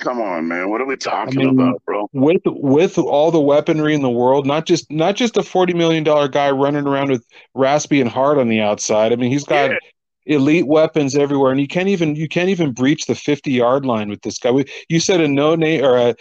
Come 0.00 0.20
on, 0.22 0.48
man. 0.48 0.70
What 0.70 0.80
are 0.80 0.86
we 0.86 0.96
talking 0.96 1.42
I 1.42 1.44
mean, 1.44 1.58
about, 1.60 1.82
bro? 1.84 2.08
with 2.12 2.42
with 2.46 2.98
all 2.98 3.30
the 3.30 3.40
weaponry 3.40 3.94
in 3.94 4.02
the 4.02 4.10
world. 4.10 4.46
Not 4.46 4.66
just 4.66 4.90
not 4.90 5.14
just 5.14 5.36
a 5.36 5.42
forty 5.42 5.74
million 5.74 6.04
dollar 6.04 6.28
guy 6.28 6.50
running 6.50 6.86
around 6.86 7.10
with 7.10 7.24
Raspy 7.54 8.00
and 8.00 8.10
hard 8.10 8.38
on 8.38 8.48
the 8.48 8.60
outside. 8.60 9.12
I 9.12 9.16
mean, 9.16 9.30
he's 9.30 9.44
got 9.44 9.72
Yeah. 9.72 9.78
elite 10.26 10.66
weapons 10.66 11.16
everywhere, 11.16 11.50
and 11.52 11.60
you 11.60 11.68
can't 11.68 11.88
even 11.88 12.16
you 12.16 12.28
can't 12.28 12.48
even 12.48 12.72
breach 12.72 13.06
the 13.06 13.14
fifty 13.14 13.52
yard 13.52 13.84
line 13.84 14.08
with 14.08 14.22
this 14.22 14.38
guy. 14.38 14.50
We, 14.50 14.64
you 14.88 15.00
said 15.00 15.20
a 15.20 15.28
no 15.28 15.54
name 15.54 15.84
or 15.84 15.96
a, 15.98 16.14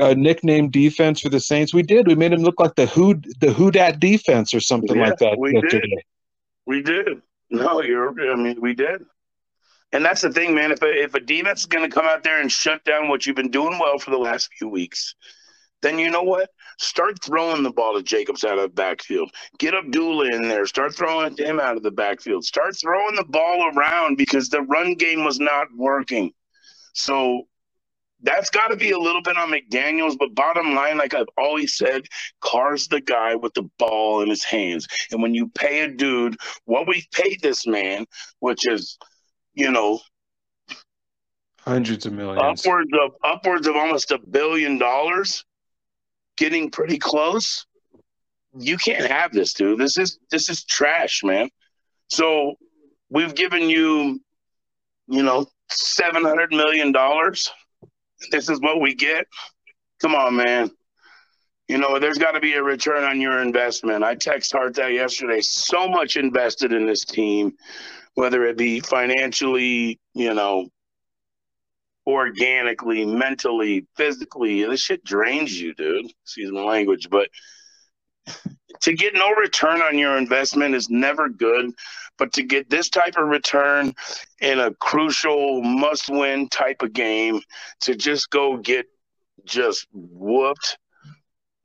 a 0.00 0.14
nickname 0.14 0.70
defense 0.70 1.20
for 1.20 1.28
the 1.28 1.40
Saints. 1.40 1.74
We 1.74 1.82
did. 1.82 2.06
We 2.06 2.14
made 2.14 2.32
him 2.32 2.42
look 2.42 2.58
like 2.58 2.76
the 2.76 2.86
who 2.86 3.20
the 3.40 3.52
who 3.52 3.70
dat 3.70 4.00
defense 4.00 4.54
or 4.54 4.60
something 4.60 4.96
Yeah, 4.96 5.08
like 5.08 5.18
that 5.18 5.38
we 5.38 5.52
did. 5.60 5.84
We 6.66 6.82
did. 6.82 7.22
No, 7.50 7.82
you're. 7.82 8.14
I 8.32 8.36
mean, 8.36 8.60
we 8.60 8.74
did. 8.74 9.04
And 9.92 10.04
that's 10.04 10.22
the 10.22 10.32
thing, 10.32 10.54
man. 10.54 10.72
If 10.72 10.82
a, 10.82 11.02
if 11.04 11.14
a 11.14 11.20
defense 11.20 11.60
is 11.60 11.66
going 11.66 11.88
to 11.88 11.94
come 11.94 12.06
out 12.06 12.22
there 12.22 12.40
and 12.40 12.50
shut 12.50 12.84
down 12.84 13.08
what 13.08 13.24
you've 13.24 13.36
been 13.36 13.50
doing 13.50 13.78
well 13.78 13.98
for 13.98 14.10
the 14.10 14.18
last 14.18 14.50
few 14.58 14.68
weeks, 14.68 15.14
then 15.82 15.98
you 15.98 16.10
know 16.10 16.22
what? 16.22 16.50
Start 16.78 17.22
throwing 17.22 17.62
the 17.62 17.70
ball 17.70 17.94
to 17.94 18.02
Jacobs 18.02 18.44
out 18.44 18.58
of 18.58 18.62
the 18.62 18.68
backfield. 18.68 19.30
Get 19.58 19.74
Abdullah 19.74 20.30
in 20.34 20.48
there. 20.48 20.66
Start 20.66 20.94
throwing 20.94 21.32
it 21.32 21.36
to 21.36 21.44
him 21.44 21.60
out 21.60 21.76
of 21.76 21.82
the 21.82 21.90
backfield. 21.90 22.44
Start 22.44 22.76
throwing 22.76 23.14
the 23.14 23.24
ball 23.24 23.70
around 23.74 24.16
because 24.16 24.48
the 24.48 24.62
run 24.62 24.94
game 24.94 25.24
was 25.24 25.38
not 25.38 25.68
working. 25.76 26.32
So 26.92 27.42
that's 28.22 28.50
got 28.50 28.68
to 28.68 28.76
be 28.76 28.90
a 28.90 28.98
little 28.98 29.22
bit 29.22 29.36
on 29.36 29.50
McDaniels. 29.50 30.18
But 30.18 30.34
bottom 30.34 30.74
line, 30.74 30.98
like 30.98 31.14
I've 31.14 31.26
always 31.38 31.76
said, 31.76 32.06
Carr's 32.40 32.88
the 32.88 33.00
guy 33.00 33.34
with 33.36 33.54
the 33.54 33.68
ball 33.78 34.22
in 34.22 34.28
his 34.28 34.44
hands. 34.44 34.86
And 35.12 35.22
when 35.22 35.34
you 35.34 35.48
pay 35.48 35.80
a 35.80 35.88
dude 35.88 36.36
what 36.64 36.88
we've 36.88 37.06
paid 37.12 37.40
this 37.42 37.66
man, 37.66 38.06
which 38.40 38.66
is, 38.66 38.98
you 39.56 39.72
know, 39.72 39.98
Hundreds 41.60 42.06
of 42.06 42.12
millions. 42.12 42.60
upwards 42.64 42.90
of 43.02 43.10
upwards 43.24 43.66
of 43.66 43.74
almost 43.74 44.12
a 44.12 44.18
billion 44.18 44.78
dollars, 44.78 45.44
getting 46.36 46.70
pretty 46.70 46.98
close. 46.98 47.66
You 48.56 48.76
can't 48.76 49.06
have 49.06 49.32
this, 49.32 49.52
dude. 49.52 49.80
This 49.80 49.96
is 49.96 50.18
this 50.30 50.48
is 50.48 50.64
trash, 50.64 51.22
man. 51.24 51.48
So 52.08 52.54
we've 53.10 53.34
given 53.34 53.68
you, 53.68 54.20
you 55.08 55.22
know, 55.24 55.46
seven 55.68 56.22
hundred 56.22 56.52
million 56.52 56.92
dollars. 56.92 57.50
This 58.30 58.48
is 58.48 58.60
what 58.60 58.80
we 58.80 58.94
get. 58.94 59.26
Come 60.00 60.14
on, 60.14 60.36
man. 60.36 60.70
You 61.68 61.78
know, 61.78 61.98
there's 61.98 62.18
got 62.18 62.32
to 62.32 62.40
be 62.40 62.54
a 62.54 62.62
return 62.62 63.02
on 63.02 63.20
your 63.20 63.42
investment. 63.42 64.04
I 64.04 64.14
text 64.14 64.52
Hart 64.52 64.74
that 64.76 64.92
yesterday. 64.92 65.40
So 65.40 65.88
much 65.88 66.16
invested 66.16 66.72
in 66.72 66.86
this 66.86 67.04
team, 67.04 67.54
whether 68.16 68.44
it 68.44 68.56
be 68.56 68.80
financially, 68.80 70.00
you 70.14 70.34
know, 70.34 70.68
organically, 72.06 73.04
mentally, 73.04 73.86
physically. 73.96 74.64
This 74.64 74.80
shit 74.80 75.04
drains 75.04 75.58
you, 75.58 75.74
dude. 75.74 76.10
Excuse 76.24 76.50
my 76.50 76.62
language, 76.62 77.08
but 77.10 77.28
to 78.80 78.92
get 78.94 79.14
no 79.14 79.30
return 79.32 79.82
on 79.82 79.98
your 79.98 80.16
investment 80.16 80.74
is 80.74 80.88
never 80.90 81.28
good. 81.28 81.70
But 82.18 82.32
to 82.32 82.42
get 82.42 82.70
this 82.70 82.88
type 82.88 83.18
of 83.18 83.28
return 83.28 83.94
in 84.40 84.60
a 84.60 84.72
crucial 84.74 85.62
must-win 85.62 86.48
type 86.48 86.80
of 86.80 86.94
game, 86.94 87.42
to 87.82 87.94
just 87.94 88.30
go 88.30 88.56
get 88.56 88.86
just 89.44 89.86
whooped. 89.92 90.78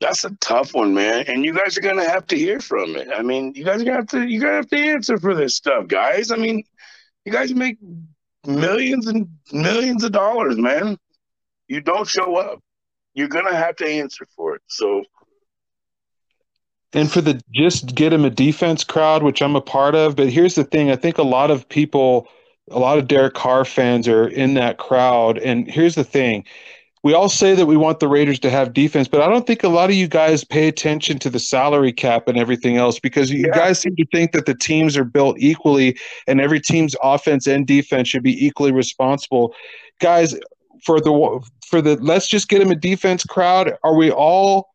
That's 0.02 0.26
a 0.26 0.32
tough 0.42 0.74
one, 0.74 0.96
man. 0.96 1.26
And 1.28 1.46
you 1.46 1.54
guys 1.54 1.78
are 1.78 1.82
gonna 1.82 2.10
have 2.10 2.28
to 2.30 2.38
hear 2.38 2.60
from 2.60 2.98
it. 2.98 3.10
I 3.16 3.24
mean, 3.24 3.54
you 3.56 3.64
guys 3.64 3.82
are 3.82 3.86
gonna 3.86 3.98
have 3.98 4.08
to 4.10 4.28
you 4.28 4.42
gotta 4.42 4.56
have 4.56 4.70
to 4.70 4.78
answer 4.78 5.18
for 5.20 5.36
this 5.36 5.56
stuff, 5.56 5.88
guys. 5.88 6.32
I 6.32 6.38
mean, 6.38 6.64
you 7.26 7.32
guys 7.32 7.54
make 7.54 7.78
millions 8.48 9.08
and 9.08 9.30
millions 9.54 10.04
of 10.04 10.12
dollars, 10.12 10.58
man. 10.58 10.98
You 11.70 11.82
don't 11.82 12.08
show 12.08 12.38
up. 12.38 12.60
You're 13.14 13.30
gonna 13.30 13.56
have 13.56 13.78
to 13.78 13.88
answer 13.88 14.28
for 14.36 14.56
it. 14.56 14.64
So 14.68 15.04
And 16.94 17.12
for 17.12 17.22
the 17.22 17.42
just 17.54 17.96
get 17.96 18.14
him 18.14 18.26
a 18.26 18.32
defense 18.32 18.84
crowd, 18.84 19.24
which 19.24 19.42
I'm 19.42 19.56
a 19.56 19.62
part 19.62 19.96
of. 19.96 20.16
But 20.16 20.30
here's 20.30 20.56
the 20.56 20.64
thing 20.66 20.92
I 20.92 20.96
think 20.96 21.20
a 21.20 21.24
lot 21.24 21.52
of 21.52 21.70
people, 21.70 22.28
a 22.72 22.80
lot 22.80 22.98
of 22.98 23.08
Derek 23.08 23.36
Carr 23.36 23.66
fans 23.66 24.08
are 24.08 24.28
in 24.28 24.56
that 24.56 24.80
crowd. 24.80 25.38
And 25.38 25.70
here's 25.70 25.96
the 25.96 26.04
thing 26.06 26.46
we 27.04 27.14
all 27.14 27.30
say 27.30 27.56
that 27.56 27.66
we 27.66 27.78
want 27.78 28.00
the 28.00 28.08
Raiders 28.08 28.40
to 28.40 28.50
have 28.50 28.74
defense, 28.74 29.08
but 29.08 29.22
I 29.22 29.28
don't 29.28 29.48
think 29.48 29.64
a 29.64 29.70
lot 29.70 29.90
of 29.90 29.96
you 29.96 30.08
guys 30.08 30.44
pay 30.44 30.68
attention 30.68 31.18
to 31.20 31.30
the 31.32 31.40
salary 31.40 31.92
cap 31.92 32.28
and 32.28 32.38
everything 32.38 32.78
else 32.78 33.00
because 33.00 33.32
you 33.32 33.48
Yeah. 33.48 33.58
guys 33.58 33.80
seem 33.80 33.96
to 33.96 34.06
think 34.12 34.34
that 34.34 34.46
the 34.46 34.54
teams 34.54 34.96
are 34.96 35.04
built 35.04 35.38
equally 35.40 35.98
and 36.28 36.40
every 36.40 36.60
team's 36.60 36.96
offense 37.02 37.48
and 37.48 37.66
defense 37.66 38.08
should 38.08 38.22
be 38.24 38.46
equally 38.46 38.72
responsible. 38.72 39.54
Guys, 40.00 40.36
for 40.84 41.00
the 41.00 41.40
for 41.68 41.82
the 41.82 41.96
let's 42.02 42.28
just 42.28 42.50
get 42.50 42.62
him 42.62 42.72
a 42.72 42.76
defense 42.76 43.24
crowd. 43.24 43.74
Are 43.84 43.96
we 43.96 44.12
all 44.12 44.70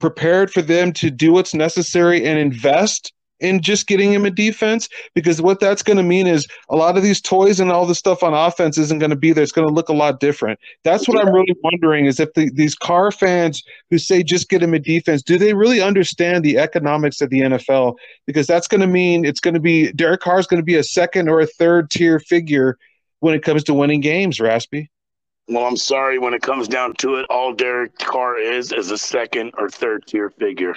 prepared 0.00 0.50
for 0.52 0.62
them 0.62 0.92
to 0.92 1.10
do 1.10 1.32
what's 1.32 1.54
necessary 1.54 2.24
and 2.24 2.38
invest 2.38 3.12
in 3.40 3.60
just 3.60 3.86
getting 3.86 4.12
him 4.12 4.24
a 4.24 4.30
defense 4.30 4.88
because 5.14 5.40
what 5.40 5.60
that's 5.60 5.82
going 5.82 5.96
to 5.96 6.02
mean 6.02 6.26
is 6.26 6.46
a 6.68 6.76
lot 6.76 6.96
of 6.96 7.02
these 7.02 7.20
toys 7.20 7.60
and 7.60 7.70
all 7.70 7.86
the 7.86 7.94
stuff 7.94 8.22
on 8.22 8.34
offense 8.34 8.78
isn't 8.78 8.98
going 8.98 9.10
to 9.10 9.16
be 9.16 9.32
there. 9.32 9.42
It's 9.42 9.52
going 9.52 9.66
to 9.66 9.72
look 9.72 9.88
a 9.88 9.94
lot 9.94 10.20
different. 10.20 10.58
That's 10.84 11.08
what 11.08 11.18
I'm 11.18 11.32
really 11.32 11.54
wondering 11.62 12.06
is 12.06 12.20
if 12.20 12.32
the, 12.34 12.50
these 12.50 12.74
Carr 12.74 13.10
fans 13.10 13.62
who 13.90 13.98
say 13.98 14.22
just 14.22 14.48
get 14.48 14.62
him 14.62 14.74
a 14.74 14.78
defense, 14.78 15.22
do 15.22 15.38
they 15.38 15.54
really 15.54 15.80
understand 15.80 16.44
the 16.44 16.58
economics 16.58 17.20
of 17.20 17.30
the 17.30 17.40
NFL? 17.40 17.96
Because 18.26 18.46
that's 18.46 18.68
going 18.68 18.80
to 18.80 18.86
mean 18.86 19.24
it's 19.24 19.40
going 19.40 19.54
to 19.54 19.60
be 19.60 19.92
Derek 19.92 20.20
Carr 20.20 20.38
is 20.38 20.46
going 20.46 20.60
to 20.60 20.66
be 20.66 20.76
a 20.76 20.84
second 20.84 21.28
or 21.28 21.40
a 21.40 21.46
third 21.46 21.90
tier 21.90 22.18
figure 22.18 22.78
when 23.20 23.34
it 23.34 23.42
comes 23.42 23.64
to 23.64 23.74
winning 23.74 24.00
games, 24.00 24.40
Raspy. 24.40 24.90
Well, 25.48 25.64
I'm 25.64 25.78
sorry. 25.78 26.18
When 26.18 26.34
it 26.34 26.42
comes 26.42 26.68
down 26.68 26.94
to 26.96 27.14
it, 27.16 27.26
all 27.30 27.54
Derek 27.54 27.96
Carr 27.98 28.38
is 28.38 28.70
is 28.70 28.90
a 28.90 28.98
second 28.98 29.52
or 29.56 29.70
third 29.70 30.06
tier 30.06 30.28
figure. 30.28 30.74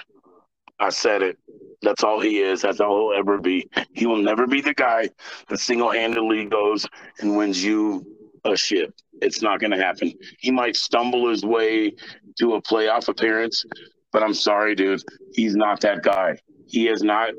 I 0.81 0.89
said 0.89 1.21
it. 1.21 1.37
That's 1.83 2.03
all 2.03 2.19
he 2.19 2.39
is. 2.39 2.63
That's 2.63 2.79
all 2.79 3.11
he'll 3.11 3.19
ever 3.19 3.37
be. 3.37 3.69
He 3.93 4.07
will 4.07 4.21
never 4.21 4.47
be 4.47 4.61
the 4.61 4.73
guy 4.73 5.09
that 5.47 5.59
single 5.59 5.91
handedly 5.91 6.45
goes 6.45 6.87
and 7.19 7.37
wins 7.37 7.63
you 7.63 8.05
a 8.45 8.57
ship. 8.57 8.93
It's 9.21 9.43
not 9.43 9.59
going 9.59 9.71
to 9.71 9.77
happen. 9.77 10.11
He 10.39 10.49
might 10.51 10.75
stumble 10.75 11.29
his 11.29 11.45
way 11.45 11.93
to 12.39 12.55
a 12.55 12.61
playoff 12.61 13.07
appearance, 13.07 13.63
but 14.11 14.23
I'm 14.23 14.33
sorry, 14.33 14.73
dude. 14.73 15.01
He's 15.33 15.55
not 15.55 15.81
that 15.81 16.01
guy. 16.01 16.37
He 16.65 16.87
is 16.87 17.03
not 17.03 17.29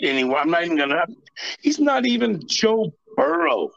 anyone. 0.00 0.40
I'm 0.40 0.50
not 0.50 0.64
even 0.64 0.76
going 0.76 0.90
to. 0.90 1.06
He's 1.60 1.78
not 1.78 2.04
even 2.04 2.42
Joe 2.46 2.92
Burrow. 3.16 3.70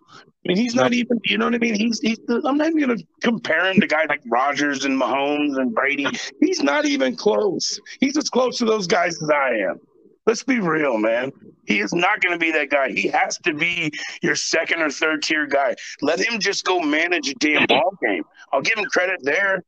I 0.44 0.48
mean, 0.48 0.58
he's 0.58 0.74
not 0.74 0.92
even, 0.94 1.20
you 1.24 1.38
know 1.38 1.46
what 1.46 1.54
I 1.54 1.60
mean? 1.60 1.76
He's, 1.76 2.00
he's 2.00 2.20
I'm 2.28 2.58
not 2.58 2.68
even 2.70 2.80
going 2.80 2.98
to 2.98 3.06
compare 3.22 3.72
him 3.72 3.80
to 3.80 3.86
guys 3.86 4.08
like 4.10 4.22
Rodgers 4.26 4.86
and 4.86 5.00
Mahomes 5.00 5.58
and 5.58 5.74
Brady. 5.74 6.08
He's 6.40 6.64
not 6.64 6.86
even 6.86 7.16
close. 7.16 7.80
He's 8.00 8.18
as 8.18 8.30
close 8.30 8.58
to 8.58 8.66
those 8.66 8.88
guys 8.88 9.22
as 9.22 9.30
I 9.30 9.50
am. 9.70 9.80
Let's 10.26 10.44
be 10.44 10.60
real, 10.60 10.98
man. 10.98 11.32
He 11.66 11.80
is 11.80 11.94
not 11.94 12.22
going 12.22 12.34
to 12.34 12.40
be 12.40 12.52
that 12.54 12.72
guy. 12.72 12.90
He 12.90 13.08
has 13.10 13.38
to 13.40 13.54
be 13.54 13.92
your 14.24 14.36
second 14.36 14.82
or 14.82 14.90
third 14.90 15.22
tier 15.22 15.46
guy. 15.46 15.76
Let 16.02 16.20
him 16.20 16.40
just 16.40 16.66
go 16.66 16.80
manage 16.80 17.30
a 17.30 17.36
damn 17.36 17.66
ball 17.70 17.96
game. 18.02 18.24
I'll 18.52 18.62
give 18.62 18.78
him 18.78 18.86
credit 18.86 19.20
there. 19.22 19.64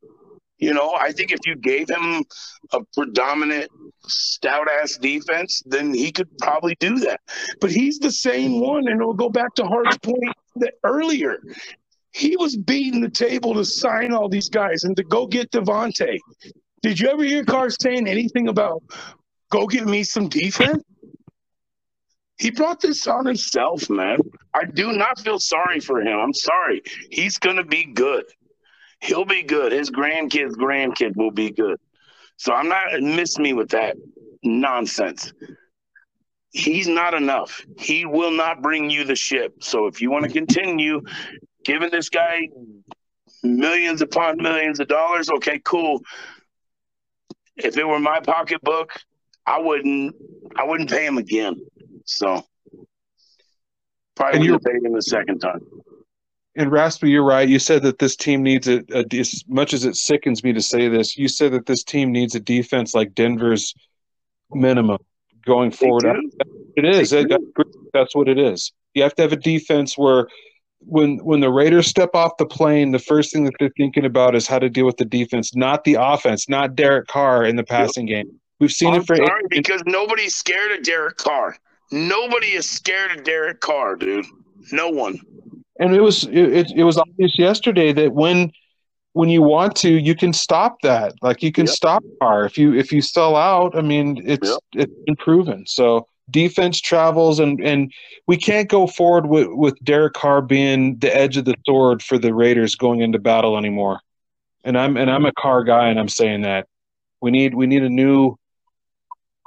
You 0.58 0.74
know, 0.74 0.95
I 1.00 1.12
think 1.12 1.32
if 1.32 1.40
you 1.45 1.56
gave 1.56 1.90
him 1.90 2.24
a 2.72 2.80
predominant 2.94 3.70
stout 4.08 4.68
ass 4.82 4.98
defense, 4.98 5.62
then 5.66 5.94
he 5.94 6.12
could 6.12 6.36
probably 6.38 6.76
do 6.80 7.00
that. 7.00 7.20
But 7.60 7.72
he's 7.72 8.00
the 8.00 8.12
same 8.12 8.60
one, 8.60 8.88
and 8.88 9.02
it'll 9.02 9.14
go 9.14 9.30
back 9.30 9.54
to 9.56 9.66
Hart's 9.66 9.98
point 9.98 10.34
that 10.56 10.74
earlier. 10.84 11.40
He 12.12 12.38
was 12.38 12.56
beating 12.56 13.02
the 13.02 13.10
table 13.10 13.56
to 13.56 13.66
sign 13.66 14.14
all 14.14 14.30
these 14.30 14.50
guys 14.50 14.84
and 14.84 14.96
to 14.98 15.04
go 15.04 15.26
get 15.26 15.52
Davante. 15.52 16.18
Did 16.84 17.00
you 17.00 17.10
ever 17.10 17.24
hear 17.24 17.44
Carr 17.44 17.70
saying 17.70 18.08
anything 18.08 18.50
about 18.50 18.84
go 19.52 19.66
get 19.66 19.86
me 19.86 20.04
some 20.04 20.30
defense? 20.30 20.84
He 22.38 22.52
brought 22.52 22.82
this 22.82 23.08
on 23.08 23.26
himself, 23.26 23.90
man. 23.90 24.20
I 24.54 24.66
do 24.66 24.92
not 24.92 25.20
feel 25.20 25.40
sorry 25.40 25.80
for 25.80 26.02
him. 26.02 26.20
I'm 26.20 26.34
sorry. 26.34 26.82
He's 27.10 27.38
going 27.38 27.56
to 27.58 27.64
be 27.64 27.86
good. 27.86 28.26
He'll 29.02 29.26
be 29.26 29.44
good. 29.44 29.72
His 29.72 29.90
grandkids' 29.90 30.54
grandkid 30.54 31.16
will 31.16 31.32
be 31.32 31.52
good. 31.52 31.78
So 32.38 32.54
I'm 32.54 32.68
not 32.68 33.02
miss 33.02 33.38
me 33.38 33.54
with 33.54 33.70
that 33.70 33.96
nonsense. 34.44 35.32
He's 36.54 36.88
not 36.88 37.16
enough. 37.16 37.66
He 37.80 38.06
will 38.06 38.32
not 38.32 38.62
bring 38.62 38.90
you 38.90 39.04
the 39.04 39.16
ship. 39.16 39.64
So 39.64 39.88
if 39.88 40.02
you 40.02 40.12
want 40.12 40.26
to 40.26 40.32
continue 40.32 41.02
giving 41.66 41.90
this 41.90 42.10
guy 42.10 42.48
millions 43.42 44.04
upon 44.04 44.38
millions 44.38 44.80
of 44.80 44.88
dollars, 44.88 45.30
okay, 45.38 45.60
cool. 45.66 46.02
If 47.58 47.76
it 47.76 47.88
were 47.88 48.00
my 48.00 48.20
pocketbook, 48.20 48.92
I 49.48 49.60
wouldn't 49.60 50.16
I 50.56 50.64
wouldn't 50.64 50.92
pay 50.92 51.06
him 51.06 51.18
again. 51.18 51.56
So 52.06 52.46
probably 54.16 54.52
would 54.52 54.62
pay 54.62 54.74
him 54.74 54.94
the 54.94 55.02
second 55.02 55.40
time. 55.40 55.62
And 56.56 56.72
Raspy, 56.72 57.10
you're 57.10 57.26
right. 57.26 57.50
You 57.50 57.58
said 57.58 57.82
that 57.82 57.98
this 57.98 58.16
team 58.16 58.44
needs 58.44 58.68
a, 58.68 58.84
a, 58.94 59.04
as 59.18 59.44
much 59.48 59.74
as 59.74 59.86
it 59.86 59.96
sickens 59.96 60.44
me 60.44 60.54
to 60.54 60.62
say 60.62 60.88
this. 60.88 61.18
You 61.18 61.28
said 61.28 61.54
that 61.54 61.66
this 61.66 61.84
team 61.84 62.12
needs 62.12 62.36
a 62.36 62.40
defense 62.40 62.94
like 62.94 63.16
Denver's 63.16 63.74
minimum 64.52 65.00
going 65.46 65.72
forward. 65.72 66.16
It 66.76 66.86
is. 66.86 67.12
that's 67.94 68.16
what 68.16 68.28
it 68.28 68.38
is. 68.38 68.72
You 68.94 69.04
have 69.04 69.16
to 69.16 69.22
have 69.22 69.34
a 69.34 69.38
defense 69.38 69.98
where 69.98 70.28
when 70.80 71.18
when 71.18 71.40
the 71.40 71.50
Raiders 71.50 71.88
step 71.88 72.12
off 72.14 72.38
the 72.38 72.45
plane, 72.45 72.91
the 72.91 73.00
first 73.00 73.32
thing 73.32 73.45
that 73.45 73.54
they're 73.60 73.72
thinking 73.78 74.06
about 74.06 74.36
is 74.36 74.48
how 74.48 74.60
to 74.60 74.70
deal 74.70 74.86
with 74.86 74.98
the 74.98 75.06
defense, 75.06 75.56
not 75.56 75.84
the 75.84 75.98
offense, 76.00 76.50
not 76.50 76.76
Derek 76.76 77.08
Carr 77.08 77.45
in 77.45 77.56
the 77.56 77.64
passing 77.64 78.08
yep. 78.08 78.26
game. 78.26 78.40
We've 78.60 78.72
seen 78.72 78.94
I'm 78.94 79.02
it 79.02 79.08
for 79.08 79.16
sorry, 79.16 79.44
because 79.50 79.82
nobody's 79.86 80.36
scared 80.36 80.72
of 80.72 80.84
Derek 80.84 81.18
Carr. 81.18 81.58
Nobody 81.91 82.48
is 82.48 82.70
scared 82.70 83.18
of 83.18 83.24
Derek 83.24 83.60
Carr, 83.60 83.95
dude. 83.95 84.26
No 84.72 84.90
one 84.90 85.20
and 85.80 85.95
it 85.95 86.02
was 86.02 86.26
it, 86.26 86.72
it 86.76 86.84
was 86.84 86.98
obvious 86.98 87.38
yesterday 87.38 87.91
that 87.94 88.14
when 88.14 88.52
when 89.14 89.30
you 89.30 89.41
want 89.41 89.76
to 89.76 89.90
you 89.90 90.16
can 90.16 90.34
stop 90.34 90.78
that 90.82 91.14
like 91.22 91.41
you 91.41 91.52
can 91.52 91.66
yep. 91.66 91.76
stop 91.76 92.04
Carr 92.22 92.45
if 92.45 92.58
you 92.58 92.74
if 92.74 92.91
you 92.91 93.02
sell 93.02 93.36
out 93.36 93.76
i 93.76 93.82
mean 93.82 94.22
it's 94.26 94.50
yep. 94.50 94.60
it's 94.74 95.04
been 95.06 95.16
proven 95.16 95.66
so 95.66 96.08
defense 96.30 96.80
travels 96.80 97.40
and 97.40 97.60
and 97.62 97.91
we 98.28 98.38
can't 98.38 98.70
go 98.70 98.88
forward 98.88 99.28
with 99.28 99.48
with 99.52 99.78
derek 99.84 100.14
carr 100.14 100.41
being 100.41 100.98
the 101.00 101.16
edge 101.16 101.36
of 101.36 101.45
the 101.45 101.56
sword 101.66 102.02
for 102.02 102.18
the 102.18 102.34
raiders 102.34 102.76
going 102.76 103.02
into 103.02 103.20
battle 103.20 103.58
anymore 103.58 104.00
and 104.64 104.78
i'm 104.78 104.95
and 104.95 105.12
i'm 105.12 105.26
a 105.26 105.34
Carr 105.34 105.64
guy 105.64 105.90
and 105.90 106.00
i'm 106.00 106.08
saying 106.08 106.41
that 106.41 106.66
we 107.22 107.30
need 107.30 107.54
we 107.54 107.68
need 107.68 107.84
a 107.84 107.90
new 107.90 108.38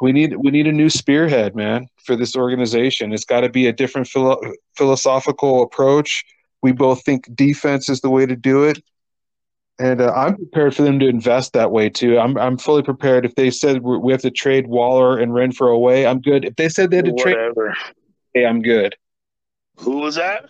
we 0.00 0.12
need 0.12 0.36
we 0.36 0.50
need 0.50 0.66
a 0.66 0.72
new 0.72 0.90
spearhead, 0.90 1.54
man, 1.54 1.88
for 2.04 2.16
this 2.16 2.36
organization. 2.36 3.12
It's 3.12 3.24
got 3.24 3.40
to 3.40 3.48
be 3.48 3.66
a 3.66 3.72
different 3.72 4.06
philo- 4.06 4.40
philosophical 4.76 5.62
approach. 5.62 6.24
We 6.62 6.72
both 6.72 7.04
think 7.04 7.34
defense 7.34 7.88
is 7.88 8.00
the 8.00 8.10
way 8.10 8.26
to 8.26 8.36
do 8.36 8.64
it, 8.64 8.82
and 9.78 10.00
uh, 10.00 10.12
I'm 10.14 10.36
prepared 10.36 10.74
for 10.74 10.82
them 10.82 10.98
to 11.00 11.06
invest 11.06 11.52
that 11.52 11.70
way 11.70 11.90
too. 11.90 12.18
I'm 12.18 12.36
I'm 12.38 12.56
fully 12.56 12.82
prepared. 12.82 13.24
If 13.24 13.34
they 13.34 13.50
said 13.50 13.82
we 13.82 14.12
have 14.12 14.22
to 14.22 14.30
trade 14.30 14.66
Waller 14.66 15.18
and 15.18 15.32
Renfrow 15.32 15.74
away, 15.74 16.06
I'm 16.06 16.20
good. 16.20 16.44
If 16.44 16.56
they 16.56 16.68
said 16.68 16.90
they 16.90 16.96
had 16.96 17.06
to 17.06 17.12
Whatever. 17.12 17.74
trade, 17.74 17.94
hey, 18.34 18.46
I'm 18.46 18.62
good. 18.62 18.96
Who 19.78 19.98
was 19.98 20.14
that? 20.14 20.48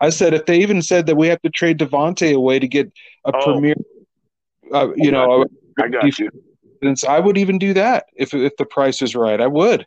I 0.00 0.10
said 0.10 0.34
if 0.34 0.46
they 0.46 0.58
even 0.58 0.82
said 0.82 1.06
that 1.06 1.16
we 1.16 1.28
have 1.28 1.40
to 1.42 1.50
trade 1.50 1.78
Davante 1.78 2.34
away 2.34 2.58
to 2.58 2.68
get 2.68 2.92
a 3.24 3.32
oh. 3.34 3.44
premier, 3.44 3.74
uh, 4.72 4.88
you 4.96 5.08
I 5.08 5.12
know, 5.12 5.46
I 5.80 5.88
got 5.88 6.18
you 6.18 6.30
I 7.06 7.18
would 7.18 7.38
even 7.38 7.58
do 7.58 7.74
that 7.74 8.06
if 8.14 8.34
if 8.34 8.56
the 8.56 8.64
price 8.64 9.02
is 9.02 9.14
right. 9.14 9.40
I 9.40 9.46
would. 9.46 9.86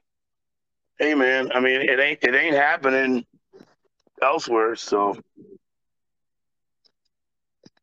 Hey 1.00 1.16
man, 1.16 1.52
I 1.54 1.60
mean 1.60 1.82
it 1.82 2.00
ain't 2.00 2.20
it 2.22 2.36
ain't 2.36 2.56
happening 2.56 3.26
elsewhere, 4.22 4.76
so 4.76 5.18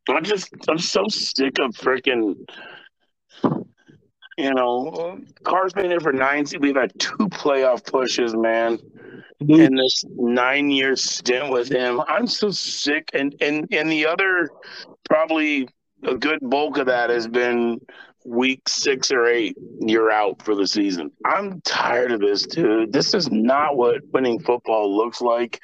I'm 0.09 0.25
just 0.25 0.53
I'm 0.69 0.79
so 0.79 1.05
sick 1.09 1.59
of 1.61 1.73
freaking 1.73 2.37
you 4.39 4.55
know, 4.55 5.19
Carr's 5.43 5.73
been 5.73 5.91
here 5.91 5.99
for 5.99 6.13
nine. 6.13 6.47
We've 6.61 6.77
had 6.77 6.93
two 6.99 7.29
playoff 7.29 7.85
pushes, 7.85 8.37
man. 8.37 8.79
Mm-hmm. 9.43 9.61
In 9.61 9.75
this 9.75 10.05
nine 10.09 10.71
year 10.71 10.95
stint 10.95 11.51
with 11.51 11.69
him, 11.69 12.01
I'm 12.07 12.29
so 12.29 12.51
sick. 12.51 13.11
And 13.15 13.35
and 13.41 13.67
and 13.73 13.91
the 13.91 14.07
other, 14.07 14.49
probably 15.05 15.69
a 16.05 16.15
good 16.15 16.39
bulk 16.41 16.79
of 16.79 16.87
that 16.87 17.11
has 17.11 17.27
been 17.27 17.81
week 18.25 18.69
six 18.69 19.11
or 19.11 19.27
eight, 19.27 19.57
you're 19.81 20.11
out 20.11 20.43
for 20.43 20.55
the 20.55 20.67
season. 20.67 21.11
I'm 21.25 21.61
tired 21.63 22.13
of 22.13 22.21
this, 22.21 22.47
dude. 22.47 22.93
This 22.93 23.15
is 23.15 23.31
not 23.31 23.77
what 23.77 24.03
winning 24.13 24.39
football 24.39 24.97
looks 24.97 25.21
like. 25.21 25.61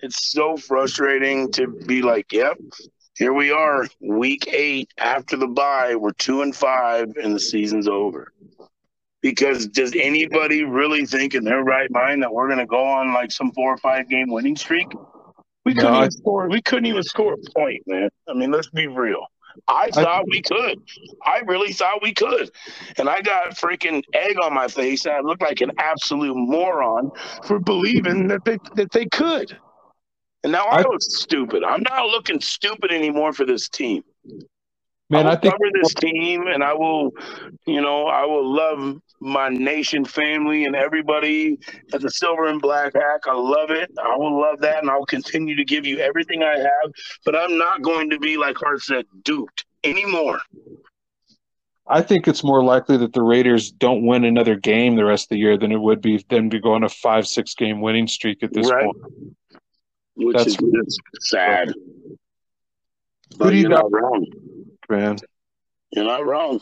It's 0.00 0.30
so 0.30 0.56
frustrating 0.56 1.50
to 1.52 1.66
be 1.66 2.02
like, 2.02 2.32
yep, 2.32 2.58
here 3.14 3.32
we 3.32 3.50
are, 3.50 3.86
week 4.00 4.48
eight 4.48 4.90
after 4.98 5.36
the 5.36 5.46
bye. 5.46 5.94
We're 5.94 6.12
two 6.12 6.42
and 6.42 6.54
five, 6.54 7.16
and 7.16 7.34
the 7.34 7.40
season's 7.40 7.88
over. 7.88 8.32
Because 9.22 9.66
does 9.68 9.94
anybody 9.94 10.64
really 10.64 11.06
think 11.06 11.34
in 11.34 11.44
their 11.44 11.62
right 11.62 11.90
mind 11.90 12.22
that 12.22 12.32
we're 12.32 12.48
going 12.48 12.58
to 12.58 12.66
go 12.66 12.84
on 12.84 13.14
like 13.14 13.32
some 13.32 13.52
four 13.52 13.72
or 13.72 13.78
five 13.78 14.08
game 14.08 14.30
winning 14.30 14.56
streak? 14.56 14.88
We 15.64 15.74
couldn't 15.74 15.92
no, 15.92 15.98
even 15.98 16.10
score. 16.10 16.48
We 16.48 16.60
couldn't 16.60 16.86
even 16.86 17.02
score 17.02 17.34
a 17.34 17.50
point, 17.52 17.82
man. 17.86 18.10
I 18.28 18.34
mean, 18.34 18.50
let's 18.50 18.68
be 18.68 18.86
real. 18.86 19.26
I 19.68 19.90
thought 19.90 20.26
we 20.28 20.42
could. 20.42 20.82
I 21.24 21.40
really 21.46 21.72
thought 21.72 22.02
we 22.02 22.12
could. 22.12 22.50
And 22.98 23.08
I 23.08 23.20
got 23.20 23.56
freaking 23.56 24.02
egg 24.12 24.36
on 24.42 24.52
my 24.52 24.68
face 24.68 25.06
and 25.06 25.14
I 25.14 25.20
looked 25.20 25.42
like 25.42 25.60
an 25.60 25.70
absolute 25.78 26.34
moron 26.36 27.12
for 27.44 27.58
believing 27.60 28.28
that 28.28 28.44
they 28.44 28.58
that 28.74 28.90
they 28.90 29.06
could. 29.06 29.56
And 30.44 30.52
now 30.52 30.66
I, 30.66 30.80
I 30.80 30.82
look 30.82 31.00
stupid. 31.00 31.64
I'm 31.64 31.82
not 31.82 32.06
looking 32.06 32.38
stupid 32.38 32.92
anymore 32.92 33.32
for 33.32 33.46
this 33.46 33.68
team. 33.68 34.04
Man, 35.08 35.26
I, 35.26 35.32
I 35.32 35.36
think 35.36 35.54
cover 35.54 35.70
this 35.80 35.94
team, 35.94 36.46
and 36.46 36.62
I 36.62 36.74
will, 36.74 37.12
you 37.66 37.80
know, 37.80 38.06
I 38.06 38.26
will 38.26 38.54
love 38.54 39.00
my 39.20 39.48
nation 39.48 40.04
family 40.04 40.66
and 40.66 40.76
everybody 40.76 41.58
at 41.94 42.02
the 42.02 42.10
Silver 42.10 42.44
and 42.46 42.60
Black 42.60 42.92
Hack. 42.94 43.20
I 43.26 43.34
love 43.34 43.70
it. 43.70 43.90
I 44.02 44.16
will 44.16 44.38
love 44.38 44.60
that, 44.60 44.82
and 44.82 44.90
I 44.90 44.96
will 44.96 45.06
continue 45.06 45.56
to 45.56 45.64
give 45.64 45.86
you 45.86 45.98
everything 45.98 46.42
I 46.42 46.58
have. 46.58 46.92
But 47.24 47.36
I'm 47.36 47.56
not 47.56 47.80
going 47.82 48.10
to 48.10 48.18
be 48.18 48.36
like 48.36 48.56
Hart 48.58 48.82
said, 48.82 49.06
duped 49.22 49.64
anymore. 49.82 50.40
I 51.86 52.00
think 52.02 52.28
it's 52.28 52.42
more 52.42 52.62
likely 52.64 52.96
that 52.98 53.12
the 53.12 53.22
Raiders 53.22 53.70
don't 53.70 54.06
win 54.06 54.24
another 54.24 54.56
game 54.56 54.96
the 54.96 55.04
rest 55.04 55.26
of 55.26 55.28
the 55.30 55.38
year 55.38 55.58
than 55.58 55.70
it 55.70 55.80
would 55.80 56.00
be 56.00 56.24
them 56.30 56.48
to 56.50 56.58
go 56.58 56.72
on 56.74 56.82
a 56.82 56.88
five 56.88 57.26
six 57.26 57.54
game 57.54 57.80
winning 57.80 58.06
streak 58.06 58.42
at 58.42 58.52
this 58.54 58.70
Right. 58.70 58.84
point. 58.84 59.34
Which 60.16 60.36
That's- 60.36 60.56
is 60.60 61.00
just 61.14 61.28
sad. 61.30 61.68
Who 61.68 63.38
But 63.38 63.50
do 63.50 63.56
you 63.56 63.62
you're 63.62 63.70
got? 63.70 63.90
not 63.90 63.92
wrong. 63.92 64.26
Man, 64.88 65.16
You're 65.92 66.04
not 66.04 66.24
wrong. 66.26 66.60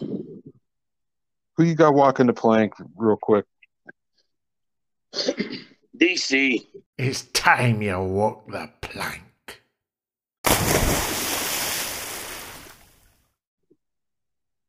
who 1.57 1.65
you 1.65 1.75
got 1.75 1.95
walking 1.95 2.27
the 2.27 2.33
plank 2.33 2.73
real 2.97 3.17
quick? 3.21 3.45
DC. 5.99 6.67
It's 6.99 7.23
time 7.33 7.83
you 7.83 7.99
walk 8.01 8.51
the 8.51 8.71
plank. 8.81 9.23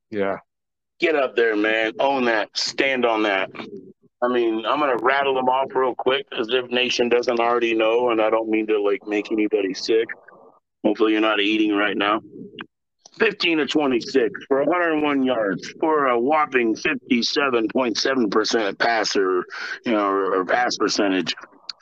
Yeah, 0.09 0.37
Get 0.99 1.15
up 1.15 1.35
there, 1.35 1.55
man. 1.55 1.93
Own 1.99 2.25
that. 2.25 2.49
Stand 2.55 3.03
on 3.05 3.23
that. 3.23 3.49
I 4.23 4.29
mean, 4.29 4.65
I'm 4.65 4.79
gonna 4.79 4.95
rattle 5.01 5.35
them 5.35 5.49
off 5.49 5.75
real 5.75 5.95
quick 5.95 6.25
as 6.39 6.47
if 6.49 6.71
Nation 6.71 7.09
doesn't 7.09 7.41
already 7.41 7.73
know, 7.73 8.11
and 8.11 8.21
I 8.21 8.29
don't 8.29 8.49
mean 8.49 8.65
to 8.67 8.81
like 8.81 9.05
make 9.05 9.29
anybody 9.31 9.73
sick. 9.73 10.07
Hopefully, 10.85 11.11
you're 11.11 11.21
not 11.21 11.41
eating 11.41 11.75
right 11.75 11.97
now. 11.97 12.21
15 13.19 13.59
to 13.59 13.67
26 13.67 14.31
for 14.47 14.63
101 14.63 15.23
yards 15.23 15.69
for 15.79 16.07
a 16.07 16.19
whopping 16.19 16.75
57.7% 16.75 18.79
passer, 18.79 19.45
you 19.85 19.91
know, 19.91 20.07
or, 20.07 20.39
or 20.39 20.45
pass 20.45 20.77
percentage. 20.77 21.35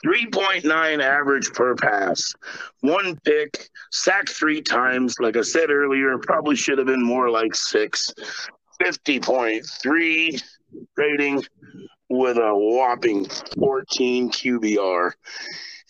3.9 0.04 1.02
average 1.02 1.50
per 1.52 1.74
pass. 1.76 2.34
One 2.80 3.16
pick, 3.24 3.68
sacked 3.92 4.30
three 4.30 4.60
times. 4.60 5.14
Like 5.20 5.36
I 5.36 5.42
said 5.42 5.70
earlier, 5.70 6.18
probably 6.18 6.56
should 6.56 6.78
have 6.78 6.88
been 6.88 7.04
more 7.04 7.30
like 7.30 7.54
six. 7.54 8.12
50.3 8.82 10.42
rating 10.96 11.44
with 12.12 12.36
a 12.36 12.54
whopping 12.54 13.26
14 13.58 14.30
QBR. 14.30 15.12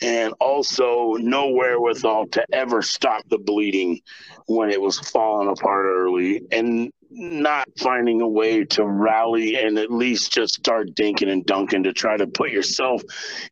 And 0.01 0.35
also 0.41 1.13
no 1.13 1.51
wherewithal 1.51 2.27
to 2.29 2.45
ever 2.53 2.83
stop 2.83 3.23
the 3.29 3.39
bleeding 3.39 4.01
when 4.47 4.71
it 4.71 4.81
was 4.81 4.99
falling 4.99 5.49
apart 5.49 5.87
early 5.87 6.43
and 6.51 6.93
not 7.15 7.69
finding 7.79 8.21
a 8.21 8.27
way 8.27 8.65
to 8.65 8.87
rally 8.87 9.57
and 9.57 9.79
at 9.79 9.91
least 9.91 10.33
just 10.33 10.55
start 10.55 10.95
dinking 10.95 11.31
and 11.31 11.45
dunking 11.45 11.83
to 11.83 11.93
try 11.93 12.17
to 12.17 12.27
put 12.27 12.51
yourself 12.51 13.03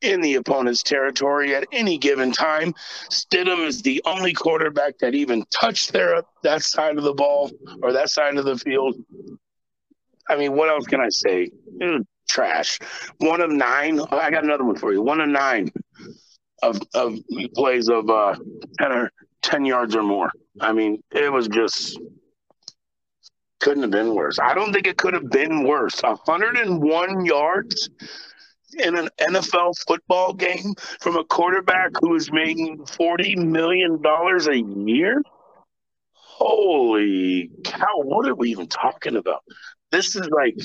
in 0.01 0.21
the 0.21 0.37
opponent's 0.37 0.83
territory 0.83 1.55
at 1.55 1.67
any 1.73 1.99
given 1.99 2.33
time. 2.33 2.75
Stidham 3.11 3.67
is 3.67 3.83
the 3.83 4.03
only 4.07 4.33
quarterback 4.33 4.99
that 4.99 5.15
even 5.15 5.45
touched 5.51 5.93
their 5.93 6.23
that 6.43 6.63
side 6.63 6.97
of 6.97 7.05
the 7.05 7.15
ball 7.15 7.51
or 7.83 7.93
that 7.93 8.11
side 8.11 8.37
of 8.37 8.45
the 8.45 8.57
field. 8.57 8.97
I 10.29 10.37
mean, 10.37 10.55
what 10.55 10.69
else 10.69 10.87
can 10.87 11.01
I 11.01 11.09
say? 11.09 11.51
Dude, 11.79 12.07
trash. 12.31 12.79
One 13.19 13.41
of 13.41 13.51
nine. 13.51 14.01
oh, 14.01 14.19
I 14.19 14.31
got 14.31 14.45
another 14.45 14.65
one 14.65 14.77
for 14.77 14.93
you. 14.93 15.03
One 15.03 15.21
of 15.21 15.29
nine 15.29 15.71
of 16.63 16.81
of 16.95 17.19
plays 17.55 17.89
of 17.89 18.09
uh, 18.09 18.37
10 18.79 18.93
or 18.93 19.11
10 19.43 19.65
yards 19.65 19.97
or 19.97 20.03
more. 20.03 20.31
I 20.61 20.73
mean, 20.73 21.03
it 21.11 21.33
was 21.33 21.49
just 21.49 21.99
couldn't 23.61 23.83
have 23.83 23.91
been 23.91 24.15
worse. 24.15 24.39
I 24.39 24.55
don't 24.55 24.73
think 24.73 24.87
it 24.87 24.97
could 24.97 25.15
have 25.15 25.31
been 25.31 25.65
worse. 25.65 26.01
101 26.03 27.25
yards 27.25 27.91
in 28.79 28.97
an 28.97 29.09
NFL 29.21 29.75
football 29.87 30.33
game 30.33 30.75
from 31.01 31.17
a 31.17 31.25
quarterback 31.25 31.91
who 32.01 32.15
is 32.15 32.33
making 32.33 32.87
40 32.87 33.37
million 33.37 34.01
dollars 34.01 34.47
a 34.49 34.59
year. 34.59 35.23
Holy 36.13 37.51
cow! 37.65 37.97
What 37.97 38.27
are 38.27 38.35
we 38.35 38.51
even 38.51 38.67
talking 38.67 39.17
about? 39.17 39.43
This 39.91 40.17
is 40.17 40.29
like 40.31 40.57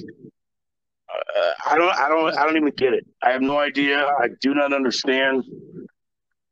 uh, 1.10 1.52
I 1.65 1.77
don't, 1.77 1.95
I 1.95 2.10
don't, 2.10 2.38
I 2.38 2.45
don't 2.45 2.57
even 2.57 2.73
get 2.76 2.94
it. 2.94 3.06
I 3.23 3.32
have 3.32 3.41
no 3.41 3.57
idea. 3.57 4.06
I 4.06 4.27
do 4.41 4.53
not 4.53 4.73
understand. 4.73 5.44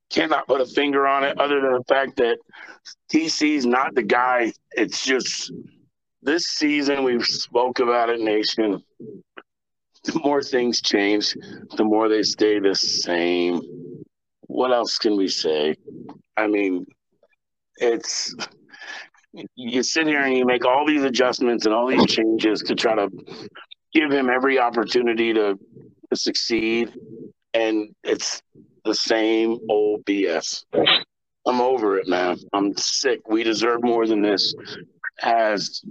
Cannot 0.10 0.48
put 0.48 0.62
a 0.62 0.66
finger 0.66 1.08
on 1.08 1.24
it, 1.24 1.40
other 1.40 1.60
than 1.60 1.74
the 1.74 1.84
fact 1.88 2.18
that 2.18 2.38
TC 3.12 3.56
is 3.56 3.66
not 3.66 3.96
the 3.96 4.04
guy. 4.04 4.54
It's 4.72 5.04
just 5.04 5.52
this 6.22 6.46
season 6.46 7.04
we've 7.04 7.26
spoke 7.26 7.80
about 7.80 8.10
it, 8.10 8.20
nation. 8.20 8.84
The 10.04 10.20
more 10.24 10.44
things 10.44 10.82
change, 10.82 11.36
the 11.78 11.84
more 11.84 12.10
they 12.10 12.24
stay 12.24 12.60
the 12.60 12.76
same. 12.76 13.62
What 14.48 14.72
else 14.72 14.98
can 14.98 15.16
we 15.18 15.30
say? 15.30 15.76
I 16.38 16.48
mean, 16.48 16.86
it's 17.78 18.36
you 19.56 19.82
sit 19.82 20.06
here 20.06 20.22
and 20.22 20.38
you 20.38 20.46
make 20.46 20.66
all 20.66 20.86
these 20.86 21.04
adjustments 21.04 21.66
and 21.66 21.74
all 21.74 21.88
these 21.88 22.06
changes 22.06 22.62
to 22.62 22.76
try 22.76 22.96
to 22.96 23.10
give 23.94 24.12
him 24.12 24.30
every 24.30 24.60
opportunity 24.60 25.34
to, 25.34 25.58
to 26.10 26.16
succeed, 26.16 26.94
and 27.54 27.94
it's 28.04 28.42
the 28.86 28.96
same 28.96 29.58
old 29.70 30.06
BS. 30.06 30.64
I'm 31.46 31.62
over 31.62 31.98
it, 31.98 32.08
man. 32.08 32.38
I'm 32.54 32.76
sick. 32.78 33.28
We 33.28 33.44
deserve 33.44 33.84
more 33.84 34.08
than 34.08 34.22
this 34.22 34.56
as 35.22 35.82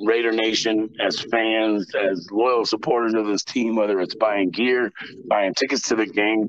Raider 0.00 0.32
Nation, 0.32 0.90
as 1.00 1.20
fans, 1.20 1.90
as 1.94 2.28
loyal 2.30 2.64
supporters 2.64 3.14
of 3.14 3.26
this 3.26 3.44
team, 3.44 3.76
whether 3.76 4.00
it's 4.00 4.14
buying 4.14 4.50
gear, 4.50 4.90
buying 5.28 5.54
tickets 5.54 5.88
to 5.88 5.96
the 5.96 6.06
game, 6.06 6.48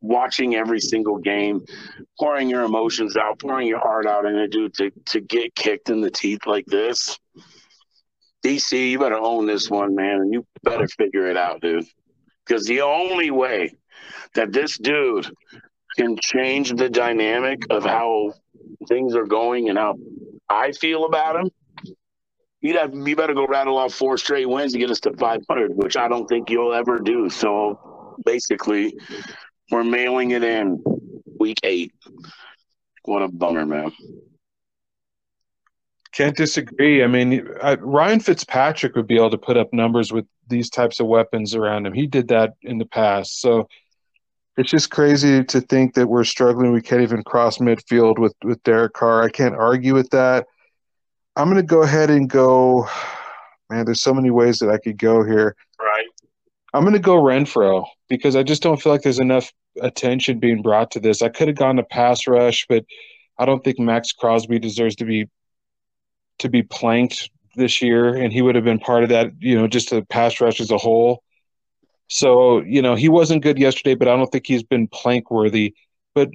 watching 0.00 0.54
every 0.54 0.80
single 0.80 1.18
game, 1.18 1.64
pouring 2.18 2.48
your 2.48 2.62
emotions 2.62 3.16
out, 3.16 3.38
pouring 3.38 3.66
your 3.66 3.80
heart 3.80 4.06
out 4.06 4.24
in 4.24 4.36
it, 4.36 4.50
dude, 4.50 4.74
to, 4.74 4.90
to 5.06 5.20
get 5.20 5.54
kicked 5.54 5.90
in 5.90 6.00
the 6.00 6.10
teeth 6.10 6.46
like 6.46 6.66
this. 6.66 7.18
DC, 8.46 8.90
you 8.92 8.98
better 9.00 9.18
own 9.18 9.46
this 9.46 9.68
one, 9.68 9.96
man, 9.96 10.20
and 10.20 10.32
you 10.32 10.46
better 10.62 10.86
figure 10.86 11.26
it 11.26 11.36
out, 11.36 11.60
dude. 11.60 11.84
Because 12.46 12.64
the 12.64 12.82
only 12.82 13.32
way 13.32 13.74
that 14.34 14.52
this 14.52 14.78
dude 14.78 15.28
can 15.96 16.16
change 16.20 16.70
the 16.70 16.88
dynamic 16.88 17.64
of 17.70 17.82
how 17.82 18.34
things 18.88 19.16
are 19.16 19.26
going 19.26 19.68
and 19.68 19.76
how 19.76 19.96
I 20.48 20.70
feel 20.70 21.06
about 21.06 21.34
him, 21.36 21.50
you'd 22.60 22.76
have 22.76 22.94
you 22.94 23.16
better 23.16 23.34
go 23.34 23.46
rattle 23.48 23.78
off 23.78 23.92
four 23.92 24.16
straight 24.16 24.48
wins 24.48 24.74
to 24.74 24.78
get 24.78 24.90
us 24.90 25.00
to 25.00 25.12
500, 25.16 25.72
which 25.74 25.96
I 25.96 26.06
don't 26.06 26.28
think 26.28 26.48
you'll 26.48 26.72
ever 26.72 27.00
do. 27.00 27.28
So 27.28 28.16
basically, 28.24 28.96
we're 29.72 29.82
mailing 29.82 30.30
it 30.30 30.44
in 30.44 30.84
week 31.40 31.58
eight. 31.64 31.92
What 33.04 33.22
a 33.22 33.28
bummer, 33.28 33.66
man. 33.66 33.90
Can't 36.16 36.36
disagree. 36.36 37.04
I 37.04 37.08
mean, 37.08 37.46
I, 37.62 37.74
Ryan 37.74 38.20
Fitzpatrick 38.20 38.96
would 38.96 39.06
be 39.06 39.16
able 39.16 39.30
to 39.30 39.38
put 39.38 39.58
up 39.58 39.72
numbers 39.74 40.12
with 40.12 40.24
these 40.48 40.70
types 40.70 40.98
of 40.98 41.06
weapons 41.06 41.54
around 41.54 41.86
him. 41.86 41.92
He 41.92 42.06
did 42.06 42.28
that 42.28 42.54
in 42.62 42.78
the 42.78 42.86
past. 42.86 43.42
So 43.42 43.68
it's 44.56 44.70
just 44.70 44.90
crazy 44.90 45.44
to 45.44 45.60
think 45.60 45.92
that 45.94 46.06
we're 46.06 46.24
struggling. 46.24 46.72
We 46.72 46.80
can't 46.80 47.02
even 47.02 47.22
cross 47.22 47.58
midfield 47.58 48.18
with 48.18 48.34
with 48.42 48.62
Derek 48.62 48.94
Carr. 48.94 49.24
I 49.24 49.28
can't 49.28 49.54
argue 49.54 49.92
with 49.92 50.08
that. 50.10 50.46
I'm 51.36 51.50
going 51.50 51.60
to 51.60 51.66
go 51.66 51.82
ahead 51.82 52.08
and 52.08 52.30
go. 52.30 52.88
Man, 53.68 53.84
there's 53.84 54.00
so 54.00 54.14
many 54.14 54.30
ways 54.30 54.58
that 54.60 54.70
I 54.70 54.78
could 54.78 54.96
go 54.96 55.22
here. 55.22 55.54
Right. 55.78 56.06
I'm 56.72 56.82
going 56.82 56.94
to 56.94 56.98
go 56.98 57.16
Renfrow 57.16 57.84
because 58.08 58.36
I 58.36 58.42
just 58.42 58.62
don't 58.62 58.80
feel 58.80 58.92
like 58.92 59.02
there's 59.02 59.18
enough 59.18 59.52
attention 59.82 60.38
being 60.38 60.62
brought 60.62 60.92
to 60.92 61.00
this. 61.00 61.20
I 61.20 61.28
could 61.28 61.48
have 61.48 61.58
gone 61.58 61.76
to 61.76 61.82
pass 61.82 62.26
rush, 62.26 62.64
but 62.68 62.86
I 63.38 63.44
don't 63.44 63.62
think 63.62 63.78
Maxx 63.78 64.12
Crosby 64.12 64.58
deserves 64.58 64.96
to 64.96 65.04
be 65.04 65.28
to 66.38 66.48
be 66.48 66.62
planked 66.62 67.30
this 67.54 67.80
year, 67.80 68.14
and 68.14 68.32
he 68.32 68.42
would 68.42 68.54
have 68.54 68.64
been 68.64 68.78
part 68.78 69.02
of 69.02 69.08
that. 69.10 69.30
You 69.40 69.56
know, 69.58 69.66
just 69.66 69.90
the 69.90 70.02
pass 70.02 70.40
rush 70.40 70.60
as 70.60 70.70
a 70.70 70.78
whole. 70.78 71.22
So 72.08 72.60
you 72.62 72.82
know, 72.82 72.94
he 72.94 73.08
wasn't 73.08 73.42
good 73.42 73.58
yesterday, 73.58 73.94
but 73.94 74.08
I 74.08 74.16
don't 74.16 74.30
think 74.30 74.46
he's 74.46 74.62
been 74.62 74.88
plank 74.88 75.30
worthy. 75.30 75.74
But 76.14 76.30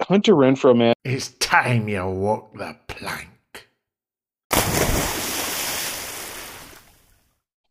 Hunter 0.00 0.34
Renfrow, 0.34 0.76
man, 0.76 0.94
It's 1.04 1.28
time 1.40 1.88
you 1.88 2.06
walk 2.06 2.56
the 2.56 2.76
plank. 2.86 3.28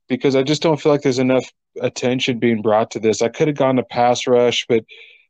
because 0.07 0.35
I 0.35 0.43
just 0.43 0.61
don't 0.61 0.79
feel 0.79 0.91
like 0.91 1.01
there's 1.01 1.19
enough 1.19 1.45
attention 1.81 2.39
being 2.39 2.61
brought 2.61 2.91
to 2.91 2.99
this. 2.99 3.21
I 3.21 3.29
could 3.29 3.47
have 3.47 3.57
gone 3.57 3.75
to 3.75 3.83
pass 3.83 4.25
rush, 4.25 4.65
but 4.67 4.85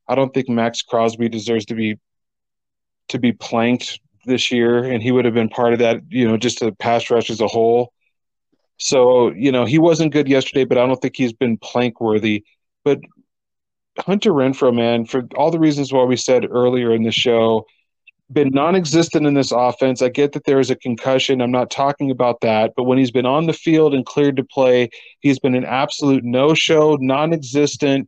I 0.08 0.16
don't 0.16 0.34
think 0.34 0.50
Maxx 0.50 0.82
Crosby 0.82 1.30
deserves 1.30 1.66
to 1.66 1.76
be 1.76 1.98
to 3.10 3.20
be 3.20 3.32
planked 3.32 4.00
this 4.28 4.52
year, 4.52 4.84
and 4.84 5.02
he 5.02 5.12
would 5.12 5.26
have 5.26 5.34
been 5.34 5.50
part 5.50 5.74
of 5.74 5.80
that. 5.80 6.02
You 6.10 6.28
know, 6.28 6.38
just 6.38 6.60
the 6.60 6.72
pass 6.72 7.10
rush 7.10 7.30
as 7.30 7.42
a 7.42 7.48
whole. 7.48 7.94
So 8.78 9.32
you 9.32 9.52
know, 9.52 9.66
he 9.66 9.80
wasn't 9.80 10.14
good 10.14 10.28
yesterday, 10.28 10.66
but 10.66 10.78
I 10.78 10.86
don't 10.86 11.02
think 11.02 11.16
he's 11.16 11.34
been 11.34 11.58
plank 11.58 12.00
worthy. 12.00 12.44
But 12.84 13.00
Hunter 14.00 14.32
Renfrow, 14.32 14.76
man, 14.76 15.06
for 15.06 15.28
all 15.36 15.52
the 15.52 15.60
reasons 15.60 15.92
why 15.92 16.04
we 16.04 16.16
said 16.16 16.46
earlier 16.50 16.94
in 16.94 17.04
the 17.04 17.12
show, 17.12 17.66
been 18.32 18.50
non-existent 18.50 19.26
in 19.26 19.34
this 19.34 19.52
offense. 19.52 20.02
I 20.02 20.10
get 20.10 20.34
that 20.34 20.44
there 20.44 20.60
is 20.60 20.70
a 20.70 20.76
concussion. 20.76 21.42
I'm 21.42 21.52
not 21.52 21.72
talking 21.72 22.12
about 22.12 22.42
that, 22.42 22.74
but 22.76 22.84
when 22.84 22.98
he's 22.98 23.12
been 23.12 23.26
on 23.26 23.48
the 23.48 23.54
field 23.54 23.94
and 23.94 24.06
cleared 24.06 24.36
to 24.38 24.44
play, 24.44 24.90
he's 25.22 25.40
been 25.40 25.56
an 25.56 25.66
absolute 25.66 26.24
no-show, 26.24 26.98
non-existent. 27.00 28.08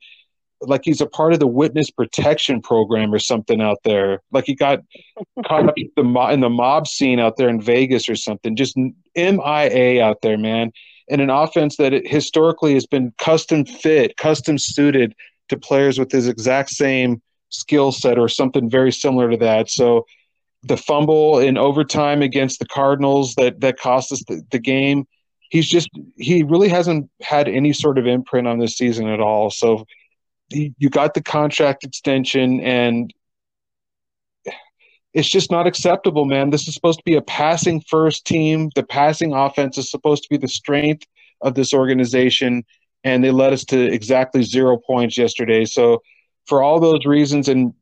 Like 0.61 0.81
he's 0.83 1.01
a 1.01 1.07
part 1.07 1.33
of 1.33 1.39
the 1.39 1.47
witness 1.47 1.89
protection 1.89 2.61
program 2.61 3.13
or 3.13 3.19
something 3.19 3.61
out 3.61 3.77
there. 3.83 4.21
Like 4.31 4.45
he 4.45 4.55
got 4.55 4.79
caught 5.45 5.67
up 5.67 5.75
in 5.77 5.91
the, 5.95 6.03
mo- 6.03 6.29
in 6.29 6.41
the 6.41 6.49
mob 6.49 6.87
scene 6.87 7.19
out 7.19 7.37
there 7.37 7.49
in 7.49 7.61
Vegas 7.61 8.09
or 8.09 8.15
something. 8.15 8.55
Just 8.55 8.77
MIA 9.15 10.03
out 10.03 10.21
there, 10.21 10.37
man. 10.37 10.71
And 11.09 11.21
an 11.21 11.29
offense 11.29 11.77
that 11.77 11.93
it 11.93 12.07
historically 12.07 12.73
has 12.75 12.85
been 12.85 13.13
custom 13.17 13.65
fit, 13.65 14.17
custom 14.17 14.57
suited 14.57 15.15
to 15.47 15.57
players 15.57 15.97
with 15.97 16.11
his 16.11 16.27
exact 16.27 16.69
same 16.69 17.21
skill 17.49 17.91
set 17.91 18.19
or 18.19 18.29
something 18.29 18.69
very 18.69 18.91
similar 18.91 19.31
to 19.31 19.37
that. 19.37 19.69
So 19.69 20.05
the 20.63 20.77
fumble 20.77 21.39
in 21.39 21.57
overtime 21.57 22.21
against 22.21 22.59
the 22.59 22.65
Cardinals 22.65 23.35
that 23.35 23.61
that 23.61 23.79
cost 23.79 24.11
us 24.11 24.23
the, 24.27 24.43
the 24.51 24.59
game. 24.59 25.05
He's 25.49 25.67
just 25.67 25.89
he 26.17 26.43
really 26.43 26.69
hasn't 26.69 27.09
had 27.21 27.47
any 27.47 27.73
sort 27.73 27.97
of 27.97 28.05
imprint 28.05 28.47
on 28.47 28.59
this 28.59 28.77
season 28.77 29.07
at 29.07 29.19
all. 29.19 29.49
So 29.49 29.85
you 30.51 30.89
got 30.89 31.13
the 31.13 31.21
contract 31.21 31.83
extension 31.83 32.59
and 32.61 33.13
it's 35.13 35.29
just 35.29 35.49
not 35.51 35.65
acceptable, 35.65 36.25
man. 36.25 36.49
This 36.49 36.67
is 36.67 36.73
supposed 36.73 36.99
to 36.99 37.05
be 37.05 37.15
a 37.15 37.21
passing 37.21 37.81
first 37.81 38.25
team. 38.25 38.69
The 38.75 38.83
passing 38.83 39.33
offense 39.33 39.77
is 39.77 39.89
supposed 39.89 40.23
to 40.23 40.29
be 40.29 40.37
the 40.37 40.47
strength 40.47 41.07
of 41.41 41.55
this 41.55 41.73
organization, 41.73 42.63
and 43.03 43.23
they 43.23 43.31
led 43.31 43.53
us 43.53 43.65
to 43.65 43.91
exactly 43.91 44.43
zero 44.43 44.77
points 44.77 45.17
yesterday. 45.17 45.65
So, 45.65 46.03
for 46.45 46.61
all 46.61 46.79
those 46.79 47.05
reasons, 47.05 47.49
and 47.49 47.73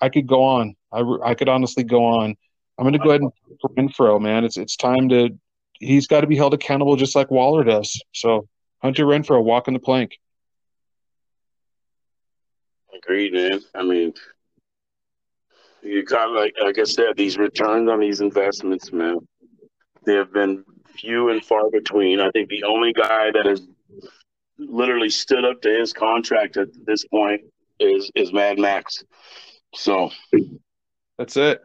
I 0.00 0.08
could 0.08 0.26
go 0.26 0.42
on. 0.42 0.74
I, 0.92 1.02
I 1.24 1.34
could 1.34 1.48
honestly 1.48 1.84
go 1.84 2.04
on. 2.04 2.36
I'm 2.78 2.84
going 2.84 2.92
to 2.94 2.98
go 2.98 3.10
ahead 3.10 3.20
and 3.20 3.32
for 3.60 3.70
Renfrow, 3.70 4.20
man. 4.20 4.44
It's 4.44 4.56
it's 4.56 4.76
time 4.76 5.08
to. 5.10 5.30
He's 5.78 6.06
got 6.06 6.20
to 6.20 6.26
be 6.26 6.36
held 6.36 6.54
accountable 6.54 6.96
just 6.96 7.16
like 7.16 7.30
Waller 7.30 7.64
does. 7.64 8.00
So 8.12 8.48
Hunter 8.82 9.04
Renfrow 9.04 9.42
walking 9.42 9.74
the 9.74 9.80
plank. 9.80 10.12
Agreed, 13.02 13.32
man. 13.32 13.60
I 13.74 13.82
mean, 13.82 14.14
you 15.82 16.04
got 16.04 16.30
like 16.30 16.54
like 16.62 16.78
I 16.78 16.84
said, 16.84 17.16
these 17.16 17.36
returns 17.36 17.88
on 17.88 18.00
these 18.00 18.20
investments, 18.20 18.92
man. 18.92 19.18
They 20.04 20.14
have 20.14 20.32
been 20.32 20.64
few 20.96 21.30
and 21.30 21.44
far 21.44 21.70
between. 21.70 22.20
I 22.20 22.30
think 22.30 22.48
the 22.48 22.64
only 22.64 22.92
guy 22.92 23.30
that 23.32 23.46
has 23.46 23.66
literally 24.58 25.08
stood 25.08 25.44
up 25.44 25.60
to 25.62 25.68
his 25.68 25.92
contract 25.92 26.56
at 26.56 26.68
this 26.86 27.04
point 27.06 27.42
is 27.80 28.10
is 28.14 28.32
Mad 28.32 28.58
Max. 28.58 29.02
So 29.74 30.10
that's 31.18 31.36
it. 31.36 31.60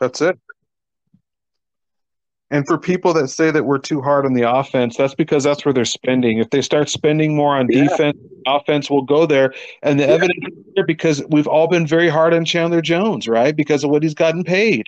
That's 0.00 0.20
it. 0.20 0.38
And 2.50 2.64
for 2.66 2.78
people 2.78 3.12
that 3.14 3.28
say 3.28 3.50
that 3.50 3.64
we're 3.64 3.78
too 3.78 4.00
hard 4.00 4.24
on 4.24 4.34
the 4.34 4.48
offense, 4.48 4.96
that's 4.96 5.14
because 5.14 5.42
that's 5.42 5.64
where 5.64 5.72
they're 5.72 5.84
spending. 5.84 6.38
If 6.38 6.50
they 6.50 6.62
start 6.62 6.88
spending 6.88 7.34
more 7.34 7.56
on 7.56 7.66
yeah. 7.68 7.88
defense, 7.88 8.18
offense 8.46 8.88
will 8.88 9.02
go 9.02 9.26
there. 9.26 9.52
And 9.82 9.98
the 9.98 10.04
yeah. 10.04 10.12
evidence 10.12 10.56
is 10.56 10.64
there 10.76 10.86
because 10.86 11.24
we've 11.28 11.48
all 11.48 11.66
been 11.66 11.86
very 11.86 12.08
hard 12.08 12.32
on 12.32 12.44
Chandler 12.44 12.82
Jones, 12.82 13.26
right? 13.26 13.54
Because 13.56 13.82
of 13.82 13.90
what 13.90 14.04
he's 14.04 14.14
gotten 14.14 14.44
paid. 14.44 14.86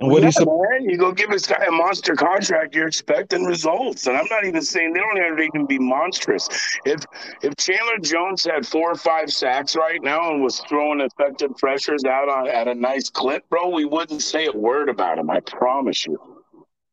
And 0.00 0.10
what 0.10 0.22
yeah, 0.22 0.28
he's 0.28 0.38
man, 0.40 0.88
you 0.88 0.96
go 0.96 1.12
give 1.12 1.30
this 1.30 1.46
guy 1.46 1.62
a 1.64 1.70
monster 1.70 2.16
contract, 2.16 2.74
you're 2.74 2.88
expecting 2.88 3.44
results. 3.44 4.06
And 4.06 4.16
I'm 4.16 4.26
not 4.30 4.44
even 4.46 4.62
saying 4.62 4.94
they 4.94 4.98
don't 4.98 5.18
have 5.18 5.36
to 5.36 5.42
even 5.42 5.66
be 5.66 5.78
monstrous. 5.78 6.48
If 6.86 7.04
if 7.42 7.54
Chandler 7.56 7.98
Jones 8.02 8.44
had 8.44 8.66
four 8.66 8.90
or 8.90 8.96
five 8.96 9.30
sacks 9.30 9.76
right 9.76 10.02
now 10.02 10.32
and 10.32 10.42
was 10.42 10.58
throwing 10.68 11.00
effective 11.02 11.56
pressures 11.56 12.02
out 12.04 12.28
on 12.28 12.48
at 12.48 12.66
a 12.66 12.74
nice 12.74 13.10
clip, 13.10 13.48
bro, 13.48 13.68
we 13.68 13.84
wouldn't 13.84 14.22
say 14.22 14.46
a 14.46 14.52
word 14.52 14.88
about 14.88 15.18
him. 15.18 15.30
I 15.30 15.38
promise 15.38 16.04
you 16.06 16.31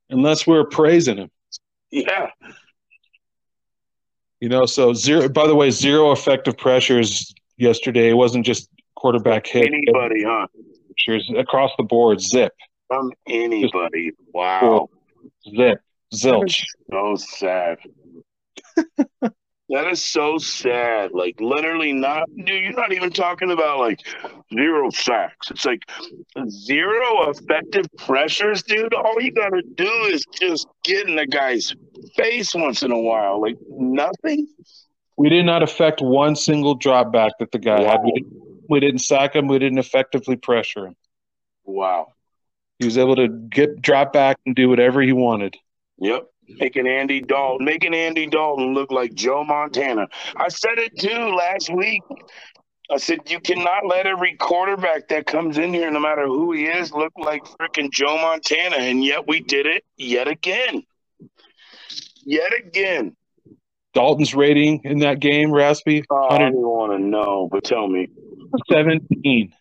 unless 0.09 0.45
we're 0.47 0.65
praising 0.65 1.17
him. 1.17 1.31
Yeah. 1.91 2.29
You 4.39 4.49
know, 4.49 4.65
so 4.65 4.93
zero. 4.93 5.27
By 5.27 5.47
the 5.47 5.55
way, 5.55 5.69
zero 5.69 6.11
effective 6.11 6.57
pressures 6.57 7.33
yesterday. 7.57 8.09
It 8.09 8.13
wasn't 8.13 8.45
just 8.45 8.69
quarterback 8.95 9.47
hit. 9.47 9.67
Anybody, 9.67 10.23
huh? 10.23 10.47
Pressures 11.05 11.29
across 11.37 11.71
the 11.77 11.83
board. 11.83 12.21
Zip. 12.21 12.53
From 12.87 13.11
anybody. 13.27 14.11
Just 14.11 14.33
wow. 14.33 14.89
Zip. 15.55 15.79
Zilch. 16.13 16.63
So 16.91 17.15
sad. 17.15 17.77
That 19.69 19.85
is 19.87 20.03
so 20.03 20.39
sad. 20.39 21.11
Like 21.13 21.39
literally 21.39 21.93
not 21.93 22.27
dude, 22.35 22.63
you're 22.63 22.73
not 22.73 22.91
even 22.91 23.11
talking 23.11 23.51
about 23.51 23.77
like 23.77 23.99
zero 24.51 24.89
sacks. 24.89 25.51
It's 25.51 25.65
like 25.65 25.83
zero 26.49 27.29
effective 27.29 27.85
pressures, 27.97 28.63
dude. 28.63 28.93
All 28.95 29.21
you 29.21 29.31
gotta 29.31 29.61
do 29.61 29.91
is 30.09 30.25
just 30.39 30.67
get 30.83 31.07
in 31.07 31.15
the 31.15 31.27
guy's 31.27 31.75
face 32.15 32.55
once 32.55 32.81
in 32.81 32.91
a 32.91 32.99
while. 32.99 33.39
Like 33.39 33.57
nothing. 33.69 34.47
We 35.17 35.29
did 35.29 35.45
not 35.45 35.61
affect 35.61 36.01
one 36.01 36.35
single 36.35 36.73
drop 36.73 37.11
back 37.11 37.33
that 37.39 37.51
the 37.51 37.59
guy 37.59 37.81
wow. 37.81 37.91
had. 37.91 38.01
We 38.03 38.11
didn't, 38.11 38.33
we 38.69 38.79
didn't 38.79 39.01
sack 39.01 39.35
him, 39.35 39.47
we 39.47 39.59
didn't 39.59 39.79
effectively 39.79 40.35
pressure 40.35 40.87
him. 40.87 40.95
Wow. 41.65 42.13
He 42.79 42.85
was 42.85 42.97
able 42.97 43.17
to 43.17 43.27
get 43.27 43.81
drop 43.81 44.13
back 44.13 44.37
and 44.45 44.55
do 44.55 44.67
whatever 44.67 45.01
he 45.01 45.11
wanted. 45.11 45.57
Yep 45.99 46.27
making 46.59 46.87
Andy 46.87 47.21
Dalton, 47.21 47.65
making 47.65 47.93
Andy 47.93 48.27
Dalton 48.27 48.73
look 48.73 48.91
like 48.91 49.13
Joe 49.13 49.43
Montana. 49.43 50.07
I 50.35 50.49
said 50.49 50.77
it 50.77 50.97
too 50.97 51.35
last 51.35 51.69
week. 51.69 52.01
I 52.91 52.97
said 52.97 53.19
you 53.27 53.39
cannot 53.39 53.85
let 53.85 54.07
every 54.07 54.35
quarterback 54.35 55.09
that 55.09 55.27
comes 55.27 55.59
in 55.59 55.73
here, 55.73 55.91
no 55.91 55.99
matter 55.99 56.25
who 56.25 56.53
he 56.53 56.65
is, 56.65 56.91
look 56.91 57.13
like 57.17 57.43
freaking 57.43 57.91
Joe 57.91 58.17
Montana, 58.17 58.77
and 58.77 59.03
yet 59.03 59.27
we 59.27 59.41
did 59.41 59.67
it 59.67 59.83
yet 59.95 60.27
again. 60.27 60.83
Yet 62.25 62.51
again. 62.57 63.15
Dalton's 63.93 64.33
rating 64.33 64.81
in 64.83 64.99
that 64.99 65.19
game, 65.19 65.51
Raspy? 65.51 66.03
Oh, 66.09 66.29
I 66.29 66.37
don't 66.39 66.55
want 66.55 66.93
to 66.93 66.99
know, 66.99 67.47
but 67.51 67.63
tell 67.63 67.87
me. 67.87 68.07
17. 68.71 69.53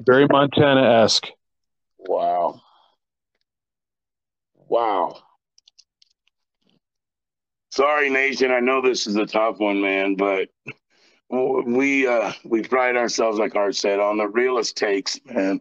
Very 0.00 0.26
Montana 0.26 1.02
esque. 1.02 1.28
Wow. 1.98 2.60
Wow. 4.68 5.16
Sorry, 7.70 8.10
Nation. 8.10 8.50
I 8.50 8.60
know 8.60 8.80
this 8.80 9.06
is 9.06 9.16
a 9.16 9.26
tough 9.26 9.58
one, 9.58 9.80
man, 9.80 10.16
but 10.16 10.48
we 11.30 12.06
uh, 12.06 12.32
we 12.44 12.62
pride 12.62 12.96
ourselves, 12.96 13.38
like 13.38 13.52
Hart 13.52 13.74
said, 13.76 14.00
on 14.00 14.16
the 14.16 14.28
realest 14.28 14.76
takes, 14.76 15.20
man. 15.24 15.60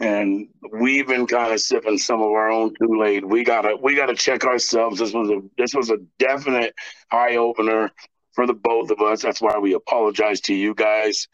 And 0.00 0.48
we've 0.78 1.06
been 1.06 1.26
kind 1.26 1.52
of 1.52 1.60
sipping 1.60 1.96
some 1.96 2.20
of 2.20 2.30
our 2.30 2.50
own 2.50 2.74
Kool 2.74 3.04
Aid. 3.04 3.24
We 3.24 3.44
gotta 3.44 3.76
we 3.80 3.94
gotta 3.94 4.14
check 4.14 4.44
ourselves. 4.44 4.98
This 4.98 5.14
was 5.14 5.30
a 5.30 5.40
this 5.56 5.74
was 5.74 5.90
a 5.90 5.98
definite 6.18 6.74
eye 7.10 7.36
opener 7.36 7.90
for 8.34 8.46
the 8.46 8.52
both 8.52 8.90
of 8.90 9.00
us. 9.00 9.22
That's 9.22 9.40
why 9.40 9.58
we 9.58 9.72
apologize 9.74 10.40
to 10.42 10.54
you 10.54 10.74
guys, 10.74 11.28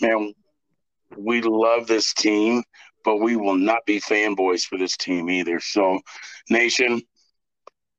man. 0.00 0.34
We 1.16 1.42
love 1.42 1.86
this 1.86 2.12
team 2.12 2.64
but 3.04 3.18
we 3.18 3.36
will 3.36 3.56
not 3.56 3.84
be 3.86 4.00
fanboys 4.00 4.64
for 4.64 4.78
this 4.78 4.96
team 4.96 5.30
either. 5.30 5.60
So, 5.60 6.00
Nation, 6.50 7.02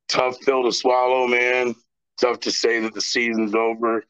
tough 0.08 0.40
pill 0.42 0.64
to 0.64 0.72
swallow, 0.72 1.28
man. 1.28 1.76
Tough 2.20 2.40
to 2.42 2.52
say 2.52 2.80
that 2.80 2.94
the 2.94 3.02
season's 3.02 3.56
over, 3.56 4.04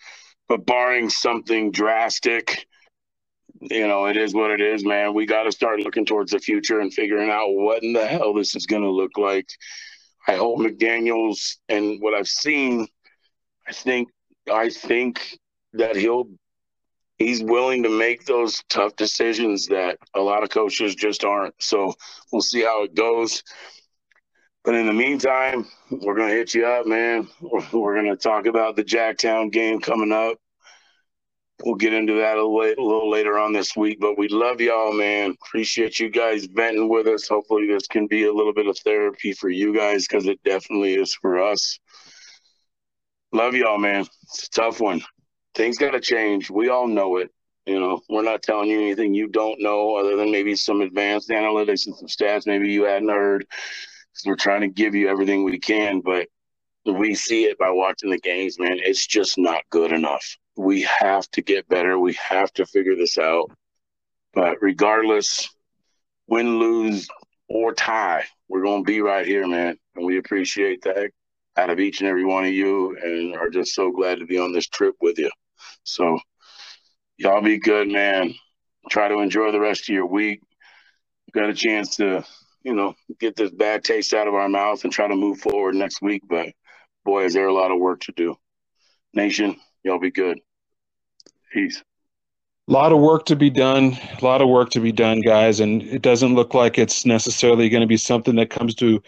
but 0.47 0.65
barring 0.65 1.09
something 1.09 1.72
drastic, 1.72 2.67
you 3.61 3.88
know, 3.88 4.05
it 4.05 4.17
is 4.17 4.34
what 4.34 4.51
it 4.51 4.61
is, 4.61 4.85
man. 4.85 5.13
We 5.13 5.26
got 5.26 5.43
to 5.43 5.51
start 5.51 5.80
looking 5.80 6.05
towards 6.05 6.31
the 6.31 6.39
future 6.39 6.80
and 6.80 6.93
figuring 6.93 7.30
out 7.30 7.49
what 7.49 7.84
in 7.84 7.93
the 7.93 8.05
hell 8.05 8.34
this 8.34 8.55
is 8.55 8.65
going 8.65 8.84
to 8.84 8.91
look 8.91 9.17
like. 9.17 9.47
I 10.27 10.35
hope 10.35 10.59
McDaniels 10.59 11.57
and 11.69 12.01
what 12.01 12.13
I've 12.13 12.27
seen, 12.27 12.88
I 13.67 13.72
think, 13.72 14.09
I 14.51 14.69
think 14.69 15.38
that 15.73 15.95
he'll 15.95 16.30
he's 17.17 17.43
willing 17.43 17.83
to 17.83 17.89
make 17.89 18.25
those 18.25 18.63
tough 18.69 18.95
decisions 18.95 19.67
that 19.67 19.97
a 20.13 20.19
lot 20.19 20.43
of 20.43 20.49
coaches 20.49 20.95
just 20.95 21.23
aren't. 21.23 21.55
So 21.61 21.93
we'll 22.31 22.41
see 22.41 22.61
how 22.61 22.83
it 22.83 22.95
goes. 22.95 23.43
But 24.63 24.75
in 24.75 24.87
the 24.87 24.93
meantime, 24.93 25.67
we're 25.91 26.15
going 26.15 26.29
to 26.29 26.35
hit 26.35 26.53
you 26.53 26.65
up, 26.65 26.87
man. 26.87 27.27
We're, 27.39 28.01
going 28.01 28.09
to 28.09 28.15
talk 28.15 28.47
about 28.47 28.75
the 28.75 28.83
Jacktown 28.83 29.51
game 29.51 29.79
coming 29.79 30.11
up. 30.11 30.37
We'll 31.63 31.75
get 31.75 31.93
into 31.93 32.15
that 32.15 32.37
a 32.37 32.41
a 32.41 32.43
little 32.43 33.09
later 33.09 33.37
on 33.39 33.53
this 33.53 33.77
week, 33.77 33.99
but 34.01 34.17
we 34.17 34.27
love 34.27 34.59
y'all, 34.59 34.91
man. 34.91 35.35
Appreciate 35.41 35.99
you 35.99 36.09
guys 36.09 36.47
venting 36.51 36.89
with 36.89 37.07
us. 37.07 37.29
Hopefully, 37.29 37.67
this 37.67 37.87
can 37.87 38.07
be 38.07 38.25
a 38.25 38.33
little 38.33 38.53
bit 38.53 38.67
of 38.67 38.77
therapy 38.79 39.31
for 39.31 39.49
you 39.49 39.73
guys 39.73 40.05
because 40.05 40.27
it 40.27 40.37
definitely 40.43 40.95
is 40.95 41.13
for 41.13 41.41
us. 41.41 41.79
Love 43.31 43.53
y'all, 43.53 43.77
man. 43.77 44.05
It's 44.23 44.47
a 44.47 44.49
tough 44.49 44.81
one 44.81 45.01
things 45.56 45.77
got 45.77 45.91
to 45.91 45.99
change. 45.99 46.49
We 46.49 46.69
all 46.69 46.88
know 46.88 47.18
it. 47.18 47.32
You 47.65 47.80
know, 47.80 48.02
we're 48.10 48.22
not 48.22 48.44
telling 48.44 48.69
you 48.69 48.80
anything 48.80 49.15
you 49.15 49.27
don't 49.27 49.60
know 49.60 49.95
other 49.95 50.15
than 50.15 50.32
maybe 50.32 50.56
some 50.56 50.82
advanced 50.82 51.30
analytics 51.30 51.88
and 51.88 51.95
some 51.95 52.07
stats 52.07 52.45
maybe 52.45 52.69
you 52.72 52.84
hadn't 52.84 53.10
heard. 53.10 53.48
We're 54.26 54.36
trying 54.36 54.61
to 54.61 54.68
give 54.68 54.94
you 54.94 55.10
everything 55.10 55.44
we 55.44 55.57
can, 55.60 56.02
but 56.02 56.27
we 56.86 57.15
see 57.15 57.45
it 57.45 57.57
by 57.57 57.72
watching 57.72 58.11
the 58.11 58.19
games, 58.19 58.60
man. 58.60 58.77
It's 58.80 59.07
just 59.07 59.38
not 59.38 59.64
good 59.72 59.91
enough. 59.91 60.38
We 60.56 60.84
have 60.84 61.27
to 61.32 61.41
get 61.41 61.68
better. 61.68 61.98
We 61.98 62.14
have 62.14 62.53
to 62.53 62.65
figure 62.65 62.95
this 62.95 63.18
out. 63.18 63.49
But 64.34 64.61
regardless, 64.61 65.49
win, 66.27 66.60
lose, 66.60 67.07
or 67.49 67.73
tie, 67.73 68.26
we're 68.48 68.64
going 68.64 68.86
to 68.86 68.88
be 68.88 69.02
right 69.02 69.26
here, 69.26 69.48
man. 69.48 69.77
And 69.95 70.06
we 70.06 70.18
appreciate 70.19 70.84
that. 70.84 71.10
out 71.57 71.69
of 71.69 71.80
each 71.80 72.02
and 72.02 72.10
every 72.10 72.26
one 72.26 72.45
of 72.45 72.53
you 72.53 72.98
and 73.02 73.36
are 73.36 73.49
just 73.49 73.73
so 73.73 73.91
glad 73.91 74.19
to 74.19 74.26
be 74.26 74.38
on 74.38 74.52
this 74.52 74.68
trip 74.68 74.95
with 75.02 75.18
you. 75.18 75.30
So 75.84 76.19
y'all 77.18 77.41
be 77.41 77.60
good, 77.60 77.90
man. 77.90 78.34
Try 78.90 79.07
to 79.07 79.19
enjoy 79.19 79.52
the 79.52 79.60
rest 79.60 79.90
of 79.90 79.94
your 79.94 80.06
week. 80.06 80.41
Got 81.34 81.49
a 81.49 81.53
chance 81.53 81.98
to, 81.98 82.23
you 82.64 82.76
know, 82.76 82.95
get 83.19 83.36
this 83.36 83.52
bad 83.52 83.84
taste 83.84 84.14
out 84.14 84.27
of 84.27 84.36
our 84.36 84.49
mouth 84.49 84.84
and 84.84 84.94
try 84.94 85.07
to 85.07 85.15
move 85.15 85.40
forward 85.40 85.76
next 85.76 86.02
week. 86.02 86.23
But 86.27 86.49
boy, 87.03 87.26
is 87.26 87.34
there 87.34 87.48
a 87.48 87.53
lot 87.53 87.72
of 87.72 87.80
work 87.80 88.02
to 88.02 88.14
do. 88.15 88.36
Nation, 89.14 89.57
y'all 89.84 89.99
be 89.99 90.11
good. 90.11 90.40
Peace. 91.52 91.82
A 92.68 92.72
lot 92.72 92.91
of 92.91 92.99
work 92.99 93.26
to 93.26 93.36
be 93.36 93.52
done. 93.52 93.98
A 94.19 94.26
lot 94.26 94.41
of 94.41 94.49
work 94.49 94.72
to 94.72 94.80
be 94.80 94.91
done, 94.91 95.22
guys. 95.22 95.60
And 95.60 95.84
it 95.84 96.02
doesn't 96.02 96.34
look 96.34 96.53
like 96.53 96.80
it's 96.80 97.06
necessarily 97.06 97.69
going 97.69 97.82
to 97.82 97.88
be 97.88 97.98
something 97.98 98.36
that 98.38 98.49
comes 98.49 98.73
to 98.76 99.02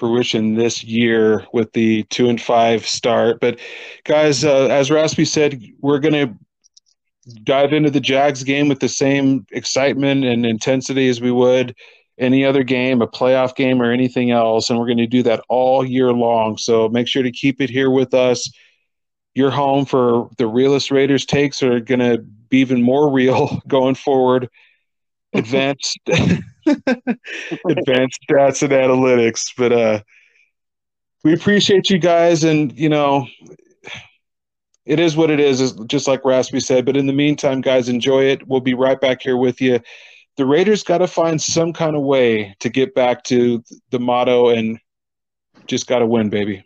fruition 0.00 0.54
this 0.54 0.82
year 0.82 1.46
with 1.52 1.72
the 1.74 2.02
two 2.04 2.28
and 2.28 2.40
five 2.40 2.86
start. 2.86 3.38
But 3.38 3.60
guys, 4.04 4.44
uh, 4.44 4.66
as 4.66 4.90
Raspy 4.90 5.26
said, 5.26 5.62
we're 5.80 5.98
going 5.98 6.14
to 6.14 6.34
dive 7.44 7.74
into 7.74 7.90
the 7.90 8.00
Jags 8.00 8.42
game 8.42 8.68
with 8.68 8.80
the 8.80 8.88
same 8.88 9.46
excitement 9.52 10.24
and 10.24 10.46
intensity 10.46 11.08
as 11.10 11.20
we 11.20 11.30
would 11.30 11.76
any 12.18 12.44
other 12.44 12.62
game, 12.62 13.02
a 13.02 13.06
playoff 13.06 13.54
game, 13.54 13.80
or 13.80 13.90
anything 13.90 14.30
else. 14.30 14.70
And 14.70 14.78
we're 14.78 14.86
going 14.86 14.98
to 14.98 15.06
do 15.06 15.22
that 15.24 15.42
all 15.48 15.84
year 15.84 16.12
long. 16.12 16.58
So 16.58 16.88
make 16.88 17.06
sure 17.06 17.22
to 17.22 17.30
keep 17.30 17.60
it 17.60 17.70
here 17.70 17.90
with 17.90 18.14
us. 18.14 18.50
Your 19.34 19.50
home 19.50 19.84
for 19.84 20.28
the 20.38 20.46
realist 20.46 20.90
Raiders 20.90 21.24
takes 21.24 21.62
are 21.62 21.80
going 21.80 22.00
to 22.00 22.18
be 22.48 22.58
even 22.58 22.82
more 22.82 23.10
real 23.10 23.60
going 23.68 23.94
forward. 23.94 24.48
Advanced, 25.32 25.98
advanced 27.68 28.20
stats 28.28 28.62
and 28.62 28.72
analytics. 28.72 29.52
But 29.56 29.72
uh, 29.72 30.00
we 31.24 31.32
appreciate 31.34 31.90
you 31.90 31.98
guys, 31.98 32.44
and 32.44 32.76
you 32.78 32.88
know, 32.88 33.26
it 34.86 34.98
is 34.98 35.16
what 35.16 35.30
it 35.30 35.40
is, 35.40 35.60
is 35.60 35.72
just 35.86 36.08
like 36.08 36.24
Raspy 36.24 36.60
said. 36.60 36.84
But 36.84 36.96
in 36.96 37.06
the 37.06 37.12
meantime, 37.12 37.60
guys, 37.60 37.88
enjoy 37.88 38.24
it. 38.24 38.46
We'll 38.46 38.60
be 38.60 38.74
right 38.74 39.00
back 39.00 39.22
here 39.22 39.36
with 39.36 39.60
you. 39.60 39.80
The 40.36 40.46
Raiders 40.46 40.82
got 40.82 40.98
to 40.98 41.06
find 41.06 41.40
some 41.40 41.72
kind 41.72 41.96
of 41.96 42.02
way 42.02 42.54
to 42.60 42.68
get 42.68 42.94
back 42.94 43.24
to 43.24 43.62
the 43.90 44.00
motto 44.00 44.48
and 44.48 44.78
just 45.66 45.86
got 45.86 45.98
to 45.98 46.06
win, 46.06 46.30
baby. 46.30 46.64